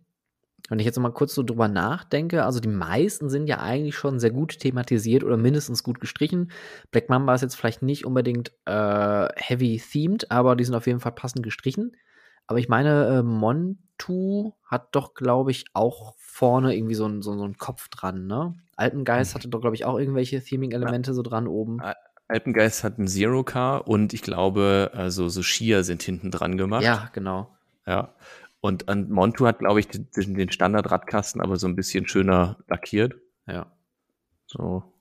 Wenn 0.69 0.79
ich 0.79 0.85
jetzt 0.85 0.99
mal 0.99 1.11
kurz 1.11 1.33
so 1.33 1.41
drüber 1.41 1.67
nachdenke, 1.67 2.45
also 2.45 2.59
die 2.59 2.67
meisten 2.67 3.29
sind 3.29 3.47
ja 3.47 3.59
eigentlich 3.59 3.95
schon 3.95 4.19
sehr 4.19 4.29
gut 4.29 4.59
thematisiert 4.59 5.23
oder 5.23 5.35
mindestens 5.35 5.83
gut 5.83 5.99
gestrichen. 5.99 6.51
Black 6.91 7.09
Mamba 7.09 7.33
ist 7.33 7.41
jetzt 7.41 7.55
vielleicht 7.55 7.81
nicht 7.81 8.05
unbedingt 8.05 8.51
äh, 8.65 9.27
heavy 9.35 9.81
themed, 9.81 10.29
aber 10.29 10.55
die 10.55 10.63
sind 10.63 10.75
auf 10.75 10.85
jeden 10.85 10.99
Fall 10.99 11.13
passend 11.13 11.43
gestrichen. 11.43 11.93
Aber 12.49 12.57
ich 12.57 12.67
meine, 12.67 13.19
äh, 13.19 13.21
Montu 13.21 14.53
hat 14.65 14.95
doch, 14.95 15.13
glaube 15.13 15.51
ich, 15.51 15.65
auch 15.73 16.15
vorne 16.17 16.75
irgendwie 16.75 16.95
so 16.95 17.05
einen 17.05 17.21
so, 17.21 17.37
so 17.37 17.51
Kopf 17.59 17.89
dran, 17.89 18.25
ne? 18.25 18.55
Alpengeist 18.75 19.33
mhm. 19.33 19.35
hatte 19.35 19.49
doch, 19.49 19.61
glaube 19.61 19.75
ich, 19.75 19.85
auch 19.85 19.99
irgendwelche 19.99 20.43
Theming-Elemente 20.43 21.11
ja. 21.11 21.13
so 21.13 21.21
dran 21.21 21.47
oben. 21.47 21.79
Alpengeist 22.27 22.83
hat 22.83 22.97
ein 22.97 23.07
Zero 23.07 23.43
Car 23.43 23.87
und 23.87 24.15
ich 24.15 24.23
glaube, 24.23 24.89
also 24.95 25.29
so 25.29 25.43
Skier 25.43 25.83
sind 25.83 26.01
hinten 26.01 26.31
dran 26.31 26.57
gemacht. 26.57 26.81
Ja, 26.81 27.11
genau. 27.13 27.55
Ja. 27.85 28.15
Und 28.61 28.89
an 28.89 29.11
Montu 29.11 29.45
hat, 29.45 29.59
glaube 29.59 29.79
ich, 29.79 29.87
den, 29.87 30.07
den 30.33 30.51
Standard-Radkasten 30.51 31.41
aber 31.41 31.57
so 31.57 31.67
ein 31.67 31.75
bisschen 31.75 32.07
schöner 32.07 32.57
lackiert. 32.67 33.13
Ja. 33.45 33.67
So. 34.47 34.91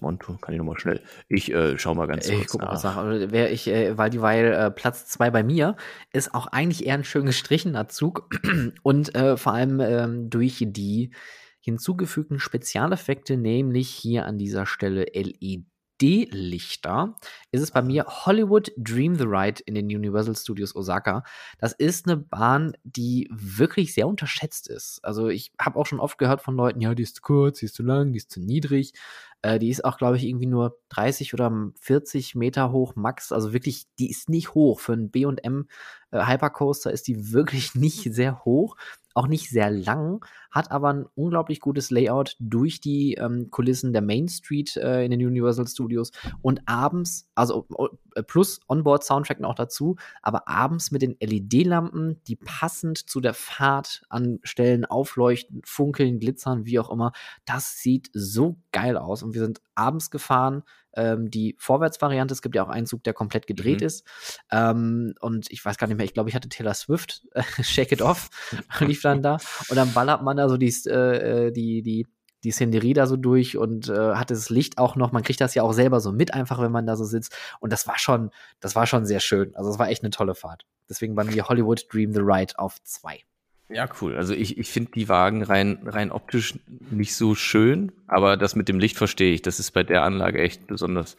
Monto, 0.00 0.36
kann 0.36 0.54
ich 0.54 0.58
nochmal 0.58 0.78
schnell. 0.78 1.02
Ich 1.28 1.52
äh, 1.52 1.78
schau 1.78 1.94
mal 1.94 2.06
ganz 2.06 2.28
kurz 2.28 2.40
ich 2.40 2.46
guck 2.48 2.60
nach. 2.60 2.82
nach. 2.82 2.96
Also, 2.96 3.32
wer 3.32 3.52
ich, 3.52 3.66
äh, 3.68 3.96
weil 3.96 4.10
die 4.10 4.20
weil 4.20 4.52
äh, 4.52 4.70
Platz 4.70 5.06
zwei 5.06 5.30
bei 5.30 5.42
mir 5.42 5.76
ist 6.12 6.34
auch 6.34 6.46
eigentlich 6.48 6.86
eher 6.86 6.94
ein 6.94 7.04
schön 7.04 7.26
gestrichener 7.26 7.88
Zug 7.88 8.28
und 8.82 9.14
äh, 9.14 9.36
vor 9.36 9.52
allem 9.54 9.80
ähm, 9.80 10.30
durch 10.30 10.64
die 10.66 11.12
hinzugefügten 11.60 12.38
Spezialeffekte, 12.38 13.36
nämlich 13.36 13.88
hier 13.88 14.26
an 14.26 14.38
dieser 14.38 14.66
Stelle 14.66 15.06
LED 15.12 15.66
D-Lichter 16.00 17.16
ist 17.52 17.62
es 17.62 17.70
bei 17.70 17.82
mir 17.82 18.04
Hollywood 18.06 18.72
Dream 18.76 19.14
the 19.14 19.24
Ride 19.24 19.62
in 19.64 19.74
den 19.74 19.86
Universal 19.86 20.36
Studios 20.36 20.74
Osaka. 20.76 21.24
Das 21.58 21.72
ist 21.72 22.06
eine 22.06 22.16
Bahn, 22.16 22.76
die 22.84 23.28
wirklich 23.30 23.94
sehr 23.94 24.06
unterschätzt 24.06 24.68
ist. 24.68 25.00
Also 25.02 25.28
ich 25.28 25.52
habe 25.60 25.78
auch 25.78 25.86
schon 25.86 26.00
oft 26.00 26.18
gehört 26.18 26.42
von 26.42 26.56
Leuten, 26.56 26.80
ja, 26.80 26.94
die 26.94 27.02
ist 27.02 27.16
zu 27.16 27.22
kurz, 27.22 27.60
die 27.60 27.66
ist 27.66 27.74
zu 27.74 27.82
lang, 27.82 28.12
die 28.12 28.18
ist 28.18 28.30
zu 28.30 28.40
niedrig. 28.40 28.92
Äh, 29.42 29.58
die 29.58 29.70
ist 29.70 29.84
auch, 29.84 29.98
glaube 29.98 30.16
ich, 30.16 30.24
irgendwie 30.24 30.46
nur 30.46 30.78
30 30.90 31.34
oder 31.34 31.52
40 31.80 32.34
Meter 32.34 32.72
hoch 32.72 32.96
max. 32.96 33.32
Also 33.32 33.52
wirklich, 33.52 33.86
die 33.98 34.10
ist 34.10 34.28
nicht 34.28 34.54
hoch. 34.54 34.80
Für 34.80 34.92
einen 34.94 35.10
B&M 35.10 35.68
äh, 36.10 36.26
Hypercoaster 36.26 36.90
ist 36.92 37.08
die 37.08 37.32
wirklich 37.32 37.74
nicht 37.76 38.12
sehr 38.14 38.44
hoch 38.44 38.76
auch 39.16 39.28
nicht 39.28 39.48
sehr 39.48 39.70
lang, 39.70 40.24
hat 40.50 40.70
aber 40.70 40.92
ein 40.92 41.06
unglaublich 41.14 41.60
gutes 41.60 41.90
Layout 41.90 42.36
durch 42.38 42.82
die 42.82 43.14
ähm, 43.14 43.50
Kulissen 43.50 43.94
der 43.94 44.02
Main 44.02 44.28
Street 44.28 44.76
äh, 44.76 45.04
in 45.04 45.10
den 45.10 45.26
Universal 45.26 45.66
Studios 45.66 46.12
und 46.42 46.60
abends, 46.66 47.26
also 47.34 47.66
äh, 47.78 47.88
plus 48.22 48.60
Onboard-Soundtrack 48.68 49.40
noch 49.40 49.54
dazu, 49.54 49.96
aber 50.22 50.48
abends 50.48 50.90
mit 50.90 51.02
den 51.02 51.16
LED-Lampen, 51.20 52.22
die 52.24 52.36
passend 52.36 52.98
zu 52.98 53.20
der 53.20 53.34
Fahrt 53.34 54.02
an 54.08 54.38
Stellen 54.42 54.84
aufleuchten, 54.84 55.62
funkeln, 55.64 56.18
glitzern, 56.18 56.66
wie 56.66 56.78
auch 56.78 56.90
immer, 56.90 57.12
das 57.44 57.78
sieht 57.78 58.10
so 58.12 58.56
geil 58.72 58.96
aus 58.96 59.22
und 59.22 59.34
wir 59.34 59.40
sind 59.40 59.60
abends 59.74 60.10
gefahren, 60.10 60.62
ähm, 60.96 61.30
die 61.30 61.54
Vorwärtsvariante. 61.58 62.32
Es 62.32 62.42
gibt 62.42 62.56
ja 62.56 62.64
auch 62.64 62.68
einen 62.68 62.86
Zug, 62.86 63.04
der 63.04 63.12
komplett 63.12 63.46
gedreht 63.46 63.80
mhm. 63.80 63.86
ist. 63.86 64.04
Ähm, 64.50 65.14
und 65.20 65.50
ich 65.50 65.64
weiß 65.64 65.76
gar 65.76 65.86
nicht 65.86 65.96
mehr, 65.96 66.06
ich 66.06 66.14
glaube, 66.14 66.30
ich 66.30 66.34
hatte 66.34 66.48
Taylor 66.48 66.74
Swift, 66.74 67.26
äh, 67.32 67.42
Shake 67.62 67.92
It 67.92 68.02
Off, 68.02 68.30
lief 68.80 69.02
dann 69.02 69.22
da. 69.22 69.36
Und 69.68 69.76
dann 69.76 69.92
ballert 69.92 70.22
man 70.22 70.36
da 70.36 70.48
so 70.48 70.56
die, 70.56 70.68
äh, 70.88 71.52
die, 71.52 71.82
die, 71.82 72.06
die 72.44 72.50
Szenerie 72.50 72.92
da 72.92 73.06
so 73.06 73.16
durch 73.16 73.56
und 73.56 73.88
äh, 73.88 74.14
hat 74.14 74.30
das 74.30 74.50
Licht 74.50 74.78
auch 74.78 74.96
noch, 74.96 75.12
man 75.12 75.22
kriegt 75.22 75.40
das 75.40 75.54
ja 75.54 75.62
auch 75.62 75.72
selber 75.72 76.00
so 76.00 76.12
mit, 76.12 76.34
einfach 76.34 76.60
wenn 76.60 76.72
man 76.72 76.86
da 76.86 76.96
so 76.96 77.04
sitzt. 77.04 77.36
Und 77.60 77.72
das 77.72 77.86
war 77.86 77.98
schon, 77.98 78.30
das 78.60 78.76
war 78.76 78.86
schon 78.86 79.06
sehr 79.06 79.20
schön. 79.20 79.54
Also 79.56 79.70
es 79.70 79.78
war 79.78 79.88
echt 79.88 80.02
eine 80.02 80.10
tolle 80.10 80.34
Fahrt. 80.34 80.64
Deswegen 80.88 81.14
bei 81.14 81.24
mir 81.24 81.48
Hollywood 81.48 81.86
Dream 81.92 82.12
the 82.12 82.20
Ride 82.20 82.58
auf 82.58 82.82
zwei. 82.84 83.20
Ja, 83.68 83.88
cool. 84.00 84.16
Also 84.16 84.32
ich, 84.32 84.58
ich 84.58 84.70
finde 84.70 84.92
die 84.92 85.08
Wagen 85.08 85.42
rein, 85.42 85.80
rein 85.84 86.12
optisch 86.12 86.54
nicht 86.90 87.16
so 87.16 87.34
schön, 87.34 87.90
aber 88.06 88.36
das 88.36 88.54
mit 88.54 88.68
dem 88.68 88.78
Licht 88.78 88.96
verstehe 88.96 89.34
ich. 89.34 89.42
Das 89.42 89.58
ist 89.58 89.72
bei 89.72 89.82
der 89.82 90.04
Anlage 90.04 90.40
echt 90.40 90.66
besonders 90.68 91.16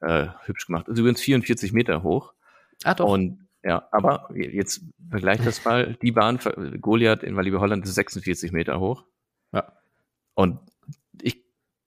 äh, 0.00 0.28
hübsch 0.44 0.66
gemacht. 0.66 0.88
Also 0.88 1.02
übrigens 1.02 1.20
44 1.20 1.72
Meter 1.72 2.02
hoch. 2.02 2.32
Ah, 2.84 2.94
doch. 2.94 3.08
Und 3.08 3.46
ja, 3.62 3.86
aber 3.92 4.28
jetzt 4.34 4.82
vergleich 5.10 5.40
das 5.44 5.64
mal. 5.64 5.96
Die 6.02 6.12
Bahn, 6.12 6.38
Goliath 6.80 7.22
in 7.22 7.36
Walibi 7.36 7.58
Holland 7.58 7.84
ist 7.84 7.94
46 7.94 8.52
Meter 8.52 8.80
hoch. 8.80 9.04
Ja. 9.52 9.72
Und 10.34 10.58
ich, 11.20 11.44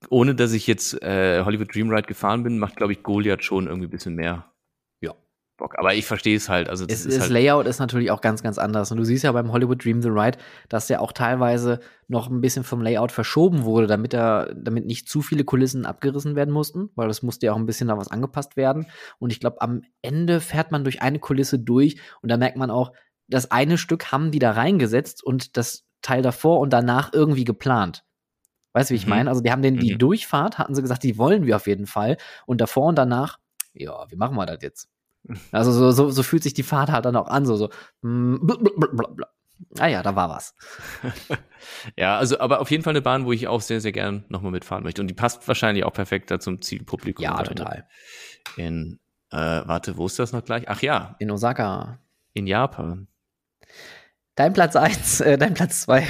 ohne 0.10 0.36
dass 0.36 0.54
ich 0.54 0.68
jetzt 0.68 1.02
äh, 1.02 1.44
Hollywood 1.44 1.74
Dream 1.74 1.90
Ride 1.90 2.08
gefahren 2.08 2.44
bin, 2.44 2.60
macht, 2.60 2.76
glaube 2.76 2.94
ich, 2.94 3.04
Goliath 3.04 3.44
schon 3.44 3.68
irgendwie 3.68 3.88
ein 3.88 3.92
bisschen 3.92 4.16
mehr 4.16 4.52
Bock. 5.58 5.80
Aber 5.80 5.94
ich 5.94 6.06
verstehe 6.06 6.36
es 6.36 6.50
halt. 6.50 6.70
Also 6.70 6.86
das, 6.86 7.00
es, 7.00 7.06
ist 7.06 7.16
das 7.16 7.22
halt 7.24 7.32
Layout 7.32 7.66
ist 7.66 7.80
natürlich 7.80 8.12
auch 8.12 8.22
ganz, 8.22 8.44
ganz 8.44 8.58
anders. 8.58 8.92
Und 8.92 8.98
du 8.98 9.06
siehst 9.06 9.24
ja 9.24 9.32
beim 9.32 9.52
Hollywood 9.52 9.84
Dream 9.84 10.02
the 10.02 10.10
Ride, 10.10 10.38
dass 10.70 10.88
der 10.88 11.02
auch 11.02 11.12
teilweise 11.12 11.80
noch 12.08 12.30
ein 12.30 12.42
bisschen 12.42 12.64
vom 12.64 12.82
Layout 12.82 13.12
verschoben 13.12 13.64
wurde, 13.64 13.88
damit 13.88 14.14
er, 14.14 14.54
damit 14.54 14.86
nicht 14.86 15.08
zu 15.08 15.22
viele 15.22 15.44
Kulissen 15.44 15.86
abgerissen 15.86 16.36
werden 16.36 16.54
mussten, 16.54 16.90
weil 16.96 17.08
das 17.08 17.24
musste 17.24 17.46
ja 17.46 17.54
auch 17.54 17.58
ein 17.58 17.66
bisschen 17.66 17.88
da 17.88 17.98
was 17.98 18.10
angepasst 18.10 18.58
werden. 18.58 18.88
Und 19.18 19.32
ich 19.32 19.40
glaube, 19.40 19.62
am 19.62 19.84
Ende 20.02 20.42
fährt 20.42 20.72
man 20.72 20.84
durch 20.84 21.02
eine 21.02 21.20
Kulisse 21.20 21.60
durch 21.60 21.98
und 22.22 22.30
da 22.30 22.38
merkt 22.38 22.58
man 22.58 22.70
auch, 22.70 22.92
das 23.28 23.50
eine 23.50 23.78
Stück 23.78 24.12
haben 24.12 24.32
die 24.32 24.40
da 24.40 24.52
reingesetzt 24.52 25.24
und 25.24 25.58
das 25.58 25.86
Teil 26.02 26.22
davor 26.22 26.60
und 26.60 26.72
danach 26.72 27.14
irgendwie 27.14 27.46
geplant. 27.46 28.05
Weißt 28.76 28.90
du, 28.90 28.94
wie 28.94 28.98
ich 28.98 29.06
mhm. 29.06 29.12
meine? 29.12 29.30
Also 29.30 29.42
die 29.42 29.52
haben 29.52 29.62
den, 29.62 29.78
die 29.78 29.94
mhm. 29.94 30.00
Durchfahrt, 30.00 30.58
hatten 30.58 30.76
sie 30.76 30.82
gesagt, 30.82 31.04
die 31.04 31.18
wollen 31.18 31.46
wir 31.46 31.56
auf 31.56 31.66
jeden 31.66 31.88
Fall. 31.88 32.18
Und 32.46 32.60
davor 32.60 32.88
und 32.88 32.96
danach, 32.96 33.40
ja, 33.74 34.06
wie 34.10 34.18
machen 34.18 34.36
wir 34.36 34.46
das 34.46 34.62
jetzt? 34.62 34.90
Also 35.52 35.72
so, 35.72 35.90
so, 35.92 36.12
so 36.12 36.22
fühlt 36.22 36.44
sich 36.44 36.54
die 36.54 36.62
Fahrt 36.62 36.92
halt 36.92 37.06
dann 37.06 37.16
auch 37.16 37.28
an, 37.28 37.46
so, 37.46 37.56
so. 37.56 37.70
Blablabla. 38.02 39.28
Ah 39.80 39.88
ja, 39.88 40.04
da 40.04 40.16
war 40.16 40.30
was. 40.30 40.54
ja, 41.98 42.18
also 42.18 42.40
aber 42.40 42.60
auf 42.60 42.70
jeden 42.70 42.84
Fall 42.84 42.92
eine 42.92 43.02
Bahn, 43.02 43.26
wo 43.26 43.32
ich 43.32 43.48
auch 43.48 43.62
sehr, 43.62 43.80
sehr 43.80 43.94
gern 43.94 44.26
nochmal 44.28 44.52
mitfahren 44.52 44.84
möchte. 44.84 45.02
Und 45.02 45.08
die 45.08 45.14
passt 45.14 45.48
wahrscheinlich 45.48 45.86
auch 45.86 45.94
perfekt 45.94 46.30
da 46.30 46.40
zum 46.40 46.62
Zielpublikum. 46.62 47.24
Ja, 47.24 47.42
total. 47.42 47.88
In, 48.58 49.00
äh, 49.32 49.38
warte, 49.38 49.98
wo 49.98 50.06
ist 50.06 50.20
das 50.20 50.34
noch 50.34 50.44
gleich? 50.44 50.66
Ach 50.68 50.82
ja. 50.82 51.16
In 51.20 51.32
Osaka. 51.32 51.98
In 52.34 52.46
Japan. 52.46 53.08
Dein 54.36 54.52
Platz 54.52 54.76
1, 54.76 55.22
äh, 55.22 55.38
dein 55.38 55.54
Platz 55.54 55.82
2. 55.82 56.06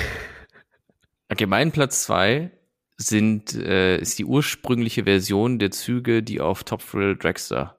Okay, 1.35 1.47
mein 1.47 1.73
Platz 1.73 2.03
2 2.03 2.49
sind, 2.95 3.55
äh, 3.55 3.97
ist 3.97 4.17
die 4.19 4.23
ursprüngliche 4.23 5.03
Version 5.03 5.59
der 5.59 5.69
Züge, 5.69 6.23
die 6.23 6.39
auf 6.39 6.63
Top 6.63 6.81
Thrill 6.81 7.17
Dragster 7.17 7.77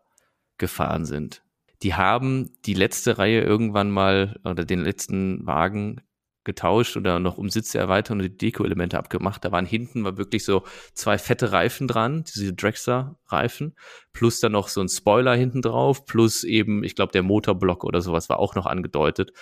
gefahren 0.59 1.07
sind. 1.07 1.43
Die 1.83 1.95
haben 1.95 2.51
die 2.67 2.75
letzte 2.75 3.17
Reihe 3.17 3.41
irgendwann 3.41 3.91
mal 3.91 4.39
oder 4.45 4.67
den 4.67 4.81
letzten 4.81 5.47
Wagen 5.47 6.03
getauscht 6.45 6.99
oder 6.99 7.19
noch 7.19 7.39
um 7.39 7.49
Sitze 7.49 7.79
erweitern 7.79 8.19
und 8.19 8.25
die 8.25 8.37
Deko-Elemente 8.37 8.99
abgemacht. 8.99 9.43
Da 9.43 9.53
waren 9.53 9.65
hinten 9.65 10.05
war 10.05 10.19
wirklich 10.19 10.45
so 10.45 10.65
zwei 10.93 11.17
fette 11.17 11.51
Reifen 11.51 11.89
dran, 11.89 12.25
diese 12.25 12.53
Dragster-Reifen, 12.53 13.75
plus 14.13 14.39
dann 14.41 14.53
noch 14.53 14.69
so 14.69 14.83
ein 14.83 14.91
Spoiler 14.91 15.35
hinten 15.35 15.63
drauf, 15.63 16.05
plus 16.05 16.45
eben, 16.45 16.85
ich 16.85 16.95
glaube, 16.95 17.13
der 17.13 17.23
Motorblock 17.23 17.85
oder 17.85 18.03
sowas 18.03 18.29
war 18.29 18.39
auch 18.39 18.55
noch 18.55 18.67
angedeutet. 18.67 19.33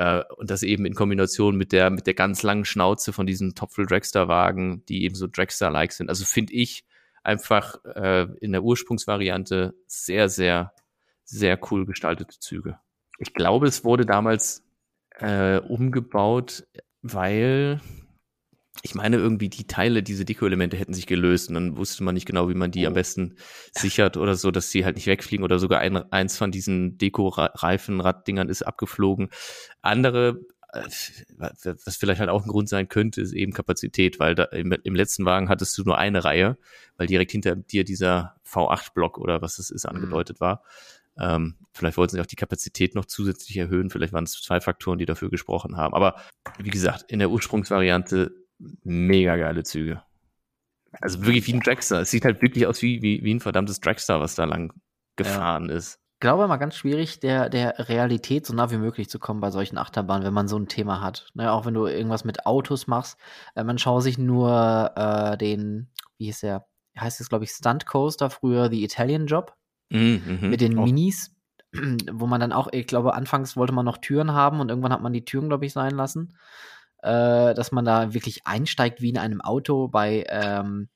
Äh, 0.00 0.24
und 0.36 0.48
das 0.48 0.62
eben 0.62 0.86
in 0.86 0.94
Kombination 0.94 1.56
mit 1.56 1.72
der, 1.72 1.90
mit 1.90 2.06
der 2.06 2.14
ganz 2.14 2.42
langen 2.42 2.64
Schnauze 2.64 3.12
von 3.12 3.26
diesen 3.26 3.54
Topfel 3.54 3.84
Dragster-Wagen, 3.84 4.82
die 4.86 5.04
eben 5.04 5.14
so 5.14 5.26
Dragster-like 5.26 5.92
sind. 5.92 6.08
Also 6.08 6.24
finde 6.24 6.54
ich 6.54 6.86
einfach 7.22 7.84
äh, 7.84 8.26
in 8.40 8.52
der 8.52 8.62
Ursprungsvariante 8.62 9.74
sehr, 9.86 10.30
sehr, 10.30 10.72
sehr 11.24 11.60
cool 11.70 11.84
gestaltete 11.84 12.38
Züge. 12.38 12.78
Ich 13.18 13.34
glaube, 13.34 13.66
es 13.66 13.84
wurde 13.84 14.06
damals 14.06 14.64
äh, 15.18 15.58
umgebaut, 15.58 16.66
weil 17.02 17.82
ich 18.82 18.94
meine, 18.94 19.16
irgendwie 19.16 19.48
die 19.48 19.66
Teile, 19.66 20.02
diese 20.02 20.24
Deko-Elemente 20.24 20.76
hätten 20.76 20.94
sich 20.94 21.06
gelöst 21.06 21.48
und 21.48 21.54
dann 21.54 21.76
wusste 21.76 22.02
man 22.02 22.14
nicht 22.14 22.26
genau, 22.26 22.48
wie 22.48 22.54
man 22.54 22.70
die 22.70 22.86
am 22.86 22.92
oh. 22.92 22.94
besten 22.94 23.36
sichert 23.72 24.16
oder 24.16 24.36
so, 24.36 24.50
dass 24.50 24.70
sie 24.70 24.84
halt 24.84 24.96
nicht 24.96 25.06
wegfliegen 25.06 25.44
oder 25.44 25.58
sogar 25.58 25.80
ein, 25.80 25.96
eins 26.12 26.38
von 26.38 26.50
diesen 26.50 26.96
Deko-Reifen-Raddingern 26.96 28.48
ist 28.48 28.62
abgeflogen. 28.62 29.28
Andere, 29.82 30.40
äh, 30.72 30.82
was 31.36 31.96
vielleicht 31.96 32.20
halt 32.20 32.30
auch 32.30 32.44
ein 32.44 32.48
Grund 32.48 32.68
sein 32.68 32.88
könnte, 32.88 33.20
ist 33.20 33.32
eben 33.32 33.52
Kapazität, 33.52 34.18
weil 34.18 34.34
da 34.34 34.44
im, 34.44 34.72
im 34.72 34.94
letzten 34.94 35.24
Wagen 35.24 35.48
hattest 35.48 35.76
du 35.76 35.82
nur 35.82 35.98
eine 35.98 36.24
Reihe, 36.24 36.56
weil 36.96 37.06
direkt 37.06 37.32
hinter 37.32 37.56
dir 37.56 37.84
dieser 37.84 38.36
V8-Block 38.46 39.18
oder 39.18 39.42
was 39.42 39.58
es 39.58 39.70
ist 39.70 39.84
mhm. 39.84 39.96
angedeutet 39.96 40.40
war. 40.40 40.62
Ähm, 41.18 41.56
vielleicht 41.72 41.98
wollten 41.98 42.16
sie 42.16 42.20
auch 42.22 42.26
die 42.26 42.36
Kapazität 42.36 42.94
noch 42.94 43.04
zusätzlich 43.04 43.56
erhöhen. 43.58 43.90
Vielleicht 43.90 44.14
waren 44.14 44.24
es 44.24 44.40
zwei 44.40 44.60
Faktoren, 44.60 44.98
die 44.98 45.06
dafür 45.06 45.28
gesprochen 45.28 45.76
haben. 45.76 45.92
Aber 45.92 46.16
wie 46.58 46.70
gesagt, 46.70 47.10
in 47.12 47.18
der 47.18 47.30
Ursprungsvariante 47.30 48.39
mega 48.84 49.36
geile 49.36 49.62
Züge. 49.62 50.02
Also 51.00 51.24
wirklich 51.24 51.46
wie 51.46 51.54
ein 51.54 51.60
Dragster. 51.60 52.00
Es 52.00 52.10
sieht 52.10 52.24
halt 52.24 52.42
wirklich 52.42 52.66
aus 52.66 52.82
wie, 52.82 53.00
wie, 53.02 53.22
wie 53.22 53.34
ein 53.34 53.40
verdammtes 53.40 53.80
Dragster, 53.80 54.20
was 54.20 54.34
da 54.34 54.44
lang 54.44 54.72
gefahren 55.16 55.68
ja. 55.68 55.76
ist. 55.76 56.00
Ich 56.14 56.20
glaube 56.20 56.46
mal 56.48 56.58
ganz 56.58 56.76
schwierig, 56.76 57.20
der, 57.20 57.48
der 57.48 57.88
Realität 57.88 58.44
so 58.44 58.52
nah 58.52 58.70
wie 58.70 58.76
möglich 58.76 59.08
zu 59.08 59.18
kommen 59.18 59.40
bei 59.40 59.50
solchen 59.50 59.78
Achterbahnen, 59.78 60.26
wenn 60.26 60.34
man 60.34 60.48
so 60.48 60.58
ein 60.58 60.68
Thema 60.68 61.00
hat. 61.00 61.28
Ne, 61.34 61.50
auch 61.50 61.64
wenn 61.64 61.74
du 61.74 61.86
irgendwas 61.86 62.24
mit 62.24 62.44
Autos 62.44 62.86
machst. 62.86 63.18
Äh, 63.54 63.64
man 63.64 63.78
schaut 63.78 64.02
sich 64.02 64.18
nur 64.18 64.92
äh, 64.96 65.38
den, 65.38 65.88
wie 66.18 66.26
hieß 66.26 66.40
der, 66.40 66.66
heißt 66.98 67.20
es, 67.20 67.30
glaube 67.30 67.44
ich, 67.44 67.50
Stunt 67.50 67.86
Coaster, 67.86 68.28
früher 68.28 68.68
The 68.68 68.84
Italian 68.84 69.26
Job. 69.26 69.56
Mhm, 69.90 70.38
mit 70.42 70.60
den 70.60 70.78
auch. 70.78 70.84
Minis, 70.84 71.34
wo 72.12 72.26
man 72.26 72.40
dann 72.40 72.52
auch, 72.52 72.68
ich 72.72 72.86
glaube, 72.86 73.14
anfangs 73.14 73.56
wollte 73.56 73.72
man 73.72 73.84
noch 73.84 73.98
Türen 73.98 74.32
haben 74.32 74.60
und 74.60 74.68
irgendwann 74.68 74.92
hat 74.92 75.02
man 75.02 75.12
die 75.12 75.24
Türen, 75.24 75.48
glaube 75.48 75.66
ich, 75.66 75.72
sein 75.72 75.92
lassen. 75.92 76.36
Äh, 77.02 77.54
dass 77.54 77.72
man 77.72 77.84
da 77.84 78.12
wirklich 78.14 78.46
einsteigt 78.46 79.00
wie 79.00 79.10
in 79.10 79.18
einem 79.18 79.40
Auto 79.40 79.88
bei, 79.88 80.26
ähm, 80.28 80.88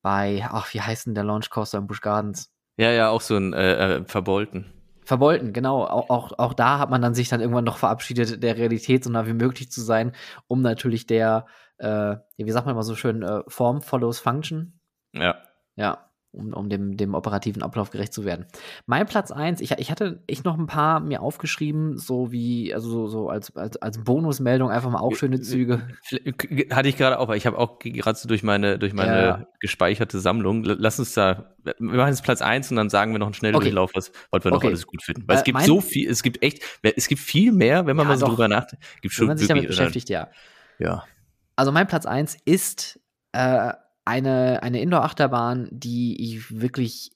bei, 0.00 0.46
ach, 0.48 0.72
wie 0.74 0.80
heißt 0.80 1.06
denn 1.06 1.14
der 1.14 1.24
Launch 1.24 1.50
Coaster 1.50 1.78
im 1.78 1.86
Busch 1.86 2.00
Gardens? 2.00 2.52
Ja, 2.76 2.90
ja, 2.90 3.10
auch 3.10 3.20
so 3.20 3.36
ein 3.36 3.52
äh, 3.52 3.96
äh, 3.96 4.04
Verbolten. 4.04 4.72
Verbolten, 5.04 5.52
genau. 5.52 5.84
Auch, 5.84 6.10
auch, 6.10 6.38
auch 6.38 6.54
da 6.54 6.78
hat 6.78 6.90
man 6.90 7.02
dann 7.02 7.14
sich 7.14 7.28
dann 7.28 7.40
irgendwann 7.40 7.64
noch 7.64 7.76
verabschiedet, 7.76 8.42
der 8.42 8.56
Realität 8.56 9.02
so 9.04 9.10
nah 9.10 9.26
wie 9.26 9.32
möglich 9.32 9.70
zu 9.70 9.80
sein, 9.80 10.12
um 10.46 10.62
natürlich 10.62 11.06
der, 11.06 11.46
äh, 11.78 12.16
wie 12.36 12.50
sagt 12.50 12.66
man 12.66 12.74
immer 12.74 12.84
so 12.84 12.94
schön, 12.94 13.22
äh, 13.22 13.42
Form 13.48 13.82
follows 13.82 14.20
Function. 14.20 14.80
Ja. 15.12 15.36
Ja 15.74 16.11
um, 16.32 16.52
um 16.54 16.68
dem, 16.68 16.96
dem 16.96 17.14
operativen 17.14 17.62
Ablauf 17.62 17.90
gerecht 17.90 18.12
zu 18.12 18.24
werden. 18.24 18.46
Mein 18.86 19.06
Platz 19.06 19.30
eins, 19.30 19.60
ich, 19.60 19.72
ich 19.72 19.90
hatte 19.90 20.22
ich 20.26 20.44
noch 20.44 20.58
ein 20.58 20.66
paar 20.66 21.00
mir 21.00 21.20
aufgeschrieben, 21.20 21.98
so 21.98 22.32
wie, 22.32 22.74
also 22.74 22.88
so, 22.88 23.06
so 23.06 23.28
als, 23.28 23.54
als, 23.54 23.76
als 23.76 24.02
Bonusmeldung 24.02 24.70
einfach 24.70 24.90
mal 24.90 25.00
auch 25.00 25.14
schöne 25.14 25.40
Züge. 25.40 25.86
Hatte 26.70 26.88
ich 26.88 26.96
gerade 26.96 27.18
auch, 27.18 27.24
aber 27.24 27.36
ich 27.36 27.46
habe 27.46 27.58
auch 27.58 27.78
gerade 27.78 28.18
so 28.18 28.28
durch 28.28 28.42
meine, 28.42 28.78
durch 28.78 28.94
meine 28.94 29.22
ja. 29.22 29.46
gespeicherte 29.60 30.20
Sammlung. 30.20 30.64
Lass 30.64 30.98
uns 30.98 31.12
da, 31.12 31.54
wir 31.64 31.74
machen 31.78 32.08
jetzt 32.08 32.24
Platz 32.24 32.40
eins 32.40 32.70
und 32.70 32.76
dann 32.76 32.88
sagen 32.88 33.12
wir 33.12 33.18
noch 33.18 33.26
einen 33.26 33.34
schnellen 33.34 33.54
okay. 33.54 33.66
Durchlauf, 33.66 33.92
was, 33.94 34.10
was 34.30 34.42
wir 34.42 34.50
noch 34.50 34.58
okay. 34.58 34.68
alles 34.68 34.86
gut 34.86 35.02
finden. 35.02 35.24
Weil 35.26 35.36
äh, 35.36 35.38
es 35.40 35.44
gibt 35.44 35.60
so 35.62 35.80
viel, 35.80 36.10
es 36.10 36.22
gibt 36.22 36.42
echt, 36.42 36.62
es 36.82 37.08
gibt 37.08 37.20
viel 37.20 37.52
mehr, 37.52 37.86
wenn 37.86 37.96
man 37.96 38.06
ja, 38.06 38.12
mal 38.12 38.18
so 38.18 38.26
drüber 38.26 38.48
nachdenkt. 38.48 38.84
Gibt 39.02 39.14
schon 39.14 39.24
wenn 39.24 39.28
man 39.28 39.38
sich 39.38 39.48
damit 39.48 39.66
beschäftigt, 39.66 40.08
ja. 40.08 40.28
Ja. 40.78 41.04
Also 41.56 41.72
mein 41.72 41.86
Platz 41.86 42.06
eins 42.06 42.36
ist 42.44 42.98
äh, 43.32 43.72
eine, 44.04 44.62
eine 44.62 44.80
Indoor-Achterbahn, 44.80 45.68
die 45.70 46.34
ich 46.34 46.60
wirklich 46.60 47.12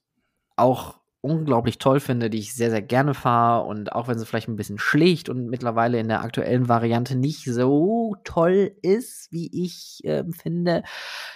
auch 0.56 0.98
unglaublich 1.20 1.78
toll 1.78 2.00
finde, 2.00 2.30
die 2.30 2.38
ich 2.38 2.54
sehr, 2.54 2.70
sehr 2.70 2.82
gerne 2.82 3.12
fahre 3.14 3.66
und 3.66 3.92
auch 3.92 4.08
wenn 4.08 4.18
sie 4.18 4.26
vielleicht 4.26 4.48
ein 4.48 4.56
bisschen 4.56 4.78
schlicht 4.78 5.28
und 5.28 5.48
mittlerweile 5.48 5.98
in 5.98 6.08
der 6.08 6.22
aktuellen 6.22 6.68
Variante 6.68 7.16
nicht 7.16 7.44
so 7.44 8.16
toll 8.24 8.72
ist, 8.82 9.28
wie 9.32 9.50
ich 9.52 10.04
äh, 10.04 10.24
finde, 10.30 10.82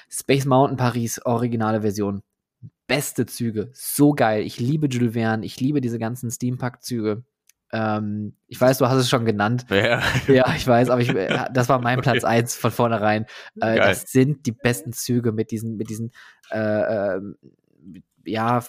Space 0.08 0.44
Mountain 0.44 0.76
Paris, 0.76 1.20
originale 1.24 1.82
Version. 1.82 2.22
Beste 2.86 3.26
Züge, 3.26 3.70
so 3.72 4.12
geil. 4.12 4.42
Ich 4.42 4.58
liebe 4.58 4.88
Jules 4.88 5.14
Verne, 5.14 5.46
ich 5.46 5.60
liebe 5.60 5.80
diese 5.80 5.98
ganzen 5.98 6.30
Steampunk-Züge. 6.30 7.24
Ähm, 7.72 8.34
ich 8.48 8.60
weiß, 8.60 8.78
du 8.78 8.88
hast 8.88 8.98
es 8.98 9.08
schon 9.08 9.24
genannt. 9.24 9.66
Ja, 9.70 10.02
ja 10.26 10.52
ich 10.56 10.66
weiß, 10.66 10.90
aber 10.90 11.00
ich, 11.00 11.10
äh, 11.10 11.46
das 11.52 11.68
war 11.68 11.80
mein 11.80 12.00
Platz 12.00 12.24
okay. 12.24 12.38
eins 12.38 12.56
von 12.56 12.70
vornherein. 12.70 13.26
Äh, 13.60 13.76
das 13.76 14.02
sind 14.02 14.46
die 14.46 14.52
besten 14.52 14.92
Züge 14.92 15.32
mit 15.32 15.50
diesen, 15.50 15.76
mit 15.76 15.88
diesen 15.88 16.10
äh, 16.50 16.58
äh, 16.58 17.20
ja, 18.30 18.60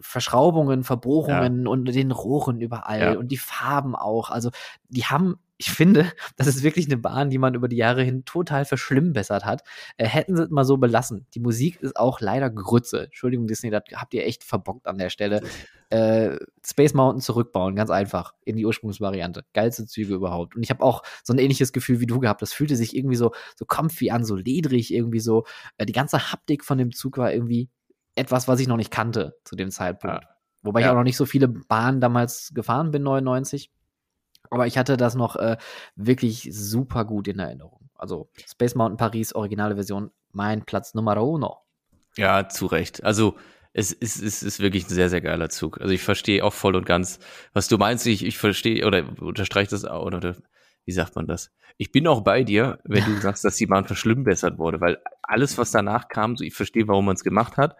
Verschraubungen, 0.00 0.84
Verbruchungen 0.84 1.64
ja. 1.64 1.70
und 1.70 1.84
den 1.86 2.10
Rohren 2.10 2.60
überall 2.60 3.00
ja. 3.00 3.12
und 3.18 3.28
die 3.28 3.38
Farben 3.38 3.94
auch. 3.94 4.30
Also, 4.30 4.50
die 4.88 5.04
haben 5.04 5.38
ich 5.58 5.70
finde, 5.70 6.12
das 6.36 6.46
ist 6.46 6.62
wirklich 6.62 6.86
eine 6.86 6.96
Bahn, 6.96 7.30
die 7.30 7.38
man 7.38 7.54
über 7.54 7.68
die 7.68 7.76
Jahre 7.76 8.02
hin 8.02 8.24
total 8.24 8.64
verschlimmbessert 8.64 9.44
hat. 9.44 9.62
Äh, 9.96 10.06
hätten 10.06 10.36
sie 10.36 10.44
es 10.44 10.50
mal 10.50 10.64
so 10.64 10.76
belassen. 10.76 11.26
Die 11.34 11.40
Musik 11.40 11.80
ist 11.80 11.96
auch 11.96 12.20
leider 12.20 12.50
Grütze. 12.50 13.04
Entschuldigung, 13.04 13.46
Disney, 13.46 13.70
das 13.70 13.82
habt 13.94 14.14
ihr 14.14 14.26
echt 14.26 14.44
verbockt 14.44 14.86
an 14.86 14.98
der 14.98 15.10
Stelle. 15.10 15.42
Äh, 15.90 16.38
Space 16.64 16.94
Mountain 16.94 17.20
zurückbauen, 17.20 17.76
ganz 17.76 17.90
einfach, 17.90 18.34
in 18.44 18.56
die 18.56 18.66
Ursprungsvariante. 18.66 19.44
Geilste 19.52 19.86
Züge 19.86 20.14
überhaupt. 20.14 20.56
Und 20.56 20.62
ich 20.62 20.70
habe 20.70 20.82
auch 20.82 21.02
so 21.22 21.32
ein 21.32 21.38
ähnliches 21.38 21.72
Gefühl 21.72 22.00
wie 22.00 22.06
du 22.06 22.18
gehabt. 22.18 22.42
Das 22.42 22.52
fühlte 22.52 22.76
sich 22.76 22.96
irgendwie 22.96 23.16
so, 23.16 23.32
so 23.56 23.64
comfy 23.64 24.10
an, 24.10 24.24
so 24.24 24.36
ledrig, 24.36 24.92
irgendwie 24.92 25.20
so. 25.20 25.44
Äh, 25.78 25.86
die 25.86 25.92
ganze 25.92 26.32
Haptik 26.32 26.64
von 26.64 26.78
dem 26.78 26.92
Zug 26.92 27.18
war 27.18 27.32
irgendwie 27.32 27.68
etwas, 28.16 28.48
was 28.48 28.60
ich 28.60 28.66
noch 28.66 28.76
nicht 28.76 28.90
kannte 28.90 29.36
zu 29.44 29.56
dem 29.56 29.70
Zeitpunkt. 29.70 30.24
Ja. 30.24 30.30
Wobei 30.62 30.80
ja. 30.80 30.86
ich 30.86 30.90
auch 30.90 30.96
noch 30.96 31.04
nicht 31.04 31.16
so 31.16 31.26
viele 31.26 31.48
Bahnen 31.48 32.00
damals 32.00 32.52
gefahren 32.52 32.90
bin, 32.90 33.02
99. 33.04 33.70
Aber 34.50 34.66
ich 34.66 34.78
hatte 34.78 34.96
das 34.96 35.14
noch 35.14 35.36
äh, 35.36 35.56
wirklich 35.94 36.48
super 36.52 37.04
gut 37.04 37.28
in 37.28 37.38
Erinnerung. 37.38 37.88
Also 37.94 38.30
Space 38.46 38.74
Mountain 38.74 38.96
Paris, 38.96 39.34
originale 39.34 39.74
Version, 39.76 40.10
mein 40.32 40.64
Platz 40.64 40.94
Nummer 40.94 41.20
uno. 41.22 41.58
Ja, 42.16 42.48
zu 42.48 42.66
Recht. 42.66 43.04
Also 43.04 43.36
es 43.72 43.92
ist, 43.92 44.22
es 44.22 44.42
ist 44.42 44.60
wirklich 44.60 44.86
ein 44.86 44.94
sehr, 44.94 45.10
sehr 45.10 45.20
geiler 45.20 45.50
Zug. 45.50 45.80
Also 45.80 45.92
ich 45.92 46.02
verstehe 46.02 46.42
auch 46.42 46.52
voll 46.52 46.76
und 46.76 46.86
ganz, 46.86 47.18
was 47.52 47.68
du 47.68 47.76
meinst. 47.76 48.06
Ich, 48.06 48.24
ich 48.24 48.38
verstehe 48.38 48.86
oder 48.86 49.04
unterstreiche 49.20 49.70
das 49.70 49.84
auch. 49.84 50.04
Oder, 50.04 50.18
oder 50.18 50.36
wie 50.86 50.92
sagt 50.92 51.16
man 51.16 51.26
das? 51.26 51.52
Ich 51.76 51.92
bin 51.92 52.06
auch 52.06 52.22
bei 52.22 52.44
dir, 52.44 52.78
wenn 52.84 53.04
du 53.04 53.20
sagst, 53.20 53.44
dass 53.44 53.56
die 53.56 53.66
Bahn 53.66 53.84
verschlimmbessert 53.84 54.56
wurde, 54.56 54.80
weil 54.80 54.98
alles, 55.22 55.58
was 55.58 55.72
danach 55.72 56.08
kam, 56.08 56.36
so 56.36 56.44
ich 56.44 56.54
verstehe, 56.54 56.88
warum 56.88 57.06
man 57.06 57.16
es 57.16 57.24
gemacht 57.24 57.56
hat, 57.56 57.76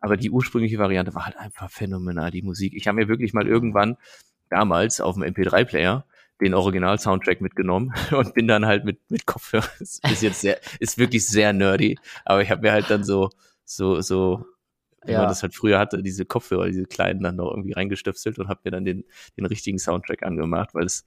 aber 0.00 0.16
die 0.16 0.30
ursprüngliche 0.30 0.78
Variante 0.78 1.14
war 1.14 1.24
halt 1.24 1.36
einfach 1.36 1.70
phänomenal, 1.70 2.30
die 2.30 2.42
Musik. 2.42 2.74
Ich 2.74 2.86
habe 2.88 2.96
mir 2.96 3.08
wirklich 3.08 3.32
mal 3.32 3.46
irgendwann 3.46 3.96
damals 4.50 5.00
auf 5.00 5.14
dem 5.14 5.22
MP3-Player 5.22 6.04
den 6.40 6.54
Original-Soundtrack 6.54 7.40
mitgenommen 7.40 7.94
und 8.10 8.34
bin 8.34 8.48
dann 8.48 8.66
halt 8.66 8.84
mit, 8.84 8.98
mit 9.08 9.24
Kopfhörer, 9.24 9.68
ist 9.80 10.22
jetzt 10.22 10.40
sehr, 10.40 10.60
ist 10.80 10.98
wirklich 10.98 11.26
sehr 11.26 11.52
nerdy, 11.52 11.98
aber 12.24 12.42
ich 12.42 12.50
habe 12.50 12.62
mir 12.62 12.72
halt 12.72 12.90
dann 12.90 13.04
so, 13.04 13.30
so, 13.64 14.00
so, 14.00 14.44
wie 15.04 15.12
ja. 15.12 15.20
man 15.20 15.28
das 15.28 15.42
halt 15.42 15.54
früher 15.54 15.78
hatte, 15.78 16.02
diese 16.02 16.24
Kopfhörer, 16.24 16.66
diese 16.66 16.86
kleinen 16.86 17.22
dann 17.22 17.36
noch 17.36 17.50
irgendwie 17.50 17.72
reingestöpselt 17.72 18.38
und 18.38 18.48
habe 18.48 18.60
mir 18.64 18.72
dann 18.72 18.84
den, 18.84 19.04
den 19.36 19.46
richtigen 19.46 19.78
Soundtrack 19.78 20.24
angemacht, 20.24 20.74
weil 20.74 20.86
es 20.86 21.06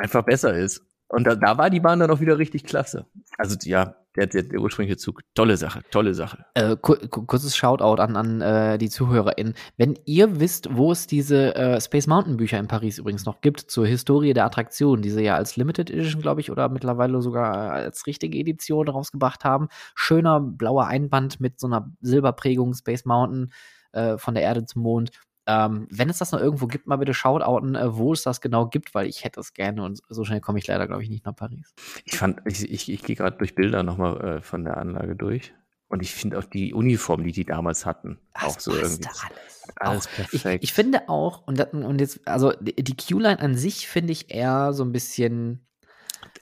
einfach 0.00 0.24
besser 0.24 0.54
ist. 0.54 0.84
Und 1.08 1.24
da, 1.24 1.34
da 1.34 1.58
war 1.58 1.70
die 1.70 1.80
Bahn 1.80 1.98
dann 1.98 2.10
auch 2.10 2.20
wieder 2.20 2.38
richtig 2.38 2.64
klasse. 2.64 3.06
Also 3.36 3.56
ja, 3.64 3.96
der, 4.16 4.28
der, 4.28 4.44
der 4.44 4.60
ursprüngliche 4.60 4.96
Zug. 4.96 5.22
Tolle 5.34 5.56
Sache, 5.56 5.82
tolle 5.90 6.14
Sache. 6.14 6.44
Äh, 6.54 6.76
kurzes 6.76 7.56
Shoutout 7.56 8.00
an, 8.00 8.16
an 8.16 8.40
äh, 8.40 8.78
die 8.78 8.88
ZuhörerInnen. 8.88 9.54
Wenn 9.76 9.98
ihr 10.04 10.38
wisst, 10.38 10.68
wo 10.76 10.92
es 10.92 11.08
diese 11.08 11.54
äh, 11.56 11.80
Space 11.80 12.06
Mountain 12.06 12.36
Bücher 12.36 12.60
in 12.60 12.68
Paris 12.68 12.98
übrigens 12.98 13.24
noch 13.24 13.40
gibt, 13.40 13.60
zur 13.60 13.88
Historie 13.88 14.34
der 14.34 14.44
Attraktion, 14.44 15.02
die 15.02 15.10
sie 15.10 15.24
ja 15.24 15.34
als 15.34 15.56
Limited 15.56 15.90
Edition, 15.90 16.22
glaube 16.22 16.40
ich, 16.40 16.50
oder 16.52 16.68
mittlerweile 16.68 17.20
sogar 17.22 17.72
als 17.72 18.06
richtige 18.06 18.38
Edition 18.38 18.88
rausgebracht 18.88 19.44
haben. 19.44 19.68
Schöner 19.96 20.40
blauer 20.40 20.86
Einband 20.86 21.40
mit 21.40 21.58
so 21.58 21.66
einer 21.66 21.90
Silberprägung 22.00 22.74
Space 22.74 23.04
Mountain 23.04 23.52
äh, 23.92 24.16
von 24.16 24.34
der 24.34 24.44
Erde 24.44 24.64
zum 24.64 24.82
Mond 24.82 25.10
Ähm, 25.50 25.88
wenn 25.90 26.08
es 26.08 26.18
das 26.18 26.30
noch 26.30 26.38
irgendwo 26.38 26.68
gibt, 26.68 26.86
mal 26.86 26.96
bitte 26.96 27.12
shoutouten, 27.12 27.74
äh, 27.74 27.96
wo 27.96 28.12
es 28.12 28.22
das 28.22 28.40
genau 28.40 28.66
gibt, 28.66 28.94
weil 28.94 29.08
ich 29.08 29.24
hätte 29.24 29.40
es 29.40 29.52
gerne 29.52 29.82
und 29.82 30.00
so 30.08 30.24
schnell 30.24 30.40
komme 30.40 30.60
ich 30.60 30.66
leider, 30.68 30.86
glaube 30.86 31.02
ich, 31.02 31.10
nicht 31.10 31.24
nach 31.24 31.34
Paris. 31.34 31.74
Ich 32.04 32.16
fand, 32.16 32.40
ich, 32.44 32.70
ich, 32.70 32.88
ich 32.88 33.02
gehe 33.02 33.16
gerade 33.16 33.36
durch 33.36 33.56
Bilder 33.56 33.82
nochmal 33.82 34.20
äh, 34.20 34.40
von 34.42 34.64
der 34.64 34.76
Anlage 34.76 35.16
durch. 35.16 35.52
Und 35.88 36.02
ich 36.02 36.14
finde 36.14 36.38
auch 36.38 36.44
die 36.44 36.72
Uniform, 36.72 37.24
die 37.24 37.32
die 37.32 37.44
damals 37.44 37.84
hatten, 37.84 38.20
das 38.32 38.44
auch 38.44 38.60
so 38.60 38.72
irgendwie. 38.72 39.08
Alles, 39.08 39.74
alles 39.74 40.06
auch, 40.06 40.12
perfekt. 40.12 40.62
Ich, 40.62 40.70
ich, 40.70 40.72
finde 40.72 41.08
auch, 41.08 41.44
und, 41.48 41.60
und 41.74 42.00
jetzt, 42.00 42.28
also 42.28 42.52
die 42.60 42.96
Q-Line 42.96 43.40
an 43.40 43.56
sich 43.56 43.88
finde 43.88 44.12
ich 44.12 44.32
eher 44.32 44.72
so 44.72 44.84
ein 44.84 44.92
bisschen 44.92 45.66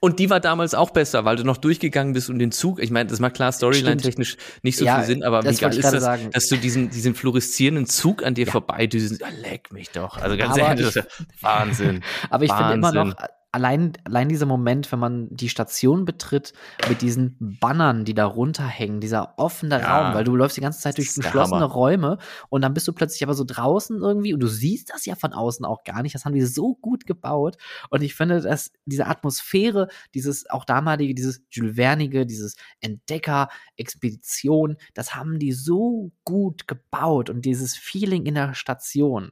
und 0.00 0.18
die 0.18 0.30
war 0.30 0.40
damals 0.40 0.74
auch 0.74 0.90
besser, 0.90 1.24
weil 1.24 1.36
du 1.36 1.44
noch 1.44 1.56
durchgegangen 1.56 2.12
bist 2.12 2.30
und 2.30 2.38
den 2.38 2.52
Zug, 2.52 2.80
ich 2.80 2.90
meine, 2.90 3.10
das 3.10 3.18
macht 3.18 3.34
klar 3.34 3.50
Storyline-technisch 3.50 4.36
nicht 4.62 4.78
so 4.78 4.84
ja, 4.84 4.98
viel 4.98 5.06
Sinn, 5.06 5.24
aber 5.24 5.42
wie 5.42 5.54
geil 5.56 5.76
ist 5.76 5.84
das, 5.84 6.02
sagen. 6.02 6.30
dass 6.32 6.46
du 6.46 6.56
diesen, 6.56 6.90
diesen 6.90 7.14
fluoreszierenden 7.14 7.86
Zug 7.86 8.24
an 8.24 8.34
dir 8.34 8.46
ja. 8.46 8.52
vorbeidüsen, 8.52 9.18
ah, 9.22 9.28
leck 9.42 9.72
mich 9.72 9.90
doch. 9.90 10.18
Also 10.18 10.36
ganz 10.36 10.52
aber 10.52 10.68
ehrlich, 10.68 10.94
ich, 10.94 11.42
Wahnsinn. 11.42 12.02
Aber 12.30 12.44
ich 12.44 12.52
finde 12.52 12.74
immer 12.74 12.92
noch, 12.92 13.14
allein, 13.52 13.92
allein 14.04 14.28
dieser 14.28 14.46
Moment, 14.46 14.90
wenn 14.92 14.98
man 14.98 15.28
die 15.30 15.48
Station 15.48 16.04
betritt, 16.04 16.52
mit 16.88 17.00
diesen 17.00 17.36
Bannern, 17.60 18.04
die 18.04 18.14
da 18.14 18.26
runterhängen, 18.26 19.00
dieser 19.00 19.38
offene 19.38 19.80
ja, 19.80 20.06
Raum, 20.06 20.14
weil 20.14 20.24
du 20.24 20.36
läufst 20.36 20.56
die 20.56 20.60
ganze 20.60 20.80
Zeit 20.80 20.98
durch 20.98 21.14
geschlossene 21.14 21.64
Räume 21.64 22.18
und 22.50 22.62
dann 22.62 22.74
bist 22.74 22.86
du 22.88 22.92
plötzlich 22.92 23.22
aber 23.22 23.34
so 23.34 23.44
draußen 23.44 24.00
irgendwie 24.00 24.34
und 24.34 24.40
du 24.40 24.48
siehst 24.48 24.90
das 24.90 25.06
ja 25.06 25.14
von 25.14 25.32
außen 25.32 25.64
auch 25.64 25.84
gar 25.84 26.02
nicht. 26.02 26.14
Das 26.14 26.24
haben 26.24 26.34
die 26.34 26.42
so 26.42 26.74
gut 26.74 27.06
gebaut. 27.06 27.56
Und 27.90 28.02
ich 28.02 28.14
finde, 28.14 28.40
dass 28.40 28.70
diese 28.84 29.06
Atmosphäre, 29.06 29.88
dieses 30.14 30.48
auch 30.50 30.64
damalige, 30.64 31.14
dieses 31.14 31.42
Jules 31.50 31.76
Vernige, 31.76 32.26
dieses 32.26 32.56
Entdecker, 32.80 33.48
Expedition, 33.76 34.76
das 34.94 35.14
haben 35.14 35.38
die 35.38 35.52
so 35.52 36.10
gut 36.24 36.66
gebaut 36.66 37.30
und 37.30 37.44
dieses 37.44 37.76
Feeling 37.76 38.26
in 38.26 38.34
der 38.34 38.54
Station. 38.54 39.30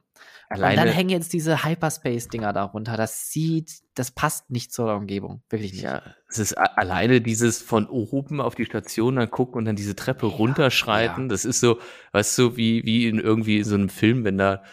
Alleine, 0.49 0.81
und 0.81 0.87
dann 0.87 0.95
hängen 0.95 1.09
jetzt 1.09 1.33
diese 1.33 1.65
Hyperspace-Dinger 1.65 2.53
darunter. 2.53 2.95
Das 2.95 3.31
sieht, 3.31 3.81
das 3.95 4.11
passt 4.11 4.49
nicht 4.49 4.71
zur 4.71 4.95
Umgebung. 4.95 5.41
Wirklich 5.49 5.73
nicht. 5.73 5.81
Ja, 5.83 6.01
es 6.29 6.39
ist 6.39 6.53
alleine 6.57 7.19
dieses 7.19 7.61
von 7.61 7.85
oben 7.87 8.39
auf 8.39 8.55
die 8.55 8.65
Station 8.65 9.17
dann 9.17 9.29
gucken 9.29 9.55
und 9.55 9.65
dann 9.65 9.75
diese 9.75 9.95
Treppe 9.95 10.27
ja, 10.27 10.33
runterschreiten. 10.33 11.25
Ja. 11.25 11.29
Das 11.29 11.43
ist 11.43 11.59
so, 11.59 11.79
weißt 12.13 12.37
du, 12.37 12.55
wie, 12.55 12.85
wie 12.85 13.07
in 13.07 13.19
irgendwie 13.19 13.63
so 13.63 13.75
einem 13.75 13.89
Film, 13.89 14.23
wenn 14.23 14.37
da 14.37 14.63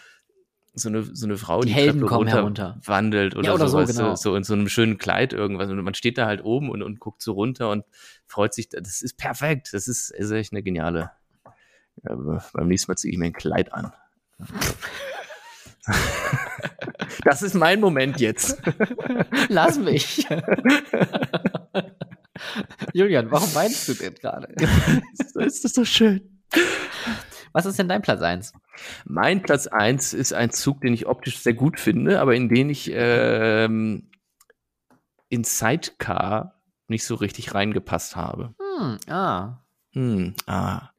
so 0.74 0.88
eine, 0.88 1.02
so 1.02 1.26
eine 1.26 1.36
Frau 1.36 1.60
die, 1.60 1.68
die 1.68 1.74
Helden 1.74 2.00
Treppe 2.00 2.14
runter 2.14 2.32
herunter. 2.32 2.80
wandelt 2.84 3.36
oder, 3.36 3.48
ja, 3.48 3.54
oder 3.54 3.68
so, 3.68 3.84
so, 3.84 3.92
genau. 3.92 4.14
so, 4.16 4.36
in 4.36 4.44
so 4.44 4.54
einem 4.54 4.68
schönen 4.68 4.98
Kleid 4.98 5.32
irgendwas. 5.32 5.70
Und 5.70 5.82
man 5.82 5.94
steht 5.94 6.18
da 6.18 6.26
halt 6.26 6.44
oben 6.44 6.70
und, 6.70 6.82
und 6.82 7.00
guckt 7.00 7.20
so 7.20 7.32
runter 7.32 7.70
und 7.70 7.84
freut 8.26 8.54
sich. 8.54 8.68
Das 8.68 9.02
ist 9.02 9.16
perfekt. 9.16 9.70
Das 9.72 9.88
ist, 9.88 10.10
ist 10.10 10.30
echt 10.30 10.52
eine 10.52 10.62
geniale. 10.62 11.10
Ja, 12.04 12.40
beim 12.52 12.68
nächsten 12.68 12.90
Mal 12.92 12.96
ziehe 12.96 13.12
ich 13.12 13.18
mir 13.18 13.26
ein 13.26 13.32
Kleid 13.32 13.72
an. 13.72 13.92
Das 17.24 17.42
ist 17.42 17.54
mein 17.54 17.80
Moment 17.80 18.20
jetzt. 18.20 18.60
Lass 19.48 19.78
mich. 19.78 20.26
Julian, 22.92 23.30
warum 23.30 23.54
weinst 23.54 23.88
du 23.88 23.94
denn 23.94 24.14
gerade? 24.14 24.48
ist 25.36 25.64
das 25.64 25.72
so 25.72 25.84
schön. 25.84 26.42
Was 27.52 27.66
ist 27.66 27.78
denn 27.78 27.88
dein 27.88 28.02
Platz 28.02 28.20
1? 28.20 28.52
Mein 29.04 29.42
Platz 29.42 29.66
1 29.66 30.12
ist 30.12 30.32
ein 30.32 30.50
Zug, 30.50 30.80
den 30.80 30.92
ich 30.92 31.06
optisch 31.06 31.38
sehr 31.38 31.54
gut 31.54 31.80
finde, 31.80 32.20
aber 32.20 32.34
in 32.34 32.48
den 32.48 32.68
ich 32.68 32.90
ähm, 32.92 34.10
in 35.28 35.44
Sidecar 35.44 36.60
nicht 36.88 37.04
so 37.04 37.14
richtig 37.14 37.54
reingepasst 37.54 38.16
habe. 38.16 38.54
Hm, 38.58 38.98
ah. 39.08 39.64
Hm, 39.92 40.34
ah. 40.46 40.90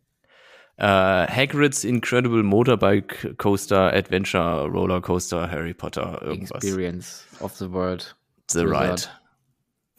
Uh, 0.78 1.26
Hagrid's 1.28 1.86
Incredible 1.86 2.44
Motorbike 2.44 3.38
Coaster 3.38 3.94
Adventure 3.94 4.68
Roller 4.70 5.00
Coaster 5.00 5.50
Harry 5.50 5.74
Potter 5.74 6.22
irgendwas. 6.22 6.64
Experience 6.64 7.26
of 7.40 7.56
the 7.56 7.72
World. 7.72 8.14
The 8.50 8.68
Ride. 8.68 9.08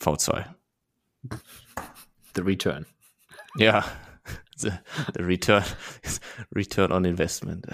V2. 0.01 0.45
The 2.35 2.43
Return. 2.43 2.87
Ja. 3.57 3.85
The, 4.59 4.73
the 5.15 5.23
Return. 5.23 5.65
Return 6.55 6.93
on 6.93 7.05
Investment. 7.05 7.67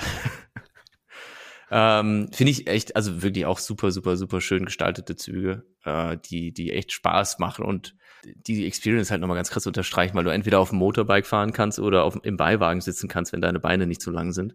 ähm, 1.70 2.28
Finde 2.32 2.50
ich 2.50 2.66
echt, 2.68 2.94
also 2.94 3.22
wirklich 3.22 3.46
auch 3.46 3.58
super, 3.58 3.90
super, 3.90 4.16
super 4.16 4.40
schön 4.40 4.64
gestaltete 4.64 5.16
Züge, 5.16 5.64
äh, 5.84 6.16
die, 6.18 6.52
die 6.52 6.72
echt 6.72 6.92
Spaß 6.92 7.38
machen 7.38 7.64
und 7.64 7.94
die 8.24 8.66
Experience 8.66 9.10
halt 9.10 9.20
nochmal 9.20 9.36
ganz 9.36 9.50
krass 9.50 9.66
unterstreichen, 9.66 10.14
weil 10.14 10.24
du 10.24 10.32
entweder 10.32 10.60
auf 10.60 10.70
dem 10.70 10.78
Motorbike 10.78 11.26
fahren 11.26 11.52
kannst 11.52 11.78
oder 11.78 12.04
auf, 12.04 12.18
im 12.22 12.36
Beiwagen 12.36 12.80
sitzen 12.80 13.08
kannst, 13.08 13.32
wenn 13.32 13.40
deine 13.40 13.60
Beine 13.60 13.86
nicht 13.86 14.00
zu 14.00 14.10
lang 14.10 14.32
sind. 14.32 14.54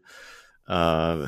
Äh, 0.68 1.28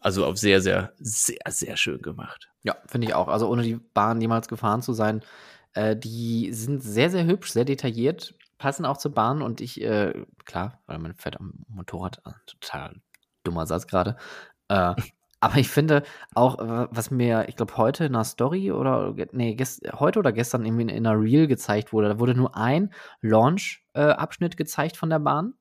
also 0.00 0.24
auf 0.24 0.38
sehr, 0.38 0.60
sehr, 0.60 0.92
sehr, 0.98 1.38
sehr 1.48 1.76
schön 1.76 2.00
gemacht. 2.00 2.48
Ja, 2.62 2.76
finde 2.86 3.06
ich 3.06 3.14
auch. 3.14 3.28
Also 3.28 3.48
ohne 3.48 3.62
die 3.62 3.76
Bahn 3.76 4.20
jemals 4.20 4.48
gefahren 4.48 4.82
zu 4.82 4.92
sein, 4.92 5.22
äh, 5.74 5.96
die 5.96 6.52
sind 6.52 6.82
sehr, 6.82 7.10
sehr 7.10 7.26
hübsch, 7.26 7.52
sehr 7.52 7.64
detailliert, 7.64 8.34
passen 8.58 8.86
auch 8.86 8.96
zur 8.96 9.12
Bahn 9.12 9.42
und 9.42 9.60
ich, 9.60 9.80
äh, 9.80 10.24
klar, 10.44 10.80
weil 10.86 10.98
man 10.98 11.14
fährt 11.14 11.38
am 11.38 11.64
Motorrad, 11.68 12.22
äh, 12.26 12.32
total 12.46 13.00
dummer 13.44 13.66
Satz 13.66 13.86
gerade. 13.86 14.16
Äh, 14.68 14.94
aber 15.40 15.56
ich 15.56 15.68
finde 15.68 16.02
auch, 16.34 16.58
was 16.90 17.10
mir, 17.10 17.48
ich 17.48 17.56
glaube, 17.56 17.76
heute 17.76 18.04
in 18.04 18.14
einer 18.14 18.24
Story 18.24 18.70
oder, 18.72 19.14
nee, 19.32 19.56
heute 19.94 20.18
oder 20.18 20.32
gestern 20.32 20.64
irgendwie 20.64 20.82
in, 20.82 20.88
in 20.90 21.06
einer 21.06 21.18
Reel 21.18 21.46
gezeigt 21.46 21.92
wurde, 21.92 22.08
da 22.08 22.18
wurde 22.18 22.34
nur 22.34 22.56
ein 22.56 22.92
Launch-Abschnitt 23.22 24.54
äh, 24.54 24.56
gezeigt 24.56 24.96
von 24.96 25.08
der 25.10 25.18
Bahn. 25.18 25.54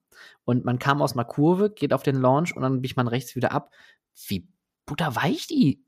Und 0.43 0.65
man 0.65 0.79
kam 0.79 1.01
aus 1.01 1.13
einer 1.13 1.23
Kurve, 1.23 1.69
geht 1.69 1.93
auf 1.93 2.03
den 2.03 2.17
Launch 2.17 2.55
und 2.55 2.61
dann 2.61 2.81
biegt 2.81 2.97
man 2.97 3.07
rechts 3.07 3.35
wieder 3.37 3.53
ab. 3.53 3.71
Wie 4.27 4.49
butterweich 4.85 5.47
die 5.47 5.81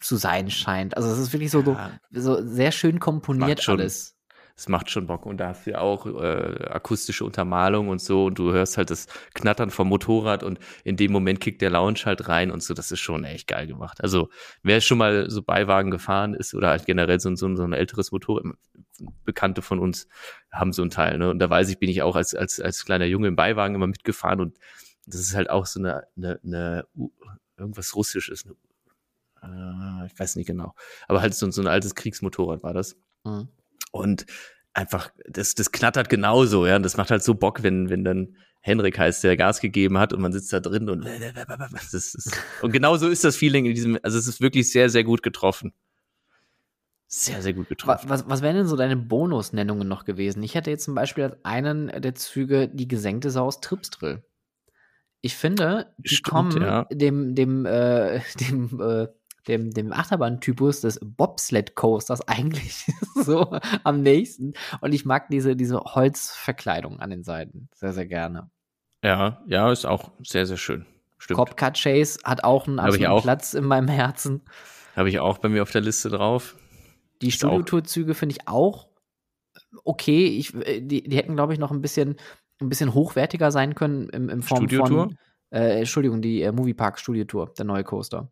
zu 0.00 0.16
sein 0.16 0.50
scheint. 0.50 0.96
Also 0.96 1.08
es 1.08 1.18
ist 1.18 1.32
wirklich 1.32 1.52
so, 1.52 1.60
ja. 1.60 1.90
so, 2.10 2.36
so 2.36 2.46
sehr 2.46 2.72
schön 2.72 2.98
komponiert 2.98 3.68
alles 3.68 4.19
es 4.60 4.68
macht 4.68 4.90
schon 4.90 5.06
Bock. 5.06 5.24
Und 5.24 5.38
da 5.38 5.48
hast 5.48 5.66
du 5.66 5.70
ja 5.70 5.78
auch 5.78 6.04
äh, 6.04 6.66
akustische 6.68 7.24
Untermalung 7.24 7.88
und 7.88 7.98
so. 7.98 8.26
Und 8.26 8.38
du 8.38 8.52
hörst 8.52 8.76
halt 8.76 8.90
das 8.90 9.06
Knattern 9.32 9.70
vom 9.70 9.88
Motorrad 9.88 10.42
und 10.42 10.58
in 10.84 10.96
dem 10.96 11.12
Moment 11.12 11.40
kickt 11.40 11.62
der 11.62 11.70
Lounge 11.70 12.00
halt 12.04 12.28
rein 12.28 12.50
und 12.50 12.62
so. 12.62 12.74
Das 12.74 12.92
ist 12.92 13.00
schon 13.00 13.24
echt 13.24 13.48
geil 13.48 13.66
gemacht. 13.66 14.02
Also, 14.02 14.28
wer 14.62 14.82
schon 14.82 14.98
mal 14.98 15.30
so 15.30 15.40
Beiwagen 15.42 15.90
gefahren 15.90 16.34
ist 16.34 16.54
oder 16.54 16.68
halt 16.68 16.84
generell 16.84 17.18
so, 17.20 17.34
so, 17.36 17.56
so 17.56 17.62
ein 17.62 17.72
älteres 17.72 18.12
Motorrad, 18.12 18.44
Bekannte 19.24 19.62
von 19.62 19.78
uns 19.78 20.08
haben 20.52 20.74
so 20.74 20.82
ein 20.82 20.90
Teil. 20.90 21.16
Ne? 21.16 21.30
Und 21.30 21.38
da 21.38 21.48
weiß 21.48 21.70
ich, 21.70 21.78
bin 21.78 21.88
ich 21.88 22.02
auch 22.02 22.14
als, 22.14 22.34
als, 22.34 22.60
als 22.60 22.84
kleiner 22.84 23.06
Junge 23.06 23.28
im 23.28 23.36
Beiwagen 23.36 23.74
immer 23.74 23.86
mitgefahren 23.86 24.40
und 24.40 24.58
das 25.06 25.22
ist 25.22 25.34
halt 25.34 25.48
auch 25.48 25.64
so 25.64 25.80
eine, 25.80 26.06
eine, 26.18 26.38
eine 26.44 26.86
irgendwas 27.56 27.96
Russisches. 27.96 28.44
Eine, 29.40 30.02
äh, 30.02 30.06
ich 30.06 30.20
weiß 30.20 30.36
nicht 30.36 30.48
genau. 30.48 30.74
Aber 31.08 31.22
halt 31.22 31.34
so, 31.34 31.50
so 31.50 31.62
ein 31.62 31.66
altes 31.66 31.94
Kriegsmotorrad 31.94 32.62
war 32.62 32.74
das. 32.74 32.98
Mhm. 33.24 33.48
Und 33.92 34.26
einfach, 34.72 35.10
das, 35.28 35.54
das 35.54 35.72
knattert 35.72 36.08
genauso, 36.08 36.66
ja. 36.66 36.76
Und 36.76 36.82
das 36.82 36.96
macht 36.96 37.10
halt 37.10 37.22
so 37.22 37.34
Bock, 37.34 37.62
wenn, 37.62 37.90
wenn 37.90 38.04
dann 38.04 38.36
Henrik 38.60 38.98
heißt, 38.98 39.24
der 39.24 39.36
Gas 39.36 39.60
gegeben 39.60 39.98
hat 39.98 40.12
und 40.12 40.20
man 40.20 40.32
sitzt 40.32 40.52
da 40.52 40.60
drin 40.60 40.90
und 40.90 41.04
das 41.04 41.94
ist, 41.94 42.38
und 42.60 42.72
genau 42.72 42.96
so 42.96 43.08
ist 43.08 43.24
das 43.24 43.36
Feeling 43.36 43.64
in 43.64 43.74
diesem, 43.74 43.98
also 44.02 44.18
es 44.18 44.26
ist 44.26 44.40
wirklich 44.40 44.70
sehr, 44.70 44.90
sehr 44.90 45.02
gut 45.02 45.22
getroffen. 45.22 45.72
Sehr, 47.06 47.42
sehr 47.42 47.54
gut 47.54 47.68
getroffen. 47.68 48.08
Was, 48.08 48.28
was 48.28 48.40
wären 48.40 48.54
denn 48.54 48.68
so 48.68 48.76
deine 48.76 48.96
Bonusnennungen 48.96 49.88
noch 49.88 50.04
gewesen? 50.04 50.42
Ich 50.44 50.54
hätte 50.54 50.70
jetzt 50.70 50.84
zum 50.84 50.94
Beispiel 50.94 51.24
als 51.24 51.44
einen 51.44 51.88
der 51.88 52.14
Züge 52.14 52.68
die 52.68 52.86
gesenkte 52.86 53.30
Sau 53.30 53.46
aus 53.46 53.60
Tripsdrill. 53.60 54.22
Ich 55.20 55.36
finde, 55.36 55.92
die 55.98 56.14
Stimmt, 56.14 56.28
kommen 56.28 56.62
ja. 56.62 56.84
dem, 56.84 57.34
dem, 57.34 57.66
äh, 57.66 58.20
dem 58.40 58.80
äh, 58.80 59.08
dem, 59.50 59.70
dem 59.72 59.92
Achterbahntypus 59.92 60.80
des 60.80 61.00
Bobsled 61.02 61.74
Coasters 61.74 62.26
eigentlich 62.26 62.86
so 63.14 63.58
am 63.84 64.02
nächsten. 64.02 64.54
Und 64.80 64.92
ich 64.92 65.04
mag 65.04 65.28
diese, 65.28 65.56
diese 65.56 65.80
Holzverkleidung 65.80 67.00
an 67.00 67.10
den 67.10 67.24
Seiten 67.24 67.68
sehr, 67.74 67.92
sehr 67.92 68.06
gerne. 68.06 68.50
Ja, 69.02 69.42
ja, 69.46 69.70
ist 69.72 69.86
auch 69.86 70.12
sehr, 70.22 70.46
sehr 70.46 70.56
schön. 70.56 70.86
Stimmt. 71.18 71.38
Copcat 71.38 71.78
Chase 71.78 72.18
hat 72.24 72.44
auch 72.44 72.66
einen 72.66 72.78
absoluten 72.78 73.22
Platz 73.22 73.54
in 73.54 73.64
meinem 73.64 73.88
Herzen. 73.88 74.42
Habe 74.96 75.08
ich 75.08 75.20
auch 75.20 75.38
bei 75.38 75.48
mir 75.48 75.62
auf 75.62 75.70
der 75.70 75.82
Liste 75.82 76.08
drauf. 76.08 76.56
Die 77.20 77.30
Studiotourzüge 77.30 78.14
finde 78.14 78.36
ich 78.36 78.48
auch 78.48 78.88
okay. 79.84 80.26
Ich, 80.26 80.54
äh, 80.54 80.80
die, 80.80 81.02
die 81.02 81.16
hätten, 81.16 81.34
glaube 81.34 81.52
ich, 81.52 81.58
noch 81.58 81.70
ein 81.70 81.82
bisschen, 81.82 82.16
ein 82.60 82.68
bisschen 82.68 82.94
hochwertiger 82.94 83.50
sein 83.50 83.74
können 83.74 84.08
im, 84.10 84.28
im 84.28 84.42
Form 84.42 84.68
von. 84.68 85.16
Äh, 85.52 85.80
Entschuldigung, 85.80 86.22
die 86.22 86.42
äh, 86.42 86.52
Moviepark 86.52 86.98
Studiotour, 86.98 87.52
der 87.58 87.64
neue 87.64 87.82
Coaster. 87.82 88.30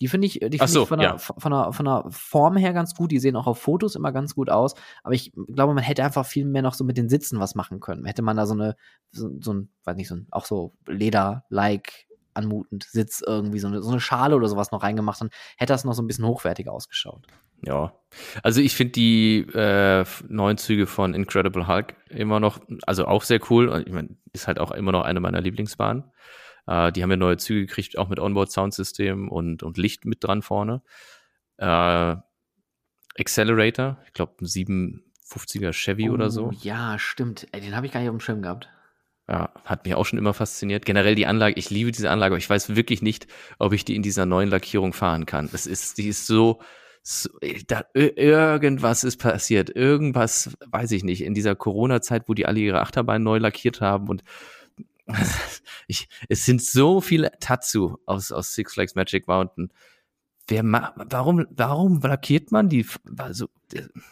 Die 0.00 0.08
finde 0.08 0.26
ich, 0.26 0.40
die 0.40 0.58
find 0.58 0.70
so, 0.70 0.82
ich 0.82 0.88
von, 0.88 1.00
ja. 1.00 1.10
der, 1.10 1.18
von, 1.18 1.52
der, 1.52 1.72
von 1.72 1.84
der 1.84 2.04
Form 2.08 2.56
her 2.56 2.72
ganz 2.72 2.94
gut. 2.94 3.10
Die 3.10 3.18
sehen 3.18 3.36
auch 3.36 3.46
auf 3.46 3.58
Fotos 3.58 3.94
immer 3.94 4.12
ganz 4.12 4.34
gut 4.34 4.50
aus. 4.50 4.74
Aber 5.02 5.14
ich 5.14 5.32
glaube, 5.48 5.74
man 5.74 5.84
hätte 5.84 6.04
einfach 6.04 6.24
viel 6.24 6.46
mehr 6.46 6.62
noch 6.62 6.74
so 6.74 6.84
mit 6.84 6.96
den 6.96 7.08
Sitzen 7.08 7.38
was 7.38 7.54
machen 7.54 7.80
können. 7.80 8.04
Hätte 8.06 8.22
man 8.22 8.36
da 8.36 8.46
so 8.46 8.54
eine, 8.54 8.76
so, 9.10 9.30
so 9.40 9.52
ein, 9.52 9.68
weiß 9.84 9.96
nicht, 9.96 10.08
so 10.08 10.16
ein, 10.16 10.26
auch 10.30 10.46
so 10.46 10.74
Leder-like 10.86 12.06
anmutend 12.34 12.84
Sitz 12.84 13.22
irgendwie, 13.26 13.58
so 13.58 13.68
eine, 13.68 13.82
so 13.82 13.90
eine 13.90 14.00
Schale 14.00 14.36
oder 14.36 14.48
sowas 14.48 14.70
noch 14.70 14.82
reingemacht, 14.82 15.20
dann 15.20 15.30
hätte 15.56 15.72
das 15.72 15.84
noch 15.84 15.94
so 15.94 16.02
ein 16.02 16.06
bisschen 16.06 16.26
hochwertiger 16.26 16.72
ausgeschaut. 16.72 17.26
Ja, 17.62 17.92
also 18.42 18.60
ich 18.60 18.74
finde 18.74 18.92
die 18.92 19.40
äh, 19.52 20.04
neuen 20.28 20.56
Züge 20.56 20.86
von 20.86 21.12
Incredible 21.12 21.66
Hulk 21.66 21.94
immer 22.08 22.40
noch, 22.40 22.60
also 22.86 23.04
auch 23.06 23.22
sehr 23.22 23.40
cool. 23.50 23.84
Ich 23.86 23.92
meine, 23.92 24.16
ist 24.32 24.46
halt 24.46 24.58
auch 24.58 24.70
immer 24.70 24.92
noch 24.92 25.02
eine 25.02 25.20
meiner 25.20 25.40
Lieblingsbahnen. 25.40 26.04
Äh, 26.66 26.92
die 26.92 27.02
haben 27.02 27.10
ja 27.10 27.16
neue 27.16 27.36
Züge 27.36 27.66
gekriegt, 27.66 27.98
auch 27.98 28.08
mit 28.08 28.18
Onboard-Soundsystem 28.18 29.28
und, 29.28 29.62
und 29.62 29.78
Licht 29.78 30.04
mit 30.04 30.24
dran 30.24 30.42
vorne. 30.42 30.82
Äh, 31.56 32.16
Accelerator, 33.18 33.98
ich 34.06 34.12
glaube 34.12 34.34
ein 34.40 34.46
750er 34.46 35.72
Chevy 35.72 36.10
oh, 36.10 36.14
oder 36.14 36.30
so. 36.30 36.52
Ja, 36.62 36.98
stimmt. 36.98 37.46
Den 37.54 37.76
habe 37.76 37.86
ich 37.86 37.92
gar 37.92 38.00
nicht 38.00 38.08
auf 38.08 38.16
dem 38.16 38.20
Schirm 38.20 38.42
gehabt. 38.42 38.68
Ja, 39.28 39.52
hat 39.64 39.84
mich 39.84 39.94
auch 39.94 40.04
schon 40.04 40.18
immer 40.18 40.34
fasziniert. 40.34 40.84
Generell 40.84 41.14
die 41.14 41.26
Anlage, 41.26 41.56
ich 41.56 41.70
liebe 41.70 41.92
diese 41.92 42.10
Anlage, 42.10 42.32
aber 42.32 42.38
ich 42.38 42.50
weiß 42.50 42.74
wirklich 42.74 43.00
nicht, 43.00 43.28
ob 43.60 43.72
ich 43.72 43.84
die 43.84 43.94
in 43.94 44.02
dieser 44.02 44.26
neuen 44.26 44.48
Lackierung 44.48 44.92
fahren 44.92 45.24
kann. 45.24 45.48
Das 45.52 45.66
ist, 45.66 45.98
die 45.98 46.08
ist 46.08 46.26
so, 46.26 46.60
so 47.02 47.28
da, 47.68 47.84
irgendwas 47.94 49.04
ist 49.04 49.18
passiert. 49.18 49.70
Irgendwas, 49.70 50.56
weiß 50.66 50.90
ich 50.90 51.04
nicht, 51.04 51.22
in 51.22 51.34
dieser 51.34 51.54
Corona-Zeit, 51.54 52.28
wo 52.28 52.34
die 52.34 52.46
alle 52.46 52.58
ihre 52.58 52.80
Achterbahn 52.80 53.22
neu 53.22 53.38
lackiert 53.38 53.80
haben 53.80 54.08
und 54.08 54.24
ich, 55.86 56.08
es 56.28 56.44
sind 56.44 56.62
so 56.62 57.00
viele 57.00 57.32
Tatsu 57.40 57.96
aus, 58.06 58.32
aus 58.32 58.54
Six 58.54 58.74
Flags 58.74 58.94
Magic 58.94 59.26
Mountain. 59.28 59.72
Wer 60.48 60.62
ma 60.64 60.92
warum, 60.96 61.46
warum 61.50 62.00
lackiert 62.00 62.50
man 62.50 62.68
die? 62.68 62.84
Also, 63.18 63.48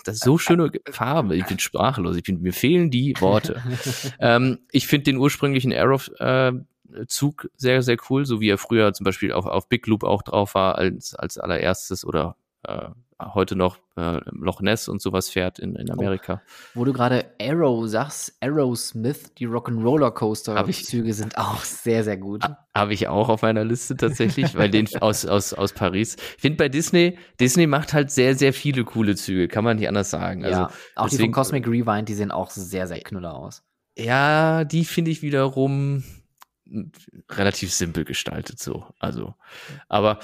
das 0.05 0.17
ist 0.17 0.25
so 0.25 0.39
schöne 0.39 0.71
Farbe. 0.91 1.35
Ich 1.37 1.47
bin 1.47 1.59
sprachlos. 1.59 2.17
Ich 2.17 2.23
bin, 2.23 2.41
mir 2.41 2.53
fehlen 2.53 2.91
die 2.91 3.15
Worte. 3.19 3.63
ähm, 4.21 4.61
ich 4.71 4.87
finde 4.87 5.05
den 5.05 5.17
ursprünglichen 5.17 5.73
Arrow 5.73 6.09
äh, 6.19 6.53
Zug 7.09 7.51
sehr, 7.57 7.83
sehr 7.83 7.97
cool, 8.09 8.25
so 8.25 8.41
wie 8.41 8.49
er 8.49 8.59
früher 8.59 8.93
zum 8.93 9.05
Beispiel 9.05 9.33
auf, 9.33 9.47
auf 9.47 9.69
Big 9.69 9.87
Loop 9.87 10.05
auch 10.05 10.23
drauf 10.23 10.55
war 10.55 10.77
als, 10.77 11.15
als 11.15 11.39
allererstes 11.39 12.05
oder 12.05 12.37
äh, 12.63 12.89
heute 13.21 13.57
noch 13.57 13.79
äh, 13.97 14.21
Loch 14.31 14.61
Ness 14.61 14.89
und 14.89 15.03
sowas 15.03 15.29
fährt 15.29 15.59
in, 15.59 15.75
in 15.75 15.91
Amerika. 15.91 16.41
Oh, 16.45 16.81
wo 16.81 16.85
du 16.85 16.93
gerade 16.93 17.27
Arrow 17.41 17.87
sagst, 17.89 18.37
Aerosmith, 18.41 19.35
die 19.35 19.47
Rock'n'Roller 19.47 20.13
Coaster 20.13 20.65
Züge 20.71 21.13
sind 21.13 21.37
auch 21.37 21.65
sehr, 21.65 22.05
sehr 22.05 22.17
gut. 22.17 22.45
Habe 22.75 22.95
ich 22.95 23.09
auch 23.09 23.29
auf 23.29 23.43
meiner 23.43 23.65
Liste 23.65 23.97
tatsächlich, 23.97 24.57
weil 24.57 24.71
den 24.71 24.89
aus, 25.01 25.27
aus, 25.27 25.53
aus 25.53 25.73
Paris. 25.73 26.17
Ich 26.37 26.43
finde 26.43 26.59
bei 26.59 26.69
Disney, 26.69 27.19
Disney 27.41 27.67
macht 27.67 27.93
halt 27.93 28.11
sehr, 28.11 28.37
sehr 28.37 28.53
viele 28.53 28.85
coole 28.85 29.17
Züge, 29.17 29.49
kann 29.49 29.65
man 29.65 29.77
nicht 29.77 29.89
anders 29.89 30.11
sagen. 30.11 30.45
Also, 30.45 30.61
ja, 30.61 30.71
auch 30.95 31.05
deswegen, 31.05 31.19
die 31.19 31.25
von 31.25 31.33
Cosmic 31.33 31.67
Rewind, 31.67 32.09
die 32.09 32.15
sehen 32.15 32.31
auch 32.31 32.51
sehr, 32.51 32.87
sehr 32.87 33.01
knüller 33.01 33.35
aus. 33.35 33.63
Ja, 33.97 34.65
die 34.65 34.85
finde 34.85 35.11
ich 35.11 35.23
wiederum 35.23 36.05
relativ 37.31 37.73
simpel 37.73 38.05
gestaltet 38.05 38.59
so. 38.59 38.87
Also, 38.99 39.35
aber 39.89 40.19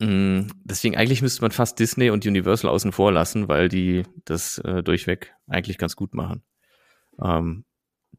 deswegen 0.00 0.96
eigentlich 0.96 1.22
müsste 1.22 1.42
man 1.42 1.50
fast 1.50 1.78
Disney 1.78 2.10
und 2.10 2.24
Universal 2.24 2.70
außen 2.70 2.92
vor 2.92 3.10
lassen, 3.10 3.48
weil 3.48 3.68
die 3.68 4.04
das 4.24 4.58
äh, 4.58 4.82
durchweg 4.82 5.34
eigentlich 5.48 5.78
ganz 5.78 5.96
gut 5.96 6.14
machen. 6.14 6.44
Ähm, 7.20 7.64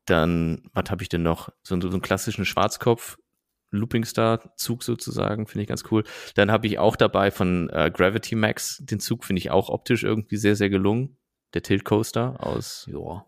dann, 0.06 0.64
was 0.73 0.89
habe 0.89 1.03
ich 1.03 1.10
denn 1.10 1.23
noch? 1.23 1.49
So, 1.64 1.80
so 1.80 1.88
einen 1.89 2.01
klassischen 2.01 2.43
Schwarzkopf, 2.43 3.18
Looping 3.72 4.03
Star 4.03 4.56
Zug 4.57 4.84
sozusagen, 4.84 5.47
finde 5.47 5.64
ich 5.64 5.69
ganz 5.69 5.84
cool. 5.91 6.03
Dann 6.35 6.51
habe 6.51 6.68
ich 6.68 6.80
auch 6.80 6.95
dabei 6.95 7.31
von 7.31 7.69
äh, 7.69 7.91
Gravity 7.93 8.35
Max 8.35 8.80
den 8.84 8.99
Zug, 8.99 9.23
finde 9.23 9.39
ich 9.39 9.51
auch 9.51 9.69
optisch 9.69 10.03
irgendwie 10.03 10.38
sehr, 10.38 10.56
sehr 10.56 10.69
gelungen. 10.69 11.18
Der 11.53 11.64
Tilt 11.64 11.85
Coaster 11.85 12.45
aus 12.45 12.85
Joa. 12.88 13.26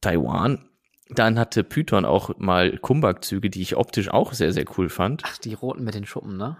Taiwan. 0.00 0.68
Dann 1.10 1.38
hatte 1.38 1.64
Python 1.64 2.04
auch 2.04 2.36
mal 2.38 2.76
Kumbak-Züge, 2.78 3.50
die 3.50 3.62
ich 3.62 3.76
optisch 3.76 4.08
auch 4.10 4.32
sehr, 4.32 4.52
sehr 4.52 4.64
cool 4.76 4.88
fand. 4.88 5.22
Ach, 5.24 5.38
die 5.38 5.54
roten 5.54 5.84
mit 5.84 5.94
den 5.94 6.06
Schuppen, 6.06 6.36
ne? 6.36 6.58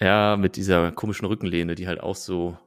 Ja, 0.00 0.36
mit 0.36 0.56
dieser 0.56 0.92
komischen 0.92 1.26
Rückenlehne, 1.26 1.74
die 1.74 1.86
halt 1.86 2.00
auch 2.00 2.16
so 2.16 2.58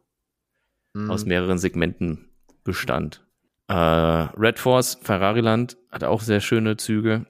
mm. 0.94 1.10
aus 1.10 1.26
mehreren 1.26 1.58
Segmenten 1.58 2.30
bestand. 2.64 3.26
Äh, 3.68 3.74
Red 3.74 4.60
Force, 4.60 5.00
Ferrariland 5.02 5.78
hat 5.92 6.04
auch 6.04 6.22
sehr 6.22 6.40
schöne 6.40 6.78
Züge. 6.78 7.26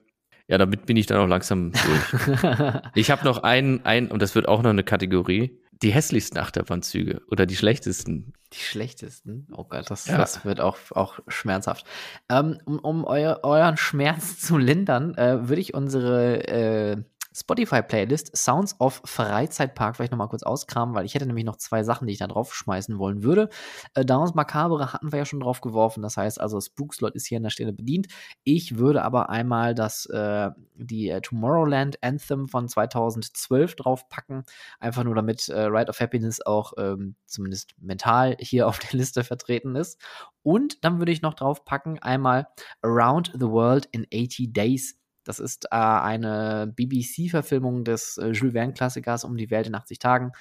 Ja, 0.48 0.58
damit 0.58 0.86
bin 0.86 0.98
ich 0.98 1.08
dann 1.08 1.18
auch 1.18 1.28
langsam 1.28 1.72
durch. 1.72 2.82
ich 2.96 3.10
habe 3.10 3.26
noch 3.26 3.44
einen, 3.44 3.84
einen, 3.86 4.12
und 4.12 4.22
das 4.22 4.36
wird 4.36 4.48
auch 4.48 4.62
noch 4.62 4.70
eine 4.70 4.84
Kategorie, 4.84 5.60
die 5.82 5.92
hässlichsten 5.92 6.38
Achterbahnzüge 6.38 7.22
oder 7.30 7.46
die 7.46 7.56
schlechtesten. 7.56 8.34
Die 8.54 8.60
schlechtesten? 8.60 9.48
Oh 9.52 9.66
Gott, 9.66 9.90
das, 9.90 10.08
ja. 10.08 10.18
das 10.18 10.46
wird 10.46 10.62
auch, 10.62 10.78
auch 10.92 11.20
schmerzhaft. 11.28 11.86
Ähm, 12.30 12.60
um 12.66 12.80
um 12.80 13.04
euer, 13.06 13.40
euren 13.44 13.78
Schmerz 13.78 14.40
zu 14.40 14.58
lindern, 14.58 15.16
äh, 15.16 15.50
würde 15.50 15.62
ich 15.62 15.74
unsere 15.74 16.48
äh, 16.48 16.98
Spotify-Playlist 17.36 18.36
Sounds 18.36 18.80
of 18.80 19.02
Freizeitpark 19.04 19.96
vielleicht 19.96 20.12
nochmal 20.12 20.30
kurz 20.30 20.44
auskramen, 20.44 20.96
weil 20.96 21.06
ich 21.06 21.16
hätte 21.16 21.26
nämlich 21.26 21.44
noch 21.44 21.58
zwei 21.58 21.84
Sachen, 21.84 22.08
die 22.08 22.14
ich 22.14 22.20
da 22.20 22.28
drauf 22.28 22.56
schmeißen 22.56 22.98
wollen 22.98 23.24
würde. 23.24 23.50
Äh, 23.94 24.06
Downs 24.06 24.36
Macabre 24.36 24.94
hatten 24.94 25.12
wir 25.12 25.20
ja 25.20 25.26
schon 25.26 25.42
drauf 25.42 25.62
geworfen, 25.62 26.02
das 26.02 26.16
heißt 26.18 26.40
also 26.40 26.62
Spookslot 26.62 27.16
ist 27.16 27.28
hier 27.28 27.38
an 27.38 27.44
der 27.44 27.50
Stelle 27.50 27.74
bedient. 27.74 28.08
Ich 28.44 28.78
würde 28.78 29.04
aber 29.04 29.30
einmal 29.30 29.76
das, 29.76 30.06
äh, 30.06 30.52
die 30.76 31.10
äh, 31.10 31.22
Tomorrowland 31.22 32.02
Anthem 32.02 32.48
von 32.48 32.70
2012 32.70 33.76
draufpacken, 33.76 34.44
einfach 34.80 35.04
nur 35.04 35.16
damit 35.16 35.50
äh, 35.50 35.62
Ride 35.62 35.90
of 35.90 36.00
Happiness 36.00 36.42
auch 36.46 36.74
ähm, 36.78 37.16
zumindest 37.26 37.74
mental 37.80 38.38
hier 38.40 38.68
auf 38.68 38.80
der 38.80 38.98
Liste 38.98 39.24
vertreten 39.24 39.76
ist. 39.76 40.00
Und 40.42 40.84
dann 40.86 41.00
würde 41.00 41.12
ich 41.12 41.22
noch 41.22 41.34
draufpacken 41.34 42.00
einmal 42.00 42.48
Around 42.82 43.32
the 43.34 43.48
World 43.48 43.88
in 43.92 44.06
80 44.14 44.54
Days 44.54 45.00
das 45.26 45.40
ist 45.40 45.66
äh, 45.66 45.76
eine 45.76 46.72
BBC-Verfilmung 46.76 47.84
des 47.84 48.18
äh, 48.18 48.30
Jules 48.30 48.54
Verne-Klassikers 48.54 49.26
Um 49.26 49.36
die 49.36 49.50
Welt 49.52 49.68
in 49.68 49.76
80 49.76 50.00
Tagen 50.00 50.32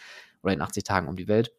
oder 0.43 0.55
in 0.55 0.63
80 0.63 0.85
Tagen 0.85 1.09
um 1.09 1.17
die 1.17 1.27
Welt 1.27 1.53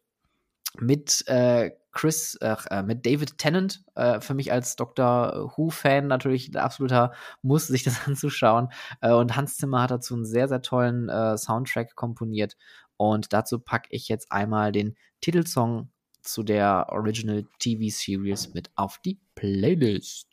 mit 0.80 1.26
äh, 1.26 1.72
Chris, 1.92 2.34
äh, 2.42 2.82
mit 2.82 3.06
David 3.06 3.38
Tennant, 3.38 3.82
äh, 3.94 4.20
für 4.20 4.34
mich 4.34 4.52
als 4.52 4.76
Dr. 4.76 5.50
Who-Fan 5.56 6.06
natürlich 6.06 6.48
ein 6.48 6.56
absoluter 6.56 7.12
Muss, 7.42 7.66
sich 7.66 7.84
das 7.84 8.00
anzuschauen. 8.06 8.68
Äh, 9.00 9.12
und 9.12 9.36
Hans 9.36 9.56
Zimmer 9.56 9.82
hat 9.82 9.90
dazu 9.90 10.14
einen 10.14 10.26
sehr, 10.26 10.48
sehr 10.48 10.62
tollen 10.62 11.08
äh, 11.08 11.38
Soundtrack 11.38 11.94
komponiert. 11.94 12.56
Und 12.98 13.32
dazu 13.32 13.58
packe 13.58 13.88
ich 13.90 14.08
jetzt 14.08 14.30
einmal 14.30 14.72
den 14.72 14.96
Titelsong 15.20 15.90
zu 16.22 16.42
der 16.42 16.86
Original 16.90 17.46
TV 17.58 17.84
Series 17.88 18.52
mit 18.52 18.70
auf 18.74 18.98
die 19.04 19.18
Playlist. 19.34 20.25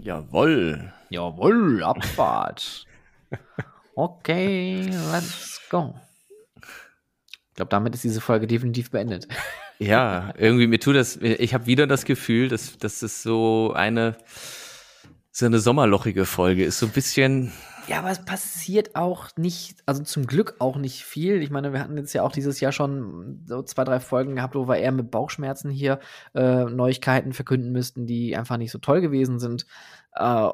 Jawoll. 0.00 0.92
Jawoll, 1.08 1.82
Abfahrt. 1.82 2.86
Okay, 3.94 4.88
let's 5.12 5.60
go. 5.68 5.94
Ich 6.56 7.54
glaube, 7.56 7.70
damit 7.70 7.94
ist 7.94 8.04
diese 8.04 8.20
Folge 8.20 8.46
definitiv 8.46 8.90
beendet. 8.90 9.26
Ja, 9.78 10.32
irgendwie 10.36 10.66
mir 10.66 10.78
tut 10.78 10.96
das, 10.96 11.16
ich 11.16 11.54
habe 11.54 11.66
wieder 11.66 11.86
das 11.86 12.04
Gefühl, 12.04 12.48
dass, 12.48 12.76
dass 12.78 13.02
es 13.02 13.22
so 13.22 13.72
eine, 13.74 14.16
so 15.32 15.46
eine 15.46 15.58
sommerlochige 15.58 16.26
Folge 16.26 16.64
ist. 16.64 16.78
So 16.78 16.86
ein 16.86 16.92
bisschen, 16.92 17.52
ja, 17.90 17.98
aber 17.98 18.10
es 18.12 18.24
passiert 18.24 18.94
auch 18.94 19.30
nicht, 19.36 19.82
also 19.84 20.04
zum 20.04 20.24
Glück 20.24 20.54
auch 20.60 20.76
nicht 20.76 21.04
viel. 21.04 21.42
Ich 21.42 21.50
meine, 21.50 21.72
wir 21.72 21.80
hatten 21.80 21.96
jetzt 21.96 22.12
ja 22.12 22.22
auch 22.22 22.30
dieses 22.30 22.60
Jahr 22.60 22.70
schon 22.70 23.42
so 23.46 23.64
zwei, 23.64 23.82
drei 23.82 23.98
Folgen 23.98 24.36
gehabt, 24.36 24.54
wo 24.54 24.68
wir 24.68 24.76
eher 24.76 24.92
mit 24.92 25.10
Bauchschmerzen 25.10 25.72
hier 25.72 25.98
äh, 26.32 26.66
Neuigkeiten 26.66 27.32
verkünden 27.32 27.72
müssten, 27.72 28.06
die 28.06 28.36
einfach 28.36 28.58
nicht 28.58 28.70
so 28.70 28.78
toll 28.78 29.00
gewesen 29.00 29.40
sind. 29.40 29.66
Äh, 30.14 30.50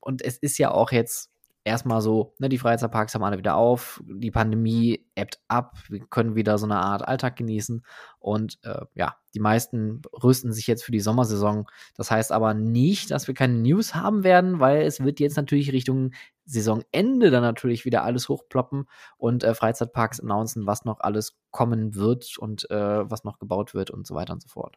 und 0.00 0.20
es 0.20 0.36
ist 0.36 0.58
ja 0.58 0.70
auch 0.70 0.92
jetzt 0.92 1.30
erstmal 1.68 2.00
so, 2.00 2.34
ne, 2.38 2.48
die 2.48 2.58
Freizeitparks 2.58 3.14
haben 3.14 3.22
alle 3.22 3.38
wieder 3.38 3.54
auf, 3.54 4.02
die 4.06 4.30
Pandemie 4.30 5.06
ebbt 5.14 5.40
ab, 5.48 5.78
wir 5.88 6.00
können 6.00 6.34
wieder 6.34 6.58
so 6.58 6.66
eine 6.66 6.76
Art 6.76 7.06
Alltag 7.06 7.36
genießen 7.36 7.84
und 8.18 8.58
äh, 8.64 8.80
ja, 8.94 9.16
die 9.34 9.40
meisten 9.40 10.02
rüsten 10.22 10.52
sich 10.52 10.66
jetzt 10.66 10.82
für 10.82 10.92
die 10.92 11.00
Sommersaison. 11.00 11.66
Das 11.96 12.10
heißt 12.10 12.32
aber 12.32 12.54
nicht, 12.54 13.10
dass 13.10 13.28
wir 13.28 13.34
keine 13.34 13.54
News 13.54 13.94
haben 13.94 14.24
werden, 14.24 14.58
weil 14.58 14.82
es 14.82 15.04
wird 15.04 15.20
jetzt 15.20 15.36
natürlich 15.36 15.72
Richtung 15.72 16.12
Saisonende 16.44 17.30
dann 17.30 17.42
natürlich 17.42 17.84
wieder 17.84 18.04
alles 18.04 18.28
hochploppen 18.28 18.86
und 19.16 19.44
äh, 19.44 19.54
Freizeitparks 19.54 20.20
announcen, 20.20 20.66
was 20.66 20.84
noch 20.84 21.00
alles 21.00 21.38
kommen 21.50 21.94
wird 21.94 22.38
und 22.38 22.70
äh, 22.70 23.10
was 23.10 23.24
noch 23.24 23.38
gebaut 23.38 23.74
wird 23.74 23.90
und 23.90 24.06
so 24.06 24.14
weiter 24.14 24.32
und 24.32 24.42
so 24.42 24.48
fort. 24.48 24.76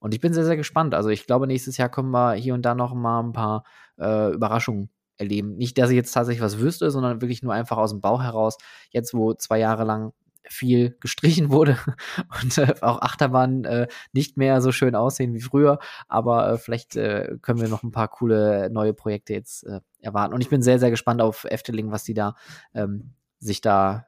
Und 0.00 0.14
ich 0.14 0.20
bin 0.20 0.34
sehr, 0.34 0.44
sehr 0.44 0.56
gespannt. 0.56 0.94
Also 0.94 1.08
ich 1.08 1.26
glaube, 1.26 1.46
nächstes 1.46 1.76
Jahr 1.76 1.88
können 1.88 2.10
wir 2.10 2.34
hier 2.34 2.54
und 2.54 2.62
da 2.62 2.74
noch 2.74 2.94
mal 2.94 3.20
ein 3.20 3.32
paar 3.32 3.64
äh, 3.98 4.32
Überraschungen 4.32 4.90
erleben. 5.22 5.56
Nicht, 5.56 5.78
dass 5.78 5.90
ich 5.90 5.96
jetzt 5.96 6.12
tatsächlich 6.12 6.42
was 6.42 6.58
wüsste, 6.58 6.90
sondern 6.90 7.20
wirklich 7.20 7.42
nur 7.42 7.54
einfach 7.54 7.78
aus 7.78 7.90
dem 7.90 8.00
Bauch 8.00 8.22
heraus. 8.22 8.58
Jetzt, 8.90 9.14
wo 9.14 9.34
zwei 9.34 9.58
Jahre 9.58 9.84
lang 9.84 10.12
viel 10.48 10.96
gestrichen 11.00 11.50
wurde 11.50 11.78
und 12.42 12.58
äh, 12.58 12.74
auch 12.80 13.00
Achterbahnen 13.00 13.64
äh, 13.64 13.88
nicht 14.12 14.36
mehr 14.36 14.60
so 14.60 14.72
schön 14.72 14.94
aussehen 14.94 15.34
wie 15.34 15.40
früher. 15.40 15.78
Aber 16.08 16.52
äh, 16.52 16.58
vielleicht 16.58 16.96
äh, 16.96 17.36
können 17.40 17.60
wir 17.60 17.68
noch 17.68 17.82
ein 17.82 17.92
paar 17.92 18.08
coole 18.08 18.70
neue 18.70 18.94
Projekte 18.94 19.32
jetzt 19.32 19.64
äh, 19.64 19.80
erwarten. 20.00 20.34
Und 20.34 20.40
ich 20.40 20.48
bin 20.48 20.62
sehr, 20.62 20.78
sehr 20.78 20.90
gespannt 20.90 21.22
auf 21.22 21.44
Efteling, 21.44 21.90
was 21.90 22.04
die 22.04 22.14
da 22.14 22.34
ähm, 22.74 23.14
sich 23.38 23.60
da 23.60 24.06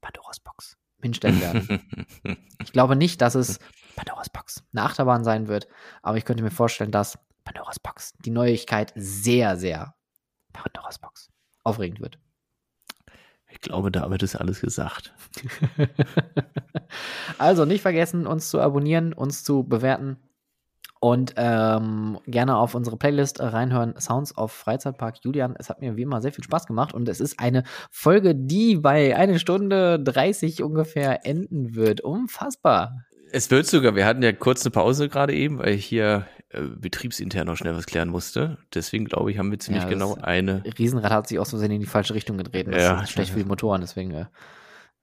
Pandoras 0.00 0.40
Box 0.40 0.76
hinstellen 1.02 1.40
werden. 1.40 1.80
ich 2.62 2.72
glaube 2.72 2.96
nicht, 2.96 3.20
dass 3.20 3.34
es 3.34 3.58
Pandoras 3.96 4.30
Box 4.30 4.64
eine 4.72 4.82
Achterbahn 4.82 5.24
sein 5.24 5.48
wird, 5.48 5.68
aber 6.02 6.16
ich 6.16 6.24
könnte 6.24 6.42
mir 6.42 6.50
vorstellen, 6.50 6.90
dass 6.90 7.18
Pandoras 7.44 7.78
Box 7.78 8.14
die 8.24 8.30
Neuigkeit 8.30 8.92
sehr, 8.96 9.56
sehr 9.56 9.94
Pandoras 10.54 10.98
Box 10.98 11.28
aufregend 11.64 12.00
wird. 12.00 12.18
Ich 13.50 13.60
glaube, 13.60 13.92
damit 13.92 14.22
ist 14.22 14.36
alles 14.36 14.60
gesagt. 14.60 15.14
also 17.38 17.64
nicht 17.64 17.82
vergessen, 17.82 18.26
uns 18.26 18.48
zu 18.50 18.60
abonnieren, 18.60 19.12
uns 19.12 19.44
zu 19.44 19.62
bewerten 19.62 20.16
Und 20.98 21.34
ähm, 21.36 22.18
gerne 22.26 22.56
auf 22.56 22.74
unsere 22.74 22.96
Playlist 22.96 23.40
reinhören, 23.40 23.94
Sounds 24.00 24.36
of 24.36 24.50
Freizeitpark 24.50 25.18
Julian. 25.22 25.54
Es 25.58 25.68
hat 25.68 25.80
mir 25.80 25.96
wie 25.96 26.02
immer 26.02 26.22
sehr 26.22 26.32
viel 26.32 26.42
Spaß 26.42 26.66
gemacht 26.66 26.94
und 26.94 27.08
es 27.08 27.20
ist 27.20 27.38
eine 27.38 27.62
Folge, 27.90 28.34
die 28.34 28.76
bei 28.76 29.14
eine 29.14 29.38
Stunde 29.38 30.00
30 30.02 30.62
ungefähr 30.62 31.26
enden 31.26 31.74
wird. 31.74 32.00
Unfassbar. 32.00 33.04
Es 33.30 33.50
wird 33.50 33.66
sogar, 33.66 33.94
wir 33.94 34.06
hatten 34.06 34.22
ja 34.22 34.32
kurz 34.32 34.64
eine 34.64 34.70
Pause 34.70 35.08
gerade 35.08 35.34
eben, 35.34 35.58
weil 35.58 35.74
ich 35.74 35.84
hier 35.84 36.26
äh, 36.54 36.62
betriebsintern 36.76 37.46
noch 37.46 37.56
schnell 37.56 37.74
was 37.74 37.86
klären 37.86 38.08
musste. 38.08 38.58
Deswegen 38.72 39.04
glaube 39.04 39.30
ich, 39.30 39.38
haben 39.38 39.50
wir 39.50 39.58
ziemlich 39.58 39.84
ja, 39.84 39.88
genau 39.88 40.16
eine. 40.20 40.62
Riesenrad 40.78 41.12
hat 41.12 41.28
sich 41.28 41.38
auch 41.38 41.46
so 41.46 41.58
in 41.58 41.80
die 41.80 41.86
falsche 41.86 42.14
Richtung 42.14 42.38
gedreht. 42.38 42.68
Das 42.68 42.82
ja. 42.82 43.02
ist 43.02 43.10
schlecht 43.10 43.32
für 43.32 43.38
die 43.38 43.44
Motoren, 43.44 43.80
deswegen 43.80 44.12
äh, 44.12 44.26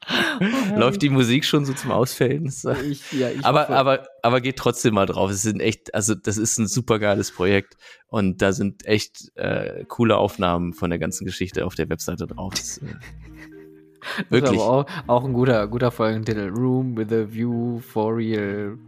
Läuft 0.77 1.03
die 1.03 1.09
Musik 1.09 1.45
schon 1.45 1.65
so 1.65 1.73
zum 1.73 1.91
Ausfällen? 1.91 2.47
Ich, 2.47 3.13
ja, 3.13 3.31
ich 3.31 3.45
aber, 3.45 3.71
aber, 3.71 4.07
aber 4.23 4.41
geht 4.41 4.57
trotzdem 4.57 4.95
mal 4.95 5.07
drauf. 5.07 5.31
Es 5.31 5.43
sind 5.43 5.61
echt, 5.61 5.95
also 5.95 6.15
das 6.15 6.37
ist 6.37 6.59
ein 6.59 6.67
super 6.67 6.99
geiles 6.99 7.33
Projekt 7.33 7.77
und 8.09 8.41
da 8.43 8.53
sind 8.53 8.87
echt 8.87 9.33
äh, 9.37 9.85
coole 9.89 10.17
Aufnahmen 10.17 10.73
von 10.73 10.91
der 10.91 10.99
ganzen 10.99 11.25
Geschichte 11.25 11.67
auf 11.67 11.75
der 11.75 11.89
Webseite 11.89 12.27
drauf. 12.27 12.55
Das, 12.55 12.79
äh, 12.79 12.85
wirklich. 14.31 14.61
Auch, 14.61 14.87
auch, 15.07 15.25
ein 15.25 15.33
guter, 15.33 15.67
guter 15.67 15.91
Folgentitel. 15.91 16.49
Room 16.49 16.97
with 16.97 17.13
a 17.13 17.27
view 17.29 17.81
for 17.81 18.17
real. 18.17 18.79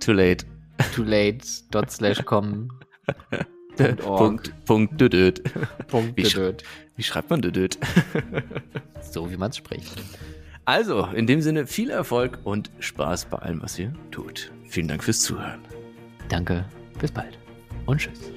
Too 0.00 0.12
late. 0.12 0.44
Too 0.94 1.04
late. 1.04 1.46
Dot 1.70 1.90
slash 1.90 2.24
com. 2.24 2.68
Punkt, 3.98 4.52
Punkt, 4.64 5.00
dödöd. 5.00 5.42
Punkt, 5.88 6.16
wie, 6.16 6.24
sch 6.24 6.38
wie 6.96 7.02
schreibt 7.02 7.30
man 7.30 7.42
dödöd? 7.42 7.78
so 9.00 9.30
wie 9.30 9.36
man 9.36 9.50
es 9.50 9.56
spricht. 9.56 9.92
Also, 10.66 11.06
in 11.14 11.26
dem 11.26 11.42
Sinne 11.42 11.66
viel 11.66 11.90
Erfolg 11.90 12.38
und 12.44 12.70
Spaß 12.78 13.26
bei 13.26 13.38
allem, 13.38 13.62
was 13.62 13.78
ihr 13.78 13.92
tut. 14.10 14.50
Vielen 14.68 14.88
Dank 14.88 15.04
fürs 15.04 15.20
Zuhören. 15.20 15.60
Danke, 16.28 16.64
bis 16.98 17.12
bald 17.12 17.38
und 17.86 17.98
tschüss. 17.98 18.32